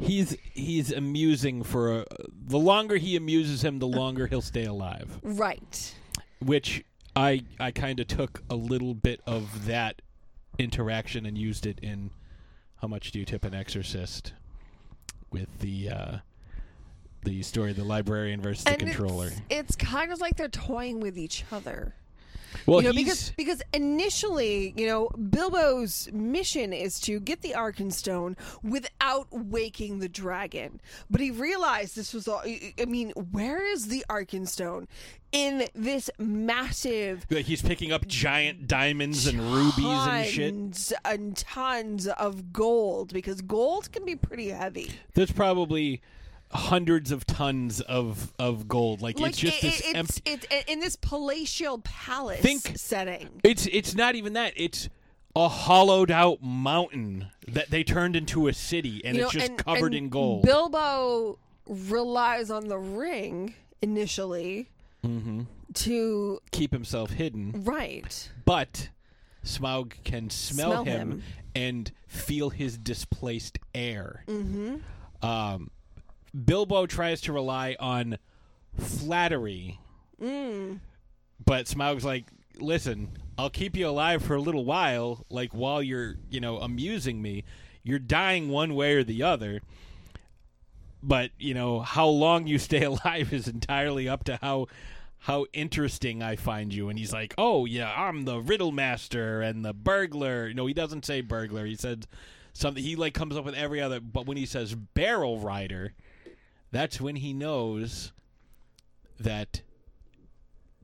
He's 0.00 0.36
he's 0.52 0.92
amusing 0.92 1.62
for 1.62 2.00
a, 2.00 2.06
the 2.46 2.58
longer 2.58 2.96
he 2.96 3.16
amuses 3.16 3.62
him, 3.64 3.78
the 3.78 3.88
longer 3.88 4.26
he'll 4.26 4.42
stay 4.42 4.64
alive. 4.64 5.18
Right. 5.22 5.94
Which 6.40 6.84
I 7.16 7.42
I 7.58 7.70
kind 7.70 8.00
of 8.00 8.06
took 8.06 8.42
a 8.48 8.54
little 8.54 8.94
bit 8.94 9.20
of 9.26 9.66
that 9.66 10.02
interaction 10.58 11.26
and 11.26 11.36
used 11.36 11.66
it 11.66 11.78
in 11.82 12.10
how 12.80 12.88
much 12.88 13.10
do 13.10 13.18
you 13.18 13.24
tip 13.24 13.44
an 13.44 13.54
exorcist 13.54 14.32
with 15.30 15.58
the 15.58 15.90
uh, 15.90 16.16
the 17.24 17.42
story 17.42 17.70
of 17.70 17.76
the 17.76 17.84
librarian 17.84 18.40
versus 18.40 18.64
the 18.64 18.76
controller. 18.76 19.26
It's, 19.26 19.40
it's 19.50 19.76
kind 19.76 20.12
of 20.12 20.20
like 20.20 20.36
they're 20.36 20.48
toying 20.48 21.00
with 21.00 21.18
each 21.18 21.44
other. 21.50 21.94
Well, 22.66 22.82
you 22.82 22.88
know, 22.88 22.94
because 22.94 23.30
because 23.36 23.62
initially, 23.72 24.74
you 24.76 24.86
know, 24.86 25.08
Bilbo's 25.08 26.08
mission 26.12 26.72
is 26.72 27.00
to 27.00 27.20
get 27.20 27.42
the 27.42 27.52
Arkenstone 27.52 28.36
without 28.62 29.28
waking 29.30 29.98
the 29.98 30.08
dragon. 30.08 30.80
But 31.10 31.20
he 31.20 31.30
realized 31.30 31.96
this 31.96 32.12
was 32.14 32.28
all. 32.28 32.42
I 32.44 32.84
mean, 32.86 33.10
where 33.10 33.64
is 33.64 33.88
the 33.88 34.04
Arkenstone 34.08 34.86
in 35.32 35.68
this 35.74 36.10
massive 36.18 37.26
like, 37.30 37.44
he's 37.44 37.60
picking 37.60 37.92
up 37.92 38.06
giant 38.06 38.66
diamonds 38.66 39.26
and 39.26 39.38
rubies 39.40 39.84
and 39.84 40.26
shit. 40.26 40.52
tons 40.52 40.92
and 41.04 41.36
tons 41.36 42.06
of 42.06 42.52
gold 42.52 43.12
because 43.12 43.42
gold 43.42 43.92
can 43.92 44.04
be 44.04 44.16
pretty 44.16 44.48
heavy. 44.48 44.90
There's 45.14 45.32
probably 45.32 46.00
hundreds 46.50 47.10
of 47.12 47.26
tons 47.26 47.80
of 47.82 48.32
of 48.38 48.68
gold. 48.68 49.02
Like, 49.02 49.18
Like 49.18 49.30
it's 49.30 49.38
just 49.38 49.58
it- 49.58 49.62
this 49.62 49.80
it- 49.80 49.96
empty. 49.96 50.22
it's, 50.26 50.46
it's 50.50 50.72
in 50.72 50.80
this 50.80 50.96
palatial 50.96 51.78
palace 51.80 52.40
Think- 52.40 52.72
setting. 52.78 53.28
It's 53.44 53.66
it's 53.66 53.94
not 53.94 54.14
even 54.14 54.32
that. 54.34 54.52
It's 54.56 54.88
a 55.36 55.48
hollowed 55.48 56.10
out 56.10 56.42
mountain 56.42 57.26
that 57.46 57.70
they 57.70 57.84
turned 57.84 58.16
into 58.16 58.48
a 58.48 58.52
city, 58.54 59.02
and 59.04 59.16
You 59.16 59.26
it's 59.26 59.34
know, 59.34 59.40
just 59.40 59.50
and- 59.50 59.58
covered 59.64 59.86
and 59.94 60.04
in 60.04 60.08
gold. 60.08 60.42
Bilbo 60.42 61.38
relies 61.66 62.50
on 62.50 62.68
the 62.68 62.78
ring 62.78 63.54
initially 63.82 64.68
hmm 65.02 65.42
to 65.74 66.40
Keep 66.50 66.72
himself 66.72 67.10
hidden, 67.10 67.62
right. 67.64 68.30
but 68.46 68.88
Smaug 69.44 69.92
can 70.02 70.30
smell, 70.30 70.70
Smell 70.70 70.84
him, 70.84 71.10
him. 71.12 71.22
and 71.54 71.92
feel 72.06 72.48
his 72.50 72.78
displaced 72.78 73.58
air. 73.74 74.24
Mm-hmm. 74.26 74.76
Um, 75.24 75.70
Bilbo 76.44 76.86
tries 76.86 77.20
to 77.22 77.32
rely 77.32 77.76
on 77.80 78.18
flattery, 78.78 79.78
Mm. 80.20 80.80
but 81.44 81.68
Smaug's 81.68 82.04
like, 82.04 82.26
"Listen, 82.58 83.10
I'll 83.36 83.50
keep 83.50 83.76
you 83.76 83.88
alive 83.88 84.22
for 84.22 84.34
a 84.34 84.40
little 84.40 84.64
while, 84.64 85.24
like 85.30 85.52
while 85.52 85.82
you're, 85.82 86.16
you 86.30 86.40
know, 86.40 86.58
amusing 86.58 87.22
me. 87.22 87.44
You're 87.82 87.98
dying 87.98 88.48
one 88.48 88.74
way 88.74 88.94
or 88.94 89.04
the 89.04 89.22
other." 89.22 89.62
But 91.02 91.30
you 91.38 91.54
know 91.54 91.80
how 91.80 92.08
long 92.08 92.46
you 92.46 92.58
stay 92.58 92.82
alive 92.84 93.32
is 93.32 93.46
entirely 93.48 94.08
up 94.08 94.24
to 94.24 94.38
how 94.42 94.66
how 95.22 95.46
interesting 95.52 96.22
I 96.22 96.36
find 96.36 96.72
you. 96.72 96.88
And 96.88 96.98
he's 96.98 97.12
like, 97.12 97.34
"Oh 97.38 97.64
yeah, 97.66 97.92
I'm 97.96 98.24
the 98.24 98.40
riddle 98.40 98.72
master 98.72 99.40
and 99.40 99.64
the 99.64 99.72
burglar." 99.72 100.52
No, 100.52 100.66
he 100.66 100.74
doesn't 100.74 101.04
say 101.04 101.20
burglar. 101.20 101.66
He 101.66 101.76
said 101.76 102.06
something. 102.52 102.82
He 102.82 102.96
like 102.96 103.14
comes 103.14 103.36
up 103.36 103.44
with 103.44 103.54
every 103.54 103.80
other. 103.80 104.00
But 104.00 104.26
when 104.26 104.36
he 104.36 104.46
says 104.46 104.74
barrel 104.74 105.38
rider, 105.38 105.92
that's 106.70 107.00
when 107.00 107.16
he 107.16 107.32
knows 107.32 108.12
that 109.18 109.62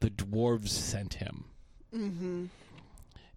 the 0.01 0.11
dwarves 0.11 0.69
sent 0.69 1.15
him. 1.15 1.45
Mm-hmm. 1.95 2.47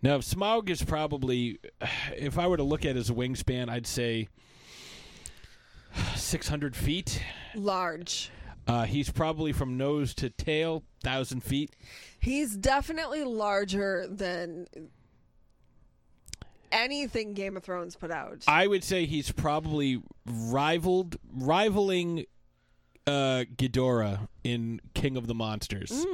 Now, 0.02 0.18
Smaug 0.20 0.70
is 0.70 0.84
probably, 0.84 1.60
if 2.16 2.38
I 2.38 2.48
were 2.48 2.58
to 2.58 2.64
look 2.64 2.86
at 2.86 2.96
his 2.96 3.10
wingspan, 3.10 3.70
I'd 3.70 3.88
say 3.88 4.28
600 6.16 6.76
feet. 6.76 7.22
Large. 7.56 8.32
Uh, 8.68 8.84
he's 8.84 9.10
probably 9.10 9.54
from 9.54 9.78
nose 9.78 10.14
to 10.16 10.30
tail, 10.30 10.84
thousand 11.02 11.42
feet. 11.42 11.74
He's 12.20 12.58
definitely 12.58 13.24
larger 13.24 14.06
than 14.10 14.68
anything 16.70 17.34
Game 17.34 17.56
of 17.56 17.64
Thrones 17.64 17.96
put 17.96 18.12
out. 18.12 18.44
I 18.46 18.68
would 18.68 18.84
say 18.84 19.06
he's 19.06 19.32
probably 19.32 20.02
rivaled, 20.26 21.16
rivaling 21.34 22.26
uh, 23.08 23.46
Ghidorah 23.56 24.28
in 24.44 24.82
King 24.94 25.18
of 25.18 25.28
the 25.28 25.34
Monsters. 25.34 26.06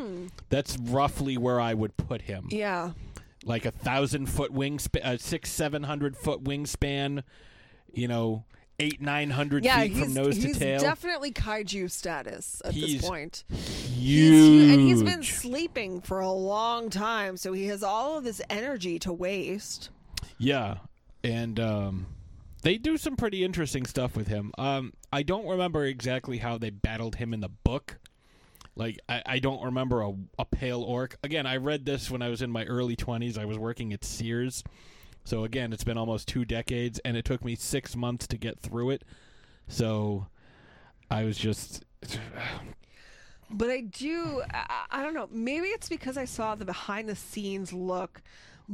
That's 0.49 0.77
roughly 0.77 1.37
where 1.37 1.59
I 1.59 1.73
would 1.73 1.97
put 1.97 2.21
him. 2.23 2.47
yeah. 2.51 2.91
Like 3.45 3.65
a 3.65 3.71
thousand 3.71 4.27
foot 4.27 4.53
wingspan, 4.53 5.03
uh, 5.03 5.17
six, 5.17 5.51
seven 5.51 5.83
hundred 5.83 6.15
foot 6.15 6.45
wingspan. 6.45 7.23
You 7.93 8.07
know, 8.07 8.45
eight, 8.79 9.01
nine 9.01 9.31
hundred 9.31 9.65
Yeah, 9.65 9.81
feet 9.81 9.97
from 9.97 10.13
nose 10.13 10.39
to 10.39 10.53
tail. 10.53 10.79
definitely 10.79 11.31
kaiju 11.33 11.91
status 11.91 12.61
at 12.63 12.73
He's 12.73 13.01
this 13.01 13.09
point. 13.09 13.43
Huge. 13.49 13.91
He's, 13.99 14.71
and 14.71 14.79
he's 14.81 15.03
been 15.03 15.23
sleeping 15.23 15.99
for 15.99 16.21
a 16.21 16.31
long 16.31 16.89
time, 16.89 17.35
so 17.35 17.51
he 17.51 17.67
has 17.67 17.83
all 17.83 18.17
of 18.17 18.23
this 18.23 18.41
energy 18.49 18.97
to 18.99 19.11
waste. 19.11 19.89
Yeah, 20.37 20.77
and 21.23 21.59
um, 21.59 22.05
they 22.63 22.77
do 22.77 22.97
some 22.97 23.15
pretty 23.15 23.43
interesting 23.43 23.85
stuff 23.85 24.15
with 24.15 24.27
him. 24.27 24.51
Um, 24.57 24.93
I 25.11 25.23
don't 25.23 25.47
remember 25.47 25.85
exactly 25.85 26.39
how 26.39 26.57
they 26.57 26.69
battled 26.69 27.15
him 27.15 27.33
in 27.33 27.41
the 27.41 27.49
book. 27.49 27.99
Like 28.75 28.99
I, 29.07 29.21
I 29.25 29.39
don't 29.39 29.63
remember 29.63 30.01
a, 30.01 30.13
a 30.39 30.45
pale 30.45 30.81
orc. 30.81 31.17
Again, 31.23 31.45
I 31.45 31.57
read 31.57 31.85
this 31.85 32.09
when 32.09 32.21
I 32.23 32.29
was 32.29 32.41
in 32.41 32.49
my 32.49 32.65
early 32.65 32.95
twenties. 32.95 33.37
I 33.37 33.45
was 33.45 33.59
working 33.59 33.93
at 33.93 34.03
Sears, 34.03 34.63
so 35.23 35.43
again, 35.43 35.71
it's 35.71 35.83
been 35.83 35.97
almost 35.97 36.27
two 36.27 36.43
decades, 36.43 36.99
and 37.05 37.15
it 37.15 37.25
took 37.25 37.45
me 37.45 37.55
six 37.55 37.95
months 37.95 38.25
to 38.27 38.37
get 38.37 38.59
through 38.59 38.89
it. 38.89 39.03
So 39.67 40.27
I 41.11 41.23
was 41.23 41.37
just 41.37 41.83
But 43.49 43.69
I 43.69 43.81
do, 43.81 44.41
I, 44.51 44.85
I 44.89 45.03
don't 45.03 45.13
know, 45.13 45.29
maybe 45.31 45.67
it's 45.67 45.87
because 45.87 46.17
I 46.17 46.25
saw 46.25 46.55
the 46.55 46.65
behind 46.65 47.07
the 47.07 47.15
scenes 47.15 47.71
look 47.71 48.21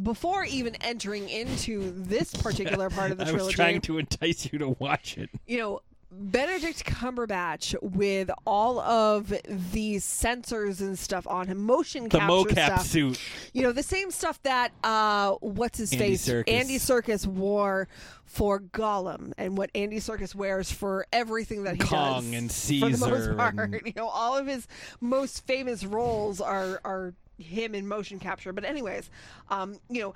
before 0.03 0.43
even 0.45 0.75
entering 0.81 1.29
into 1.29 1.91
this 1.95 2.33
particular 2.33 2.89
part 2.91 3.11
of 3.11 3.17
the 3.17 3.25
trilogy. 3.25 3.43
I 3.43 3.45
was 3.45 3.53
trying 3.55 3.81
to 3.81 3.97
entice 3.97 4.51
you 4.51 4.59
to 4.59 4.69
watch 4.79 5.17
it. 5.17 5.29
you 5.47 5.57
know, 5.57 5.81
Benedict 6.11 6.85
Cumberbatch 6.85 7.75
with 7.83 8.31
all 8.47 8.79
of 8.79 9.31
these 9.71 10.03
sensors 10.03 10.79
and 10.79 10.97
stuff 10.97 11.27
on 11.27 11.45
him, 11.45 11.63
motion 11.63 12.05
The 12.05 12.17
capture 12.17 12.33
mocap 12.55 12.65
stuff. 12.65 12.85
suit. 12.87 13.21
You 13.53 13.61
know, 13.61 13.71
the 13.71 13.83
same 13.83 14.09
stuff 14.09 14.41
that 14.41 14.71
uh 14.83 15.33
what's 15.39 15.77
his 15.77 15.91
Andy 15.93 16.05
face? 16.17 16.27
Serkis. 16.27 16.43
Andy 16.49 16.77
Serkis 16.79 17.27
wore 17.27 17.87
for 18.25 18.59
Gollum 18.59 19.33
and 19.37 19.55
what 19.55 19.69
Andy 19.75 19.97
Serkis 19.97 20.33
wears 20.33 20.71
for 20.71 21.05
everything 21.13 21.63
that 21.65 21.75
he 21.75 21.81
Kong 21.81 22.31
does. 22.31 22.33
and 22.33 22.51
for 22.51 22.89
the 22.89 22.97
most 22.97 22.99
Caesar 23.19 23.35
part. 23.35 23.55
and- 23.59 23.81
You 23.85 23.93
know, 23.95 24.07
all 24.07 24.35
of 24.35 24.47
his 24.47 24.67
most 24.99 25.45
famous 25.45 25.85
roles 25.85 26.41
are 26.41 26.81
are 26.83 27.13
him 27.39 27.73
in 27.73 27.87
motion 27.87 28.19
capture. 28.19 28.53
But 28.53 28.65
anyways, 28.65 29.09
um, 29.49 29.77
you 29.89 30.01
know, 30.01 30.13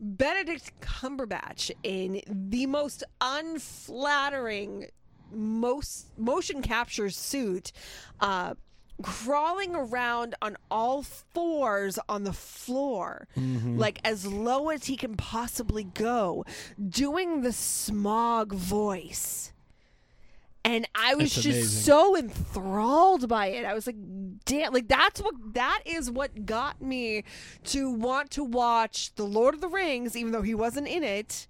Benedict 0.00 0.72
Cumberbatch 0.80 1.70
in 1.82 2.20
the 2.28 2.66
most 2.66 3.04
unflattering 3.20 4.86
most 5.32 6.16
motion 6.18 6.62
capture 6.62 7.10
suit 7.10 7.72
uh 8.20 8.54
crawling 9.02 9.74
around 9.74 10.34
on 10.40 10.56
all 10.70 11.02
fours 11.02 11.98
on 12.08 12.22
the 12.22 12.32
floor 12.32 13.26
like 13.76 13.98
as 14.04 14.24
low 14.26 14.68
as 14.68 14.84
he 14.84 14.96
can 14.96 15.16
possibly 15.16 15.82
go 15.82 16.44
doing 16.88 17.40
the 17.42 17.52
smog 17.52 18.52
voice 18.52 19.52
and 20.66 20.88
I 20.94 21.14
was 21.14 21.34
That's 21.34 21.44
just 21.44 21.58
amazing. 21.58 21.82
so 21.82 22.16
enthralled 22.16 23.28
by 23.28 23.48
it. 23.48 23.66
I 23.66 23.74
was 23.74 23.86
like, 23.86 23.96
damn, 24.44 24.72
like 24.72 24.88
that's 24.88 25.20
what 25.20 25.34
that 25.54 25.82
is 25.84 26.10
what 26.10 26.46
got 26.46 26.80
me 26.80 27.24
to 27.64 27.90
want 27.90 28.30
to 28.32 28.44
watch 28.44 29.14
The 29.14 29.24
Lord 29.24 29.54
of 29.54 29.60
the 29.60 29.68
Rings, 29.68 30.16
even 30.16 30.32
though 30.32 30.42
he 30.42 30.54
wasn't 30.54 30.88
in 30.88 31.04
it, 31.04 31.46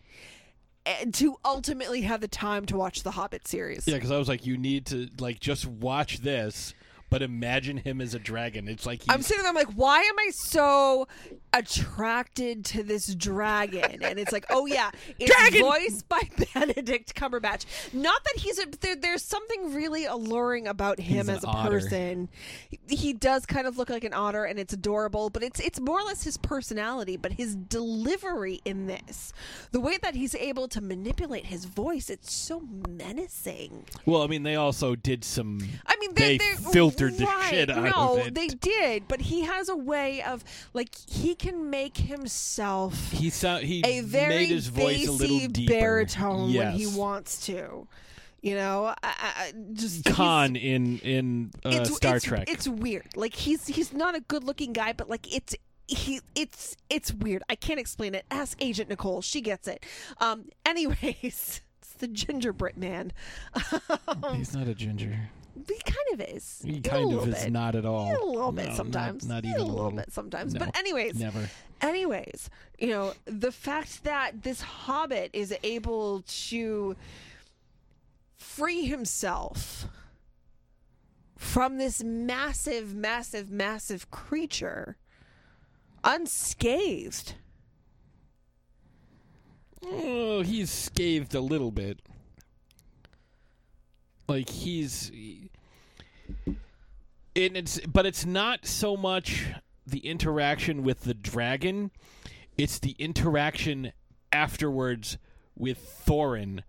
and 0.86 1.14
to 1.14 1.36
ultimately 1.44 2.02
have 2.02 2.20
the 2.20 2.28
time 2.28 2.66
to 2.66 2.76
watch 2.76 3.02
the 3.02 3.12
Hobbit 3.12 3.48
series. 3.48 3.86
Yeah, 3.86 3.94
because 3.94 4.10
I 4.10 4.18
was 4.18 4.28
like, 4.28 4.46
you 4.46 4.56
need 4.56 4.86
to 4.86 5.08
like 5.18 5.40
just 5.40 5.66
watch 5.66 6.18
this, 6.18 6.74
but 7.14 7.22
imagine 7.22 7.76
him 7.76 8.00
as 8.00 8.12
a 8.14 8.18
dragon. 8.18 8.66
It's 8.66 8.84
like 8.84 9.02
he's, 9.02 9.08
I'm 9.08 9.22
sitting 9.22 9.44
there, 9.44 9.50
I'm 9.50 9.54
like, 9.54 9.72
why 9.76 10.00
am 10.00 10.18
I 10.18 10.30
so 10.30 11.06
attracted 11.52 12.64
to 12.64 12.82
this 12.82 13.14
dragon? 13.14 14.02
And 14.02 14.18
it's 14.18 14.32
like, 14.32 14.44
oh 14.50 14.66
yeah, 14.66 14.90
it's 15.20 15.32
Dragon! 15.32 15.60
voiced 15.60 16.08
by 16.08 16.22
Benedict 16.54 17.14
Cumberbatch. 17.14 17.66
Not 17.94 18.24
that 18.24 18.42
he's 18.42 18.58
a, 18.58 18.66
there, 18.80 18.96
there's 18.96 19.22
something 19.22 19.72
really 19.72 20.06
alluring 20.06 20.66
about 20.66 20.98
him 20.98 21.30
as 21.30 21.44
a 21.44 21.46
otter. 21.46 21.70
person. 21.70 22.30
He, 22.68 22.96
he 22.96 23.12
does 23.12 23.46
kind 23.46 23.68
of 23.68 23.78
look 23.78 23.90
like 23.90 24.02
an 24.02 24.12
otter, 24.12 24.44
and 24.44 24.58
it's 24.58 24.72
adorable. 24.72 25.30
But 25.30 25.44
it's 25.44 25.60
it's 25.60 25.78
more 25.78 26.00
or 26.00 26.02
less 26.02 26.24
his 26.24 26.36
personality, 26.36 27.16
but 27.16 27.34
his 27.34 27.54
delivery 27.54 28.60
in 28.64 28.88
this, 28.88 29.32
the 29.70 29.78
way 29.78 29.98
that 29.98 30.16
he's 30.16 30.34
able 30.34 30.66
to 30.66 30.80
manipulate 30.80 31.46
his 31.46 31.64
voice, 31.64 32.10
it's 32.10 32.32
so 32.32 32.64
menacing. 32.88 33.84
well, 34.04 34.22
I 34.22 34.26
mean, 34.26 34.42
they 34.42 34.56
also 34.56 34.96
did 34.96 35.22
some. 35.22 35.60
I 35.86 35.94
mean, 36.00 36.12
they 36.14 36.38
they, 36.38 36.38
they 36.38 36.62
filtered 37.10 37.26
the 37.26 37.30
right, 37.30 37.50
shit 37.50 37.70
out 37.70 37.84
no, 37.84 38.20
of 38.20 38.26
it. 38.28 38.34
they 38.34 38.48
did, 38.48 39.08
but 39.08 39.20
he 39.20 39.42
has 39.42 39.68
a 39.68 39.76
way 39.76 40.22
of 40.22 40.44
like 40.72 40.94
he 41.08 41.34
can 41.34 41.70
make 41.70 41.96
himself 41.96 43.10
He 43.12 43.30
sound 43.30 43.64
he 43.64 43.82
a 43.84 44.00
very 44.00 44.28
made 44.34 44.48
his 44.48 44.68
voice 44.68 45.06
a 45.08 45.12
little 45.12 45.36
bassy 45.38 45.48
deeper. 45.48 45.72
baritone 45.72 46.50
yes. 46.50 46.64
when 46.64 46.72
he 46.74 46.86
wants 46.86 47.46
to. 47.46 47.86
You 48.42 48.56
know, 48.56 48.86
I, 48.86 48.94
I, 49.02 49.12
I- 49.38 49.52
just 49.72 50.04
Khan 50.04 50.54
in 50.56 50.98
in 50.98 51.50
uh, 51.64 51.70
it's, 51.70 51.96
Star 51.96 52.16
it's- 52.16 52.24
Trek. 52.24 52.50
It's 52.50 52.68
weird. 52.68 53.16
Like 53.16 53.34
he's 53.34 53.66
he's 53.66 53.92
not 53.94 54.14
a 54.14 54.20
good 54.20 54.44
looking 54.44 54.72
guy, 54.74 54.92
but 54.92 55.08
like 55.08 55.34
it's 55.34 55.54
he 55.86 56.20
it's 56.34 56.76
it's 56.90 57.12
weird. 57.12 57.42
I 57.48 57.54
can't 57.54 57.80
explain 57.80 58.14
it. 58.14 58.26
Ask 58.30 58.62
Agent 58.62 58.90
Nicole; 58.90 59.22
she 59.22 59.40
gets 59.40 59.66
it. 59.66 59.84
Um. 60.18 60.50
Anyways, 60.66 61.62
it's 61.80 61.92
the 61.98 62.06
gingerbread 62.06 62.76
man. 62.76 63.12
He's 64.34 64.54
not 64.54 64.68
a 64.68 64.74
ginger. 64.74 65.30
He 65.54 65.74
kind 65.84 65.96
of 66.14 66.20
is. 66.36 66.62
He 66.64 66.80
kind 66.80 67.12
of 67.12 67.28
is 67.28 67.44
bit. 67.44 67.52
not 67.52 67.74
at 67.76 67.84
all. 67.86 68.08
a 68.10 68.24
little 68.26 68.52
bit 68.52 68.62
No, 68.64 68.68
not- 68.70 68.76
sometimes. 68.76 69.26
Not, 69.26 69.44
a 69.44 69.48
even 69.48 69.60
a 69.60 69.64
little, 69.64 69.74
little 69.76 69.90
bit 69.92 70.12
sometimes. 70.12 70.54
No, 70.54 70.60
But 70.60 70.76
anyways, 70.76 71.18
never. 71.18 71.48
anyways, 71.80 72.50
you 72.78 72.88
know, 72.88 73.14
the 73.26 73.52
fact 73.52 74.04
that 74.04 74.42
this 74.42 74.60
hobbit 74.62 75.30
is 75.32 75.54
able 75.62 76.22
to 76.26 76.96
free 78.36 78.84
himself 78.86 79.86
from 81.36 81.78
this 81.78 82.02
massive, 82.02 82.94
massive, 82.94 83.50
massive 83.50 84.10
creature 84.10 84.96
unscathed. 86.02 87.34
Oh, 89.86 90.42
he's 90.42 90.70
scathed 90.70 91.34
a 91.34 91.40
little 91.40 91.70
bit. 91.70 92.00
Like 94.26 94.48
he's, 94.48 95.10
and 96.46 96.58
it's 97.34 97.80
but 97.80 98.06
it's 98.06 98.24
not 98.24 98.66
so 98.66 98.96
much 98.96 99.44
the 99.86 99.98
interaction 99.98 100.82
with 100.82 101.00
the 101.00 101.14
dragon; 101.14 101.90
it's 102.56 102.78
the 102.78 102.96
interaction 102.98 103.92
afterwards 104.32 105.18
with 105.56 106.02
Thorin, 106.06 106.62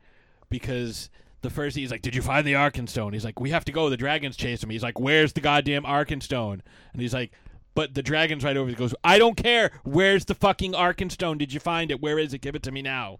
because 0.49 1.09
the 1.41 1.49
first 1.49 1.77
he's 1.77 1.91
like, 1.91 2.01
"Did 2.01 2.13
you 2.13 2.21
find 2.21 2.45
the 2.45 2.53
Arkenstone?" 2.53 3.13
He's 3.13 3.23
like, 3.23 3.39
"We 3.39 3.51
have 3.51 3.63
to 3.65 3.71
go. 3.71 3.89
The 3.89 3.95
dragon's 3.95 4.35
chasing 4.35 4.67
me." 4.67 4.75
He's 4.75 4.83
like, 4.83 4.99
"Where's 4.99 5.31
the 5.31 5.41
goddamn 5.41 5.83
Arkenstone?" 5.83 6.59
And 6.93 7.01
he's 7.01 7.13
like. 7.13 7.31
But 7.73 7.93
the 7.93 8.01
dragon's 8.01 8.45
right 8.45 8.55
over. 8.55 8.69
He 8.69 8.75
goes, 8.75 8.95
"I 9.03 9.19
don't 9.19 9.35
care. 9.35 9.69
Where's 9.83 10.23
the 10.23 10.33
fucking 10.33 10.71
Arkenstone? 10.71 11.37
Did 11.37 11.51
you 11.51 11.59
find 11.59 11.91
it? 11.91 12.01
Where 12.01 12.17
is 12.17 12.33
it? 12.33 12.39
Give 12.39 12.55
it 12.55 12.63
to 12.63 12.71
me 12.71 12.81
now." 12.81 13.17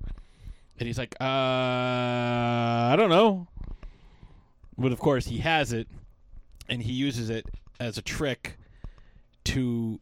And 0.80 0.88
he's 0.88 0.98
like, 0.98 1.14
"Uh, 1.20 1.26
I 1.26 2.96
don't 2.98 3.10
know." 3.10 3.50
But 4.78 4.92
of 4.92 5.00
course, 5.00 5.28
he 5.28 5.38
has 5.40 5.72
it, 5.72 5.88
and 6.70 6.84
he 6.84 6.94
uses 6.94 7.30
it 7.30 7.48
as 7.80 7.98
a 7.98 8.02
trick 8.02 8.58
to 9.46 10.00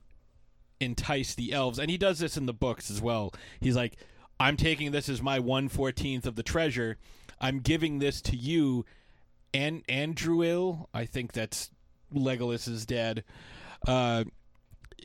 entice 0.80 1.36
the 1.36 1.54
elves. 1.54 1.80
And 1.80 1.90
he 1.90 1.98
does 1.98 2.20
this 2.20 2.38
in 2.38 2.46
the 2.46 2.54
books 2.54 2.90
as 2.90 3.02
well. 3.02 3.34
He's 3.60 3.76
like, 3.76 3.98
"I'm 4.40 4.58
taking 4.58 4.92
this 4.92 5.10
as 5.10 5.22
my 5.22 5.40
one 5.40 5.70
fourteenth 5.70 6.26
of 6.26 6.36
the 6.36 6.44
treasure. 6.44 6.98
I'm 7.40 7.60
giving 7.60 8.00
this 8.00 8.22
to 8.24 8.36
you, 8.36 8.86
and 9.54 9.86
Thranduil. 9.88 10.88
I 10.94 11.06
think 11.06 11.34
that's 11.34 11.70
Legolas's 12.12 12.86
dad. 12.86 13.24
Uh, 13.88 14.24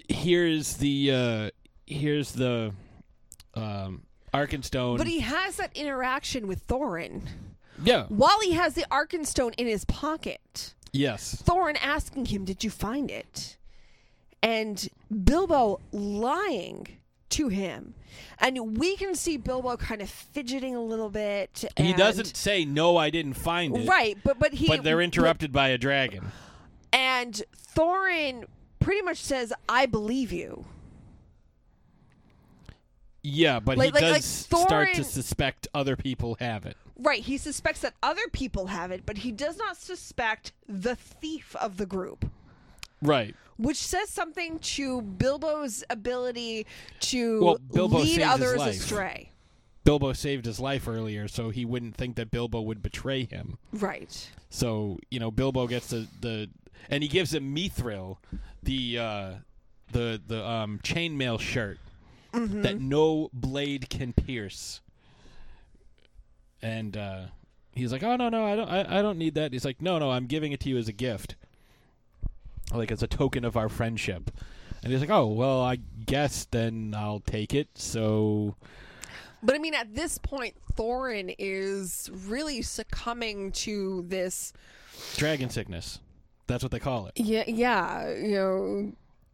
here's 0.09 0.77
the 0.77 1.13
uh, 1.13 1.51
here's 1.87 2.33
the 2.33 2.73
um, 3.55 4.03
Arkenstone. 4.33 4.99
But 4.99 5.07
he 5.07 5.21
has 5.21 5.57
that 5.57 5.77
interaction 5.77 6.47
with 6.47 6.67
Thorin 6.67 7.23
yeah, 7.83 8.07
while 8.09 8.41
he 8.41 8.53
has 8.53 8.75
the 8.75 8.85
Arkenstone 8.91 9.55
in 9.57 9.67
his 9.67 9.85
pocket. 9.85 10.75
yes, 10.93 11.43
Thorin 11.45 11.77
asking 11.83 12.27
him, 12.27 12.45
"Did 12.45 12.65
you 12.65 12.71
find 12.71 13.11
it?" 13.11 13.57
and 14.43 14.89
Bilbo 15.25 15.81
lying 15.93 16.87
to 17.31 17.49
him. 17.49 17.95
And 18.41 18.79
we 18.79 18.97
can 18.97 19.15
see 19.17 19.37
Bilbo 19.37 19.77
kind 19.77 20.01
of 20.01 20.09
fidgeting 20.09 20.75
a 20.77 20.81
little 20.83 21.11
bit. 21.11 21.65
He 21.77 21.93
doesn't 21.93 22.37
say 22.37 22.65
no, 22.65 22.97
I 22.97 23.11
didn't 23.11 23.35
find 23.35 23.77
it. 23.77 23.89
Right, 23.89 24.17
but 24.25 24.39
but 24.39 24.55
he 24.55 24.67
But 24.69 24.83
they're 24.85 25.01
interrupted 25.01 25.53
by 25.53 25.69
a 25.69 25.79
dragon. 25.79 26.31
and 26.93 27.43
Thorin 27.77 28.45
pretty 28.81 29.03
much 29.03 29.19
says, 29.19 29.53
"I 29.69 29.87
believe 29.87 30.33
you." 30.33 30.65
Yeah, 33.23 33.61
but 33.61 33.77
Like- 33.77 33.87
he 33.89 33.93
like- 33.93 34.01
does 34.01 34.13
like 34.53 34.63
start 34.67 34.95
to 34.95 35.05
suspect 35.05 35.69
other 35.75 35.97
people 35.97 36.37
have 36.41 36.65
it. 36.65 36.77
Right, 36.99 37.23
he 37.23 37.39
suspects 37.39 37.81
that 37.81 37.95
other 38.03 38.27
people 38.33 38.67
have 38.67 38.91
it, 38.91 39.05
but 39.07 39.19
he 39.19 39.31
does 39.31 39.57
not 39.57 39.77
suspect 39.77 40.53
the 40.69 40.97
thief 40.97 41.55
of 41.57 41.77
the 41.77 41.87
group. 41.87 42.29
Right. 43.01 43.37
Which 43.57 43.77
says 43.77 44.09
something 44.11 44.59
to 44.61 45.03
Bilbo's 45.03 45.85
ability 45.91 46.67
to 47.01 47.45
Well, 47.45 47.59
Bilbo 47.73 47.99
lead 47.99 48.23
others 48.23 48.61
astray. 48.63 49.31
Bilbo 49.85 50.13
saved 50.13 50.45
his 50.45 50.61
life 50.61 50.87
earlier, 50.89 51.29
so 51.29 51.51
he 51.51 51.65
wouldn't 51.65 51.95
think 51.95 52.17
that 52.17 52.31
Bilbo 52.31 52.61
would 52.61 52.83
betray 52.83 53.25
him. 53.25 53.59
Right. 53.73 54.29
So 54.51 54.99
you 55.11 55.21
know, 55.21 55.31
Bilbo 55.31 55.67
gets 55.67 55.89
the 55.89 56.07
the 56.21 56.51
and 56.91 57.03
he 57.03 57.09
gives 57.09 57.33
him 57.33 57.55
Mithril, 57.55 58.19
the 58.63 58.99
uh, 58.99 59.31
the 59.93 60.21
the 60.27 60.47
um, 60.47 60.81
chainmail 60.83 61.41
shirt 61.41 61.79
Mm-hmm. 62.35 62.61
that 62.61 62.79
no 62.79 63.31
blade 63.33 63.89
can 63.89 64.13
pierce. 64.13 64.83
And 66.63 66.97
uh, 66.97 67.21
he's 67.73 67.93
like, 67.93 68.03
"Oh 68.03 68.17
no, 68.17 68.29
no, 68.29 68.45
I 68.45 68.57
don't, 68.57 68.69
I, 68.69 68.99
I 68.99 69.03
don't 69.03 69.19
need 69.19 69.35
that." 69.35 69.53
He's 69.53 69.65
like, 69.65 69.81
"No, 69.81 69.99
no, 69.99 70.11
I'm 70.11 70.27
giving 70.27 70.53
it 70.53 70.61
to 70.61 70.69
you 70.69 70.77
as 70.77 70.89
a 70.89 70.93
gift, 70.93 71.37
like 72.73 72.91
as 72.91 73.03
a 73.03 73.07
token 73.07 73.45
of 73.45 73.57
our 73.57 73.69
friendship." 73.69 74.31
And 74.83 74.93
he's 74.93 75.01
like, 75.01 75.11
"Oh 75.11 75.27
well, 75.27 75.61
I 75.61 75.77
guess 76.07 76.47
then 76.51 76.95
I'll 76.97 77.21
take 77.21 77.55
it." 77.55 77.69
So 77.75 78.57
But 79.43 79.55
I 79.55 79.59
mean, 79.59 79.75
at 79.75 79.95
this 79.95 80.19
point, 80.19 80.55
Thorin 80.75 81.35
is 81.39 82.11
really 82.27 82.63
succumbing 82.63 83.53
to 83.53 84.05
this. 84.09 84.53
dragon 85.17 85.49
sickness, 85.51 86.01
that's 86.49 86.63
what 86.63 86.73
they 86.73 86.81
call 86.81 87.07
it. 87.07 87.13
Yeah, 87.17 87.45
yeah, 87.47 88.15
you 88.15 88.33
know, 88.33 88.93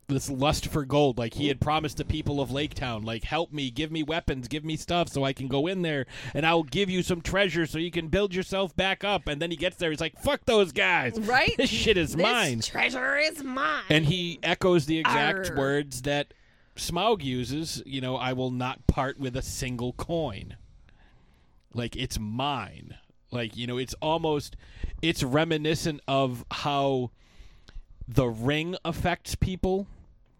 this 0.08 0.28
lust 0.30 0.66
for 0.68 0.84
gold. 0.84 1.18
Like 1.18 1.34
he 1.34 1.48
had 1.48 1.60
promised 1.60 1.96
the 1.96 2.04
people 2.04 2.40
of 2.40 2.50
lake 2.50 2.74
town 2.74 3.02
like 3.04 3.24
help 3.24 3.52
me 3.52 3.70
give 3.70 3.90
me 3.90 4.02
weapons 4.02 4.48
give 4.48 4.64
me 4.64 4.76
stuff 4.76 5.08
so 5.08 5.24
i 5.24 5.32
can 5.32 5.48
go 5.48 5.66
in 5.66 5.82
there 5.82 6.06
and 6.34 6.46
i'll 6.46 6.62
give 6.62 6.90
you 6.90 7.02
some 7.02 7.20
treasure 7.20 7.66
so 7.66 7.78
you 7.78 7.90
can 7.90 8.08
build 8.08 8.34
yourself 8.34 8.74
back 8.76 9.02
up. 9.04 9.26
And 9.26 9.40
then 9.40 9.50
he 9.50 9.56
gets 9.56 9.76
there. 9.76 9.90
He's 9.90 10.00
like 10.00 10.18
fuck 10.20 10.44
those 10.44 10.72
guys. 10.72 11.18
Right? 11.18 11.54
this 11.56 11.70
shit 11.70 11.96
is 11.96 12.14
This 12.14 12.22
mine. 12.22 12.60
treasure 12.60 13.16
is 13.16 13.42
mine. 13.42 13.84
and 13.88 14.04
he 14.06 14.38
echoes 14.42 14.86
the 14.86 14.98
exact 14.98 15.50
Arr. 15.50 15.56
words 15.56 16.02
that 16.02 16.34
smaug 16.76 17.22
uses 17.22 17.80
you 17.86 18.00
know 18.00 18.16
i 18.16 18.32
will 18.32 18.50
not 18.50 18.84
part 18.88 19.18
with 19.18 19.36
a 19.36 19.42
single 19.42 19.92
coin. 19.94 20.56
Like 21.72 21.96
it's 21.96 22.18
mine. 22.18 22.96
Like 23.30 23.56
you 23.56 23.66
know 23.66 23.78
it's 23.78 23.94
almost 24.00 24.56
it's 25.02 25.22
reminiscent 25.22 26.00
of 26.06 26.44
how 26.50 27.10
the 28.06 28.26
ring 28.26 28.76
affects 28.84 29.34
people 29.34 29.86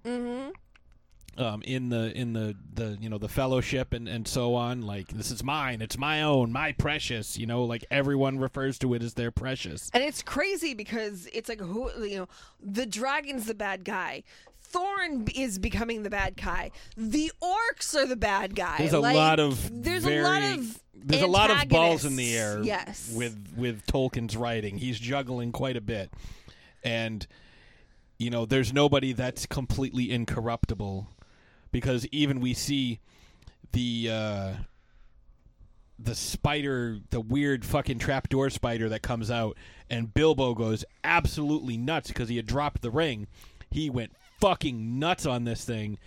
mm-hmm. 0.05 1.43
um, 1.43 1.63
in 1.63 1.89
the 1.89 2.13
in 2.17 2.33
the, 2.33 2.55
the 2.75 2.97
you 3.01 3.09
know 3.09 3.19
the 3.19 3.29
fellowship 3.29 3.93
and, 3.93 4.09
and 4.09 4.27
so 4.29 4.55
on 4.55 4.83
like 4.83 5.09
this 5.09 5.31
is 5.31 5.43
mine 5.43 5.83
it's 5.83 5.99
my 5.99 6.23
own 6.23 6.53
my 6.53 6.73
precious 6.73 7.37
you 7.39 7.47
know 7.47 7.65
like 7.65 7.85
everyone 7.91 8.39
refers 8.39 8.79
to 8.79 8.95
it 8.95 9.03
as 9.03 9.15
their 9.15 9.31
precious 9.31 9.91
And 9.95 10.03
it's 10.05 10.23
crazy 10.23 10.75
because 10.75 11.27
it's 11.33 11.49
like 11.49 11.61
who 11.61 11.91
you 12.05 12.19
know, 12.19 12.29
the 12.63 12.87
dragon's 12.87 13.47
the 13.47 13.55
bad 13.55 13.85
guy. 13.85 14.23
Thorin 14.73 15.31
is 15.37 15.59
becoming 15.61 16.03
the 16.03 16.11
bad 16.11 16.37
guy. 16.37 16.73
The 16.97 17.31
orcs 17.41 17.95
are 17.95 18.07
the 18.07 18.17
bad 18.17 18.57
guy. 18.57 18.79
there's 18.79 18.93
a 18.93 18.99
Like, 18.99 19.15
lot 19.15 19.39
of 19.39 19.85
there's 19.85 20.03
very, 20.05 20.19
a 20.19 20.23
lot 20.25 20.43
of 20.43 20.81
there's 20.95 21.23
a 21.23 21.27
lot 21.29 21.51
of 21.51 21.69
balls 21.69 22.05
in 22.05 22.17
the 22.17 22.37
air 22.37 22.61
Yes. 22.63 23.13
with 23.15 23.53
with 23.57 23.87
Tolkien's 23.87 24.37
writing 24.37 24.79
he's 24.79 24.99
juggling 24.99 25.53
quite 25.53 25.77
a 25.77 25.81
bit 25.81 26.13
and 26.83 27.27
you 28.19 28.31
know 28.31 28.45
there's 28.47 28.73
nobody 28.73 29.13
that's 29.13 29.47
completely 29.47 30.11
incorruptible 30.11 31.09
because 31.73 32.07
even 32.13 32.41
we 32.41 32.55
see 32.55 33.01
the 33.73 34.09
uh 34.11 34.53
the 35.99 36.15
spider 36.15 36.99
the 37.11 37.21
weird 37.21 37.65
fucking 37.65 37.99
trapdoor 37.99 38.51
spider 38.51 38.89
that 38.89 39.03
comes 39.03 39.31
out 39.31 39.57
and 39.91 40.13
Bilbo 40.13 40.55
goes 40.55 40.85
absolutely 41.03 41.77
nuts 41.77 42.09
because 42.09 42.29
he 42.29 42.37
had 42.37 42.47
dropped 42.47 42.83
the 42.83 42.91
ring. 42.91 43.27
He 43.71 43.91
went 43.91 44.13
fucking 44.41 44.99
nuts 44.99 45.27
on 45.27 45.45
this 45.45 45.65
thing. 45.65 45.99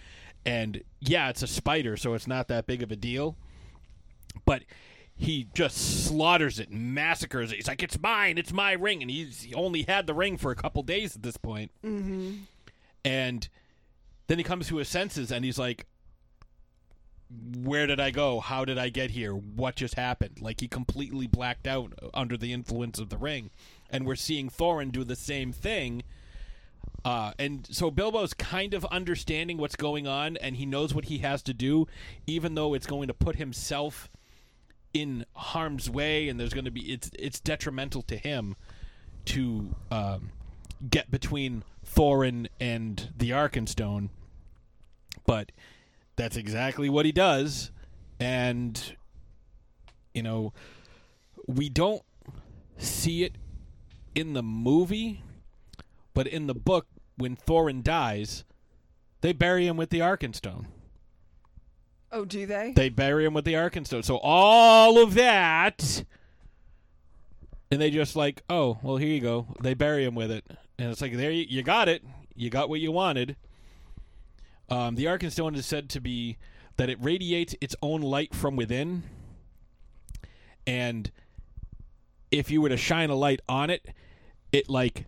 And 0.45 0.84
yeah 0.99 1.29
it's 1.29 1.41
a 1.41 1.47
spider 1.47 1.95
so 1.97 2.13
it's 2.13 2.27
not 2.27 2.47
that 2.49 2.67
big 2.67 2.84
of 2.84 2.91
a 2.91 2.95
deal. 2.95 3.35
But 4.45 4.63
he 5.18 5.48
just 5.56 6.06
slaughters 6.06 6.60
it, 6.60 6.72
massacres 6.72 7.52
it. 7.52 7.56
He's 7.56 7.68
like, 7.68 7.81
"It's 7.81 7.99
mine, 7.99 8.38
it's 8.38 8.53
my 8.53 8.73
ring," 8.73 9.02
and 9.02 9.10
he's 9.10 9.41
he 9.41 9.53
only 9.56 9.81
had 9.81 10.06
the 10.06 10.14
ring 10.14 10.38
for 10.38 10.52
a 10.52 10.56
couple 10.56 10.84
days 10.84 11.15
at 11.15 11.23
this 11.23 11.38
point. 11.38 11.72
Mm-hmm. 11.84 12.34
And 13.03 13.49
then 14.27 14.38
he 14.38 14.44
comes 14.44 14.68
to 14.68 14.77
his 14.77 14.88
senses, 14.88 15.31
and 15.31 15.44
he's 15.44 15.57
like, 15.57 15.88
"Where 17.57 17.88
did 17.88 17.99
I 17.99 18.11
go? 18.11 18.39
How 18.39 18.64
did 18.64 18.77
I 18.77 18.89
get 18.89 19.10
here? 19.10 19.34
What 19.34 19.76
just 19.76 19.95
happened?" 19.95 20.39
Like 20.39 20.61
he 20.61 20.68
completely 20.68 21.26
blacked 21.26 21.65
out 21.65 21.94
under 22.14 22.38
the 22.38 22.53
influence 22.53 22.99
of 22.99 23.10
the 23.10 23.18
ring, 23.18 23.49
and 23.89 24.06
we're 24.06 24.15
seeing 24.15 24.49
Thorin 24.49 24.91
do 24.91 25.03
the 25.03 25.15
same 25.15 25.52
thing. 25.52 26.03
Uh, 27.03 27.31
and 27.39 27.68
so 27.72 27.89
Bilbo's 27.89 28.34
kind 28.34 28.73
of 28.73 28.85
understanding 28.85 29.57
what's 29.57 29.76
going 29.76 30.06
on, 30.07 30.38
and 30.38 30.57
he 30.57 30.65
knows 30.65 30.94
what 30.94 31.06
he 31.06 31.19
has 31.19 31.41
to 31.44 31.53
do, 31.53 31.88
even 32.27 32.53
though 32.53 32.73
it's 32.73 32.88
going 32.88 33.07
to 33.07 33.14
put 33.14 33.38
himself 33.38 34.10
in 34.93 35.26
harm's 35.34 35.89
way, 35.89 36.30
and 36.30 36.39
there's 36.39 36.53
going 36.53 36.65
to 36.65 36.72
be 36.72 36.91
it's 36.91 37.09
it's 37.18 37.39
detrimental 37.39 38.01
to 38.03 38.18
him 38.18 38.55
to 39.26 39.76
um, 39.91 40.31
get 40.89 41.11
between 41.11 41.64
Thorin 41.85 42.47
and 42.59 43.09
the 43.18 43.31
Arkenstone. 43.31 44.09
But 45.26 45.51
that's 46.15 46.38
exactly 46.38 46.89
what 46.89 47.05
he 47.05 47.11
does, 47.11 47.72
and 48.19 48.95
you 50.14 50.23
know 50.23 50.53
we 51.47 51.69
don't 51.69 52.03
see 52.77 53.23
it 53.23 53.35
in 54.15 54.34
the 54.34 54.43
movie, 54.43 55.22
but 56.14 56.27
in 56.27 56.47
the 56.47 56.55
book, 56.55 56.88
when 57.18 57.35
Thorin 57.35 57.84
dies, 57.84 58.43
they 59.22 59.34
bury 59.34 59.68
him 59.68 59.77
with 59.77 59.89
the 59.89 59.99
Arkenstone. 59.99 60.65
Oh, 62.11 62.25
do 62.25 62.45
they? 62.45 62.73
They 62.75 62.89
bury 62.89 63.25
him 63.25 63.34
with 63.34 63.45
the 63.45 63.53
Arkenstone. 63.53 64.03
So 64.03 64.17
all 64.17 65.01
of 65.01 65.13
that, 65.15 66.03
and 67.69 67.81
they 67.81 67.91
just 67.91 68.15
like, 68.15 68.43
oh, 68.49 68.77
well, 68.81 68.97
here 68.97 69.09
you 69.09 69.21
go. 69.21 69.47
They 69.61 69.73
bury 69.73 70.05
him 70.05 70.15
with 70.15 70.31
it, 70.31 70.45
and 70.79 70.89
it's 70.89 71.01
like, 71.01 71.15
there 71.15 71.31
you, 71.31 71.45
you 71.49 71.63
got 71.63 71.89
it. 71.89 72.03
You 72.35 72.49
got 72.49 72.69
what 72.69 72.79
you 72.79 72.91
wanted. 72.91 73.35
Um, 74.69 74.95
the 74.95 75.05
Arkenstone 75.05 75.55
is 75.55 75.65
said 75.65 75.89
to 75.89 76.01
be 76.01 76.38
that 76.77 76.89
it 76.89 76.97
radiates 77.01 77.55
its 77.59 77.75
own 77.81 78.01
light 78.01 78.34
from 78.34 78.55
within, 78.55 79.03
and 80.65 81.11
if 82.31 82.51
you 82.51 82.61
were 82.61 82.69
to 82.69 82.77
shine 82.77 83.09
a 83.09 83.15
light 83.15 83.41
on 83.47 83.69
it, 83.69 83.88
it 84.51 84.69
like 84.69 85.05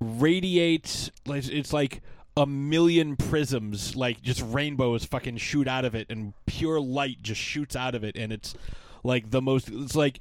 radiates. 0.00 1.10
like 1.26 1.46
It's 1.48 1.72
like 1.72 2.02
a 2.36 2.46
million 2.46 3.16
prisms, 3.16 3.96
like 3.96 4.20
just 4.22 4.42
rainbows, 4.42 5.04
fucking 5.04 5.38
shoot 5.38 5.66
out 5.66 5.84
of 5.84 5.94
it, 5.94 6.06
and 6.10 6.34
pure 6.44 6.80
light 6.80 7.22
just 7.22 7.40
shoots 7.40 7.74
out 7.74 7.94
of 7.94 8.04
it, 8.04 8.16
and 8.16 8.32
it's 8.32 8.54
like 9.02 9.30
the 9.30 9.40
most. 9.40 9.70
It's 9.70 9.96
like 9.96 10.20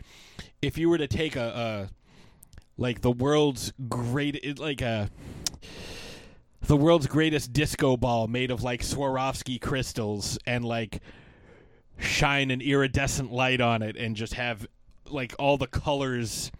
if 0.61 0.77
you 0.77 0.89
were 0.89 0.97
to 0.97 1.07
take 1.07 1.35
a, 1.35 1.89
a 1.89 1.89
like 2.77 3.01
the 3.01 3.11
world's 3.11 3.73
great, 3.89 4.35
it, 4.43 4.59
like 4.59 4.81
a 4.81 5.09
the 6.61 6.77
world's 6.77 7.07
greatest 7.07 7.53
disco 7.53 7.97
ball 7.97 8.27
made 8.27 8.49
of 8.49 8.63
like 8.63 8.81
Swarovski 8.81 9.59
crystals, 9.59 10.37
and 10.47 10.63
like 10.63 11.01
shine 11.99 12.49
an 12.49 12.61
iridescent 12.61 13.31
light 13.31 13.59
on 13.59 13.81
it, 13.81 13.97
and 13.97 14.15
just 14.15 14.35
have 14.35 14.65
like 15.09 15.35
all 15.37 15.57
the 15.57 15.67
colors 15.67 16.51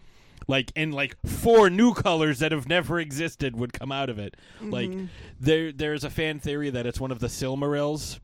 like 0.48 0.72
and 0.76 0.94
like 0.94 1.16
four 1.26 1.70
new 1.70 1.94
colors 1.94 2.40
that 2.40 2.52
have 2.52 2.68
never 2.68 3.00
existed 3.00 3.56
would 3.56 3.74
come 3.74 3.92
out 3.92 4.10
of 4.10 4.20
it. 4.20 4.36
Like 4.62 4.92
there 5.40 5.72
there's 5.72 6.04
a 6.04 6.10
fan 6.10 6.40
theory 6.40 6.70
that 6.70 6.86
it's 6.86 7.00
one 7.00 7.12
of 7.12 7.20
the 7.20 7.28
Silmarils, 7.28 8.20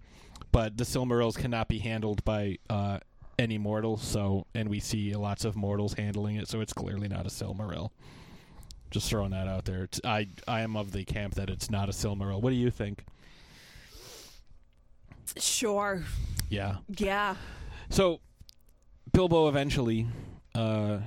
but 0.52 0.78
the 0.78 0.84
Silmarils 0.84 1.38
cannot 1.38 1.68
be 1.68 1.80
handled 1.80 2.24
by 2.24 2.58
uh, 2.70 3.00
any 3.40 3.58
mortal. 3.58 3.98
So 3.98 4.46
and 4.54 4.70
we 4.70 4.80
see 4.80 5.16
lots 5.16 5.46
of 5.46 5.56
mortals 5.56 5.94
handling 5.94 6.36
it, 6.36 6.48
so 6.48 6.62
it's 6.62 6.74
clearly 6.74 7.08
not 7.08 7.26
a 7.26 7.30
Silmaril. 7.30 7.90
Just 8.92 9.10
throwing 9.10 9.32
that 9.32 9.48
out 9.48 9.66
there. 9.66 9.84
It's, 9.84 10.02
I 10.04 10.28
I 10.48 10.62
am 10.62 10.76
of 10.76 10.92
the 10.92 11.06
camp 11.06 11.36
that 11.36 11.50
it's 11.50 11.70
not 11.70 11.90
a 11.90 11.92
Silmaril. 11.94 12.42
What 12.42 12.50
do 12.50 12.56
you 12.56 12.70
think? 12.70 13.06
Sure. 15.38 16.04
Yeah. 16.50 16.78
Yeah. 16.98 17.36
So 17.90 18.20
Bilbo 19.14 19.48
eventually 19.48 20.08
uh, 20.54 21.00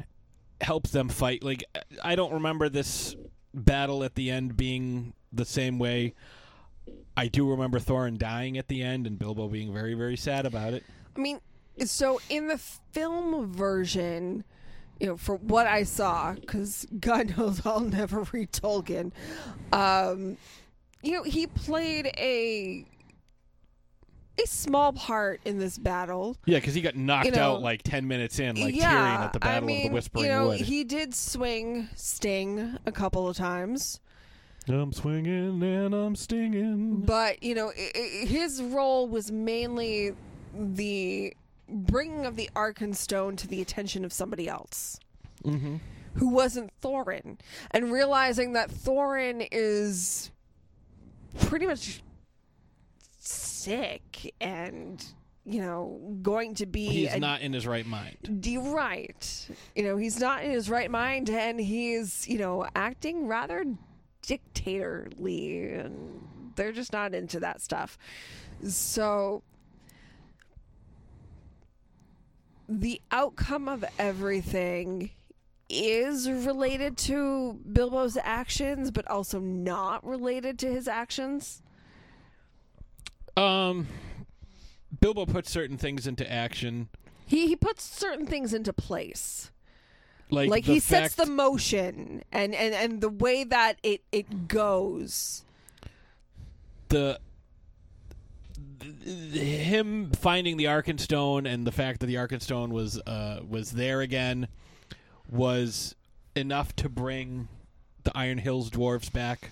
helps 0.64 0.90
them 0.90 1.08
fight. 1.08 1.44
Like 1.44 1.62
I 2.02 2.16
don't 2.16 2.32
remember 2.32 2.68
this 2.68 3.14
battle 3.52 4.02
at 4.02 4.14
the 4.14 4.30
end 4.30 4.56
being 4.56 5.12
the 5.32 5.44
same 5.44 5.78
way. 5.78 6.14
I 7.16 7.28
do 7.28 7.48
remember 7.50 7.78
Thorin 7.78 8.18
dying 8.18 8.58
at 8.58 8.68
the 8.68 8.82
end 8.82 9.06
and 9.06 9.18
Bilbo 9.18 9.48
being 9.48 9.72
very, 9.72 9.94
very 9.94 10.16
sad 10.16 10.46
about 10.46 10.72
it. 10.72 10.82
I 11.16 11.20
mean, 11.20 11.40
so 11.84 12.20
in 12.28 12.48
the 12.48 12.58
film 12.58 13.52
version, 13.52 14.44
you 14.98 15.06
know, 15.06 15.16
for 15.16 15.36
what 15.36 15.66
I 15.66 15.84
saw, 15.84 16.32
because 16.34 16.86
God 16.98 17.34
knows 17.38 17.64
I'll 17.64 17.80
never 17.80 18.20
read 18.32 18.52
Tolkien, 18.52 19.12
um, 19.72 20.36
you 21.02 21.12
know, 21.12 21.22
he 21.22 21.46
played 21.46 22.06
a 22.16 22.84
a 24.42 24.46
small 24.46 24.92
part 24.92 25.40
in 25.44 25.58
this 25.58 25.78
battle. 25.78 26.36
Yeah, 26.46 26.58
because 26.58 26.74
he 26.74 26.80
got 26.80 26.96
knocked 26.96 27.26
You 27.26 27.32
know, 27.32 27.54
out 27.54 27.62
like 27.62 27.82
ten 27.82 28.08
minutes 28.08 28.38
in, 28.38 28.56
like 28.60 28.74
yeah, 28.74 28.90
Tyrion 28.92 29.24
at 29.24 29.32
the 29.32 29.38
Battle 29.40 29.56
I 29.56 29.66
mean, 29.66 29.86
of 29.86 29.90
the 29.90 29.94
Whispering 29.94 30.24
you 30.24 30.30
know, 30.30 30.46
Wood. 30.48 30.60
he 30.60 30.84
did 30.84 31.14
swing 31.14 31.88
Sting 31.94 32.76
a 32.86 32.92
couple 32.92 33.28
of 33.28 33.36
times. 33.36 34.00
I'm 34.66 34.92
swinging 34.92 35.62
and 35.62 35.94
I'm 35.94 36.16
stinging. 36.16 37.02
But 37.02 37.42
you 37.42 37.54
know, 37.54 37.70
i 37.78 37.90
i 37.94 38.26
his 38.26 38.62
role 38.62 39.06
was 39.08 39.30
mainly 39.30 40.14
the 40.54 41.34
bringing 41.68 42.24
of 42.26 42.36
the 42.36 42.48
Arkenstone 42.56 43.36
to 43.38 43.46
the 43.46 43.60
attention 43.60 44.04
of 44.04 44.12
somebody 44.12 44.48
else 44.48 44.98
Mm-hmm. 45.44 45.76
who 46.14 46.28
wasn't 46.28 46.70
Thorin, 46.80 47.38
and 47.72 47.92
realizing 47.92 48.54
that 48.54 48.70
Thorin 48.70 49.46
is 49.52 50.30
pretty 51.40 51.66
much 51.66 52.02
sick 53.26 54.34
and 54.40 55.04
you 55.44 55.60
know 55.60 56.00
going 56.22 56.54
to 56.54 56.66
be 56.66 56.86
He's 56.86 57.12
a 57.14 57.18
not 57.18 57.40
in 57.42 57.52
his 57.52 57.66
right 57.66 57.86
mind. 57.86 58.40
D- 58.40 58.58
right. 58.58 59.48
You 59.74 59.82
know, 59.84 59.96
he's 59.96 60.18
not 60.18 60.42
in 60.44 60.50
his 60.50 60.70
right 60.70 60.90
mind 60.90 61.28
and 61.30 61.60
he's, 61.60 62.26
you 62.28 62.38
know, 62.38 62.66
acting 62.74 63.26
rather 63.26 63.64
dictatorly 64.22 65.72
and 65.72 66.26
they're 66.56 66.72
just 66.72 66.92
not 66.92 67.14
into 67.14 67.40
that 67.40 67.60
stuff. 67.60 67.98
So 68.66 69.42
the 72.68 73.00
outcome 73.10 73.68
of 73.68 73.84
everything 73.98 75.10
is 75.68 76.30
related 76.30 76.96
to 76.96 77.58
Bilbo's 77.70 78.16
actions 78.22 78.90
but 78.90 79.06
also 79.08 79.40
not 79.40 80.06
related 80.06 80.58
to 80.60 80.70
his 80.70 80.88
actions. 80.88 81.62
Um, 83.36 83.86
Bilbo 85.00 85.26
puts 85.26 85.50
certain 85.50 85.76
things 85.76 86.06
into 86.06 86.30
action, 86.30 86.88
He 87.26 87.48
he 87.48 87.56
puts 87.56 87.82
certain 87.82 88.26
things 88.26 88.54
into 88.54 88.72
place. 88.72 89.50
like 90.30 90.48
like 90.50 90.64
he 90.64 90.78
sets 90.80 91.14
the 91.16 91.26
motion 91.26 92.22
and, 92.32 92.54
and 92.54 92.74
and 92.74 93.00
the 93.00 93.08
way 93.08 93.44
that 93.44 93.78
it 93.82 94.02
it 94.12 94.46
goes. 94.48 95.42
The 96.88 97.18
th- 98.80 99.34
him 99.42 100.12
finding 100.12 100.56
the 100.56 100.64
Arkenstone 100.66 101.46
and 101.52 101.66
the 101.66 101.72
fact 101.72 102.00
that 102.00 102.06
the 102.06 102.14
Arkenstone 102.14 102.70
was 102.70 103.00
uh, 103.00 103.40
was 103.48 103.72
there 103.72 104.00
again 104.00 104.48
was 105.28 105.94
enough 106.36 106.74
to 106.76 106.88
bring 106.88 107.48
the 108.04 108.12
Iron 108.16 108.38
Hills 108.38 108.70
dwarves 108.70 109.10
back, 109.12 109.50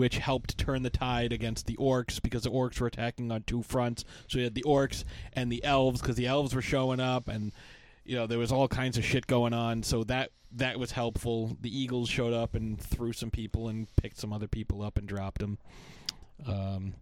which 0.00 0.16
helped 0.16 0.56
turn 0.56 0.82
the 0.82 0.88
tide 0.88 1.30
against 1.30 1.66
the 1.66 1.76
orcs 1.76 2.22
because 2.22 2.44
the 2.44 2.50
orcs 2.50 2.80
were 2.80 2.86
attacking 2.86 3.30
on 3.30 3.42
two 3.42 3.62
fronts. 3.62 4.02
So 4.28 4.38
you 4.38 4.44
had 4.44 4.54
the 4.54 4.62
orcs 4.62 5.04
and 5.34 5.52
the 5.52 5.62
elves 5.62 6.00
because 6.00 6.16
the 6.16 6.26
elves 6.26 6.54
were 6.54 6.62
showing 6.62 7.00
up 7.00 7.28
and 7.28 7.52
you 8.06 8.16
know 8.16 8.26
there 8.26 8.38
was 8.38 8.50
all 8.50 8.66
kinds 8.66 8.96
of 8.96 9.04
shit 9.04 9.26
going 9.26 9.52
on. 9.52 9.82
So 9.82 10.02
that 10.04 10.30
that 10.52 10.78
was 10.78 10.92
helpful. 10.92 11.58
The 11.60 11.78
eagles 11.78 12.08
showed 12.08 12.32
up 12.32 12.54
and 12.54 12.80
threw 12.80 13.12
some 13.12 13.30
people 13.30 13.68
and 13.68 13.94
picked 13.96 14.16
some 14.16 14.32
other 14.32 14.48
people 14.48 14.80
up 14.80 14.96
and 14.96 15.06
dropped 15.06 15.40
them. 15.40 15.58
Um, 16.46 16.94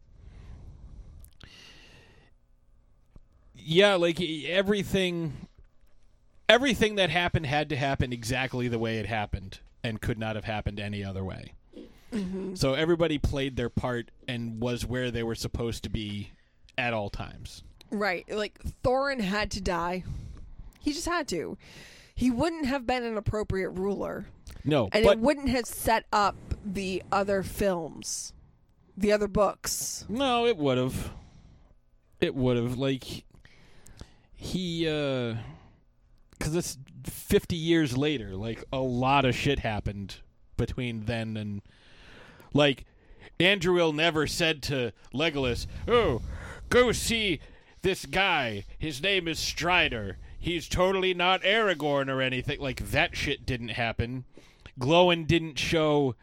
yeah, 3.54 3.94
like 3.94 4.20
everything, 4.20 5.46
everything 6.48 6.96
that 6.96 7.10
happened 7.10 7.46
had 7.46 7.68
to 7.68 7.76
happen 7.76 8.12
exactly 8.12 8.66
the 8.66 8.80
way 8.80 8.98
it 8.98 9.06
happened, 9.06 9.60
and 9.84 10.00
could 10.00 10.18
not 10.18 10.34
have 10.34 10.46
happened 10.46 10.80
any 10.80 11.04
other 11.04 11.22
way. 11.22 11.52
So 12.55 12.74
everybody 12.74 13.18
played 13.18 13.56
their 13.56 13.68
part 13.68 14.10
and 14.26 14.60
was 14.60 14.86
where 14.86 15.10
they 15.10 15.22
were 15.22 15.35
supposed 15.35 15.82
to 15.85 15.90
be 15.90 16.30
at 16.76 16.94
all 16.94 17.10
times. 17.10 17.62
right. 17.90 18.24
Like 18.30 18.59
thorin 18.82 19.20
had 19.20 19.51
to 19.52 19.60
die. 19.60 20.05
He 20.80 20.93
just 20.93 21.06
had 21.06 21.28
to. 21.28 21.59
He 22.14 22.30
wouldn't 22.30 22.66
have 22.66 22.86
been 22.86 23.05
an 23.05 23.16
appropriate 23.16 23.70
ruler. 23.70 24.26
No, 24.64 24.89
and 24.93 25.05
but 25.05 25.18
it 25.18 25.20
wouldn't 25.20 25.51
have 25.51 25.66
set 25.66 26.06
up 26.12 26.36
the 26.64 27.02
other 27.12 27.43
films 27.43 28.32
the 28.98 29.12
other 29.12 29.28
books. 29.28 30.05
No, 30.09 30.44
it 30.44 30.56
would 30.56 30.76
have. 30.76 31.12
It 32.20 32.35
would 32.35 32.56
have. 32.56 32.76
Like 32.76 33.24
he 34.35 34.89
uh 34.89 35.36
cuz 36.39 36.55
it's 36.55 36.78
50 37.05 37.56
years 37.56 37.97
later, 37.97 38.36
like 38.36 38.64
a 38.72 38.78
lot 38.78 39.24
of 39.24 39.35
shit 39.35 39.60
happened 39.60 40.16
between 40.56 41.06
then 41.06 41.36
and 41.36 41.62
like 42.52 42.84
Andrew 43.40 43.92
never 43.92 44.26
said 44.26 44.62
to 44.64 44.92
Legolas, 45.14 45.66
"Oh, 45.86 46.22
go 46.70 46.92
see 46.92 47.40
this 47.82 48.06
guy. 48.06 48.64
His 48.78 49.02
name 49.02 49.28
is 49.28 49.38
Strider. 49.38 50.18
He's 50.38 50.68
totally 50.68 51.14
not 51.14 51.42
Aragorn 51.42 52.08
or 52.08 52.20
anything." 52.20 52.60
Like 52.60 52.90
that 52.90 53.16
shit 53.16 53.46
didn't 53.46 53.70
happen. 53.70 54.24
Gloin 54.78 55.24
didn't 55.24 55.58
show 55.58 56.14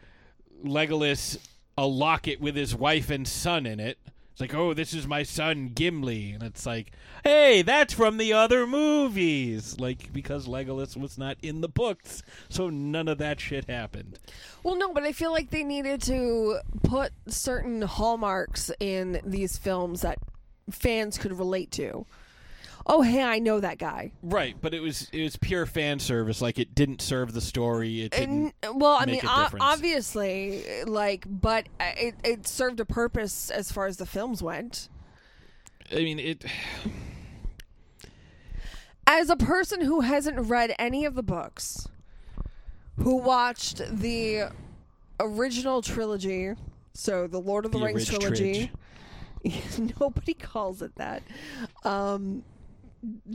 Legolas 0.64 1.38
a 1.78 1.86
locket 1.86 2.40
with 2.40 2.56
his 2.56 2.74
wife 2.74 3.10
and 3.10 3.26
son 3.28 3.66
in 3.66 3.80
it. 3.80 3.98
It's 4.36 4.40
like, 4.42 4.54
oh, 4.54 4.74
this 4.74 4.92
is 4.92 5.06
my 5.06 5.22
son 5.22 5.70
Gimli, 5.74 6.32
and 6.32 6.42
it's 6.42 6.66
like, 6.66 6.92
hey, 7.24 7.62
that's 7.62 7.94
from 7.94 8.18
the 8.18 8.34
other 8.34 8.66
movies. 8.66 9.80
Like 9.80 10.12
because 10.12 10.46
Legolas 10.46 10.94
was 10.94 11.16
not 11.16 11.38
in 11.40 11.62
the 11.62 11.70
books, 11.70 12.22
so 12.50 12.68
none 12.68 13.08
of 13.08 13.16
that 13.16 13.40
shit 13.40 13.64
happened. 13.64 14.18
well 14.62 14.76
no 14.76 14.92
but 14.92 15.04
i 15.04 15.12
feel 15.12 15.32
like 15.32 15.48
they 15.48 15.64
needed 15.64 16.02
to 16.02 16.58
put 16.82 17.12
certain 17.28 17.80
hallmarks 17.80 18.70
in 18.78 19.22
these 19.24 19.56
films 19.56 20.02
that 20.02 20.18
fans 20.70 21.16
could 21.16 21.32
relate 21.38 21.70
to 21.70 22.04
oh 22.86 23.02
hey 23.02 23.22
i 23.22 23.38
know 23.38 23.60
that 23.60 23.78
guy 23.78 24.12
Right, 24.22 24.56
but 24.60 24.74
it 24.74 24.80
was 24.80 25.08
it 25.12 25.22
was 25.22 25.36
pure 25.36 25.66
fan 25.66 25.98
service. 25.98 26.40
Like 26.42 26.58
it 26.58 26.74
didn't 26.74 27.00
serve 27.00 27.32
the 27.32 27.40
story. 27.40 28.02
It 28.02 28.12
didn't. 28.12 28.54
And, 28.62 28.80
well, 28.80 28.96
I 29.00 29.06
mean, 29.06 29.20
a 29.24 29.28
o- 29.28 29.42
difference. 29.44 29.64
obviously, 29.64 30.84
like, 30.84 31.24
but 31.28 31.68
it 31.80 32.14
it 32.24 32.46
served 32.46 32.80
a 32.80 32.84
purpose 32.84 33.50
as 33.50 33.70
far 33.70 33.86
as 33.86 33.96
the 33.98 34.06
films 34.06 34.42
went. 34.42 34.88
I 35.92 35.96
mean, 35.96 36.18
it. 36.18 36.44
As 39.06 39.30
a 39.30 39.36
person 39.36 39.80
who 39.82 40.00
hasn't 40.00 40.38
read 40.48 40.74
any 40.78 41.04
of 41.04 41.14
the 41.14 41.22
books, 41.22 41.86
who 42.96 43.16
watched 43.16 43.78
the 44.00 44.50
original 45.20 45.82
trilogy, 45.82 46.54
so 46.94 47.26
the 47.28 47.40
Lord 47.40 47.64
of 47.64 47.70
the, 47.72 47.78
The 47.78 47.84
Rings 47.84 48.06
trilogy. 48.08 48.72
Nobody 50.00 50.34
calls 50.34 50.82
it 50.82 50.96
that. 50.96 51.22
Um, 51.84 52.42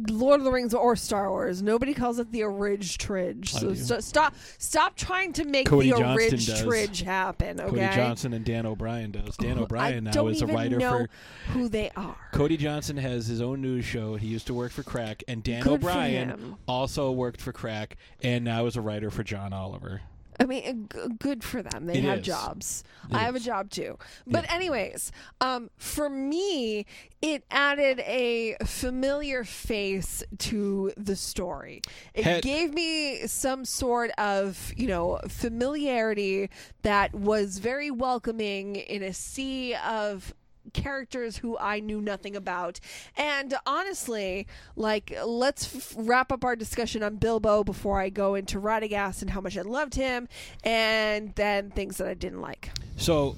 Lord 0.10 0.39
of 0.39 0.45
the 0.45 0.52
Rings 0.52 0.73
or 0.73 0.95
Star 0.95 1.30
Wars. 1.30 1.61
Nobody 1.61 1.93
calls 1.93 2.19
it 2.19 2.31
the 2.31 2.43
Orig 2.43 2.84
Tridge. 2.98 3.56
I 3.56 3.60
So 3.60 3.69
do. 3.69 3.76
st- 3.76 4.03
stop 4.03 4.35
stop 4.57 4.95
trying 4.95 5.34
to 5.34 5.45
make 5.45 5.68
Cody 5.68 5.91
the 5.91 5.98
Johnston 5.98 6.34
Orig 6.34 6.45
does. 6.45 6.61
Tridge 6.64 7.02
happen. 7.02 7.60
Okay. 7.61 7.69
Cody 7.69 7.95
Johnston 7.95 8.34
and 8.34 8.43
Dan 8.45 8.65
O'Brien 8.65 9.11
does. 9.11 9.38
Dan 9.38 9.57
O'Brien 9.60 9.95
I 9.95 9.99
now 9.99 10.11
don't 10.11 10.31
is 10.31 10.41
a 10.41 10.45
even 10.45 10.56
writer 10.56 10.77
know 10.77 11.07
for. 11.48 11.52
who 11.53 11.69
they 11.69 11.89
are. 11.95 12.18
Cody 12.31 12.57
Johnston 12.57 12.98
has 12.98 13.27
his 13.27 13.41
own 13.41 13.61
news 13.61 13.85
show. 13.85 14.15
He 14.15 14.27
used 14.27 14.48
to 14.48 14.53
work 14.53 14.72
for 14.72 14.84
Crack, 14.84 15.23
and 15.27 15.43
Dan 15.43 15.61
Good 15.64 15.81
for 15.81 15.89
O'Brien 15.89 16.56
also 16.68 17.11
worked 17.11 17.39
for 17.41 17.52
Crack, 17.53 17.98
and 18.22 18.43
now 18.43 18.65
is 18.65 18.76
a 18.76 18.81
writer 18.81 19.10
for 19.11 19.23
John 19.23 19.53
Oliver. 19.53 20.02
I 20.41 20.45
mean, 20.45 20.89
g- 20.91 20.99
good 21.19 21.43
for 21.43 21.61
them. 21.61 21.85
They 21.85 21.99
It 21.99 22.03
have 22.03 22.19
is. 22.19 22.26
jobs. 22.26 22.84
It 23.09 23.15
I 23.15 23.19
have 23.19 23.35
a 23.35 23.38
is. 23.38 23.45
job 23.45 23.69
too. 23.69 23.97
But 24.26 24.51
anyways, 24.51 25.11
um, 25.39 25.69
for 25.77 26.09
me, 26.09 26.85
it 27.22 27.43
added 27.51 27.99
a 27.99 28.55
familiar 28.65 29.43
face 29.43 30.23
to 30.39 30.91
the 30.97 31.15
story. 31.15 31.81
It 32.13 32.23
Had- 32.23 32.43
gave 32.43 32.73
me 32.73 33.27
some 33.27 33.65
sort 33.65 34.11
of, 34.18 34.72
you 34.76 34.88
know, 34.88 35.19
familiarity 35.27 36.49
that 36.81 37.13
was 37.13 37.59
very 37.59 37.91
welcoming 37.91 38.76
in 38.77 39.03
a 39.03 39.13
sea 39.13 39.76
of 39.76 40.34
characters 40.73 41.38
who 41.38 41.57
I 41.57 41.80
knew 41.80 42.02
nothing 42.02 42.35
about. 42.35 42.80
And 43.15 43.53
honestly, 43.65 44.48
like 44.76 45.14
let's 45.26 45.76
f- 45.76 45.93
wrap 45.98 46.31
up 46.31 46.43
our 46.43 46.56
discussion 46.56 47.03
on 47.03 47.15
Bilbo 47.18 47.64
before 47.64 47.99
I 47.99 48.10
go 48.10 48.35
into 48.35 48.60
Radagast 48.60 49.22
and 49.22 49.31
how 49.31 49.41
much 49.41 49.57
I 49.57 49.61
loved 49.61 49.95
him 49.95 50.27
and 50.64 51.34
then 51.35 51.72
things 51.72 51.98
that 51.98 52.07
I 52.07 52.14
didn't 52.14 52.41
like. 52.41 52.72
So, 52.98 53.35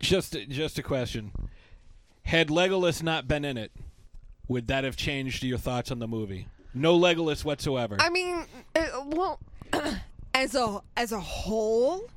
just 0.00 0.36
just 0.48 0.78
a 0.78 0.82
question: 0.82 1.32
Had 2.22 2.48
Legolas 2.48 3.02
not 3.02 3.28
been 3.28 3.44
in 3.44 3.56
it, 3.56 3.72
would 4.48 4.68
that 4.68 4.84
have 4.84 4.96
changed 4.96 5.42
your 5.42 5.58
thoughts 5.58 5.90
on 5.90 5.98
the 5.98 6.08
movie? 6.08 6.48
No 6.74 6.98
Legolas 6.98 7.44
whatsoever. 7.44 7.96
I 7.98 8.08
mean, 8.10 8.44
uh, 8.74 9.04
well, 9.06 9.40
as 10.34 10.54
a 10.54 10.80
as 10.96 11.12
a 11.12 11.20
whole, 11.20 12.08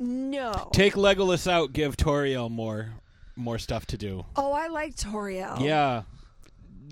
No. 0.00 0.70
Take 0.72 0.94
Legolas 0.94 1.46
out. 1.50 1.72
Give 1.72 1.96
Tauriel 1.96 2.50
more 2.50 2.88
more 3.36 3.58
stuff 3.58 3.86
to 3.86 3.96
do. 3.96 4.24
oh, 4.36 4.52
I 4.52 4.66
like 4.68 4.96
Tauriel. 4.96 5.60
Yeah, 5.60 6.02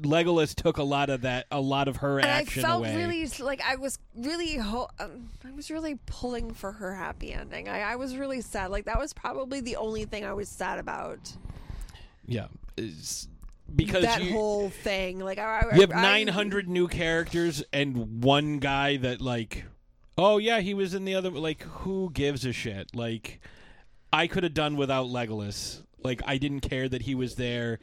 Legolas 0.03 0.55
took 0.55 0.77
a 0.79 0.83
lot 0.83 1.11
of 1.11 1.23
that, 1.23 1.47
a 1.51 1.61
lot 1.61 1.89
of 1.89 1.97
her 1.97 2.19
And 2.21 2.31
I 2.31 2.45
felt 2.45 2.81
away. 2.81 2.97
really 2.97 3.27
like 3.41 3.61
I 3.67 3.77
was 3.77 3.99
really 4.15 4.57
ho- 4.57 4.89
um, 5.01 5.31
I 5.47 5.51
was 5.53 5.71
really 5.71 5.99
pulling 6.07 6.53
for 6.55 6.71
her 6.73 6.95
happy 6.95 7.33
ending. 7.33 7.69
I, 7.69 7.81
I 7.81 7.97
was 7.97 8.17
really 8.17 8.41
sad. 8.41 8.71
Like 8.71 8.85
that 8.85 8.99
was 8.99 9.13
probably 9.13 9.61
the 9.61 9.77
only 9.77 10.05
thing 10.05 10.25
I 10.25 10.33
was 10.35 10.49
sad 10.49 10.79
about. 10.79 11.33
yeah, 12.27 12.47
It's- 12.77 13.27
because 13.75 14.05
that 14.05 14.23
you, 14.23 14.33
whole 14.33 14.71
thing. 14.71 15.19
Like 15.19 15.39
I, 15.39 15.67
I 15.71 15.75
you 15.75 15.81
have 15.83 15.91
900 15.91 16.69
new 16.69 16.89
characters 16.89 17.63
and 17.73 18.23
one 18.25 18.59
guy 18.61 18.97
that 18.99 19.21
like 19.21 19.65
oh 20.19 20.39
yeah 20.39 20.61
he 20.61 20.75
was 20.75 20.93
in 20.93 21.05
the 21.05 21.15
other 21.15 21.31
like 21.31 21.63
who 21.63 22.11
gives 22.13 22.45
a 22.45 22.53
shit? 22.53 22.95
Like 22.95 23.41
i 24.13 24.27
could 24.27 24.43
have 24.43 24.55
done 24.55 24.77
without 24.77 25.07
legolas. 25.07 25.83
Like 26.03 26.21
i 26.27 26.37
didn't 26.37 26.61
care 26.61 26.89
that 26.89 27.03
he 27.03 27.15
was 27.15 27.37
there. 27.37 27.79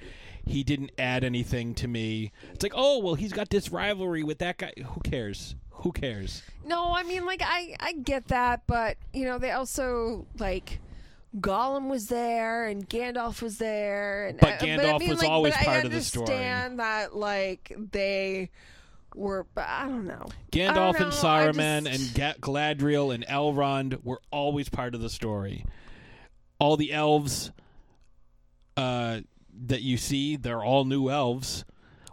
He 0.46 0.64
didn't 0.64 0.92
add 1.00 1.24
anything 1.24 1.74
to 1.76 1.88
me. 1.88 2.32
It's 2.54 2.64
like 2.64 2.74
oh 2.76 3.00
well 3.00 3.16
he's 3.16 3.34
got 3.34 3.50
this 3.50 3.72
rivalry 3.72 4.24
with 4.24 4.40
that 4.40 4.58
guy. 4.58 4.74
Who 4.78 5.02
cares? 5.02 5.56
Who 5.72 5.92
cares? 5.92 6.44
No, 6.66 6.94
I 6.94 7.04
mean 7.04 7.26
like 7.26 7.42
I 7.44 7.76
I 7.80 7.94
get 7.94 8.28
that, 8.28 8.64
but 8.68 8.98
you 9.14 9.26
know 9.26 9.40
they 9.40 9.52
also 9.52 10.28
like. 10.38 10.80
Gollum 11.38 11.90
was 11.90 12.08
there 12.08 12.66
and 12.66 12.88
Gandalf 12.88 13.42
was 13.42 13.58
there, 13.58 14.28
and 14.28 14.40
But 14.40 14.60
Gandalf 14.60 14.96
I 14.96 14.98
mean, 15.00 15.10
was 15.10 15.20
like, 15.20 15.30
always 15.30 15.54
but 15.54 15.66
part 15.66 15.84
of 15.84 15.92
the 15.92 16.00
story. 16.00 16.28
I 16.30 16.32
understand 16.32 16.80
that 16.80 17.14
like 17.14 17.76
they 17.92 18.52
were, 19.16 19.46
but 19.56 19.66
I 19.68 19.88
don't 19.88 20.06
know. 20.06 20.26
gandalf 20.52 21.00
know, 21.00 21.06
and 21.06 21.14
saruman 21.14 21.86
just- 21.86 22.16
and 22.16 22.16
Ga- 22.16 22.40
galadriel 22.42 23.14
and 23.14 23.26
elrond 23.28 24.04
were 24.04 24.22
always 24.32 24.70
part 24.70 24.96
of 24.96 25.02
the 25.02 25.10
story 25.10 25.66
all 26.60 26.78
the 26.78 26.94
elves 26.94 27.52
uh, 28.78 29.22
that 29.68 29.82
you 29.82 29.98
see, 29.98 30.36
they're 30.36 30.64
all 30.64 30.86
new 30.86 31.10
elves. 31.10 31.66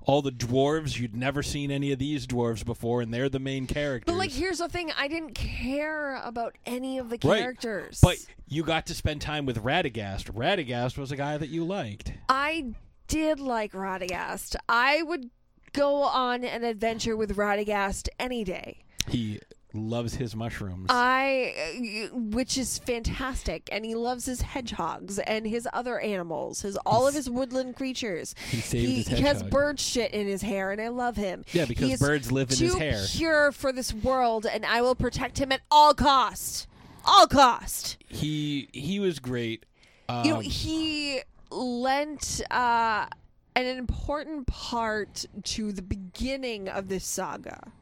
All 0.04 0.20
the 0.20 0.32
dwarves, 0.32 0.98
you'd 0.98 1.14
never 1.14 1.44
seen 1.44 1.70
any 1.70 1.92
of 1.92 1.98
these 2.00 2.26
dwarves 2.26 2.64
before, 2.64 3.02
and 3.02 3.14
they're 3.14 3.28
the 3.28 3.38
main 3.38 3.68
characters. 3.68 4.12
But 4.12 4.18
like, 4.18 4.32
here's 4.32 4.58
the 4.58 4.68
thing: 4.68 4.90
I 4.98 5.06
didn't 5.06 5.34
care 5.34 6.16
about 6.24 6.56
any 6.66 6.98
of 6.98 7.08
the 7.08 7.18
Right. 7.22 7.38
characters. 7.40 8.00
But 8.02 8.16
you 8.48 8.64
got 8.64 8.86
to 8.86 8.94
spend 8.94 9.20
time 9.20 9.46
with 9.46 9.62
Radagast. 9.62 10.32
Radagast 10.32 10.98
was 10.98 11.12
a 11.12 11.16
guy 11.16 11.38
that 11.38 11.50
you 11.50 11.64
liked. 11.64 12.12
I 12.28 12.74
did 13.06 13.38
like 13.38 13.72
Radagast. 13.74 14.56
I 14.68 15.02
would 15.02 15.30
go 15.72 16.02
on 16.02 16.44
an 16.44 16.64
adventure 16.64 17.16
with 17.16 17.36
Radagast 17.36 18.08
any 18.18 18.44
day. 18.44 18.78
He 19.08 19.40
loves 19.74 20.14
his 20.14 20.36
mushrooms. 20.36 20.86
I, 20.88 22.10
which 22.12 22.58
is 22.58 22.78
fantastic, 22.78 23.68
and 23.72 23.84
he 23.84 23.94
loves 23.94 24.26
his 24.26 24.42
hedgehogs 24.42 25.18
and 25.18 25.46
his 25.46 25.68
other 25.72 25.98
animals, 25.98 26.62
his 26.62 26.76
all 26.84 27.06
of 27.06 27.14
his 27.14 27.28
woodland 27.28 27.76
creatures. 27.76 28.34
he 28.50 28.58
saved 28.58 28.86
he, 28.86 28.94
his 29.02 29.08
he 29.08 29.20
has 29.22 29.42
bird 29.42 29.80
shit 29.80 30.12
in 30.12 30.26
his 30.26 30.42
hair, 30.42 30.70
and 30.70 30.80
I 30.80 30.88
love 30.88 31.16
him. 31.16 31.44
Yeah, 31.52 31.64
because 31.64 31.98
birds 31.98 32.30
live 32.30 32.50
in 32.50 32.58
his 32.58 32.74
hair. 32.74 33.02
Pure 33.10 33.52
for 33.52 33.72
this 33.72 33.92
world, 33.92 34.46
and 34.46 34.64
I 34.66 34.82
will 34.82 34.94
protect 34.94 35.38
him 35.38 35.52
at 35.52 35.60
all 35.70 35.94
cost. 35.94 36.66
All 37.04 37.26
cost. 37.26 37.96
he 38.08 38.68
he 38.72 39.00
was 39.00 39.18
great. 39.18 39.66
Um, 40.08 40.24
you 40.24 40.34
know 40.34 40.40
he 40.40 41.20
lent 41.50 42.40
uh, 42.50 43.06
an 43.54 43.66
important 43.66 44.46
part 44.46 45.26
to 45.42 45.72
the 45.72 45.82
beginning 45.82 46.68
of 46.68 46.88
this 46.88 47.04
saga 47.04 47.72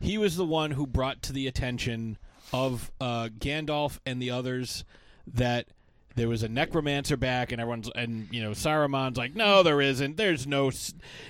he 0.00 0.18
was 0.18 0.36
the 0.36 0.44
one 0.44 0.72
who 0.72 0.86
brought 0.86 1.22
to 1.22 1.32
the 1.32 1.46
attention 1.46 2.18
of 2.52 2.90
uh, 3.00 3.28
Gandalf 3.38 3.98
and 4.06 4.20
the 4.20 4.30
others 4.30 4.84
that 5.26 5.66
there 6.14 6.28
was 6.28 6.42
a 6.42 6.48
necromancer 6.48 7.16
back, 7.16 7.52
and 7.52 7.60
everyone's 7.60 7.90
and 7.94 8.28
you 8.32 8.42
know 8.42 8.50
Saruman's 8.50 9.16
like, 9.16 9.36
no, 9.36 9.62
there 9.62 9.80
isn't. 9.80 10.16
There's 10.16 10.46
no, 10.46 10.72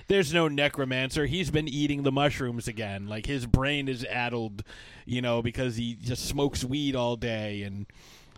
there's 0.06 0.32
no 0.32 0.48
necromancer. 0.48 1.26
He's 1.26 1.50
been 1.50 1.68
eating 1.68 2.04
the 2.04 2.12
mushrooms 2.12 2.68
again. 2.68 3.06
Like 3.06 3.26
his 3.26 3.46
brain 3.46 3.88
is 3.88 4.04
addled, 4.04 4.64
you 5.04 5.20
know, 5.20 5.42
because 5.42 5.76
he 5.76 5.94
just 5.94 6.26
smokes 6.26 6.64
weed 6.64 6.96
all 6.96 7.16
day 7.16 7.62
and 7.62 7.86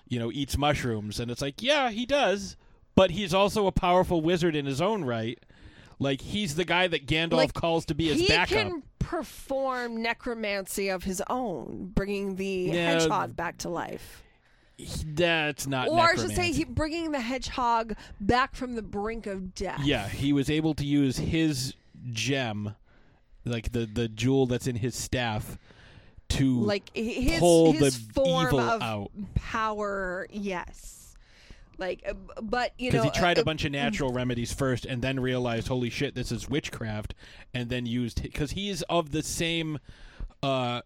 you 0.09 0.18
know 0.18 0.32
eats 0.32 0.59
mushrooms. 0.59 1.20
And 1.20 1.31
it's 1.31 1.43
like, 1.43 1.62
yeah, 1.62 1.90
he 1.90 2.05
does, 2.05 2.56
but 2.94 3.10
he's 3.10 3.32
also 3.34 3.66
a 3.66 3.72
powerful 3.72 4.20
wizard 4.20 4.54
in 4.56 4.66
his 4.66 4.80
own 4.80 5.04
right. 5.04 5.38
Like 5.98 6.20
he's 6.22 6.54
the 6.54 6.64
guy 6.64 6.88
that 6.88 7.06
Gandalf 7.06 7.32
Like, 7.32 7.54
calls 7.54 7.84
to 7.86 7.94
be 7.94 8.08
his 8.08 8.20
he 8.20 8.28
backup. 8.28 8.48
can 8.48 8.82
perform 8.98 10.00
necromancy 10.02 10.88
of 10.88 11.04
his 11.04 11.22
own 11.28 11.90
bringing 11.94 12.36
the 12.36 12.68
No, 12.68 12.72
hedgehog 12.72 13.36
back 13.36 13.58
to 13.58 13.68
life 13.68 14.22
That's 15.04 15.66
not. 15.66 15.88
or 15.88 15.98
I 16.00 16.14
should 16.14 16.30
say 16.34 16.52
he 16.52 16.64
bringing 16.64 17.10
the 17.12 17.20
hedgehog 17.20 17.94
back 18.20 18.54
from 18.54 18.76
the 18.76 18.82
brink 18.82 19.26
of 19.26 19.54
death 19.54 19.80
Yeah, 19.84 20.08
he 20.08 20.32
was 20.32 20.48
able 20.48 20.74
to 20.74 20.84
use 20.86 21.18
his 21.18 21.74
gem, 22.12 22.74
like 23.44 23.72
the 23.72 23.84
the 23.84 24.08
jewel 24.08 24.46
that's 24.46 24.66
in 24.66 24.76
his 24.76 24.94
staff, 24.94 25.58
to 26.30 26.60
like 26.60 26.90
his, 26.94 27.40
pull 27.40 27.72
his 27.72 28.06
the 28.06 28.12
form 28.14 28.46
evil 28.46 28.60
of 28.60 28.80
out. 28.80 29.10
power 29.34 30.26
yes 30.30 30.99
like 31.81 32.02
uh, 32.07 32.12
but 32.43 32.73
you 32.78 32.90
because 32.90 33.05
know 33.05 33.11
he 33.11 33.19
tried 33.19 33.39
uh, 33.39 33.43
a 33.43 33.44
bunch 33.44 33.65
of 33.65 33.73
natural 33.73 34.12
remedies 34.12 34.52
first, 34.52 34.85
and 34.85 35.02
then 35.02 35.19
realized, 35.19 35.69
holy 35.69 35.90
shit, 35.90 36.15
this 36.15 36.31
is 36.31 36.48
witchcraft, 36.48 37.15
and 37.55 37.70
then 37.70 37.86
used 37.86 38.23
because 38.23 38.52
he's 38.52 38.82
of 38.82 39.11
the 39.11 39.23
same. 39.23 39.78
uh 40.43 40.82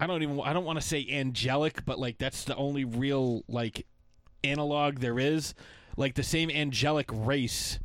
I 0.00 0.06
don't 0.08 0.22
even. 0.24 0.40
I 0.40 0.52
don't 0.52 0.64
want 0.64 0.80
to 0.80 0.86
say 0.86 1.06
angelic, 1.08 1.84
but 1.84 1.98
like 1.98 2.18
that's 2.18 2.42
the 2.42 2.56
only 2.56 2.84
real 2.84 3.44
like 3.46 3.86
analog 4.42 4.98
there 4.98 5.20
is, 5.20 5.54
like 5.96 6.16
the 6.16 6.24
same 6.24 6.50
angelic 6.50 7.08
race 7.12 7.78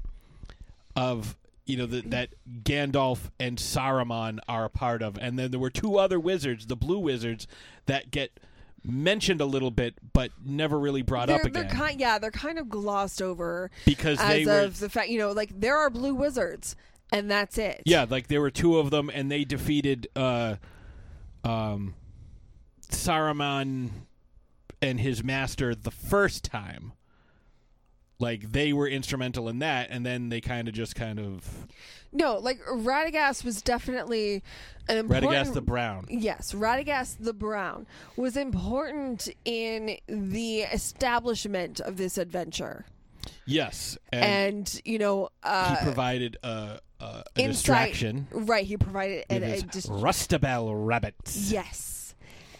of 0.95 1.37
you 1.67 1.77
know 1.77 1.85
the, 1.85 2.01
that 2.01 2.29
Gandalf 2.63 3.29
and 3.39 3.59
Saruman 3.59 4.39
are 4.47 4.65
a 4.65 4.69
part 4.69 5.03
of, 5.03 5.19
and 5.19 5.37
then 5.37 5.51
there 5.51 5.59
were 5.59 5.69
two 5.69 5.99
other 5.99 6.19
wizards, 6.19 6.65
the 6.65 6.75
Blue 6.75 6.97
Wizards, 6.97 7.45
that 7.85 8.09
get 8.09 8.39
mentioned 8.87 9.41
a 9.41 9.45
little 9.45 9.71
bit, 9.71 9.95
but 10.13 10.31
never 10.43 10.79
really 10.79 11.01
brought 11.01 11.27
they're, 11.27 11.37
up 11.37 11.45
again 11.45 11.67
they're 11.67 11.71
kind 11.71 11.99
yeah 11.99 12.17
they're 12.17 12.31
kind 12.31 12.57
of 12.57 12.69
glossed 12.69 13.21
over 13.21 13.69
because 13.85 14.17
they 14.19 14.41
as 14.41 14.47
were 14.47 14.61
of 14.61 14.79
the 14.79 14.89
fact 14.89 15.09
you 15.09 15.19
know 15.19 15.31
like 15.31 15.59
there 15.59 15.77
are 15.77 15.89
blue 15.89 16.13
wizards 16.13 16.75
and 17.11 17.29
that's 17.31 17.57
it 17.57 17.81
Yeah, 17.85 18.05
like 18.09 18.27
there 18.27 18.41
were 18.41 18.51
two 18.51 18.77
of 18.77 18.89
them, 18.89 19.09
and 19.13 19.31
they 19.31 19.43
defeated 19.43 20.07
uh, 20.15 20.55
um, 21.43 21.95
Saruman 22.89 23.89
and 24.81 24.99
his 24.99 25.23
master 25.23 25.73
the 25.73 25.91
first 25.91 26.43
time. 26.43 26.93
Like 28.19 28.51
they 28.51 28.73
were 28.73 28.87
instrumental 28.87 29.47
in 29.47 29.59
that, 29.59 29.89
and 29.91 30.05
then 30.05 30.29
they 30.29 30.41
kind 30.41 30.67
of 30.67 30.73
just 30.73 30.95
kind 30.95 31.19
of 31.19 31.67
no 32.11 32.37
like 32.37 32.59
radagast 32.65 33.43
was 33.43 33.61
definitely 33.61 34.41
an 34.89 34.97
important 34.97 35.33
Radagast 35.33 35.53
the 35.53 35.61
Brown. 35.61 36.05
Yes, 36.09 36.53
Radagast 36.53 37.17
the 37.19 37.33
Brown 37.33 37.85
was 38.15 38.35
important 38.35 39.29
in 39.45 39.97
the 40.07 40.61
establishment 40.61 41.79
of 41.79 41.97
this 41.97 42.17
adventure. 42.17 42.85
Yes, 43.45 43.97
and, 44.11 44.23
And, 44.23 44.81
you 44.85 44.99
know, 44.99 45.29
uh, 45.43 45.75
he 45.75 45.83
provided 45.83 46.37
a, 46.43 46.79
a, 46.99 47.23
a 47.35 47.47
distraction 47.47 48.27
Right, 48.31 48.65
he 48.65 48.77
provided 48.77 49.25
an, 49.29 49.43
a 49.43 49.47
his 49.47 49.63
dis- 49.63 49.85
Rhosgobel 49.87 50.71
rabbits. 50.73 51.51
Yes. 51.51 52.15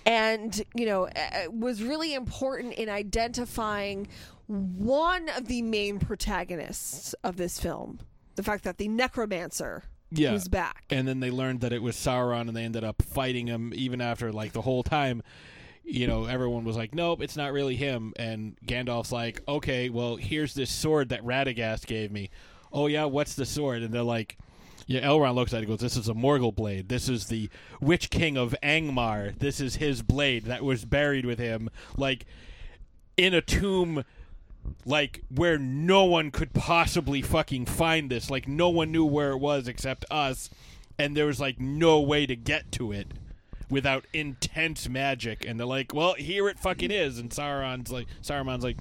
And, 0.05 0.61
you 0.73 0.85
know, 0.85 1.07
uh, 1.07 1.51
was 1.51 1.83
really 1.83 2.13
important 2.13 2.73
in 2.73 2.89
identifying 2.89 4.07
one 4.47 5.29
of 5.29 5.47
the 5.47 5.61
main 5.61 5.99
protagonists 5.99 7.13
of 7.23 7.37
this 7.37 7.59
film. 7.59 7.99
The 8.35 8.43
fact 8.43 8.63
that 8.63 8.77
the 8.77 8.87
necromancer 8.87 9.83
Yeah. 10.11 10.31
was 10.33 10.47
back. 10.47 10.85
and 10.89 11.07
then 11.07 11.19
they 11.19 11.31
learned 11.31 11.61
that 11.61 11.73
it 11.73 11.81
was 11.81 11.95
Sauron, 11.97 12.47
and 12.47 12.55
they 12.55 12.63
ended 12.63 12.83
up 12.83 13.01
fighting 13.01 13.47
him 13.47 13.73
even 13.75 13.99
after 13.99 14.31
like 14.31 14.53
the 14.53 14.61
whole 14.61 14.83
time. 14.83 15.21
You 15.83 16.05
know, 16.07 16.25
everyone 16.25 16.63
was 16.65 16.75
like, 16.77 16.93
"Nope, 16.93 17.21
it's 17.21 17.35
not 17.37 17.51
really 17.53 17.75
him." 17.77 18.13
And 18.17 18.57
Gandalf's 18.65 19.11
like, 19.11 19.41
"Okay, 19.47 19.89
well, 19.89 20.15
here's 20.17 20.53
this 20.53 20.69
sword 20.69 21.09
that 21.09 21.23
Radagast 21.23 21.85
gave 21.87 22.11
me." 22.11 22.29
Oh 22.73 22.87
yeah, 22.87 23.05
what's 23.05 23.35
the 23.35 23.45
sword? 23.45 23.81
And 23.83 23.93
they're 23.93 24.01
like, 24.03 24.37
"Yeah." 24.85 25.01
Elrond 25.01 25.35
looks 25.35 25.53
at 25.53 25.57
it, 25.57 25.59
and 25.59 25.67
goes, 25.69 25.79
"This 25.79 25.95
is 25.97 26.09
a 26.09 26.13
Morgul 26.13 26.53
blade. 26.53 26.89
This 26.89 27.07
is 27.09 27.27
the 27.27 27.49
Witch 27.81 28.09
King 28.09 28.37
of 28.37 28.53
Angmar. 28.61 29.37
This 29.39 29.59
is 29.61 29.77
his 29.77 30.01
blade 30.03 30.43
that 30.45 30.63
was 30.63 30.83
buried 30.85 31.25
with 31.25 31.39
him, 31.39 31.69
like 31.97 32.25
in 33.17 33.33
a 33.33 33.41
tomb." 33.41 34.03
Like 34.85 35.21
where 35.33 35.57
no 35.57 36.05
one 36.05 36.31
could 36.31 36.53
possibly 36.53 37.21
fucking 37.21 37.65
find 37.65 38.09
this. 38.09 38.29
Like 38.29 38.47
no 38.47 38.69
one 38.69 38.91
knew 38.91 39.05
where 39.05 39.31
it 39.31 39.37
was 39.37 39.67
except 39.67 40.05
us, 40.11 40.49
and 40.97 41.15
there 41.15 41.25
was 41.25 41.39
like 41.39 41.59
no 41.59 41.99
way 41.99 42.25
to 42.25 42.35
get 42.35 42.71
to 42.73 42.91
it 42.91 43.07
without 43.69 44.05
intense 44.13 44.87
magic. 44.87 45.45
And 45.45 45.59
they're 45.59 45.67
like, 45.67 45.93
"Well, 45.93 46.13
here 46.13 46.47
it 46.49 46.59
fucking 46.59 46.91
is." 46.91 47.19
And 47.19 47.29
Sauron's 47.29 47.91
like, 47.91 48.07
Saruman's 48.21 48.63
like, 48.63 48.77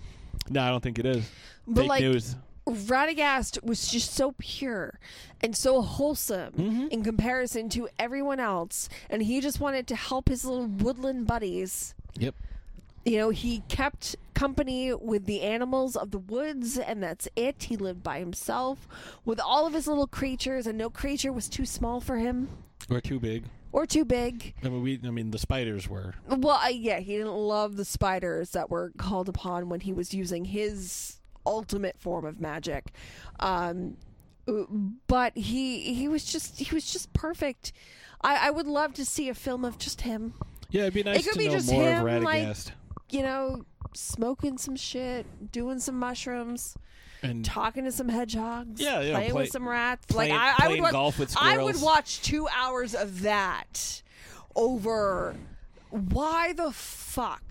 "No, 0.49 0.63
I 0.63 0.71
don't 0.71 0.83
think 0.83 0.99
it 0.99 1.07
is. 1.07 1.29
But, 1.67 1.83
Fake 1.83 1.89
like, 1.89 2.01
news." 2.03 2.37
Radagast 2.69 3.63
was 3.65 3.89
just 3.89 4.13
so 4.13 4.35
pure 4.39 4.99
and 5.41 5.57
so 5.57 5.83
wholesome 5.83 6.53
Mm-hmm. 6.55 6.87
in 6.91 7.05
comparison 7.05 7.69
to 7.71 7.89
everyone 7.99 8.41
else, 8.41 8.89
and 9.09 9.23
he 9.23 9.41
just 9.41 9.61
wanted 9.61 9.87
to 9.87 9.95
help 9.97 10.29
his 10.29 10.45
little 10.45 10.67
woodland 10.67 11.27
buddies. 11.29 11.95
Yep. 12.19 12.35
You 13.07 13.17
know, 13.19 13.31
he 13.31 13.61
kept 13.69 14.17
company 14.35 14.93
with 14.93 15.25
the 15.27 15.41
animals 15.43 15.97
of 15.97 16.11
the 16.11 16.19
woods, 16.19 16.77
and 16.77 17.03
that's 17.03 17.29
it. 17.37 17.63
He 17.65 17.77
lived 17.77 18.03
by 18.03 18.19
himself 18.19 18.87
with 19.25 19.41
all 19.41 19.67
of 19.67 19.73
his 19.73 19.87
little 19.87 20.07
creatures, 20.09 20.67
and 20.67 20.77
no 20.77 20.91
creature 20.91 21.33
was 21.33 21.49
too 21.49 21.65
small 21.65 22.01
for 22.01 22.17
him 22.19 22.49
Or 22.91 23.01
too 23.01 23.19
big. 23.21 23.45
or 23.73 23.87
too 23.87 24.05
big. 24.05 24.55
I 24.63 24.69
mean, 24.69 24.83
we, 24.83 25.01
I 25.05 25.11
mean, 25.11 25.31
the 25.31 25.39
spiders 25.39 25.89
were. 25.89 26.15
Well, 26.29 26.61
uh, 26.63 26.69
yeah, 26.69 26.99
he 26.99 27.17
didn't 27.17 27.33
love 27.35 27.77
the 27.77 27.85
spiders 27.85 28.51
that 28.51 28.69
were 28.71 28.93
called 28.99 29.29
upon 29.29 29.69
when 29.69 29.81
he 29.81 29.93
was 29.93 30.13
using 30.13 30.45
his 30.45 31.21
ultimate 31.47 31.97
form 31.99 32.25
of 32.27 32.41
magic. 32.41 32.87
Um, 33.41 33.97
uh, 34.49 34.65
but 35.07 35.37
he 35.37 35.95
he 35.95 36.09
was 36.09 36.25
just 36.25 36.59
he 36.59 36.75
was 36.75 36.91
just 36.93 37.13
perfect. 37.13 37.73
I, 38.23 38.49
I 38.49 38.51
would 38.51 38.67
love 38.67 38.95
to 38.95 39.05
see 39.05 39.29
a 39.29 39.35
film 39.35 39.65
of 39.65 39.79
just 39.79 40.01
him. 40.03 40.35
Yeah, 40.71 40.83
it'd 40.83 40.95
be 40.95 41.03
nice 41.05 41.25
could 41.25 41.35
to 41.35 41.39
be 41.39 41.47
know 41.47 41.53
just 41.53 41.71
more 41.71 41.83
him, 41.85 42.07
of 42.07 42.23
like- 42.25 42.43
Radagast. 42.43 42.71
You 43.11 43.23
know, 43.23 43.65
smoking 43.95 44.59
some 44.59 44.77
shit, 44.77 45.53
doing 45.53 45.79
some 45.79 45.99
mushrooms, 45.99 46.77
and 47.23 47.45
talking 47.45 47.85
to 47.85 47.93
some 47.93 48.09
hedgehogs, 48.09 48.81
Yeah, 48.81 49.01
yeah, 49.01 49.15
playing 49.15 49.31
play- 49.33 49.43
with 49.43 49.51
some 49.53 49.69
rats. 49.69 50.07
playing- 50.07 50.33
like 50.35 50.61
I, 50.61 50.67
I 50.67 50.69
would 50.69 50.81
watch, 50.81 50.93
golf 50.93 51.19
with 51.19 51.35
I 51.41 51.59
would 51.59 51.81
watch 51.81 52.21
two 52.23 52.49
hours 52.49 52.95
of 52.95 53.23
that 53.23 54.03
over. 54.55 55.37
Why 55.91 56.53
the 56.53 56.73
fuck? 56.73 57.43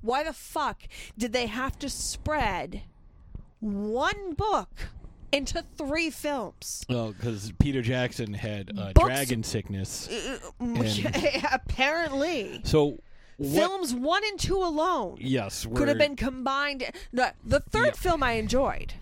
Why 0.00 0.22
the 0.24 0.32
fuck 0.32 0.82
did 1.18 1.32
they 1.32 1.46
have 1.46 1.78
to 1.80 1.88
spread 1.88 2.82
one 3.60 4.34
book 4.34 4.70
into 5.32 5.64
three 5.76 6.10
films? 6.10 6.84
well, 6.88 7.12
because 7.12 7.52
Peter 7.58 7.82
Jackson 7.82 8.34
had 8.34 8.76
uh, 8.78 8.92
dragon 8.94 9.42
sickness. 9.42 10.08
Apparently, 11.52 12.60
So 12.64 12.98
what? 13.42 13.52
films 13.54 13.94
one 13.94 14.22
and 14.24 14.38
two 14.38 14.56
alone 14.62 15.16
Yes, 15.20 15.66
could 15.74 15.88
have 15.88 15.98
been 15.98 16.16
combined. 16.16 16.84
No, 17.12 17.30
the 17.44 17.60
third 17.60 17.86
Yeah. 17.86 17.92
film 17.92 18.22
I 18.22 18.32
enjoyed. 18.32 18.94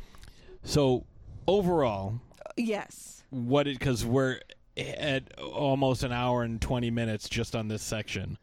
So 0.64 1.04
overall, 1.46 2.20
Yes. 2.56 3.22
what 3.30 3.66
it 3.66 3.78
because 3.78 4.04
we're 4.04 4.40
at 4.76 5.38
almost 5.40 6.02
an 6.02 6.12
hour 6.12 6.42
and 6.42 6.60
20 6.60 6.90
minutes 6.90 7.28
just 7.28 7.54
on 7.54 7.68
this 7.68 7.82
section 7.82 8.38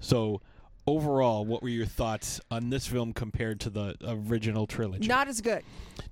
so 0.00 0.40
overall 0.86 1.44
what 1.46 1.62
were 1.62 1.68
your 1.68 1.86
thoughts 1.86 2.40
on 2.50 2.68
this 2.70 2.86
film 2.86 3.12
compared 3.12 3.58
to 3.60 3.70
the 3.70 3.94
original 4.06 4.66
trilogy 4.66 5.06
Not 5.06 5.28
as 5.28 5.40
good. 5.40 5.62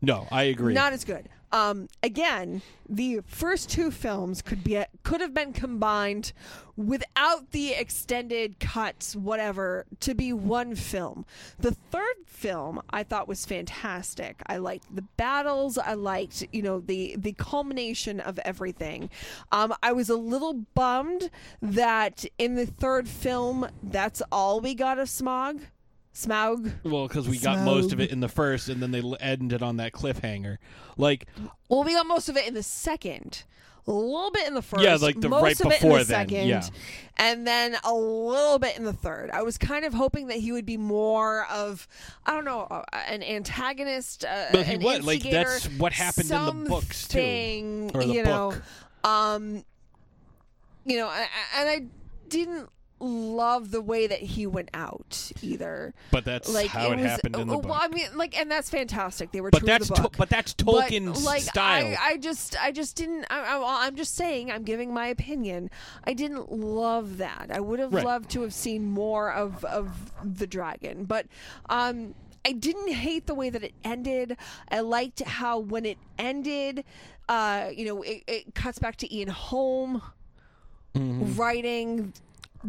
no 0.00 0.26
i 0.30 0.44
agree 0.44 0.72
Not 0.72 0.92
as 0.92 1.04
good. 1.04 1.28
Um, 1.52 1.88
again, 2.02 2.62
the 2.88 3.20
first 3.26 3.70
two 3.70 3.90
films 3.90 4.42
could 4.42 4.64
be 4.64 4.82
could 5.02 5.20
have 5.20 5.34
been 5.34 5.52
combined 5.52 6.32
without 6.76 7.52
the 7.52 7.72
extended 7.72 8.60
cuts, 8.60 9.16
whatever, 9.16 9.86
to 10.00 10.14
be 10.14 10.32
one 10.32 10.74
film. 10.74 11.24
The 11.58 11.72
third 11.72 12.16
film 12.26 12.82
I 12.90 13.02
thought 13.02 13.28
was 13.28 13.46
fantastic. 13.46 14.42
I 14.46 14.58
liked 14.58 14.94
the 14.94 15.02
battles. 15.16 15.78
I 15.78 15.94
liked, 15.94 16.46
you 16.52 16.62
know, 16.62 16.80
the 16.80 17.16
the 17.18 17.32
culmination 17.32 18.20
of 18.20 18.38
everything. 18.40 19.10
Um, 19.52 19.74
I 19.82 19.92
was 19.92 20.08
a 20.08 20.16
little 20.16 20.54
bummed 20.74 21.30
that 21.62 22.24
in 22.38 22.54
the 22.54 22.66
third 22.66 23.08
film, 23.08 23.68
that's 23.82 24.22
all 24.30 24.60
we 24.60 24.74
got 24.74 24.98
of 24.98 25.08
Smog. 25.08 25.60
Smaug. 26.16 26.72
well 26.82 27.06
because 27.06 27.28
we 27.28 27.38
got 27.38 27.64
most 27.64 27.92
of 27.92 28.00
it 28.00 28.10
in 28.10 28.20
the 28.20 28.28
first 28.28 28.68
and 28.70 28.82
then 28.82 28.90
they 28.90 29.00
l- 29.02 29.16
ended 29.20 29.62
on 29.62 29.76
that 29.76 29.92
cliffhanger 29.92 30.56
like 30.96 31.26
Well, 31.68 31.84
we 31.84 31.92
got 31.92 32.06
most 32.06 32.28
of 32.30 32.36
it 32.38 32.48
in 32.48 32.54
the 32.54 32.62
second. 32.62 33.44
A 33.88 33.92
little 33.92 34.32
bit 34.32 34.48
in 34.48 34.54
the 34.54 34.62
first. 34.62 34.82
Yeah, 34.82 34.96
like 34.96 35.20
the- 35.20 35.28
most 35.28 35.42
right 35.44 35.60
of 35.60 35.60
it 35.60 35.64
in 35.64 35.70
before 35.88 35.98
the 36.00 36.04
then, 36.06 36.28
second, 36.28 36.48
yeah. 36.48 36.66
and 37.18 37.46
then 37.46 37.76
a 37.84 37.94
little 37.94 38.58
bit 38.58 38.76
in 38.76 38.82
the 38.82 38.92
third. 38.92 39.30
I 39.30 39.42
was 39.42 39.56
kind 39.58 39.84
of 39.84 39.94
hoping 39.94 40.26
that 40.26 40.38
he 40.38 40.50
would 40.50 40.66
be 40.66 40.76
more 40.76 41.46
of, 41.52 41.86
I 42.24 42.32
don't 42.32 42.44
know, 42.44 42.62
uh, 42.62 42.82
an 43.06 43.22
antagonist, 43.22 44.24
uh, 44.24 44.46
But 44.50 44.66
he 44.66 44.74
an 44.74 44.82
was, 44.82 45.04
like, 45.04 45.18
instigator, 45.24 45.48
that's 45.50 45.66
what 45.78 45.92
happened 45.92 46.32
in 46.32 46.64
the 46.64 46.68
books, 46.68 47.06
too. 47.06 47.18
something, 47.18 47.90
Or 47.94 48.02
the 48.04 48.12
you 48.12 48.24
know, 48.24 48.54
um, 49.04 49.64
you 50.84 50.96
know, 50.96 51.06
a- 51.06 51.10
a- 51.10 51.60
and 51.60 51.68
I 51.68 51.82
didn't 52.28 52.68
love 52.98 53.70
the 53.70 53.80
way 53.80 54.06
that 54.06 54.20
he 54.20 54.46
went 54.46 54.70
out 54.72 55.30
either. 55.42 55.92
but 56.10 56.24
that's 56.24 56.52
Like 56.52 56.68
how 56.68 56.92
it, 56.92 56.96
was, 56.96 57.06
happened 57.06 57.36
in 57.36 57.46
the 57.48 57.54
uh, 57.54 57.56
book 57.56 57.70
well, 57.70 57.78
I 57.80 57.88
mean, 57.88 58.08
like, 58.14 58.38
and 58.38 58.50
that's 58.50 58.70
fantastic. 58.70 59.32
They 59.32 59.40
were 59.40 59.50
but 59.50 59.58
true 59.58 59.66
that's 59.66 59.88
to 59.88 60.10
but 60.16 60.28
that's 60.30 60.54
But, 60.54 60.90
like, 61.22 61.42
style 61.42 61.86
I, 61.86 61.96
I 62.12 62.16
just, 62.16 62.56
I 62.62 62.72
just 62.72 62.96
didn't. 62.96 63.26
I, 63.30 63.40
I, 63.58 63.86
I'm 63.86 63.96
just 63.96 64.14
saying. 64.14 64.50
I'm 64.50 64.62
giving 64.62 64.94
my 64.94 65.06
opinion. 65.08 65.70
I 66.04 66.14
didn't 66.14 66.50
love 66.50 67.18
that. 67.18 67.48
I 67.50 67.60
would 67.60 67.78
have 67.78 67.92
Right. 67.92 68.04
loved 68.04 68.30
to 68.30 68.42
have 68.42 68.54
seen 68.54 68.86
more 68.86 69.30
of 69.32 69.64
of 69.64 70.12
the 70.24 70.46
dragon, 70.46 71.04
but 71.04 71.26
um, 71.68 72.14
I 72.44 72.52
didn't 72.52 72.92
hate 72.92 73.26
the 73.26 73.34
way 73.34 73.50
that 73.50 73.62
it 73.62 73.74
ended. 73.84 74.36
I 74.70 74.80
liked 74.80 75.20
how 75.22 75.58
when 75.58 75.84
it 75.84 75.98
ended, 76.18 76.84
uh, 77.28 77.70
you 77.74 77.84
know, 77.86 78.02
it, 78.02 78.22
it 78.26 78.54
cuts 78.54 78.78
back 78.78 78.96
to 78.98 79.14
Ian 79.14 79.28
Holm 79.28 80.00
writing. 80.94 82.12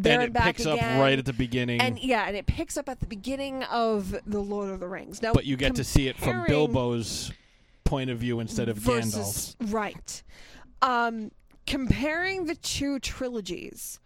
There 0.04 0.20
Mm-hmm. 0.20 0.22
and 0.22 0.22
and, 0.24 0.30
it 0.30 0.34
back 0.34 0.46
picks 0.46 0.66
again. 0.66 0.96
up 0.96 1.02
right 1.02 1.18
at 1.18 1.26
the 1.26 1.34
beginning 1.34 1.82
And 1.82 2.00
yeah, 2.00 2.28
and 2.28 2.36
it 2.38 2.46
picks 2.46 2.78
up 2.78 2.88
at 2.88 3.00
the 3.00 3.08
beginning 3.08 3.64
of 3.64 4.16
the 4.26 4.40
Lord 4.40 4.70
of 4.70 4.80
the 4.80 4.88
Rings. 4.88 5.22
Now, 5.22 5.34
but 5.34 5.46
you 5.46 5.58
get 5.58 5.76
to 5.76 5.84
see 5.84 6.08
it 6.08 6.18
from 6.18 6.46
bilbo's 6.48 7.32
point 7.84 8.10
of 8.10 8.20
view 8.20 8.40
instead 8.40 8.70
of 8.70 8.78
versus 8.78 9.16
gandalf's 9.16 9.72
right. 9.74 10.24
Um, 10.82 11.32
comparing 11.66 12.46
the 12.46 12.56
two 12.56 13.00
trilogies, 13.00 14.00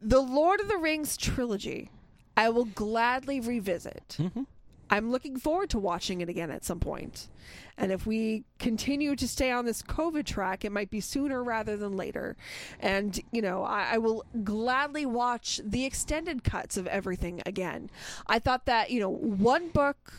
the 0.00 0.20
Lord 0.20 0.60
of 0.60 0.68
the 0.68 0.78
Rings 0.78 1.16
trilogy, 1.16 1.90
I 2.36 2.48
will 2.50 2.64
gladly 2.64 3.40
revisit. 3.40 4.16
Mhm. 4.18 4.46
I'm 4.90 5.10
looking 5.10 5.36
forward 5.36 5.70
to 5.70 5.78
watching 5.78 6.20
it 6.20 6.28
again 6.28 6.50
at 6.50 6.64
some 6.64 6.80
point. 6.80 7.28
And 7.76 7.90
if 7.90 8.06
we 8.06 8.44
continue 8.58 9.16
to 9.16 9.26
stay 9.26 9.50
on 9.50 9.64
this 9.64 9.82
COVID 9.82 10.24
track, 10.24 10.64
it 10.64 10.70
might 10.70 10.90
be 10.90 11.00
sooner 11.00 11.42
rather 11.42 11.76
than 11.76 11.96
later. 11.96 12.36
And, 12.78 13.18
you 13.32 13.42
know, 13.42 13.64
I, 13.64 13.94
I 13.94 13.98
will 13.98 14.24
gladly 14.44 15.06
watch 15.06 15.60
the 15.64 15.84
extended 15.84 16.44
cuts 16.44 16.76
of 16.76 16.86
everything 16.86 17.42
again. 17.44 17.90
I 18.26 18.38
thought 18.38 18.66
that, 18.66 18.90
you 18.90 19.00
know, 19.00 19.10
one 19.10 19.70
book 19.70 20.12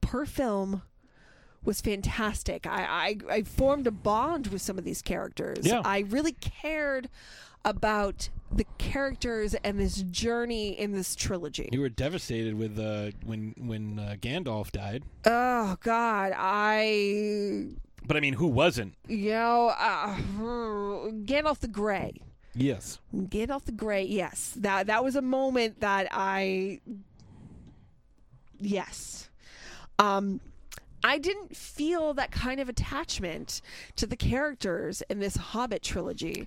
per 0.00 0.24
film 0.24 0.82
was 1.64 1.80
fantastic. 1.80 2.66
I, 2.66 3.18
I, 3.28 3.34
I 3.34 3.42
formed 3.42 3.86
a 3.86 3.92
bond 3.92 4.48
with 4.48 4.62
some 4.62 4.78
of 4.78 4.84
these 4.84 5.02
characters. 5.02 5.66
Yeah. 5.66 5.82
I 5.84 6.00
really 6.00 6.32
cared 6.32 7.08
about 7.64 8.30
the 8.54 8.66
characters 8.78 9.54
and 9.64 9.78
this 9.78 10.02
journey 10.02 10.78
in 10.78 10.92
this 10.92 11.14
trilogy. 11.14 11.68
You 11.72 11.80
were 11.80 11.88
devastated 11.88 12.54
with 12.54 12.78
uh, 12.78 13.10
when 13.24 13.54
when 13.58 13.98
uh, 13.98 14.16
Gandalf 14.20 14.70
died, 14.72 15.04
Oh 15.24 15.76
God, 15.82 16.32
I 16.36 17.68
but 18.06 18.16
I 18.16 18.20
mean, 18.20 18.34
who 18.34 18.46
wasn't? 18.48 18.94
you 19.08 19.30
know 19.30 19.68
uh, 19.78 20.16
Gandalf 21.24 21.60
the 21.60 21.68
Grey. 21.68 22.20
Yes. 22.54 22.98
Gandalf 23.14 23.64
the 23.64 23.72
Grey. 23.72 24.04
Yes, 24.04 24.52
that 24.58 24.86
that 24.88 25.02
was 25.02 25.16
a 25.16 25.22
moment 25.22 25.80
that 25.80 26.08
I. 26.10 26.80
Yes, 28.58 29.28
um, 29.98 30.40
I 31.04 31.18
didn't 31.18 31.56
feel 31.56 32.14
that 32.14 32.30
kind 32.30 32.60
of 32.60 32.68
attachment 32.68 33.60
to 33.96 34.06
the 34.06 34.16
characters 34.16 35.02
in 35.10 35.18
this 35.18 35.36
Hobbit 35.36 35.82
trilogy. 35.82 36.46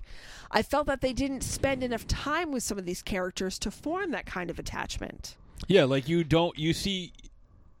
I 0.50 0.62
felt 0.62 0.86
that 0.86 1.00
they 1.00 1.12
didn't 1.12 1.42
spend 1.42 1.82
enough 1.82 2.06
time 2.06 2.52
with 2.52 2.62
some 2.62 2.78
of 2.78 2.86
these 2.86 3.02
characters 3.02 3.58
to 3.60 3.70
form 3.70 4.10
that 4.12 4.26
kind 4.26 4.48
of 4.50 4.58
attachment. 4.58 5.36
Yeah, 5.68 5.84
like 5.84 6.08
you 6.08 6.24
don't 6.24 6.58
you 6.58 6.72
see 6.72 7.12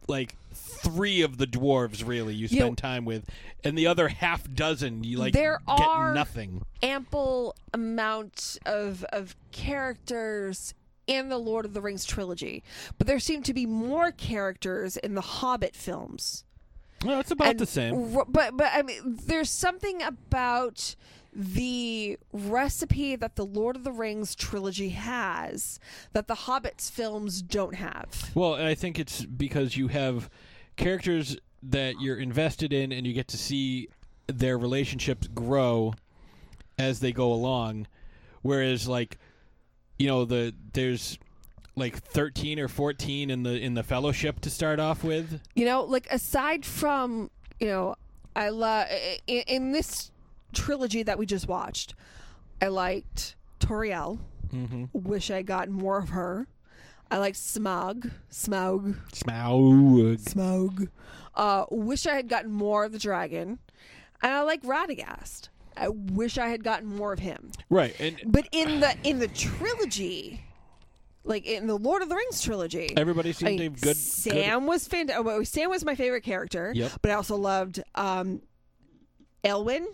like 0.08 0.36
three 0.52 1.20
of 1.22 1.36
the 1.38 1.46
dwarves 1.46 2.06
really 2.06 2.34
you 2.34 2.42
You 2.42 2.48
spend 2.48 2.62
know- 2.70 2.74
time 2.74 3.04
with, 3.04 3.28
and 3.64 3.76
the 3.76 3.86
other 3.86 4.08
half 4.08 4.52
dozen 4.52 5.02
you 5.04 5.18
like 5.18 5.32
There 5.34 5.58
get 5.66 5.80
are- 5.80 6.14
nothing. 6.14 6.64
ample 6.82 7.54
amount 7.74 8.58
of 8.64 9.04
of 9.12 9.34
characters 9.52 10.74
in 11.06 11.28
the 11.28 11.38
Lord 11.38 11.64
of 11.64 11.72
the 11.74 11.80
Rings 11.80 12.04
trilogy, 12.04 12.64
but 12.98 13.06
there 13.06 13.20
seem 13.20 13.42
to 13.44 13.54
be 13.54 13.66
more 13.66 14.10
characters 14.10 14.96
in 14.96 15.14
the 15.14 15.20
Hobbit 15.20 15.76
films. 15.76 16.44
Well, 17.06 17.20
it's 17.20 17.30
about 17.30 17.48
And 17.48 17.58
the 17.58 17.66
same. 17.66 18.12
but 18.28 18.56
but 18.56 18.70
I 18.72 18.82
mean, 18.82 19.18
there's 19.26 19.50
something 19.50 20.02
about 20.02 20.96
the 21.32 22.18
recipe 22.32 23.14
that 23.14 23.36
the 23.36 23.44
Lord 23.44 23.76
of 23.76 23.84
the 23.84 23.92
Rings 23.92 24.34
trilogy 24.34 24.88
has 24.90 25.78
that 26.14 26.28
the 26.28 26.34
Hobbits 26.34 26.90
films 26.90 27.42
don't 27.42 27.74
have. 27.74 28.30
Well, 28.34 28.54
I 28.54 28.74
think 28.74 28.98
it's 28.98 29.24
because 29.24 29.76
you 29.76 29.88
have 29.88 30.30
characters 30.76 31.36
that 31.62 32.00
you're 32.00 32.16
invested 32.18 32.72
in, 32.72 32.90
and 32.92 33.06
you 33.06 33.12
get 33.12 33.28
to 33.28 33.36
see 33.36 33.88
their 34.26 34.56
relationships 34.58 35.26
grow 35.28 35.94
as 36.78 37.00
they 37.00 37.12
go 37.12 37.32
along. 37.32 37.86
Whereas, 38.42 38.88
like, 38.88 39.18
you 39.98 40.06
know, 40.06 40.24
the 40.24 40.54
there's 40.72 41.18
like 41.76 41.96
13 41.96 42.58
or 42.58 42.68
14 42.68 43.30
in 43.30 43.42
the 43.42 43.58
in 43.58 43.74
the 43.74 43.82
fellowship 43.82 44.40
to 44.40 44.50
start 44.50 44.80
off 44.80 45.04
with. 45.04 45.40
You 45.54 45.66
know, 45.66 45.84
like 45.84 46.06
aside 46.10 46.64
from 46.64 47.30
you 47.60 47.68
know, 47.68 47.94
I 48.34 48.48
love 48.48 48.88
in, 49.26 49.42
in 49.46 49.72
this 49.72 50.10
trilogy 50.52 51.02
that 51.02 51.18
we 51.18 51.26
just 51.26 51.46
watched. 51.46 51.94
I 52.60 52.68
liked 52.68 53.36
Tauriel. 53.60 54.18
Mm-hmm. 54.52 54.84
Wish 54.92 55.30
I 55.30 55.42
got 55.42 55.68
more 55.68 55.98
of 55.98 56.10
her. 56.10 56.46
I 57.10 57.18
like 57.18 57.34
Smog. 57.34 58.10
Smaug. 58.30 58.96
Smaug. 59.12 60.18
Smaug. 60.18 60.88
Uh, 61.34 61.64
wish 61.70 62.06
I 62.06 62.14
had 62.14 62.28
gotten 62.28 62.50
more 62.50 62.84
of 62.84 62.92
the 62.92 62.98
dragon. 62.98 63.58
And 64.22 64.32
I 64.32 64.42
like 64.42 64.62
Radagast. 64.62 65.50
I 65.76 65.88
wish 65.88 66.38
I 66.38 66.48
had 66.48 66.64
gotten 66.64 66.88
more 66.88 67.12
of 67.12 67.18
him. 67.18 67.50
Right, 67.68 67.94
and 68.00 68.20
But 68.24 68.48
in 68.50 68.80
the 68.80 68.96
in 69.04 69.18
the 69.18 69.28
trilogy, 69.28 70.40
like 71.26 71.44
in 71.46 71.66
the 71.66 71.76
Lord 71.76 72.02
of 72.02 72.08
the 72.08 72.14
Rings 72.16 72.40
trilogy, 72.42 72.96
everybody 72.96 73.32
seemed 73.32 73.52
I 73.52 73.56
to 73.58 73.64
have 73.64 73.80
good. 73.80 73.96
Sam 73.96 74.66
was 74.66 74.86
fan- 74.86 75.10
oh, 75.14 75.42
Sam 75.42 75.68
was 75.70 75.84
my 75.84 75.94
favorite 75.94 76.22
character. 76.22 76.72
Yep. 76.74 76.92
But 77.02 77.10
I 77.10 77.14
also 77.14 77.36
loved 77.36 77.82
um, 77.94 78.40
Elwyn, 79.44 79.86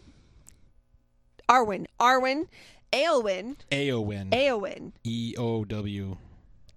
Arwen, 1.48 1.86
Arwen, 2.00 2.46
Aelwyn, 2.92 3.56
good 3.70 3.70
Aowen. 3.70 4.30
Aowen, 4.30 4.92
E 5.04 5.34
O 5.38 5.64
W. 5.64 6.16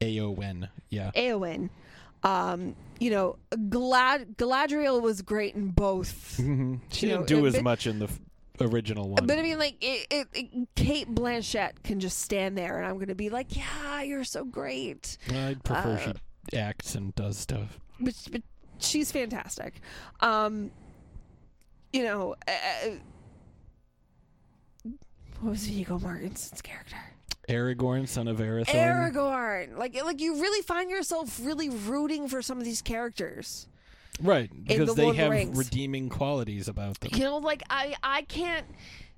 Aowen. 0.01 0.69
Yeah. 0.89 1.11
Aowen. 1.15 1.69
Um, 2.23 2.75
you 2.99 3.11
know, 3.11 3.37
Glad 3.69 4.35
Galadriel 4.37 5.01
was 5.01 5.21
great 5.21 5.55
in 5.55 5.67
both. 5.69 6.37
Mhm. 6.39 6.79
She 6.89 7.05
You 7.07 7.11
didn't 7.13 7.29
know, 7.29 7.41
do 7.41 7.47
as 7.47 7.53
bit- 7.53 7.63
much 7.63 7.85
in 7.87 7.99
the 7.99 8.09
original 8.61 9.09
one. 9.09 9.25
But 9.25 9.37
I 9.37 9.41
mean, 9.41 9.59
like, 9.59 9.75
it, 9.81 10.07
it, 10.09 10.27
it, 10.33 10.67
Cate 10.75 11.13
Blanchett 11.13 11.83
can 11.83 11.99
just 11.99 12.19
stand 12.19 12.57
there, 12.57 12.77
and 12.77 12.85
I'm 12.85 12.95
going 12.95 13.07
to 13.07 13.15
be 13.15 13.29
like, 13.29 13.55
"Yeah, 13.55 14.01
you're 14.01 14.23
so 14.23 14.45
great." 14.45 15.17
I'd 15.29 15.63
prefer 15.63 15.93
uh, 15.93 16.13
she 16.51 16.57
acts 16.57 16.95
and 16.95 17.13
does 17.15 17.37
stuff. 17.37 17.79
but, 17.99 18.13
but 18.31 18.41
she's 18.79 19.11
fantastic. 19.11 19.81
Um, 20.19 20.71
you 21.93 22.03
know, 22.03 22.35
uh, 22.47 22.89
what 25.39 25.51
was 25.51 25.67
Viggo 25.67 25.99
Mortensen's 25.99 26.61
character? 26.61 26.97
Aragorn, 27.49 28.07
son 28.07 28.27
of 28.27 28.37
Arathorn. 28.37 29.13
Aragorn. 29.13 29.77
Like, 29.77 30.01
like 30.03 30.19
you 30.19 30.41
really 30.41 30.61
find 30.63 30.89
yourself 30.89 31.39
really 31.43 31.69
rooting 31.69 32.27
for 32.27 32.41
some 32.41 32.57
of 32.57 32.63
these 32.63 32.81
characters. 32.81 33.67
Right, 34.21 34.49
the 34.51 34.77
because 34.77 34.95
they 34.95 35.03
Lord 35.03 35.15
the 35.17 35.21
have 35.21 35.31
Rings. 35.31 35.57
redeeming 35.57 36.09
qualities 36.09 36.67
about 36.67 36.99
them. 36.99 37.11
You 37.13 37.23
know, 37.23 37.37
like 37.37 37.63
I, 37.69 37.95
I 38.03 38.21
can't 38.23 38.65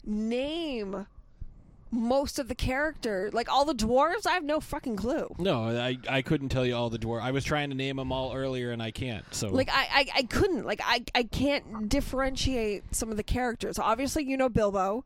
name 0.06 1.06
most 1.90 2.38
of 2.40 2.48
the 2.50 2.56
character. 2.56 3.30
Like 3.32 3.50
all 3.50 3.64
the 3.66 3.74
dwarves, 3.74 4.26
I 4.28 4.32
have 4.34 4.44
no 4.44 4.60
fucking 4.60 4.96
clue. 4.98 5.34
No, 5.40 5.64
I 5.70 5.98
I 6.10 6.22
couldn't 6.22 6.50
tell 6.50 6.66
you 6.66 6.76
all 6.76 6.90
the 6.90 7.00
dwarf. 7.00 7.22
I 7.22 7.32
was 7.32 7.44
trying 7.44 7.70
to 7.70 7.76
name 7.76 7.96
them 7.98 8.12
all 8.12 8.34
earlier, 8.36 8.72
and 8.72 8.82
I 8.84 8.92
can't. 8.92 9.24
So 9.34 9.50
Like 9.50 9.70
I, 9.72 9.88
I, 9.92 10.08
I 10.18 10.24
couldn't. 10.24 10.66
Like 10.66 10.82
I, 10.84 11.04
I 11.16 11.24
can't 11.24 11.88
differentiate 11.90 12.84
some 12.96 13.10
of 13.10 13.18
the 13.18 13.24
characters. 13.24 13.80
Obviously, 13.80 14.24
you 14.26 14.36
know 14.38 14.50
Bilbo. 14.50 15.06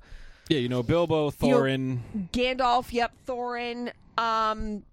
yeah, 0.50 0.58
you 0.60 0.70
know 0.70 0.82
Bilbo, 0.84 1.32
You 1.42 1.50
know- 1.50 1.58
Thorin. 1.60 2.00
Gandalf, 2.32 2.92
yep, 2.94 3.12
Thorin. 3.28 3.92
Um, 4.18 4.84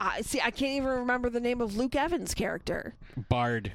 I 0.00 0.20
see. 0.22 0.40
I 0.40 0.50
can't 0.50 0.72
even 0.72 0.88
remember 0.88 1.30
the 1.30 1.40
name 1.40 1.60
of 1.60 1.76
Luke 1.76 1.94
Evans' 1.96 2.34
character 2.34 2.94
Bard. 3.28 3.72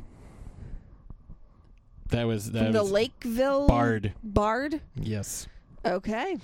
That 2.09 2.27
was 2.27 2.51
that 2.51 2.65
from 2.65 2.73
the 2.73 2.81
was 2.83 2.91
Lakeville 2.91 3.67
Bard. 3.67 4.13
Bard. 4.23 4.81
Yes, 4.95 5.47
Okay, 5.85 6.37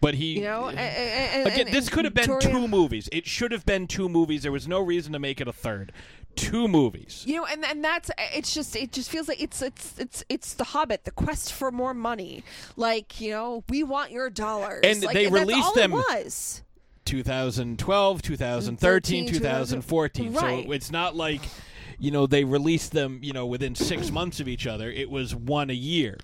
but 0.00 0.14
he. 0.14 0.34
you 0.38 0.42
know. 0.42 0.68
a- 0.68 0.72
a- 0.74 1.42
a- 1.42 1.44
Again, 1.44 1.66
and- 1.68 1.76
this 1.76 1.88
could 1.88 2.04
have 2.04 2.14
been 2.14 2.26
Victoria- 2.26 2.50
two 2.60 2.68
movies. 2.68 3.08
It 3.12 3.26
should 3.26 3.52
have 3.52 3.64
been 3.64 3.86
two 3.86 4.08
movies. 4.08 4.42
There 4.42 4.52
was 4.52 4.66
no 4.66 4.80
reason 4.80 5.12
to 5.12 5.18
make 5.18 5.40
it 5.40 5.46
a 5.48 5.52
third. 5.52 5.92
Two 6.34 6.66
movies. 6.66 7.24
You 7.26 7.36
know, 7.36 7.46
and 7.46 7.64
and 7.64 7.84
that's 7.84 8.10
it's 8.34 8.52
just 8.54 8.74
it 8.74 8.90
just 8.90 9.10
feels 9.10 9.28
like 9.28 9.40
it's 9.40 9.60
it's 9.62 9.98
it's 9.98 10.24
it's 10.30 10.54
the 10.54 10.64
Hobbit, 10.64 11.04
the 11.04 11.10
quest 11.10 11.52
for 11.52 11.70
more 11.70 11.94
money. 11.94 12.42
Like 12.74 13.20
you 13.20 13.30
know, 13.30 13.64
we 13.68 13.82
want 13.84 14.10
your 14.10 14.28
dollars. 14.30 14.80
And 14.82 15.02
Like, 15.04 15.14
they 15.14 15.28
released 15.28 15.62
all 15.62 15.74
them- 15.74 15.92
It 15.92 15.96
was 15.96 16.62
2012, 17.04 18.22
2013, 18.22 19.26
13, 19.26 19.40
2014. 19.40 20.32
Right. 20.32 20.64
So 20.66 20.72
it's 20.72 20.90
not 20.90 21.16
like, 21.16 21.42
you 21.98 22.10
know, 22.10 22.26
they 22.26 22.44
released 22.44 22.92
them, 22.92 23.20
you 23.22 23.32
know, 23.32 23.46
within 23.46 23.74
six 23.74 24.10
months 24.10 24.40
of 24.40 24.48
each 24.48 24.66
other. 24.66 24.90
It 24.90 25.10
was 25.10 25.34
one 25.34 25.70
a 25.70 25.74
year. 25.74 26.18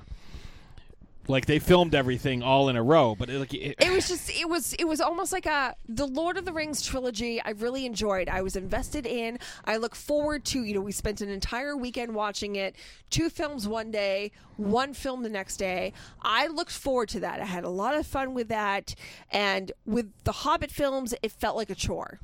Like 1.29 1.45
they 1.45 1.59
filmed 1.59 1.95
everything 1.95 2.43
all 2.43 2.71
in 2.71 2.77
a 2.77 2.83
row, 2.83 3.15
but 3.15 3.29
it, 3.29 3.39
like 3.39 3.53
it, 3.53 3.77
it 3.79 3.93
was 3.93 4.09
just 4.09 4.31
it 4.31 4.49
was 4.49 4.73
it 4.75 4.85
was 4.89 5.01
almost 5.01 5.31
like 5.31 5.45
a 5.45 5.77
the 5.87 6.07
Lord 6.07 6.39
of 6.39 6.47
the 6.47 6.53
Rings 6.53 6.81
trilogy. 6.81 7.41
I 7.43 7.51
really 7.51 7.85
enjoyed. 7.85 8.31
I 8.31 8.41
was 8.41 8.57
invested 8.57 9.05
in. 9.07 9.39
I 9.67 9.77
look 9.77 9.95
forward 9.95 10.47
to 10.47 10.63
you 10.65 10.73
know 10.73 10.81
we 10.81 10.93
spent 10.93 11.21
an 11.21 11.29
entire 11.29 11.77
weekend 11.77 12.15
watching 12.15 12.57
it. 12.57 12.77
Two 13.11 13.29
films 13.29 13.69
one 13.69 13.91
day, 13.91 14.33
one 14.57 14.95
film 14.95 15.23
the 15.23 15.29
next 15.29 15.59
day. 15.59 15.93
I 16.23 16.47
looked 16.47 16.73
forward 16.73 17.11
to 17.11 17.21
that. 17.21 17.41
I 17.41 17.45
had 17.45 17.65
a 17.65 17.71
lot 17.71 17.95
of 17.95 18.07
fun 18.07 18.33
with 18.33 18.49
that. 18.49 18.95
And 19.31 19.73
with 19.85 20.11
the 20.25 20.33
Hobbit 20.33 20.71
films, 20.71 21.15
it 21.23 21.33
felt 21.33 21.57
like 21.57 21.71
a 21.71 21.75
chore. 21.75 22.21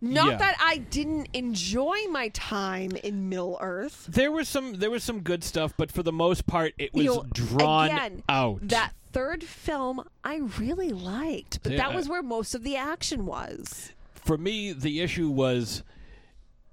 Not 0.00 0.30
Yeah. 0.32 0.36
that 0.38 0.56
I 0.60 0.78
didn't 0.78 1.28
enjoy 1.32 1.96
my 2.10 2.28
time 2.28 2.92
in 3.02 3.28
Middle 3.28 3.58
Earth. 3.60 4.06
there 4.10 4.30
was 4.32 4.48
some 4.48 4.74
there 4.74 4.90
was 4.90 5.02
some 5.04 5.20
good 5.20 5.42
stuff, 5.44 5.74
but 5.76 5.90
for 5.92 6.02
the 6.02 6.12
most 6.12 6.46
part, 6.46 6.74
it 6.78 6.92
was 6.94 7.04
You 7.04 7.14
know, 7.14 7.24
drawn 7.32 7.86
again, 7.90 8.22
out. 8.28 8.60
That 8.68 8.92
third 9.12 9.44
film 9.44 10.02
I 10.24 10.36
really 10.58 10.90
liked, 10.90 11.62
but 11.62 11.72
Yeah, 11.72 11.78
that 11.78 11.94
was 11.94 12.08
where 12.08 12.22
most 12.22 12.54
of 12.54 12.62
the 12.62 12.76
action 12.76 13.26
was. 13.26 13.92
for 14.14 14.38
me, 14.38 14.72
the 14.72 15.00
issue 15.00 15.28
was, 15.28 15.82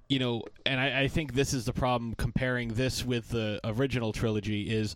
you 0.08 0.20
know, 0.20 0.44
and 0.66 0.80
I, 0.80 1.02
I 1.02 1.08
think 1.08 1.34
this 1.34 1.54
is 1.54 1.66
the 1.66 1.74
problem 1.74 2.14
comparing 2.16 2.70
this 2.76 3.04
with 3.04 3.30
the 3.30 3.60
original 3.64 4.14
trilogy 4.14 4.70
is 4.70 4.96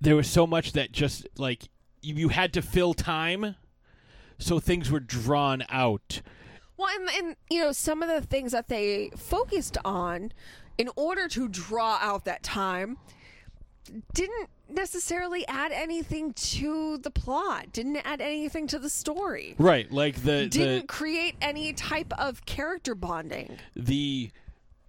there 0.00 0.16
was 0.16 0.28
so 0.28 0.46
much 0.46 0.72
that 0.72 0.92
just 0.92 1.26
like 1.38 1.64
you, 2.02 2.14
you 2.14 2.28
had 2.28 2.52
to 2.54 2.62
fill 2.62 2.94
time, 2.94 3.54
so 4.38 4.58
things 4.58 4.90
were 4.90 5.00
drawn 5.00 5.64
out. 5.68 6.20
Well, 6.76 6.88
and, 6.94 7.08
and 7.16 7.36
you 7.50 7.60
know 7.62 7.72
some 7.72 8.02
of 8.02 8.08
the 8.08 8.26
things 8.26 8.52
that 8.52 8.68
they 8.68 9.10
focused 9.16 9.78
on 9.84 10.32
in 10.78 10.90
order 10.96 11.26
to 11.28 11.48
draw 11.48 11.98
out 12.00 12.24
that 12.26 12.42
time 12.42 12.98
didn't 14.12 14.50
necessarily 14.68 15.46
add 15.46 15.72
anything 15.72 16.32
to 16.32 16.98
the 16.98 17.10
plot. 17.10 17.72
Didn't 17.72 17.96
add 17.98 18.20
anything 18.20 18.66
to 18.68 18.78
the 18.78 18.90
story. 18.90 19.54
Right, 19.58 19.90
like 19.90 20.22
the 20.22 20.46
Didn't 20.48 20.88
create 20.88 21.36
any 21.40 21.72
type 21.72 22.12
of 22.18 22.44
character 22.46 22.94
bonding. 22.94 23.58
the 23.74 23.82
the 23.96 24.30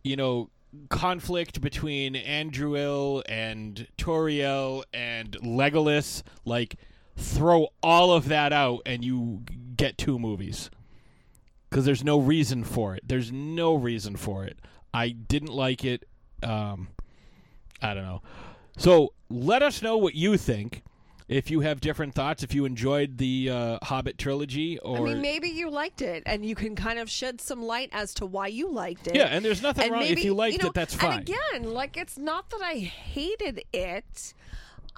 you 0.03 0.15
know 0.15 0.49
conflict 0.89 1.61
between 1.61 2.13
Thranduil 2.15 3.23
and 3.27 3.87
Tauriel 3.97 4.83
and 4.93 5.31
Legolas 5.41 6.23
like 6.45 6.75
throw 7.17 7.67
all 7.81 8.13
of 8.13 8.27
that 8.29 8.53
out 8.53 8.81
and 8.85 9.03
you 9.03 9.41
get 9.75 9.97
two 9.97 10.17
movies. 10.19 10.69
Because 11.69 11.83
there's 11.85 12.03
no 12.03 12.19
reason 12.19 12.63
for 12.63 12.95
it. 12.95 13.03
There's 13.05 13.31
no 13.31 13.73
reason 13.75 14.15
for 14.15 14.45
it. 14.45 14.57
I 14.93 15.09
didn't 15.09 15.51
like 15.51 15.83
it. 15.83 16.05
Um 16.43 16.89
I 17.81 17.93
don't 17.93 18.03
know. 18.03 18.21
So 18.77 19.13
let 19.29 19.61
us 19.61 19.81
know 19.81 19.97
what 19.97 20.15
you 20.15 20.37
think. 20.37 20.83
If 21.27 21.51
you 21.51 21.59
have 21.59 21.81
different 21.81 22.15
thoughts 22.15 22.41
if 22.41 22.53
you 22.53 22.63
enjoyed 22.63 23.17
the 23.17 23.49
uh, 23.51 23.79
Hobbit 23.83 24.17
trilogy 24.17 24.79
or 24.79 24.97
I 24.97 25.01
mean, 25.01 25.21
maybe 25.21 25.49
you 25.49 25.69
liked 25.69 26.01
it, 26.01 26.23
and 26.25 26.45
you 26.45 26.55
can 26.55 26.73
kind 26.73 26.99
of 26.99 27.09
shed 27.09 27.41
some 27.41 27.61
light 27.61 27.89
as 27.91 28.13
to 28.13 28.25
why 28.25 28.47
you 28.47 28.71
liked 28.71 29.07
it. 29.07 29.15
yeah 29.15 29.25
and 29.25 29.43
there's 29.43 29.61
nothing 29.61 29.83
and 29.85 29.91
wrong. 29.91 30.03
Maybe 30.03 30.21
if 30.21 30.25
you 30.25 30.33
liked 30.33 30.63
know, 30.63 30.69
it 30.69 30.73
that's 30.73 30.95
fine. 30.95 31.19
And 31.19 31.29
again, 31.29 31.73
like 31.73 31.97
it's 31.97 32.17
not 32.17 32.49
that 32.51 32.61
I 32.63 32.75
hated 32.75 33.61
it. 33.73 34.33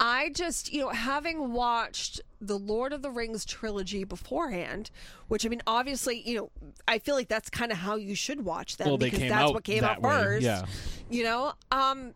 I 0.02 0.30
just, 0.30 0.72
you 0.72 0.80
know, 0.80 0.88
having 0.88 1.52
watched 1.52 2.22
the 2.40 2.58
Lord 2.58 2.94
of 2.94 3.02
the 3.02 3.10
Rings 3.10 3.44
trilogy 3.44 4.02
beforehand, 4.04 4.90
which 5.28 5.44
I 5.44 5.50
mean, 5.50 5.60
obviously, 5.66 6.22
you 6.26 6.38
know, 6.38 6.50
I 6.88 6.98
feel 6.98 7.14
like 7.14 7.28
that's 7.28 7.50
kind 7.50 7.70
of 7.70 7.76
how 7.78 7.96
you 7.96 8.14
should 8.14 8.42
watch 8.44 8.78
them 8.78 8.88
Well, 8.88 8.96
because 8.96 9.20
that's 9.20 9.52
what 9.52 9.62
came 9.62 9.82
that 9.82 9.98
out 9.98 10.02
way, 10.02 10.10
first. 10.10 10.42
yeah. 10.42 10.64
You 11.10 11.24
know, 11.24 11.52
um, 11.70 12.14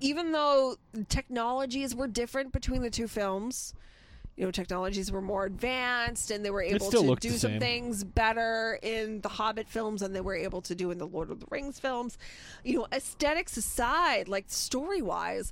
even 0.00 0.32
though 0.32 0.76
technologies 1.08 1.94
were 1.94 2.08
different 2.08 2.52
between 2.52 2.82
the 2.82 2.90
two 2.90 3.06
films, 3.06 3.72
you 4.36 4.44
know, 4.44 4.50
technologies 4.50 5.10
were 5.10 5.20
more 5.22 5.44
advanced 5.46 6.30
and 6.30 6.44
they 6.44 6.50
were 6.50 6.62
able 6.62 6.90
to 6.90 7.16
do 7.16 7.30
some 7.30 7.58
things 7.58 8.04
better 8.04 8.78
in 8.82 9.20
the 9.20 9.28
Hobbit 9.28 9.68
films 9.68 10.00
than 10.00 10.12
they 10.12 10.20
were 10.20 10.36
able 10.36 10.60
to 10.62 10.74
do 10.76 10.90
in 10.92 10.98
the 10.98 11.06
Lord 11.06 11.30
of 11.30 11.40
the 11.40 11.46
Rings 11.50 11.80
films. 11.80 12.18
You 12.64 12.78
know, 12.78 12.86
aesthetics 12.92 13.56
aside, 13.56 14.28
like 14.28 14.44
story 14.48 15.02
wise, 15.02 15.50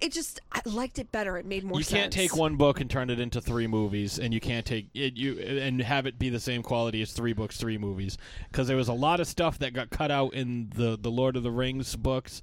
it 0.00 0.12
just 0.12 0.40
I 0.52 0.60
liked 0.64 0.98
it 0.98 1.10
better. 1.12 1.36
It 1.36 1.46
made 1.46 1.64
more 1.64 1.78
you 1.78 1.84
sense. 1.84 2.00
can't 2.00 2.12
take 2.12 2.36
one 2.36 2.56
book 2.56 2.80
and 2.80 2.90
turn 2.90 3.10
it 3.10 3.20
into 3.20 3.40
three 3.40 3.66
movies, 3.66 4.18
and 4.18 4.34
you 4.34 4.40
can't 4.40 4.66
take 4.66 4.88
it 4.94 5.16
you 5.16 5.38
and 5.38 5.80
have 5.80 6.06
it 6.06 6.18
be 6.18 6.28
the 6.28 6.40
same 6.40 6.62
quality 6.62 7.00
as 7.02 7.12
three 7.12 7.32
books, 7.32 7.56
three 7.56 7.78
movies. 7.78 8.18
Because 8.50 8.68
there 8.68 8.76
was 8.76 8.88
a 8.88 8.94
lot 8.94 9.20
of 9.20 9.26
stuff 9.26 9.58
that 9.58 9.72
got 9.72 9.90
cut 9.90 10.10
out 10.10 10.34
in 10.34 10.70
the 10.74 10.98
the 11.00 11.10
Lord 11.10 11.36
of 11.36 11.42
the 11.42 11.50
Rings 11.50 11.96
books, 11.96 12.42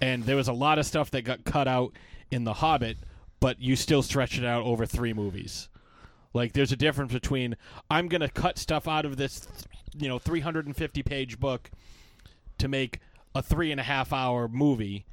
and 0.00 0.24
there 0.24 0.36
was 0.36 0.48
a 0.48 0.52
lot 0.52 0.78
of 0.78 0.86
stuff 0.86 1.10
that 1.12 1.22
got 1.22 1.44
cut 1.44 1.68
out 1.68 1.92
in 2.30 2.44
the 2.44 2.54
Hobbit, 2.54 2.98
but 3.40 3.60
you 3.60 3.76
still 3.76 4.02
stretch 4.02 4.38
it 4.38 4.44
out 4.44 4.64
over 4.64 4.86
three 4.86 5.12
movies. 5.12 5.68
Like 6.32 6.52
there's 6.52 6.72
a 6.72 6.76
difference 6.76 7.12
between 7.12 7.56
I'm 7.90 8.08
gonna 8.08 8.28
cut 8.28 8.58
stuff 8.58 8.86
out 8.86 9.04
of 9.04 9.16
this, 9.16 9.48
you 9.96 10.08
know, 10.08 10.18
350 10.18 11.02
page 11.02 11.40
book 11.40 11.70
to 12.58 12.68
make 12.68 13.00
a 13.34 13.42
three 13.42 13.70
and 13.70 13.80
a 13.80 13.84
half 13.84 14.12
hour 14.12 14.48
movie 14.48 15.06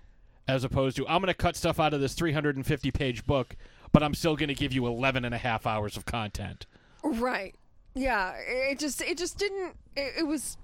as 0.47 0.63
opposed 0.63 0.95
to 0.97 1.07
I'm 1.07 1.21
going 1.21 1.27
to 1.27 1.33
cut 1.33 1.55
stuff 1.55 1.79
out 1.79 1.93
of 1.93 2.01
this 2.01 2.13
350 2.13 2.91
page 2.91 3.25
book, 3.25 3.55
but 3.91 4.03
I'm 4.03 4.13
still 4.13 4.35
going 4.35 4.49
to 4.49 4.55
give 4.55 4.73
you 4.73 4.85
11 4.87 5.25
and 5.25 5.33
a 5.33 5.37
half 5.37 5.67
hours 5.67 5.97
of 5.97 6.05
content. 6.05 6.65
Right. 7.03 7.55
Yeah. 7.93 8.33
It 8.37 8.79
just 8.79 9.01
it 9.01 9.17
just 9.17 9.37
didn't 9.37 9.75
it, 9.95 10.13
it 10.19 10.27
was 10.27 10.57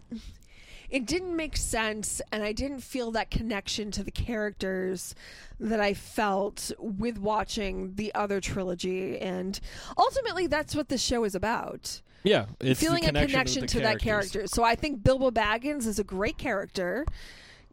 it 0.89 1.05
didn't 1.07 1.35
make 1.35 1.57
sense 1.57 2.21
and 2.31 2.43
I 2.43 2.53
didn't 2.53 2.81
feel 2.81 3.11
that 3.11 3.31
connection 3.31 3.89
to 3.91 4.03
the 4.03 4.11
characters 4.11 5.15
that 5.59 5.79
I 5.79 5.93
felt 5.93 6.71
with 6.77 7.17
watching 7.17 7.95
the 7.95 8.13
other 8.13 8.39
trilogy 8.39 9.17
and 9.17 9.59
ultimately 9.97 10.47
that's 10.47 10.75
what 10.75 10.89
the 10.89 10.97
show 10.97 11.23
is 11.23 11.35
about. 11.35 12.01
Yeah, 12.23 12.45
feeling 12.75 13.03
a 13.03 13.07
connection, 13.07 13.29
connection 13.31 13.67
to 13.67 13.77
the 13.79 13.83
that 13.83 13.99
character. 13.99 14.47
So 14.47 14.63
I 14.63 14.75
think 14.75 15.03
Bilbo 15.03 15.29
Baggins 15.31 15.85
is 15.85 15.99
a 15.99 16.05
great 16.05 16.37
character. 16.37 17.05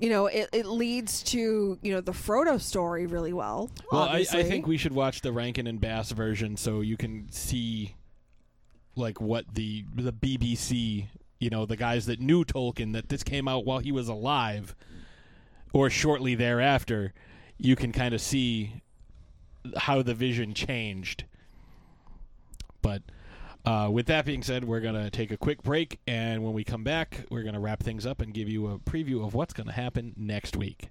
You 0.01 0.09
know, 0.09 0.27
it, 0.27 0.49
it 0.53 0.67
leads 0.67 1.23
to, 1.25 1.79
you 1.83 1.93
know, 1.93 2.01
the 2.01 2.13
Frodo 2.13 2.59
story 2.59 3.07
really 3.07 3.35
well. 3.35 3.71
Well, 3.93 4.03
I, 4.03 4.25
I 4.33 4.43
think 4.43 4.67
we 4.67 4.79
should 4.79 4.95
watch 4.95 5.21
the 5.21 5.31
Rankin 5.31 5.67
and 5.67 5.79
Bass 5.79 6.11
version 6.11 6.57
so 6.57 6.81
you 6.81 6.97
can 6.97 7.31
see 7.31 7.97
like 8.97 9.21
what 9.21 9.45
the 9.55 9.85
the 9.95 10.13
BBC, 10.13 11.07
you 11.39 11.51
know, 11.51 11.67
the 11.67 11.77
guys 11.77 12.07
that 12.07 12.19
knew 12.19 12.45
Tolkien 12.45 12.95
that 12.95 13.11
this 13.11 13.23
came 13.23 13.47
out 13.47 13.67
while 13.67 13.79
he 13.79 13.93
was 13.93 14.09
alive 14.09 14.75
or 15.73 15.91
shortly 15.91 16.35
thereafter, 16.35 17.13
you 17.59 17.77
can 17.77 17.93
kind 17.93 18.15
of 18.15 18.21
see 18.21 18.83
how 19.77 20.03
the 20.03 20.15
vision 20.15 20.55
changed. 20.55 21.25
But 22.83 23.03
uh, 23.65 23.89
with 23.91 24.07
that 24.07 24.25
being 24.25 24.43
said, 24.43 24.65
we're 24.65 24.81
going 24.81 24.95
to 24.95 25.11
take 25.11 25.31
a 25.31 25.37
quick 25.37 25.63
break, 25.63 26.01
and 26.07 26.43
when 26.43 26.53
we 26.53 26.65
come 26.65 26.85
back, 26.85 27.25
we're 27.31 27.43
going 27.43 27.55
to 27.55 27.61
wrap 27.61 27.83
things 27.83 28.07
up 28.07 28.21
and 28.21 28.33
give 28.33 28.49
you 28.49 28.69
a 28.69 28.79
preview 28.79 29.25
of 29.25 29.35
what's 29.35 29.53
going 29.53 29.67
to 29.67 29.73
happen 29.73 30.15
next 30.17 30.57
week. 30.57 30.89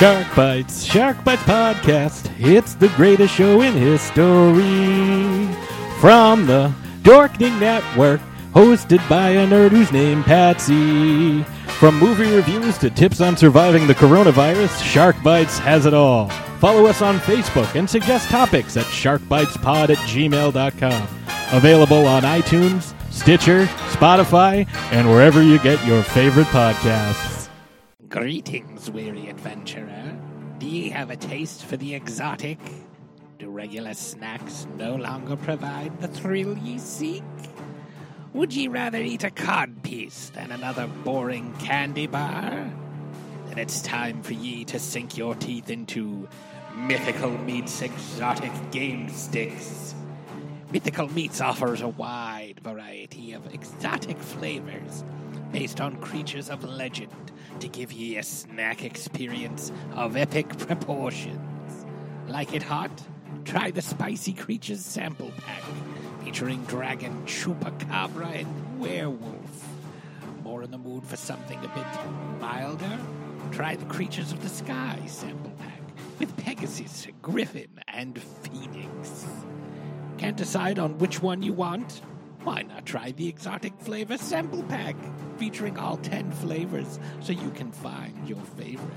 Shark 0.00 0.34
Bites, 0.34 0.82
Shark 0.84 1.22
Bites 1.24 1.42
Podcast. 1.42 2.32
It's 2.38 2.74
the 2.74 2.88
greatest 2.90 3.34
show 3.34 3.60
in 3.60 3.74
history. 3.74 4.24
From 6.00 6.46
the 6.46 6.72
Dorkening 7.02 7.60
Network, 7.60 8.22
hosted 8.54 9.06
by 9.10 9.30
a 9.30 9.46
nerd 9.46 9.72
who's 9.72 9.92
named 9.92 10.24
Patsy. 10.24 11.44
From 11.80 11.98
movie 11.98 12.30
reviews 12.36 12.76
to 12.76 12.90
tips 12.90 13.22
on 13.22 13.38
surviving 13.38 13.86
the 13.86 13.94
coronavirus, 13.94 14.84
Shark 14.84 15.16
Bites 15.22 15.58
has 15.60 15.86
it 15.86 15.94
all. 15.94 16.28
Follow 16.58 16.84
us 16.84 17.00
on 17.00 17.18
Facebook 17.20 17.74
and 17.74 17.88
suggest 17.88 18.28
topics 18.28 18.76
at 18.76 18.84
sharkbitespod 18.84 19.88
at 19.88 19.96
gmail.com. 19.96 21.08
Available 21.56 22.06
on 22.06 22.24
iTunes, 22.24 22.94
Stitcher, 23.10 23.64
Spotify, 23.94 24.68
and 24.92 25.08
wherever 25.08 25.42
you 25.42 25.58
get 25.60 25.82
your 25.86 26.02
favorite 26.02 26.48
podcasts. 26.48 27.48
Greetings, 28.10 28.90
weary 28.90 29.30
adventurer. 29.30 30.18
Do 30.58 30.66
ye 30.66 30.90
have 30.90 31.08
a 31.08 31.16
taste 31.16 31.64
for 31.64 31.78
the 31.78 31.94
exotic? 31.94 32.58
Do 33.38 33.48
regular 33.48 33.94
snacks 33.94 34.66
no 34.76 34.96
longer 34.96 35.34
provide 35.34 35.98
the 36.02 36.08
thrill 36.08 36.58
ye 36.58 36.78
seek? 36.78 37.22
Would 38.32 38.52
ye 38.52 38.68
rather 38.68 38.98
eat 38.98 39.24
a 39.24 39.30
cod 39.30 39.82
piece 39.82 40.30
than 40.30 40.52
another 40.52 40.86
boring 40.86 41.52
candy 41.54 42.06
bar? 42.06 42.70
Then 43.48 43.58
it's 43.58 43.82
time 43.82 44.22
for 44.22 44.34
ye 44.34 44.64
to 44.66 44.78
sink 44.78 45.16
your 45.16 45.34
teeth 45.34 45.68
into 45.68 46.28
Mythical 46.76 47.36
Meats 47.38 47.82
Exotic 47.82 48.52
Game 48.70 49.08
Sticks. 49.08 49.96
Mythical 50.70 51.08
Meats 51.08 51.40
offers 51.40 51.80
a 51.80 51.88
wide 51.88 52.60
variety 52.62 53.32
of 53.32 53.52
exotic 53.52 54.18
flavors 54.18 55.02
based 55.50 55.80
on 55.80 55.96
creatures 55.96 56.50
of 56.50 56.62
legend 56.62 57.32
to 57.58 57.66
give 57.66 57.90
ye 57.90 58.16
a 58.16 58.22
snack 58.22 58.84
experience 58.84 59.72
of 59.94 60.16
epic 60.16 60.56
proportions. 60.56 61.84
Like 62.28 62.54
it 62.54 62.62
hot? 62.62 62.92
Try 63.44 63.72
the 63.72 63.82
Spicy 63.82 64.34
Creatures 64.34 64.84
sample 64.84 65.32
pack 65.38 65.64
featuring 66.24 66.62
dragon, 66.64 67.22
chupacabra, 67.26 68.40
and 68.40 68.80
werewolf. 68.80 69.68
More 70.42 70.62
in 70.62 70.70
the 70.70 70.78
mood 70.78 71.04
for 71.04 71.16
something 71.16 71.58
a 71.58 71.68
bit 71.68 72.40
milder? 72.40 72.98
Try 73.52 73.76
the 73.76 73.84
Creatures 73.86 74.32
of 74.32 74.42
the 74.42 74.48
Sky 74.48 75.00
sample 75.06 75.52
pack 75.58 75.80
with 76.18 76.36
Pegasus, 76.36 77.06
Griffin, 77.22 77.80
and 77.88 78.20
Phoenix. 78.20 79.26
Can't 80.18 80.36
decide 80.36 80.78
on 80.78 80.98
which 80.98 81.22
one 81.22 81.42
you 81.42 81.52
want? 81.52 82.02
Why 82.42 82.62
not 82.62 82.86
try 82.86 83.12
the 83.12 83.28
exotic 83.28 83.72
flavor 83.80 84.16
sample 84.16 84.62
pack 84.64 84.96
featuring 85.38 85.78
all 85.78 85.96
10 85.98 86.30
flavors 86.32 86.98
so 87.20 87.32
you 87.32 87.50
can 87.50 87.72
find 87.72 88.28
your 88.28 88.40
favorite? 88.56 88.90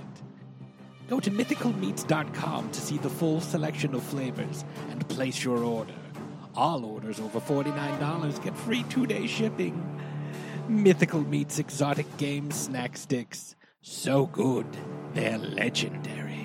Go 1.09 1.19
to 1.19 1.31
mythicalmeats.com 1.31 2.71
to 2.71 2.81
see 2.81 2.97
the 2.97 3.09
full 3.09 3.41
selection 3.41 3.93
of 3.93 4.03
flavors 4.03 4.63
and 4.89 5.07
place 5.09 5.43
your 5.43 5.63
order. 5.63 5.93
All 6.55 6.85
orders 6.85 7.19
over 7.19 7.39
$49 7.39 8.43
get 8.43 8.55
free 8.55 8.83
two 8.83 9.07
day 9.07 9.25
shipping. 9.27 9.99
Mythical 10.67 11.21
Meats 11.21 11.59
Exotic 11.59 12.17
Game 12.17 12.51
Snack 12.51 12.95
Sticks. 12.95 13.55
So 13.81 14.27
good, 14.27 14.67
they're 15.13 15.37
legendary. 15.37 16.42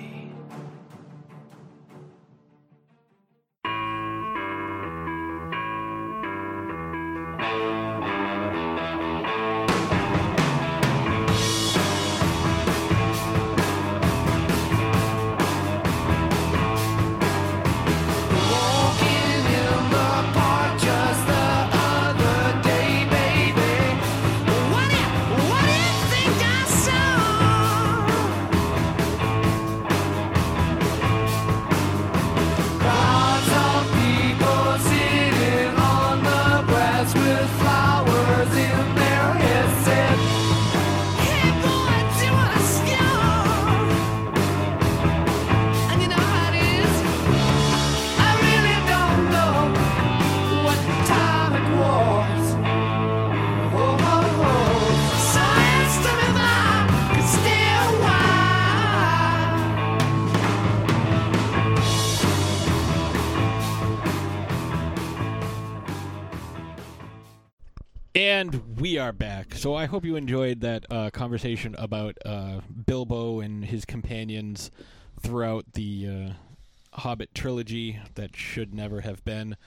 And 68.39 68.79
we 68.79 68.97
are 68.97 69.11
back. 69.11 69.53
So 69.55 69.75
I 69.75 69.85
hope 69.85 70.05
you 70.05 70.15
enjoyed 70.15 70.61
that 70.61 70.85
uh, 70.89 71.09
conversation 71.09 71.75
about 71.77 72.15
uh, 72.25 72.61
Bilbo 72.85 73.41
and 73.41 73.65
his 73.65 73.83
companions 73.83 74.71
throughout 75.19 75.73
the 75.73 76.07
uh, 76.07 76.99
Hobbit 77.01 77.35
trilogy 77.35 77.99
that 78.15 78.37
should 78.37 78.73
never 78.73 79.01
have 79.01 79.25
been. 79.25 79.57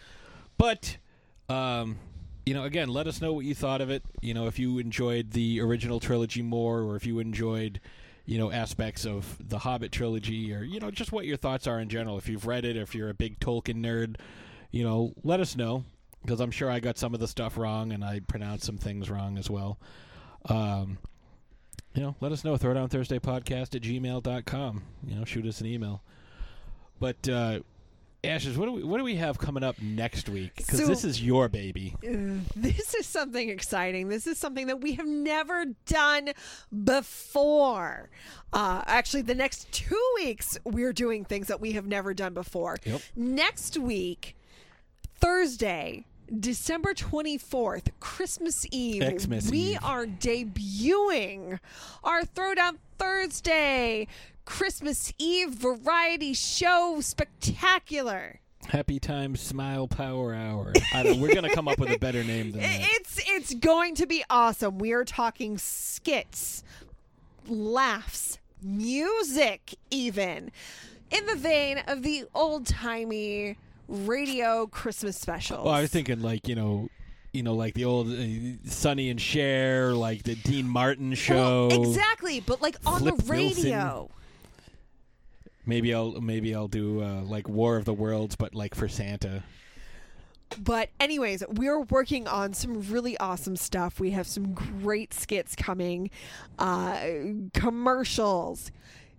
But, 0.57 0.97
um, 1.51 1.99
you 2.47 2.55
know, 2.55 2.65
again, 2.65 2.89
let 2.89 3.07
us 3.07 3.20
know 3.20 3.35
what 3.35 3.44
you 3.44 3.55
thought 3.55 3.82
of 3.82 3.90
it. 3.90 4.05
You 4.23 4.32
know, 4.32 4.47
if 4.47 4.59
you 4.59 4.78
enjoyed 4.78 5.32
the 5.32 5.61
original 5.61 6.01
trilogy 6.01 6.40
more, 6.40 6.81
or 6.81 6.97
if 6.97 7.05
you 7.05 7.19
enjoyed, 7.19 7.78
you 8.24 8.39
know, 8.39 8.51
aspects 8.51 9.05
of 9.05 9.36
the 9.51 9.59
Hobbit 9.59 9.93
trilogy, 9.93 10.51
or, 10.55 10.62
you 10.62 10.81
know, 10.81 10.90
just 10.90 11.12
what 11.12 11.27
your 11.27 11.36
thoughts 11.36 11.66
are 11.66 11.78
in 11.78 11.90
general. 11.90 12.16
If 12.16 12.27
you've 12.27 12.47
read 12.47 12.65
it, 12.65 12.78
if 12.78 12.94
you're 12.94 13.11
a 13.11 13.15
big 13.15 13.39
Tolkien 13.39 13.85
nerd, 13.85 14.16
you 14.70 14.82
know, 14.82 15.12
let 15.23 15.40
us 15.40 15.57
know 15.57 15.85
because 16.23 16.40
I'm 16.40 16.51
sure 16.51 16.70
I 16.70 16.81
got 16.81 16.99
some 16.99 17.15
of 17.15 17.20
the 17.20 17.28
stuff 17.28 17.57
wrong 17.59 17.93
and 17.93 18.05
I 18.05 18.20
pronounced 18.20 18.65
some 18.65 18.78
things 18.78 19.11
wrong 19.11 19.39
as 19.39 19.51
well. 19.51 19.78
Um, 20.47 20.99
you 21.94 22.03
know, 22.03 22.16
let 22.20 22.32
us 22.32 22.43
know. 22.44 22.57
Throwdown 22.57 22.89
Thursday 22.90 23.19
podcast 23.19 23.74
at 23.74 23.82
gmail.com. 23.82 24.82
You 25.07 25.15
know, 25.16 25.24
shoot 25.24 25.47
us 25.47 25.61
an 25.61 25.66
email. 25.66 26.03
But, 26.99 27.28
uh, 27.28 27.61
Ashes, 28.24 28.57
what 28.57 28.66
do 28.66 28.73
we 28.73 28.85
what 28.85 28.99
do 28.99 29.05
we 29.05 29.16
have 29.16 29.36
coming 29.36 29.65
up 29.65 29.82
next 29.82 30.28
week? 30.28 30.53
Because 30.55 30.78
So- 30.78 30.86
this 30.86 31.03
is 31.05 31.20
your 31.20 31.49
baby. 31.49 31.97
Uh, 32.07 32.39
This 32.55 32.94
is 32.94 33.05
something 33.05 33.49
exciting. 33.49 34.09
This 34.09 34.28
is 34.28 34.39
something 34.39 34.69
that 34.69 34.81
we 34.81 34.93
have 34.94 35.09
never 35.09 35.65
done 35.86 36.31
before. 36.85 38.11
Uh, 38.53 38.82
actually, 38.86 39.23
the 39.23 39.35
next 39.35 39.73
two 39.73 40.01
weeks, 40.15 40.57
we're 40.62 40.93
doing 40.93 41.24
things 41.24 41.49
that 41.49 41.61
we 41.61 41.73
have 41.73 41.86
never 41.86 42.15
done 42.15 42.32
before. 42.32 42.77
Yep. 42.85 43.01
Next 43.16 43.77
week, 43.77 44.36
Thursday, 45.20 46.05
December 46.40 46.94
24th, 46.94 47.88
Christmas 48.00 48.66
Eve, 48.70 49.02
Xmas 49.20 49.50
we 49.50 49.59
Eve. 49.59 49.78
are 49.82 50.06
debuting 50.06 51.59
our 52.02 52.22
Throwdown 52.22 52.78
Thursday 52.98 54.06
Christmas 54.44 55.12
Eve 55.18 55.50
variety 55.50 56.32
show 56.32 56.98
spectacular. 57.00 58.40
Happy 58.68 58.98
Time 58.98 59.36
Smile 59.36 59.88
Power 59.88 60.34
Hour. 60.34 60.72
I 60.94 61.02
don't, 61.02 61.20
we're 61.20 61.34
gonna 61.34 61.54
come 61.54 61.68
up 61.68 61.78
with 61.78 61.90
a 61.90 61.98
better 61.98 62.24
name 62.24 62.52
than 62.52 62.60
that. 62.62 62.78
It's 62.80 63.20
it's 63.26 63.54
going 63.54 63.94
to 63.96 64.06
be 64.06 64.24
awesome. 64.30 64.78
We 64.78 64.92
are 64.92 65.04
talking 65.04 65.59
skits, 65.59 66.62
laughs, 67.48 68.38
music, 68.62 69.74
even 69.90 70.50
in 71.10 71.26
the 71.26 71.34
vein 71.36 71.82
of 71.86 72.02
the 72.02 72.24
old 72.34 72.66
timey 72.66 73.59
radio 73.88 74.66
Christmas 74.66 75.16
specials. 75.16 75.64
Well, 75.64 75.74
I 75.74 75.82
was 75.82 75.90
thinking 75.90 76.20
like 76.22 76.48
you 76.48 76.54
know, 76.54 76.88
you 77.32 77.42
know, 77.42 77.54
like 77.54 77.74
the 77.74 77.84
old 77.84 78.09
uh, 78.09 78.68
Sonny 78.70 79.10
and 79.10 79.20
Cher, 79.20 79.92
like 79.92 80.22
the 80.22 80.34
Dean 80.34 80.68
Martin 80.68 81.14
show. 81.14 81.68
Well, 81.68 81.82
exactly, 81.82 82.40
but 82.40 82.60
like 82.62 82.76
on 82.86 83.00
Flip 83.00 83.16
the 83.16 83.24
Wilson. 83.32 83.64
radio. 83.64 84.10
Maybe 85.64 85.94
I'll 85.94 86.20
maybe 86.20 86.54
I'll 86.54 86.68
do 86.68 87.02
uh, 87.02 87.22
like 87.22 87.48
War 87.48 87.76
of 87.76 87.84
the 87.84 87.94
Worlds, 87.94 88.34
but 88.36 88.54
like 88.54 88.74
for 88.74 88.88
Santa. 88.88 89.44
But 90.59 90.90
anyways, 91.00 91.42
we're 91.48 91.80
working 91.80 92.28
on 92.28 92.52
some 92.52 92.82
really 92.90 93.16
awesome 93.18 93.56
stuff. 93.56 93.98
We 93.98 94.10
have 94.10 94.26
some 94.26 94.52
great 94.52 95.14
skits 95.14 95.54
coming, 95.56 96.10
uh, 96.59 96.98
commercials, 97.54 98.70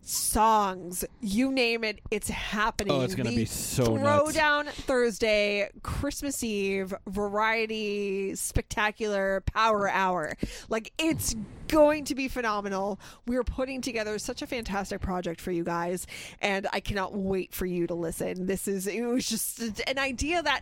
songs, 0.04 1.06
you 1.22 1.52
name 1.52 1.84
it, 1.84 2.00
it's 2.12 2.30
happening. 2.30 2.94
Oh, 2.94 3.02
it's 3.02 3.16
gonna 3.16 3.30
be 3.30 3.46
so 3.46 3.96
nuts. 3.96 4.38
Throwdown 4.38 4.68
Thursday, 4.68 5.70
Christmas 5.82 6.44
Eve, 6.44 6.94
variety, 7.08 8.36
spectacular 8.36 9.42
power 9.54 9.90
hour. 9.90 10.34
Like 10.70 10.92
it's 10.98 11.36
going 11.68 12.04
to 12.06 12.16
be 12.16 12.28
phenomenal. 12.28 13.00
We're 13.26 13.44
putting 13.44 13.82
together 13.82 14.20
such 14.20 14.42
a 14.42 14.48
fantastic 14.48 15.02
project 15.02 15.42
for 15.42 15.52
you 15.52 15.64
guys, 15.64 16.06
and 16.42 16.68
I 16.74 16.80
cannot 16.80 17.16
wait 17.16 17.54
for 17.54 17.66
you 17.66 17.88
to 17.88 17.94
listen. 17.94 18.46
This 18.46 18.68
is 18.68 18.88
it 18.88 19.02
was 19.02 19.28
just 19.28 19.60
an 19.88 19.98
idea 19.98 20.44
that 20.44 20.62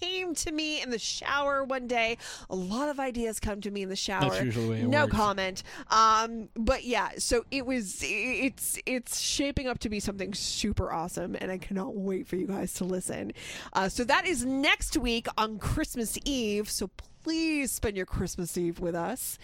came 0.00 0.34
to 0.34 0.52
me 0.52 0.82
in 0.82 0.90
the 0.90 0.98
shower 0.98 1.64
one 1.64 1.86
day. 1.86 2.18
A 2.50 2.56
lot 2.56 2.88
of 2.88 3.00
ideas 3.00 3.40
come 3.40 3.60
to 3.62 3.70
me 3.70 3.82
in 3.82 3.88
the 3.88 3.96
shower. 3.96 4.30
That's 4.30 4.42
usually 4.44 4.66
the 4.66 4.70
way 4.70 4.80
it 4.80 4.88
no 4.88 5.04
works. 5.04 5.14
comment. 5.16 5.62
Um, 5.90 6.48
but 6.54 6.84
yeah, 6.84 7.10
so 7.18 7.44
it 7.50 7.66
was. 7.66 7.98
It's 8.02 8.78
it's 8.86 9.20
shaping 9.20 9.66
up 9.68 9.78
to 9.80 9.88
be 9.88 10.00
something 10.00 10.34
super 10.34 10.92
awesome, 10.92 11.36
and 11.40 11.50
I 11.50 11.58
cannot 11.58 11.94
wait 11.96 12.26
for 12.26 12.36
you 12.36 12.46
guys 12.46 12.74
to 12.74 12.84
listen. 12.84 13.32
Uh, 13.72 13.88
so 13.88 14.04
that 14.04 14.26
is 14.26 14.44
next 14.44 14.96
week 14.96 15.26
on 15.38 15.58
Christmas 15.58 16.18
Eve. 16.24 16.70
So 16.70 16.88
please 16.88 17.15
spend 17.26 17.96
your 17.96 18.06
Christmas 18.06 18.56
Eve 18.56 18.78
with 18.78 18.94
us. 18.94 19.38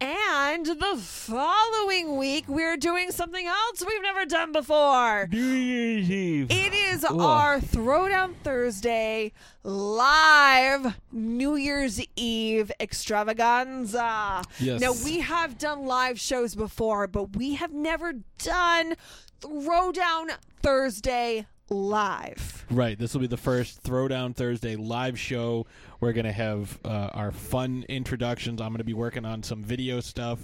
And 0.00 0.66
the 0.66 0.96
following 0.96 2.16
week, 2.16 2.46
we're 2.48 2.76
doing 2.76 3.12
something 3.12 3.46
else 3.46 3.84
we've 3.86 4.02
never 4.02 4.24
done 4.24 4.50
before. 4.50 5.28
New 5.30 5.38
Year's 5.38 6.10
Eve. 6.10 6.50
It 6.50 6.72
is 6.72 7.04
Ugh. 7.04 7.20
our 7.20 7.60
Throwdown 7.60 8.34
Thursday 8.42 9.32
live 9.62 10.96
New 11.12 11.54
Year's 11.54 12.00
Eve 12.16 12.72
extravaganza. 12.80 14.42
Yes. 14.58 14.80
Now, 14.80 14.94
we 15.04 15.20
have 15.20 15.58
done 15.58 15.86
live 15.86 16.18
shows 16.18 16.54
before, 16.54 17.06
but 17.06 17.36
we 17.36 17.54
have 17.54 17.72
never 17.72 18.14
done 18.38 18.94
Throwdown 19.40 20.30
Thursday 20.62 21.46
live. 21.70 22.66
Right. 22.70 22.98
This 22.98 23.14
will 23.14 23.20
be 23.20 23.26
the 23.26 23.36
first 23.36 23.82
Throwdown 23.82 24.34
Thursday 24.34 24.76
live 24.76 25.18
show. 25.18 25.66
We're 26.00 26.12
going 26.12 26.26
to 26.26 26.32
have 26.32 26.78
uh, 26.84 27.10
our 27.12 27.32
fun 27.32 27.84
introductions. 27.88 28.60
I'm 28.60 28.68
going 28.68 28.78
to 28.78 28.84
be 28.84 28.94
working 28.94 29.24
on 29.24 29.42
some 29.42 29.62
video 29.62 30.00
stuff 30.00 30.40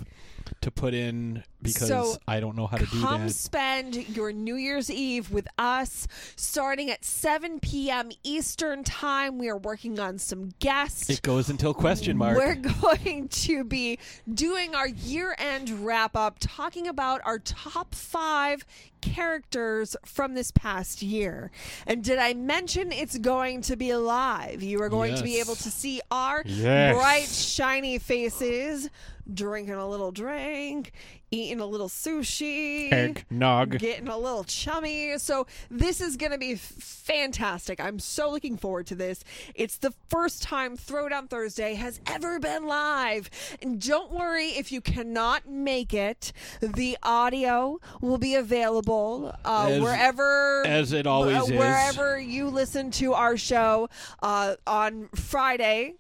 to 0.60 0.70
put 0.70 0.94
in 0.94 1.42
because 1.62 1.88
So, 1.88 2.16
I 2.28 2.38
don't 2.40 2.56
know 2.56 2.66
how 2.66 2.76
to 2.76 2.86
do 2.86 3.00
Come 3.00 3.28
spend 3.28 4.08
your 4.16 4.32
New 4.32 4.56
Year's 4.56 4.90
Eve 4.90 5.30
with 5.30 5.48
us 5.58 6.06
starting 6.36 6.90
at 6.90 7.04
7 7.04 7.60
p.m. 7.60 8.10
Eastern 8.22 8.84
Time. 8.84 9.38
We 9.38 9.48
are 9.48 9.56
working 9.58 9.98
on 9.98 10.18
some 10.18 10.50
guests. 10.60 11.10
It 11.10 11.22
goes 11.22 11.48
until 11.48 11.74
question 11.74 12.16
mark. 12.16 12.36
We're 12.36 12.54
going 12.82 13.28
to 13.28 13.64
be 13.64 13.98
doing 14.32 14.74
our 14.74 14.88
year 14.88 15.34
end 15.38 15.84
wrap 15.84 16.16
up, 16.16 16.36
talking 16.40 16.86
about 16.86 17.20
our 17.24 17.38
top 17.38 17.94
five 17.94 18.64
characters 19.00 19.96
from 20.04 20.34
this 20.34 20.50
past 20.50 21.02
year. 21.02 21.50
And 21.86 22.02
did 22.04 22.18
I 22.18 22.34
mention 22.34 22.92
it's 22.92 23.18
going 23.18 23.62
to 23.62 23.76
be 23.76 23.94
live? 23.94 24.62
You 24.62 24.80
are 24.82 24.88
going 24.88 25.14
to 25.14 25.22
be 25.22 25.40
able 25.40 25.54
to 25.56 25.70
see 25.70 26.00
our 26.10 26.42
Yes. 26.44 26.94
bright, 26.94 27.28
shiny 27.28 27.98
faces, 27.98 28.88
drinking 29.32 29.74
a 29.74 29.88
little 29.88 30.12
drink, 30.12 30.92
eating 31.30 31.60
a 31.60 31.66
little 31.66 31.88
sushi. 31.88 32.92
Eggnog. 32.92 33.78
Getting 33.78 34.08
a 34.08 34.16
little 34.18 34.44
chummy. 34.44 35.18
So, 35.18 35.46
this 35.70 36.00
is 36.00 36.16
going 36.16 36.32
to 36.32 36.38
be 36.38 36.54
fantastic. 36.54 37.80
I'm 37.80 37.98
so 37.98 38.30
looking 38.30 38.56
forward 38.56 38.86
to 38.88 38.94
this. 38.94 39.24
It's 39.54 39.78
the 39.78 39.92
first 40.08 40.42
time 40.42 40.76
Throwdown 40.76 41.28
Thursday 41.28 41.74
has 41.74 42.00
ever 42.06 42.38
been 42.38 42.66
live. 42.66 43.30
And 43.62 43.80
don't 43.80 44.10
worry 44.12 44.46
if 44.48 44.70
you 44.72 44.80
cannot 44.80 45.48
make 45.48 45.92
it, 45.94 46.32
the 46.60 46.96
audio 47.02 47.78
will 48.00 48.18
be 48.18 48.34
available 48.34 49.34
uh, 49.44 49.66
As- 49.70 49.82
wherever. 49.82 50.66
as 50.66 50.92
it 50.92 51.06
always 51.06 51.36
uh, 51.36 51.44
is. 51.44 51.50
Wherever 51.58 52.18
you 52.18 52.48
listen 52.48 52.90
to 52.92 53.14
our 53.14 53.36
show 53.36 53.88
uh, 54.22 54.56
on 54.66 55.08
Friday, 55.14 55.94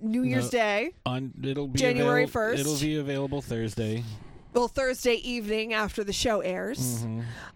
New 0.00 0.22
Year's 0.22 0.44
No. 0.44 0.50
Day. 0.50 0.90
On 1.06 1.32
it'll 1.42 1.68
be 1.68 1.78
January 1.78 2.24
avail- 2.24 2.42
1st. 2.54 2.58
It'll 2.58 2.78
be 2.80 2.96
available 2.96 3.40
Thursday. 3.42 4.02
well 4.54 4.68
Thursday 4.68 5.14
evening 5.14 5.72
after 5.72 6.02
the 6.04 6.12
show 6.12 6.40
airs. 6.40 7.06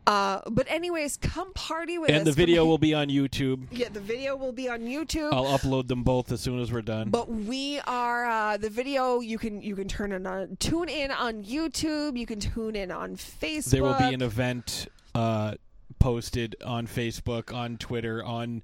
Uh, 0.07 0.41
but 0.49 0.71
anyways, 0.71 1.17
come 1.17 1.53
party 1.53 1.99
with 1.99 2.09
us. 2.09 2.13
Mm-hmm. 2.13 2.19
And 2.19 2.27
the 2.27 2.33
video 2.33 2.63
hang- 2.63 2.69
will 2.69 2.79
be 2.79 2.95
on 2.95 3.09
YouTube. 3.09 3.67
yeah, 3.73 3.89
the 3.93 4.01
video 4.01 4.37
will 4.37 4.53
be 4.53 4.69
on 4.69 4.81
YouTube. 4.83 5.33
I'll 5.33 5.59
upload 5.59 5.89
them 5.89 6.05
both 6.05 6.31
as 6.31 6.41
soon 6.41 6.61
as 6.61 6.73
we're 6.73 6.83
done. 6.83 7.11
But 7.11 7.29
we 7.29 7.81
are 7.87 8.25
uh, 8.27 8.57
the 8.57 8.71
video. 8.71 9.21
You 9.21 9.37
can 9.39 9.61
you 9.61 9.75
can 9.75 9.89
turn 9.89 10.13
on 10.27 10.57
tune 10.61 10.89
in 10.89 11.11
on 11.11 11.43
YouTube. 11.43 12.17
You 12.17 12.25
can 12.27 12.39
tune 12.39 12.77
in 12.77 12.91
on 12.93 13.17
Facebook. 13.17 13.71
there 13.71 13.83
will 13.83 13.99
be 13.99 14.15
an 14.15 14.23
event 14.23 14.87
uh, 15.15 15.55
posted 15.99 16.55
on 16.65 16.87
Facebook, 16.87 17.53
on 17.55 17.77
Twitter, 17.79 18.23
on 18.23 18.63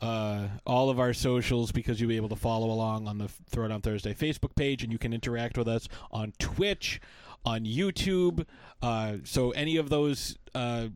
uh, 0.00 0.48
all 0.66 0.90
of 0.90 1.00
our 1.00 1.12
socials 1.12 1.72
because 1.72 2.00
you'll 2.00 2.08
be 2.08 2.16
able 2.16 2.28
to 2.28 2.36
follow 2.36 2.70
along 2.70 3.08
on 3.08 3.18
the 3.18 3.28
Throwdown 3.50 3.82
Thursday 3.82 4.14
Facebook 4.14 4.54
page, 4.54 4.82
and 4.82 4.92
you 4.92 4.98
can 4.98 5.12
interact 5.12 5.58
with 5.58 5.68
us 5.68 5.88
on 6.10 6.32
Twitch, 6.38 7.00
on 7.44 7.64
YouTube. 7.64 8.46
Uh, 8.80 9.16
so 9.24 9.50
any 9.52 9.76
of 9.76 9.88
those 9.90 10.38
uh, 10.54 10.88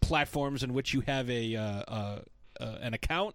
platforms 0.00 0.62
in 0.62 0.74
which 0.74 0.92
you 0.92 1.00
have 1.02 1.28
a 1.30 1.56
uh, 1.56 1.62
uh, 1.62 2.18
uh, 2.60 2.78
an 2.80 2.94
account. 2.94 3.34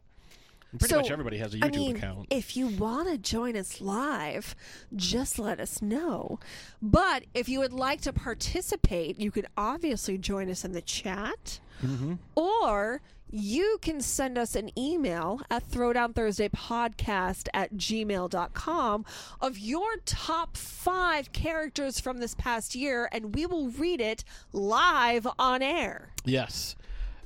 Pretty 0.77 0.93
So, 0.93 0.97
much 1.01 1.11
everybody 1.11 1.37
has 1.37 1.53
a 1.53 1.57
YouTube 1.57 1.63
I 1.65 1.69
mean, 1.69 1.95
account. 1.95 2.27
if 2.29 2.57
you 2.57 2.67
want 2.67 3.07
to 3.07 3.17
join 3.17 3.55
us 3.55 3.79
live, 3.79 4.53
just 4.95 5.39
let 5.39 5.61
us 5.61 5.81
know. 5.81 6.39
But 6.81 7.23
if 7.33 7.47
you 7.47 7.59
would 7.59 7.71
like 7.71 8.01
to 8.01 8.11
participate, 8.11 9.17
you 9.17 9.31
could 9.31 9.47
obviously 9.55 10.17
join 10.17 10.49
us 10.49 10.65
in 10.65 10.73
the 10.73 10.81
chat. 10.81 11.61
Mm-hmm. 11.81 12.15
Or 12.35 13.01
you 13.29 13.77
can 13.81 13.99
send 14.01 14.37
us 14.37 14.55
an 14.55 14.69
email 14.77 15.41
at 15.51 15.67
throwdownthursdaypodcast 15.69 17.47
at 17.53 17.73
gmail.com 17.75 19.05
of 19.41 19.57
your 19.59 19.97
top 20.05 20.55
five 20.57 21.31
characters 21.33 21.99
from 21.99 22.17
this 22.19 22.33
past 22.35 22.75
year, 22.75 23.09
and 23.11 23.35
we 23.35 23.45
will 23.45 23.69
read 23.69 24.01
it 24.01 24.23
live 24.53 25.27
on 25.37 25.61
air. 25.61 26.09
Yes, 26.25 26.75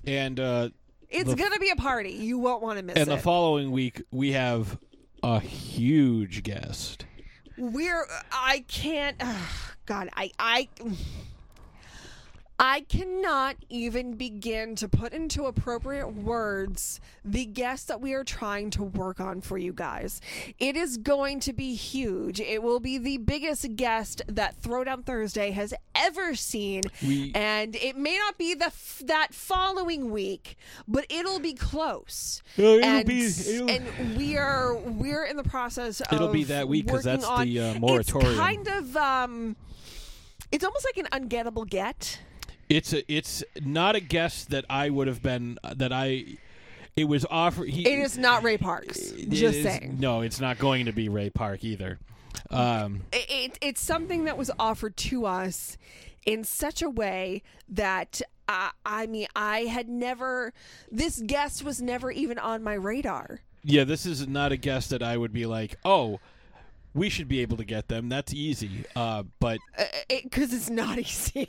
and 0.06 0.40
uh, 0.40 0.70
It's 1.10 1.30
The- 1.30 1.36
going 1.36 1.52
to 1.52 1.60
be 1.60 1.70
a 1.70 1.76
party. 1.76 2.12
You 2.12 2.40
won't 2.40 2.62
want 2.64 2.80
to 2.80 2.84
miss 2.84 2.96
it. 2.96 3.02
and 3.02 3.12
the 3.12 3.18
following 3.18 3.72
week 3.72 4.02
we 4.12 4.32
have 4.32 4.78
a 5.24 5.40
huge 5.40 6.44
guest. 6.44 7.06
We're 7.58 8.08
I 8.32 8.66
can't 8.68 9.18
ugh, 9.20 9.50
God, 9.86 10.10
I 10.16 10.32
I 10.40 10.68
I 12.64 12.82
cannot 12.82 13.56
even 13.70 14.14
begin 14.14 14.76
to 14.76 14.88
put 14.88 15.14
into 15.14 15.46
appropriate 15.48 16.10
words 16.14 17.02
the 17.26 17.46
guest 17.46 17.88
that 17.88 18.00
we 18.02 18.14
are 18.14 18.24
trying 18.24 18.70
to 18.72 18.84
work 18.84 19.20
on 19.20 19.42
for 19.42 19.58
you 19.58 19.74
guys. 19.74 20.22
It 20.60 20.78
is 20.78 20.98
going 20.98 21.40
to 21.40 21.54
be 21.54 21.74
huge. 21.74 22.40
It 22.40 22.62
will 22.62 22.80
be 22.80 23.00
the 23.00 23.18
biggest 23.18 23.76
guest 23.78 24.22
that 24.28 24.62
Throwdown 24.62 25.04
Thursday 25.04 25.50
has 25.52 25.74
ever 25.96 26.36
seen. 26.36 26.84
We- 27.04 27.32
and 27.34 27.76
it 27.76 27.98
may 27.98 28.16
not 28.20 28.38
be 28.38 28.54
the 28.54 28.66
f- 28.68 29.02
that 29.08 29.34
following 29.34 30.12
week, 30.12 30.56
but 30.88 31.08
it'll 31.10 31.40
be 31.40 31.54
close. 31.56 32.44
Yeah, 32.58 32.66
it'll 32.76 32.84
and, 32.86 33.08
be- 33.08 33.26
it'll- 33.26 33.70
and 33.72 34.18
we 34.18 34.38
are 34.38 34.76
we're 34.76 35.26
in 35.26 35.36
the 35.36 35.44
process 35.44 36.00
of 36.02 36.14
It'll 36.14 36.28
be 36.28 36.44
that 36.44 36.68
week 36.68 36.86
because 36.86 37.06
that's 37.06 37.26
on- 37.26 37.48
the, 37.48 37.60
uh, 37.60 37.80
moratorium. 37.80 38.30
It's 38.30 38.40
kind 38.40 38.68
of 38.68 38.96
um 38.98 39.56
it's 40.52 40.64
almost 40.64 40.86
like 40.86 41.04
an 41.12 41.28
ungettable 41.28 41.68
get. 41.68 42.20
It's 42.76 42.94
a, 42.94 43.12
it's 43.14 43.44
not 43.64 43.96
a 43.96 44.00
guess 44.00 44.46
that 44.46 44.66
I 44.70 44.90
would 44.90 45.08
have 45.08 45.22
been 45.22 45.58
that 45.76 45.92
I. 45.92 46.38
It 46.96 47.06
was 47.06 47.26
offered. 47.30 47.70
He, 47.70 47.88
It 47.88 48.00
is 48.00 48.18
not 48.18 48.44
Ray 48.44 48.58
Parks. 48.58 49.12
Just 49.12 49.58
is- 49.58 49.64
saying. 49.64 49.98
No, 50.00 50.22
it's 50.22 50.40
not 50.42 50.58
going 50.58 50.86
to 50.86 50.92
be 50.92 51.10
Ray 51.10 51.30
Park 51.30 51.64
either. 51.64 52.00
Um, 52.50 53.02
It, 53.14 53.26
it, 53.30 53.58
it's 53.62 53.82
something 53.82 54.26
that 54.26 54.38
was 54.38 54.52
offered 54.60 54.96
to 54.98 55.26
us 55.26 55.78
in 56.26 56.44
such 56.44 56.82
a 56.82 56.90
way 56.90 57.44
that 57.70 58.22
uh, 58.50 58.70
I 58.86 59.08
mean, 59.08 59.28
I 59.36 59.62
had 59.62 59.88
never. 59.90 60.54
This 60.92 61.22
guest 61.26 61.64
was 61.64 61.82
never 61.82 62.12
even 62.12 62.38
on 62.40 62.64
my 62.64 62.74
radar. 62.74 63.42
yeah, 63.64 63.84
this 63.86 64.06
is 64.06 64.28
not 64.28 64.52
a 64.52 64.58
guest 64.58 64.90
that 64.90 65.02
I 65.04 65.16
would 65.18 65.32
be 65.34 65.46
like, 65.46 65.76
oh, 65.86 66.20
we 66.94 67.10
should 67.10 67.28
be 67.28 67.40
able 67.40 67.58
to 67.58 67.66
get 67.66 67.88
them. 67.88 68.10
That's 68.10 68.34
easy. 68.34 68.86
Uh, 68.96 69.24
but 69.40 69.60
because 70.10 70.54
it's 70.54 70.70
not 70.70 70.98
easy. 71.00 71.48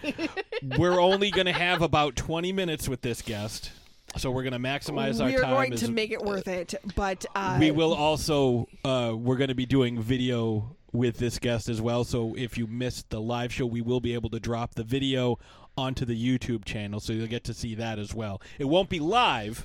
we're 0.79 1.01
only 1.01 1.31
going 1.31 1.47
to 1.47 1.53
have 1.53 1.83
about 1.83 2.17
20 2.17 2.53
minutes 2.53 2.89
with 2.89 3.01
this 3.03 3.23
guest. 3.23 3.73
So 4.17 4.31
we're 4.31 4.43
going 4.43 4.53
to 4.53 4.59
maximize 4.59 5.21
our 5.21 5.21
time. 5.21 5.27
we 5.29 5.37
are 5.37 5.43
going 5.43 5.73
as- 5.73 5.81
to 5.81 5.91
make 5.91 6.11
it 6.11 6.21
worth 6.21 6.47
it, 6.47 6.75
but 6.95 7.25
uh, 7.35 7.57
we 7.59 7.71
will 7.71 7.95
also 7.95 8.69
uh, 8.85 9.15
we're 9.17 9.37
going 9.37 9.49
to 9.49 9.55
be 9.55 9.67
doing 9.67 10.01
video 10.01 10.77
with 10.93 11.17
this 11.17 11.39
guest 11.39 11.71
as 11.71 11.81
well 11.81 12.05
so 12.05 12.35
if 12.37 12.59
you 12.59 12.67
missed 12.67 13.09
the 13.09 13.19
live 13.19 13.51
show 13.51 13.65
we 13.65 13.81
will 13.81 13.99
be 14.01 14.13
able 14.13 14.29
to 14.29 14.39
drop 14.39 14.75
the 14.75 14.85
video 14.85 15.39
onto 15.75 16.05
the 16.05 16.15
youtube 16.39 16.67
channel 16.67 17.01
so 17.01 17.15
you'll 17.15 17.27
get 17.27 17.45
to 17.45 17.55
see 17.55 17.75
that 17.75 17.99
as 17.99 18.13
well 18.15 18.43
it 18.59 18.67
won't 18.67 18.91
be 18.91 19.01
live 19.01 19.65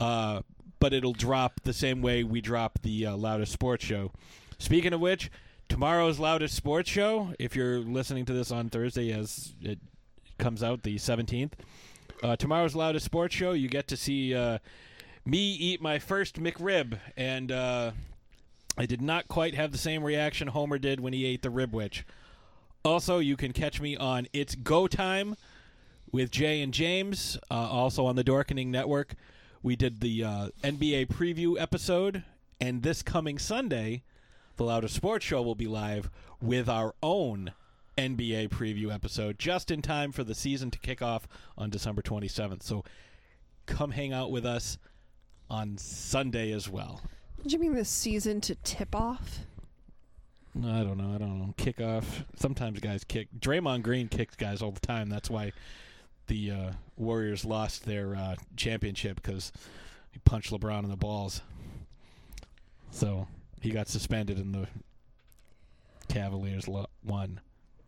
uh, 0.00 0.40
but 0.80 0.92
it'll 0.92 1.12
drop 1.12 1.60
the 1.62 1.72
same 1.72 2.02
way 2.02 2.24
we 2.24 2.40
drop 2.40 2.80
the 2.82 3.06
uh, 3.06 3.16
loudest 3.16 3.52
sports 3.52 3.84
show 3.84 4.10
speaking 4.64 4.92
of 4.92 5.00
which 5.00 5.30
tomorrow's 5.68 6.18
loudest 6.18 6.54
sports 6.54 6.88
show 6.88 7.32
if 7.38 7.54
you're 7.54 7.78
listening 7.78 8.24
to 8.24 8.32
this 8.32 8.50
on 8.50 8.68
thursday 8.68 9.12
as 9.12 9.54
it 9.60 9.78
comes 10.38 10.62
out 10.62 10.82
the 10.82 10.96
17th 10.96 11.52
uh, 12.22 12.36
tomorrow's 12.36 12.74
loudest 12.74 13.04
sports 13.04 13.34
show 13.34 13.52
you 13.52 13.68
get 13.68 13.86
to 13.88 13.96
see 13.96 14.34
uh, 14.34 14.58
me 15.26 15.52
eat 15.52 15.80
my 15.80 15.98
first 15.98 16.40
McRib, 16.40 16.98
and 17.16 17.50
uh, 17.50 17.92
I 18.76 18.86
did 18.86 19.00
not 19.00 19.28
quite 19.28 19.54
have 19.54 19.72
the 19.72 19.78
same 19.78 20.04
reaction 20.04 20.48
Homer 20.48 20.78
did 20.78 21.00
when 21.00 21.12
he 21.12 21.24
ate 21.24 21.42
the 21.42 21.50
Ribwich. 21.50 22.04
Also, 22.84 23.18
you 23.18 23.36
can 23.36 23.52
catch 23.52 23.80
me 23.80 23.96
on 23.96 24.26
It's 24.32 24.54
Go 24.54 24.86
Time 24.86 25.36
with 26.12 26.30
Jay 26.30 26.60
and 26.60 26.74
James, 26.74 27.38
uh, 27.50 27.54
also 27.54 28.04
on 28.04 28.16
the 28.16 28.24
Dorkening 28.24 28.66
Network. 28.66 29.14
We 29.62 29.76
did 29.76 30.00
the 30.00 30.22
uh, 30.22 30.48
NBA 30.62 31.06
preview 31.06 31.58
episode, 31.58 32.22
and 32.60 32.82
this 32.82 33.02
coming 33.02 33.38
Sunday, 33.38 34.02
the 34.56 34.64
Loudest 34.64 34.94
Sports 34.94 35.24
Show 35.24 35.42
will 35.42 35.54
be 35.54 35.66
live 35.66 36.10
with 36.40 36.68
our 36.68 36.94
own 37.02 37.52
NBA 37.96 38.48
preview 38.48 38.92
episode, 38.92 39.38
just 39.38 39.70
in 39.70 39.82
time 39.82 40.12
for 40.12 40.24
the 40.24 40.34
season 40.34 40.70
to 40.70 40.78
kick 40.78 41.02
off 41.02 41.28
on 41.56 41.70
December 41.70 42.02
27th. 42.02 42.62
So 42.62 42.84
come 43.66 43.92
hang 43.92 44.12
out 44.12 44.30
with 44.30 44.44
us 44.44 44.78
on 45.50 45.76
Sunday 45.78 46.52
as 46.52 46.68
well. 46.68 47.00
Do 47.46 47.52
you 47.52 47.58
mean 47.58 47.74
the 47.74 47.84
season 47.84 48.40
to 48.42 48.54
tip 48.56 48.94
off? 48.94 49.40
I 50.56 50.82
don't 50.82 50.98
know. 50.98 51.14
I 51.14 51.18
don't 51.18 51.38
know. 51.38 51.54
Kickoff. 51.56 52.24
Sometimes 52.36 52.80
guys 52.80 53.04
kick. 53.04 53.28
Draymond 53.38 53.82
Green 53.82 54.08
kicks 54.08 54.36
guys 54.36 54.62
all 54.62 54.70
the 54.70 54.80
time. 54.80 55.08
That's 55.08 55.28
why 55.28 55.52
the 56.28 56.50
uh, 56.50 56.70
Warriors 56.96 57.44
lost 57.44 57.84
their 57.84 58.14
uh, 58.14 58.36
championship 58.56 59.16
because 59.16 59.52
he 60.12 60.20
punched 60.20 60.52
LeBron 60.52 60.84
in 60.84 60.90
the 60.90 60.96
balls. 60.96 61.42
So 62.90 63.26
he 63.64 63.70
got 63.70 63.88
suspended 63.88 64.38
in 64.38 64.52
the 64.52 64.68
Cavaliers 66.08 66.68
lo- 66.68 66.86
won. 67.02 67.40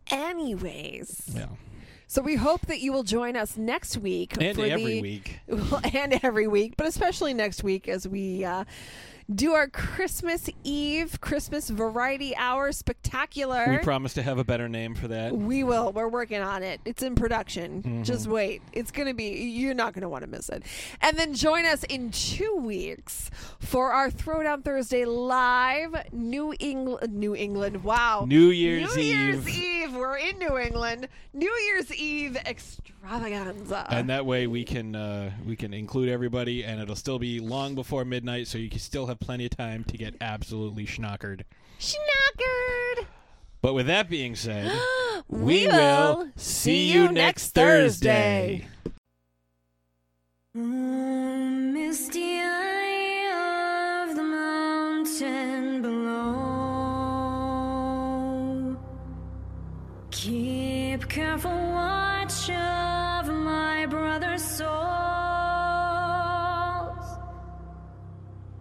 Anyways, 0.09 1.21
Yeah. 1.35 1.49
so 2.07 2.23
we 2.23 2.33
hope 2.35 2.61
that 2.65 2.79
you 2.79 2.91
will 2.91 3.03
join 3.03 3.35
us 3.35 3.57
next 3.57 3.95
week 3.97 4.35
And 4.41 4.57
for 4.57 4.65
every 4.65 4.83
the, 4.95 5.01
week. 5.01 5.39
Well, 5.47 5.79
and 5.93 6.19
every 6.23 6.47
week, 6.47 6.73
but 6.77 6.87
especially 6.87 7.35
next 7.35 7.63
week 7.63 7.87
as 7.87 8.07
we 8.07 8.43
uh, 8.43 8.63
do 9.33 9.53
our 9.53 9.67
Christmas 9.67 10.49
Eve 10.63 11.19
Christmas 11.19 11.69
Variety 11.69 12.35
Hour 12.35 12.71
Spectacular. 12.71 13.65
We 13.69 13.77
promise 13.79 14.13
to 14.13 14.23
have 14.23 14.37
a 14.37 14.43
better 14.43 14.69
name 14.69 14.95
for 14.95 15.09
that. 15.09 15.35
We 15.35 15.63
will. 15.63 15.91
We're 15.91 16.07
working 16.07 16.41
on 16.41 16.63
it. 16.63 16.79
It's 16.85 17.03
in 17.03 17.15
production. 17.15 17.83
Mm-hmm. 17.83 18.03
Just 18.03 18.27
wait. 18.27 18.61
It's 18.71 18.91
going 18.91 19.07
to 19.07 19.13
be, 19.13 19.29
you're 19.29 19.73
not 19.73 19.93
going 19.93 20.03
to 20.03 20.09
want 20.09 20.23
to 20.23 20.29
miss 20.29 20.49
it. 20.49 20.63
And 21.01 21.17
then 21.17 21.33
join 21.33 21.65
us 21.65 21.83
in 21.83 22.11
two 22.11 22.55
weeks 22.55 23.29
for 23.59 23.91
our 23.91 24.09
Throwdown 24.09 24.63
Thursday 24.63 25.05
live 25.05 25.95
New 26.13 26.53
England. 26.59 27.13
New 27.13 27.35
England. 27.35 27.83
Wow. 27.83 28.25
New 28.27 28.49
Year's 28.49 28.97
Eve. 28.97 29.15
New 29.15 29.21
Year's 29.23 29.49
Eve. 29.49 29.65
Eve. 29.89 29.95
We're 29.95 30.17
in 30.17 30.39
New 30.39 30.57
England. 30.57 31.07
New 31.33 31.51
Year's 31.51 31.93
Eve 31.93 32.37
extravaganza. 33.07 33.87
and 33.89 34.09
that 34.09 34.25
way 34.25 34.47
we 34.47 34.63
can 34.63 34.95
uh, 34.95 35.31
we 35.45 35.55
can 35.55 35.73
include 35.73 36.09
everybody, 36.09 36.63
and 36.63 36.81
it'll 36.81 36.95
still 36.95 37.19
be 37.19 37.39
long 37.39 37.75
before 37.75 38.03
midnight, 38.05 38.47
so 38.47 38.57
you 38.57 38.69
can 38.69 38.79
still 38.79 39.07
have 39.07 39.19
plenty 39.19 39.45
of 39.45 39.51
time 39.51 39.83
to 39.85 39.97
get 39.97 40.15
absolutely 40.21 40.85
schnockered. 40.85 41.41
Schnockered. 41.79 43.05
But 43.61 43.73
with 43.73 43.87
that 43.87 44.09
being 44.09 44.35
said, 44.35 44.71
We 45.27 45.67
will 45.67 46.29
see 46.35 46.91
you 46.91 47.11
next 47.11 47.51
Thursday. 47.53 48.65
misty 50.53 52.39
eye 52.39 54.07
of 54.09 54.15
the 54.15 54.23
mountain 54.23 55.81
below. 55.81 56.37
Keep 60.11 61.09
careful 61.09 61.51
watch 61.51 62.49
of 62.49 62.53
my 62.53 62.53
brother's 62.53 62.96
souls. 64.57 64.67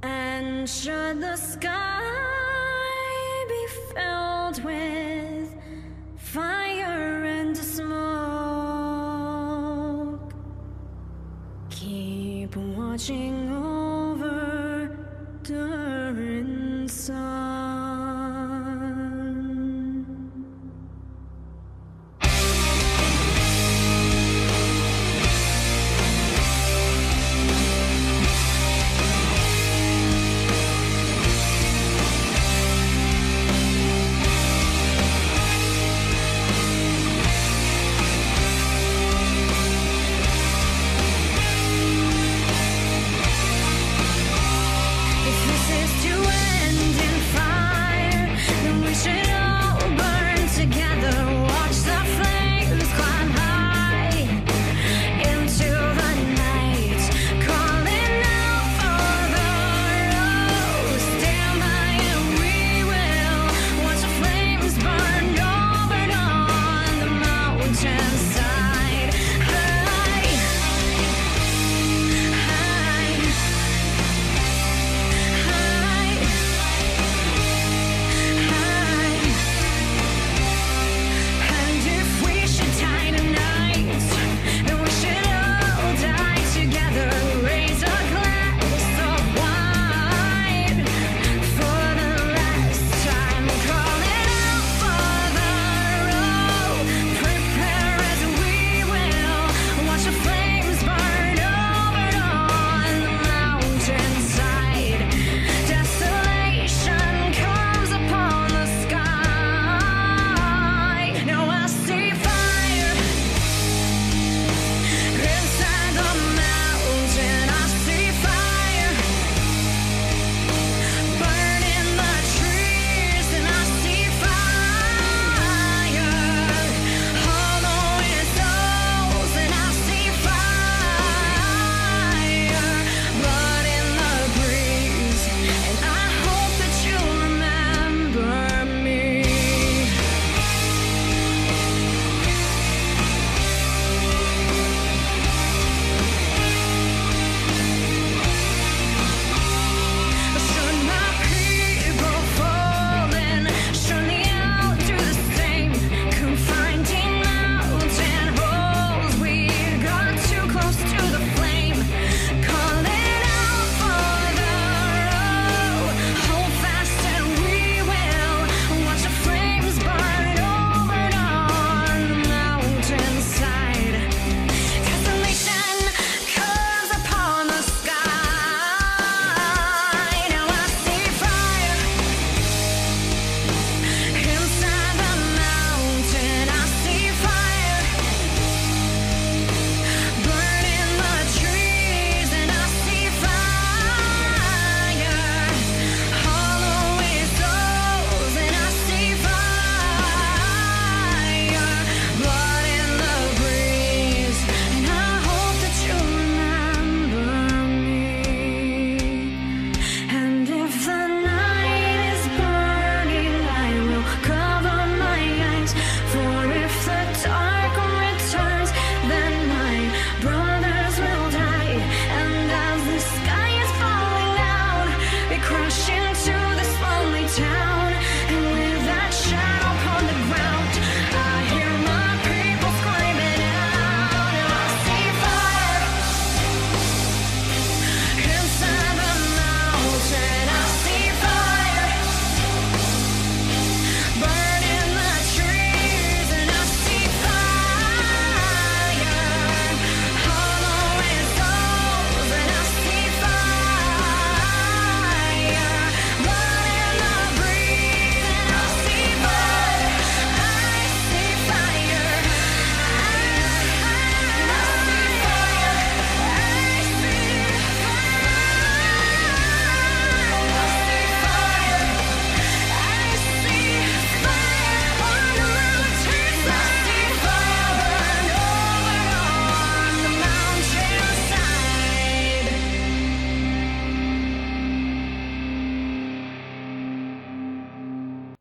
And 0.03 0.69
should 0.69 1.21
the 1.23 1.37
sky 1.37 2.03
be 3.49 3.67
filled 3.95 4.59
with 4.65 5.57
fire 6.17 7.25
and 7.25 7.57
smoke, 7.57 7.95
keep 11.71 12.55
watching 12.57 13.51
over 13.53 14.99
Durin's 15.43 16.93
son. 16.93 17.56